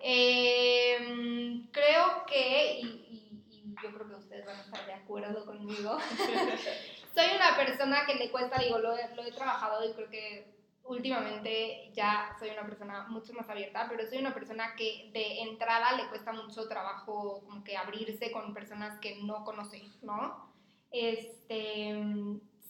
Eh, 0.01 1.69
creo 1.71 2.27
que, 2.27 2.81
y, 2.81 2.85
y, 2.85 3.45
y, 3.49 3.75
yo 3.81 3.95
creo 3.95 4.09
que 4.09 4.15
ustedes 4.17 4.45
van 4.45 4.57
a 4.57 4.63
estar 4.63 4.87
de 4.87 4.95
acuerdo 4.95 5.47
conmigo, 5.47 5.99
soy 7.15 7.27
una 7.37 7.57
persona 7.57 8.05
que 8.05 8.17
le 8.17 8.33
cuesta, 8.33 8.61
digo, 8.61 8.79
lo, 8.79 8.97
lo 8.97 9.23
he 9.23 9.31
trabajado 9.31 9.89
y 9.89 9.93
creo 9.93 10.11
que 10.11 10.53
últimamente 10.83 11.93
ya 11.95 12.35
soy 12.41 12.51
una 12.51 12.67
persona 12.67 13.07
mucho 13.07 13.33
más 13.35 13.49
abierta, 13.49 13.87
pero 13.89 14.09
soy 14.09 14.19
una 14.19 14.35
persona 14.35 14.75
que 14.77 15.11
de 15.13 15.43
entrada 15.43 15.97
le 15.97 16.09
cuesta 16.09 16.33
mucho 16.33 16.67
trabajo 16.67 17.41
como 17.45 17.63
que 17.63 17.77
abrirse 17.77 18.33
con 18.33 18.53
personas 18.53 18.99
que 18.99 19.23
no 19.23 19.45
conoce, 19.45 19.81
¿no? 20.03 20.53
Este, 20.91 21.95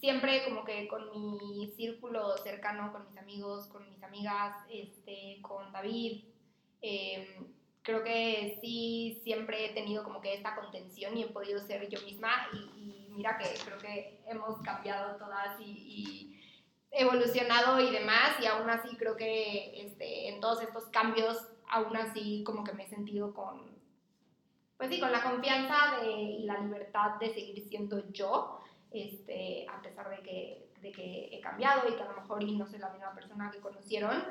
siempre 0.02 0.42
como 0.44 0.64
que 0.64 0.88
con 0.88 1.12
mi 1.12 1.72
círculo 1.76 2.36
cercano, 2.38 2.90
con 2.90 3.06
mis 3.06 3.16
amigos, 3.16 3.68
con 3.68 3.88
mis 3.88 4.02
amigas, 4.02 4.56
este, 4.68 5.38
con 5.42 5.70
David, 5.70 6.24
eh, 6.80 7.38
creo 7.82 8.02
que 8.02 8.58
sí 8.60 9.20
siempre 9.22 9.64
he 9.64 9.74
tenido 9.74 10.02
como 10.02 10.20
que 10.20 10.34
esta 10.34 10.56
contención 10.56 11.16
y 11.16 11.22
he 11.22 11.28
podido 11.28 11.60
ser 11.60 11.88
yo 11.88 12.00
misma 12.02 12.48
y, 12.52 12.56
y 12.56 13.08
mira 13.10 13.38
que 13.38 13.44
creo 13.64 13.78
que 13.78 14.20
hemos 14.26 14.60
cambiado 14.62 15.18
todas 15.18 15.60
y, 15.60 15.70
y 15.70 16.40
evolucionado 16.90 17.78
y 17.78 17.92
demás 17.92 18.40
y 18.42 18.46
aún 18.46 18.68
así 18.70 18.96
creo 18.96 19.16
que 19.16 19.86
este, 19.86 20.30
en 20.30 20.40
todos 20.40 20.62
estos 20.62 20.86
cambios 20.86 21.46
aún 21.68 21.96
así 21.96 22.42
como 22.42 22.64
que 22.64 22.72
me 22.72 22.86
he 22.86 22.88
sentido 22.88 23.32
con 23.32 23.70
pues 24.76 24.90
sí, 24.90 24.98
con 24.98 25.12
la 25.12 25.22
confianza 25.22 26.00
de, 26.00 26.10
y 26.10 26.42
la 26.42 26.58
libertad 26.58 27.12
de 27.20 27.32
seguir 27.32 27.68
siendo 27.68 28.10
yo, 28.10 28.61
este, 28.94 29.66
a 29.68 29.80
pesar 29.80 30.08
de 30.10 30.22
que, 30.22 30.68
de 30.80 30.92
que 30.92 31.28
he 31.32 31.40
cambiado 31.40 31.88
y 31.88 31.96
que 31.96 32.02
a 32.02 32.12
lo 32.12 32.20
mejor 32.20 32.44
no 32.44 32.66
soy 32.66 32.78
la 32.78 32.90
misma 32.90 33.14
persona 33.14 33.50
que 33.50 33.60
conocieron. 33.60 34.22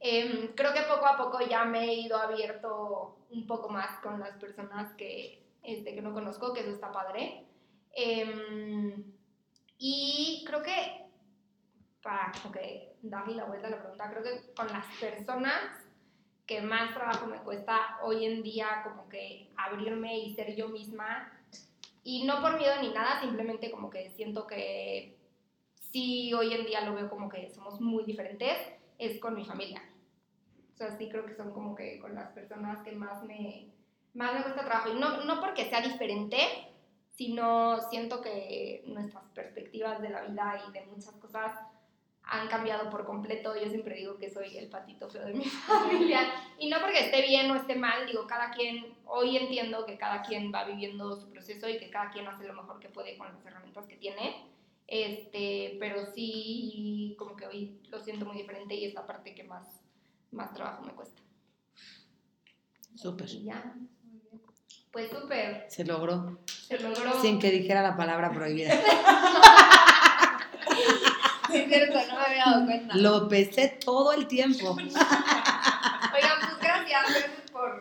Eh, 0.00 0.52
creo 0.56 0.72
que 0.72 0.82
poco 0.82 1.06
a 1.06 1.16
poco 1.16 1.40
ya 1.40 1.64
me 1.64 1.84
he 1.84 1.94
ido 1.94 2.16
abierto 2.16 3.18
un 3.30 3.46
poco 3.46 3.68
más 3.68 4.00
con 4.00 4.18
las 4.18 4.36
personas 4.36 4.92
que, 4.94 5.44
este, 5.62 5.94
que 5.94 6.02
no 6.02 6.14
conozco, 6.14 6.52
que 6.52 6.60
eso 6.60 6.70
está 6.70 6.90
padre. 6.90 7.44
Eh, 7.94 9.04
y 9.78 10.44
creo 10.46 10.62
que 10.62 11.06
para 12.02 12.32
que 12.52 12.96
darle 13.02 13.34
la 13.34 13.44
vuelta 13.44 13.68
a 13.68 13.70
la 13.70 13.78
pregunta, 13.80 14.10
creo 14.10 14.22
que 14.22 14.52
con 14.54 14.66
las 14.68 14.86
personas 14.98 15.86
que 16.46 16.60
más 16.60 16.92
trabajo 16.94 17.26
me 17.26 17.38
cuesta 17.38 17.98
hoy 18.02 18.24
en 18.24 18.42
día 18.42 18.82
como 18.82 19.08
que 19.08 19.50
abrirme 19.56 20.18
y 20.18 20.34
ser 20.34 20.56
yo 20.56 20.68
misma 20.68 21.30
y 22.02 22.24
no 22.24 22.40
por 22.40 22.58
miedo 22.58 22.72
ni 22.80 22.90
nada, 22.90 23.20
simplemente 23.20 23.70
como 23.70 23.90
que 23.90 24.10
siento 24.10 24.46
que 24.46 25.16
sí 25.90 26.32
hoy 26.32 26.54
en 26.54 26.66
día 26.66 26.82
lo 26.82 26.94
veo 26.94 27.10
como 27.10 27.28
que 27.28 27.48
somos 27.50 27.80
muy 27.80 28.04
diferentes, 28.04 28.56
es 28.98 29.18
con 29.20 29.34
mi 29.34 29.44
familia. 29.44 29.82
O 30.74 30.76
sea, 30.76 30.96
sí 30.96 31.08
creo 31.08 31.26
que 31.26 31.34
son 31.34 31.52
como 31.52 31.74
que 31.74 31.98
con 32.00 32.14
las 32.14 32.30
personas 32.30 32.82
que 32.82 32.92
más 32.92 33.22
me, 33.24 33.68
más 34.14 34.34
me 34.34 34.42
cuesta 34.42 34.64
trabajo. 34.64 34.90
Y 34.90 34.98
no, 34.98 35.24
no 35.24 35.40
porque 35.40 35.68
sea 35.68 35.80
diferente, 35.82 36.38
sino 37.16 37.80
siento 37.90 38.22
que 38.22 38.82
nuestras 38.86 39.24
perspectivas 39.34 40.00
de 40.00 40.08
la 40.10 40.22
vida 40.22 40.62
y 40.68 40.72
de 40.72 40.86
muchas 40.86 41.14
cosas 41.16 41.52
han 42.30 42.46
cambiado 42.48 42.88
por 42.90 43.04
completo. 43.04 43.54
Yo 43.56 43.68
siempre 43.68 43.96
digo 43.96 44.16
que 44.16 44.30
soy 44.30 44.56
el 44.56 44.68
patito 44.68 45.08
feo 45.10 45.26
de 45.26 45.34
mi 45.34 45.44
familia. 45.66 46.20
Y 46.58 46.68
no 46.70 46.80
porque 46.80 47.00
esté 47.00 47.22
bien 47.22 47.50
o 47.50 47.56
esté 47.56 47.74
mal, 47.74 48.06
digo, 48.06 48.26
cada 48.26 48.50
quien, 48.50 48.94
hoy 49.04 49.36
entiendo 49.36 49.84
que 49.84 49.98
cada 49.98 50.22
quien 50.22 50.52
va 50.54 50.64
viviendo 50.64 51.16
su 51.20 51.28
proceso 51.28 51.68
y 51.68 51.78
que 51.78 51.90
cada 51.90 52.10
quien 52.10 52.28
hace 52.28 52.46
lo 52.46 52.54
mejor 52.54 52.78
que 52.78 52.88
puede 52.88 53.18
con 53.18 53.26
las 53.34 53.44
herramientas 53.44 53.86
que 53.86 53.96
tiene. 53.96 54.46
Este, 54.86 55.76
pero 55.80 56.06
sí, 56.06 57.14
como 57.18 57.36
que 57.36 57.46
hoy 57.46 57.80
lo 57.90 58.00
siento 58.00 58.24
muy 58.24 58.36
diferente 58.36 58.74
y 58.74 58.86
es 58.86 58.94
la 58.94 59.06
parte 59.06 59.34
que 59.34 59.44
más, 59.44 59.66
más 60.30 60.54
trabajo 60.54 60.84
me 60.84 60.92
cuesta. 60.92 61.20
Súper. 62.94 63.26
Ya. 63.26 63.74
Pues 64.92 65.10
súper. 65.10 65.66
Se 65.68 65.84
logró. 65.84 66.38
Se 66.46 66.78
logró. 66.78 67.20
Sin 67.20 67.40
que 67.40 67.50
dijera 67.50 67.82
la 67.82 67.96
palabra 67.96 68.32
prohibida. 68.32 68.72
Es 71.54 71.68
cierto, 71.68 71.98
no 72.08 72.14
me 72.18 72.24
había 72.26 72.44
dado 72.44 72.64
cuenta. 72.66 72.94
Lo 72.96 73.28
pesé 73.28 73.68
todo 73.84 74.12
el 74.12 74.26
tiempo. 74.26 74.70
Oigan, 74.78 76.38
pues 76.40 76.58
gracias, 76.60 77.02
gracias 77.08 77.50
por, 77.52 77.80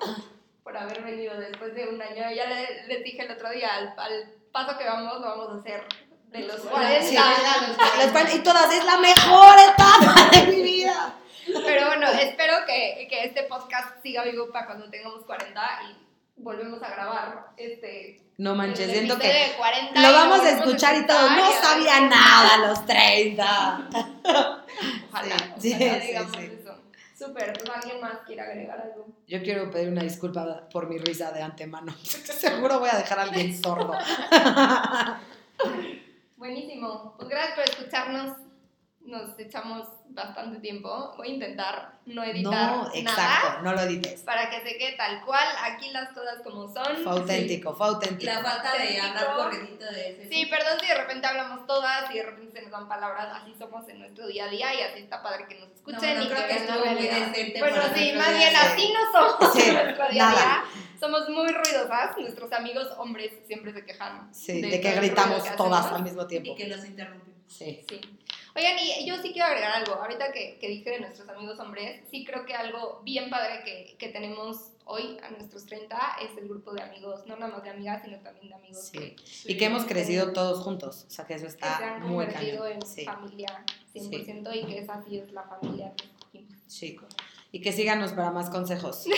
por 0.64 0.78
haber 0.78 1.02
venido 1.04 1.38
después 1.40 1.74
de 1.76 1.88
un 1.90 2.02
año. 2.02 2.32
Ya 2.36 2.46
le- 2.48 2.88
les 2.88 3.04
dije 3.04 3.24
el 3.24 3.32
otro 3.32 3.50
día, 3.52 3.74
al, 3.76 3.94
al 3.98 4.34
paso 4.52 4.78
que 4.78 4.86
vamos, 4.86 5.16
lo 5.20 5.28
vamos 5.28 5.50
a 5.52 5.60
hacer 5.60 5.84
de 6.32 6.40
los 6.41 6.58
40 6.62 7.02
Sí. 7.08 7.18
a 7.18 7.26
los 7.68 7.78
40. 7.78 7.98
Las 7.98 8.12
cual- 8.12 8.36
Y 8.36 8.40
todas, 8.40 8.74
es 8.74 8.86
la 8.86 8.98
mejor 8.98 9.56
etapa 9.60 10.30
de 10.32 10.48
mi 10.56 10.62
vida. 10.62 11.14
Pero 11.66 11.88
bueno, 11.88 12.08
espero 12.08 12.54
que, 12.68 13.08
que 13.10 13.24
este 13.24 13.44
podcast 13.44 14.02
siga 14.04 14.24
vivo 14.24 14.52
para 14.52 14.68
cuando 14.68 14.90
tengamos 14.90 15.26
40 15.26 15.62
y 15.90 16.09
volvemos 16.40 16.82
a 16.82 16.90
grabar 16.90 17.52
este. 17.57 18.22
No 18.38 18.56
manches, 18.56 18.91
siento 18.91 19.18
que 19.20 19.28
de 19.28 19.53
40 19.57 20.02
lo 20.02 20.14
vamos 20.14 20.40
a 20.41 20.52
escuchar 20.52 20.95
y 20.98 21.06
todo. 21.06 21.30
No 21.30 21.52
sabía 21.61 22.02
nada 22.02 22.56
a 22.56 22.68
los 22.68 22.86
30. 22.86 23.90
Ojalá, 25.11 25.36
Sí, 25.57 25.74
ojalá 25.74 26.02
sí, 26.02 26.07
digamos 26.07 26.32
sí. 26.38 26.52
eso. 26.61 26.76
Súper, 27.18 27.52
pues 27.52 27.70
alguien 27.70 27.99
más 27.99 28.20
quiere 28.26 28.41
agregar 28.41 28.80
algo. 28.80 29.06
Yo 29.28 29.44
quiero 29.44 29.70
pedir 29.70 29.90
una 29.90 30.03
disculpa 30.03 30.70
por 30.72 30.88
mi 30.88 30.98
risa 30.98 31.32
de 31.34 31.41
antemano. 31.41 31.94
Seguro 32.03 32.80
voy 32.80 32.90
a 32.90 32.98
dejar 32.98 33.20
a 33.20 33.24
alguien 33.24 33.61
sordo. 33.61 33.94
Buenísimo. 36.38 37.16
Pues 37.18 37.30
gracias 37.30 37.56
por 37.56 37.64
escucharnos. 37.66 38.38
nos 39.02 39.38
echamos 39.40 39.88
bastante 40.10 40.60
tiempo. 40.60 41.14
Voy 41.18 41.27
a 41.30 41.31
intentar 41.31 41.99
no 42.06 42.23
editar 42.23 42.44
No, 42.52 42.84
nada 42.84 42.91
exacto, 42.94 43.61
no 43.64 43.73
lo 43.73 43.81
edites. 43.81 44.22
para 44.22 44.49
que 44.49 44.57
se 44.61 44.77
quede 44.77 44.94
tal 44.98 45.23
cual. 45.23 45.48
Aquí 45.64 45.90
las 45.91 46.10
cosas 46.10 46.40
como 46.44 46.72
son. 46.73 46.98
Fue 47.03 47.11
auténtico, 47.11 47.76
fue 47.76 47.88
Y 47.88 47.90
auténtico. 47.90 48.31
la 48.34 48.41
falta 48.41 48.73
de 48.77 48.99
andar 48.99 49.36
corridito 49.36 49.86
de 49.86 50.10
ese. 50.11 50.30
Sí, 50.30 50.45
perdón 50.48 50.80
si 50.80 50.88
de 50.88 50.95
repente 50.95 51.27
hablamos 51.27 51.65
todas 51.68 52.10
y 52.11 52.18
de 52.18 52.23
repente 52.23 52.52
se 52.60 52.61
nos 52.64 52.72
dan 52.72 52.88
palabras, 52.88 53.27
así 53.41 53.53
somos 53.57 53.88
en 53.90 53.99
nuestro 53.99 54.27
día 54.27 54.45
a 54.45 54.49
día 54.49 54.73
y 54.73 54.81
así 54.81 54.99
está 55.02 55.22
padre 55.22 55.45
que 55.48 55.56
nos 55.60 55.69
No, 55.69 55.73
escuchen 55.76 55.99
bueno, 55.99 56.23
y 56.23 56.27
creo 56.27 56.41
que 56.41 56.48
que 56.48 56.56
estuvo 56.64 56.86
muy 56.86 57.02
decente 57.03 57.60
Bueno, 57.60 57.81
sí, 57.95 58.14
más 58.18 58.30
bien 58.38 58.49
de 58.52 58.56
así 58.57 58.94
no 58.94 59.11
somos 59.11 59.53
Sí, 59.53 59.61
en 59.69 59.73
nuestro 59.76 60.07
día 60.10 60.27
a 60.27 60.31
nada. 60.31 60.41
día. 60.41 60.64
Somos 60.99 61.30
muy 61.30 61.48
ruidosas, 61.48 62.18
nuestros 62.18 62.52
amigos 62.52 62.88
hombres 62.98 63.31
siempre 63.48 63.72
se 63.72 63.86
quejan. 63.86 64.34
Sí, 64.34 64.61
de, 64.61 64.69
todo 64.69 64.81
que 64.81 64.90
el 64.90 64.95
gritamos 64.99 65.44
que 65.44 65.56
todas 65.56 65.86
al 65.94 66.03
mismo 66.03 66.27
tiempo. 66.27 66.52
Y 66.52 66.56
que 66.56 66.68
los 66.68 66.84
interrumpimos. 66.84 67.40
Sí. 67.48 67.86
Sí. 67.88 68.02
Oigan, 68.56 68.78
y 68.80 69.06
yo 69.06 69.16
sí 69.22 69.32
quiero 69.32 69.48
agregar 69.48 69.72
algo. 69.74 69.94
Ahorita 69.96 70.32
que, 70.32 70.58
que 70.60 70.68
dije 70.68 70.90
de 70.90 71.00
nuestros 71.00 71.28
amigos 71.30 71.60
hombres, 71.60 72.02
sí 72.10 72.26
creo 72.26 72.46
que 72.46 72.54
algo 72.56 73.02
bien 73.04 73.30
padre 73.30 73.62
que, 73.64 73.96
que 73.98 74.10
tenemos 74.10 74.72
hoy 74.86 75.18
a 75.24 75.30
nuestros 75.30 75.66
30 75.68 75.98
es 76.22 76.36
el 76.38 76.48
grupo 76.50 76.72
de 76.74 76.82
amigos, 76.82 77.22
no 77.28 77.36
nada 77.38 77.52
más 77.54 77.64
de 77.64 77.70
amigas, 77.70 78.02
sino 78.04 78.18
también 78.20 78.50
de 78.50 78.56
amigos 78.56 78.88
Sí. 78.88 78.98
que, 78.98 79.16
Y 79.46 79.58
que 79.58 79.66
hemos 79.66 79.86
crecido 79.86 80.34
todos 80.34 80.64
juntos. 80.64 81.06
O 81.08 81.12
sea, 81.12 81.26
que 81.28 81.36
eso 81.36 81.46
que 81.46 81.52
se 81.52 81.58
está 81.58 81.78
han 81.96 82.02
muy 82.08 82.26
convertido 82.26 82.66
en 82.68 82.82
Sí, 82.86 83.06
familia 83.06 83.64
100% 83.94 84.56
y 84.56 84.66
que 84.66 84.80
esa 84.80 85.04
sí 85.08 85.20
es 85.20 85.32
la 85.32 85.44
familia 85.44 85.94
que 85.96 86.06
escogimos. 86.08 86.54
sí. 86.68 86.98
Y 87.52 87.62
que 87.62 87.72
síganos 87.72 88.14
para 88.14 88.30
más 88.30 88.50
consejos. 88.52 89.06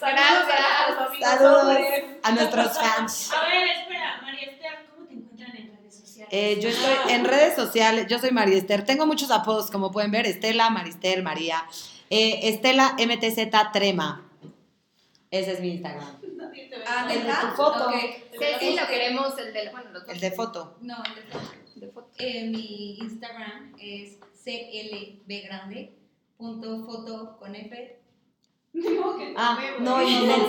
Saludos 0.00 0.46
a 0.50 0.88
nuestros 0.88 1.08
amigos 1.08 1.20
Saludos 1.20 1.76
a 2.24 2.30
nuestros 2.32 2.78
fans. 2.78 3.32
A 3.32 3.46
ver, 3.48 3.68
espera, 3.68 4.20
María 4.22 4.50
Esther, 4.50 4.86
¿cómo 4.92 5.06
te 5.06 5.14
encuentran 5.14 5.56
en 5.56 5.76
redes 5.76 5.94
sociales? 5.94 6.06
Eh, 6.30 6.58
yo 6.60 6.68
estoy 6.68 7.14
en 7.14 7.24
redes 7.24 7.54
sociales, 7.54 8.06
yo 8.08 8.18
soy 8.18 8.32
María 8.32 8.56
Esther, 8.56 8.84
tengo 8.84 9.06
muchos 9.06 9.30
apodos, 9.30 9.70
como 9.70 9.92
pueden 9.92 10.10
ver, 10.10 10.26
Estela, 10.26 10.70
Marister, 10.70 11.22
María, 11.22 11.64
eh, 12.10 12.40
Estela 12.44 12.96
MTZ 12.98 13.50
Trema. 13.72 14.22
Ese 15.30 15.52
es 15.52 15.60
mi 15.60 15.68
Instagram. 15.74 16.16
Ah, 16.86 17.08
El 17.10 17.24
de 17.24 17.32
tu 17.32 17.46
foto. 17.56 17.90
Sí, 17.90 17.98
sí, 18.60 18.76
lo 18.78 18.86
queremos, 18.86 19.36
el 19.38 19.52
de, 19.52 19.70
bueno, 19.70 19.90
los 19.92 20.06
dos 20.06 20.14
El 20.14 20.20
de 20.20 20.30
foto. 20.30 20.76
No, 20.80 21.02
el 21.04 21.14
de 21.16 21.22
foto. 21.22 21.50
de 21.74 21.88
foto. 21.88 22.10
Eh, 22.18 22.44
mi 22.48 22.96
Instagram 22.98 23.74
es 23.80 24.18
clbgrande.foto 24.44 27.36
con 27.38 27.54
F. 27.56 27.98
Ah, 29.36 29.58
no, 29.80 30.00
en 30.00 30.06
en 30.08 30.14
inglés. 30.22 30.46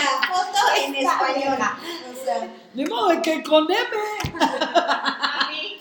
Sea, 0.00 0.20
foto 0.28 0.58
en 0.76 0.94
español. 0.96 1.58
O 2.12 2.24
sea, 2.24 2.48
Ni 2.74 2.84
modo 2.86 3.08
de 3.08 3.22
que 3.22 3.42
con 3.42 3.64
M. 3.70 3.78
A 4.40 5.48
mí. 5.50 5.78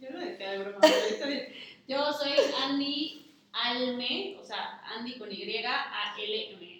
Yo 0.00 0.10
no 0.10 0.18
decía 0.18 0.50
de 0.52 0.58
broma, 0.58 0.78
está 0.86 1.26
bien. 1.26 1.52
Yo 1.86 2.12
soy 2.12 2.32
Andy 2.62 3.34
Alme, 3.52 4.36
o 4.40 4.44
sea, 4.44 4.80
Andy 4.96 5.18
con 5.18 5.30
Y, 5.30 5.64
A-L-M. 5.64 6.70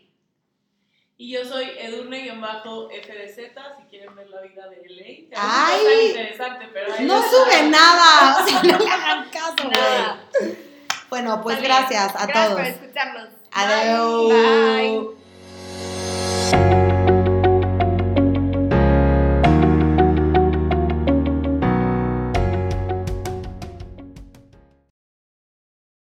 Y 1.19 1.31
yo 1.33 1.45
soy 1.45 1.67
Edurne-FDZ, 1.79 3.37
si 3.37 3.83
quieren 3.91 4.15
ver 4.17 4.31
la 4.31 4.41
vida 4.41 4.67
de 4.69 4.77
LA. 4.89 5.37
¡Ay! 5.37 5.83
No 5.83 5.91
tan 5.91 6.07
interesante, 6.07 6.69
pero 6.73 6.89
No 7.01 7.17
está. 7.19 7.31
sube 7.31 7.63
nada. 7.69 8.43
O 8.43 8.49
sea, 8.49 8.63
no 8.63 8.79
le 8.79 8.89
hagan 8.91 9.29
caso, 9.31 9.69
güey. 10.41 10.57
Bueno, 11.11 11.43
pues 11.43 11.57
Vale. 11.57 11.69
gracias 11.69 12.17
a 12.17 12.25
Gracias 12.27 12.47
todos. 12.49 12.53
por 12.61 12.65
escucharnos. 12.69 13.29
Adiós. 13.53 14.29
Bye. 14.31 14.99
Bye. 14.99 15.20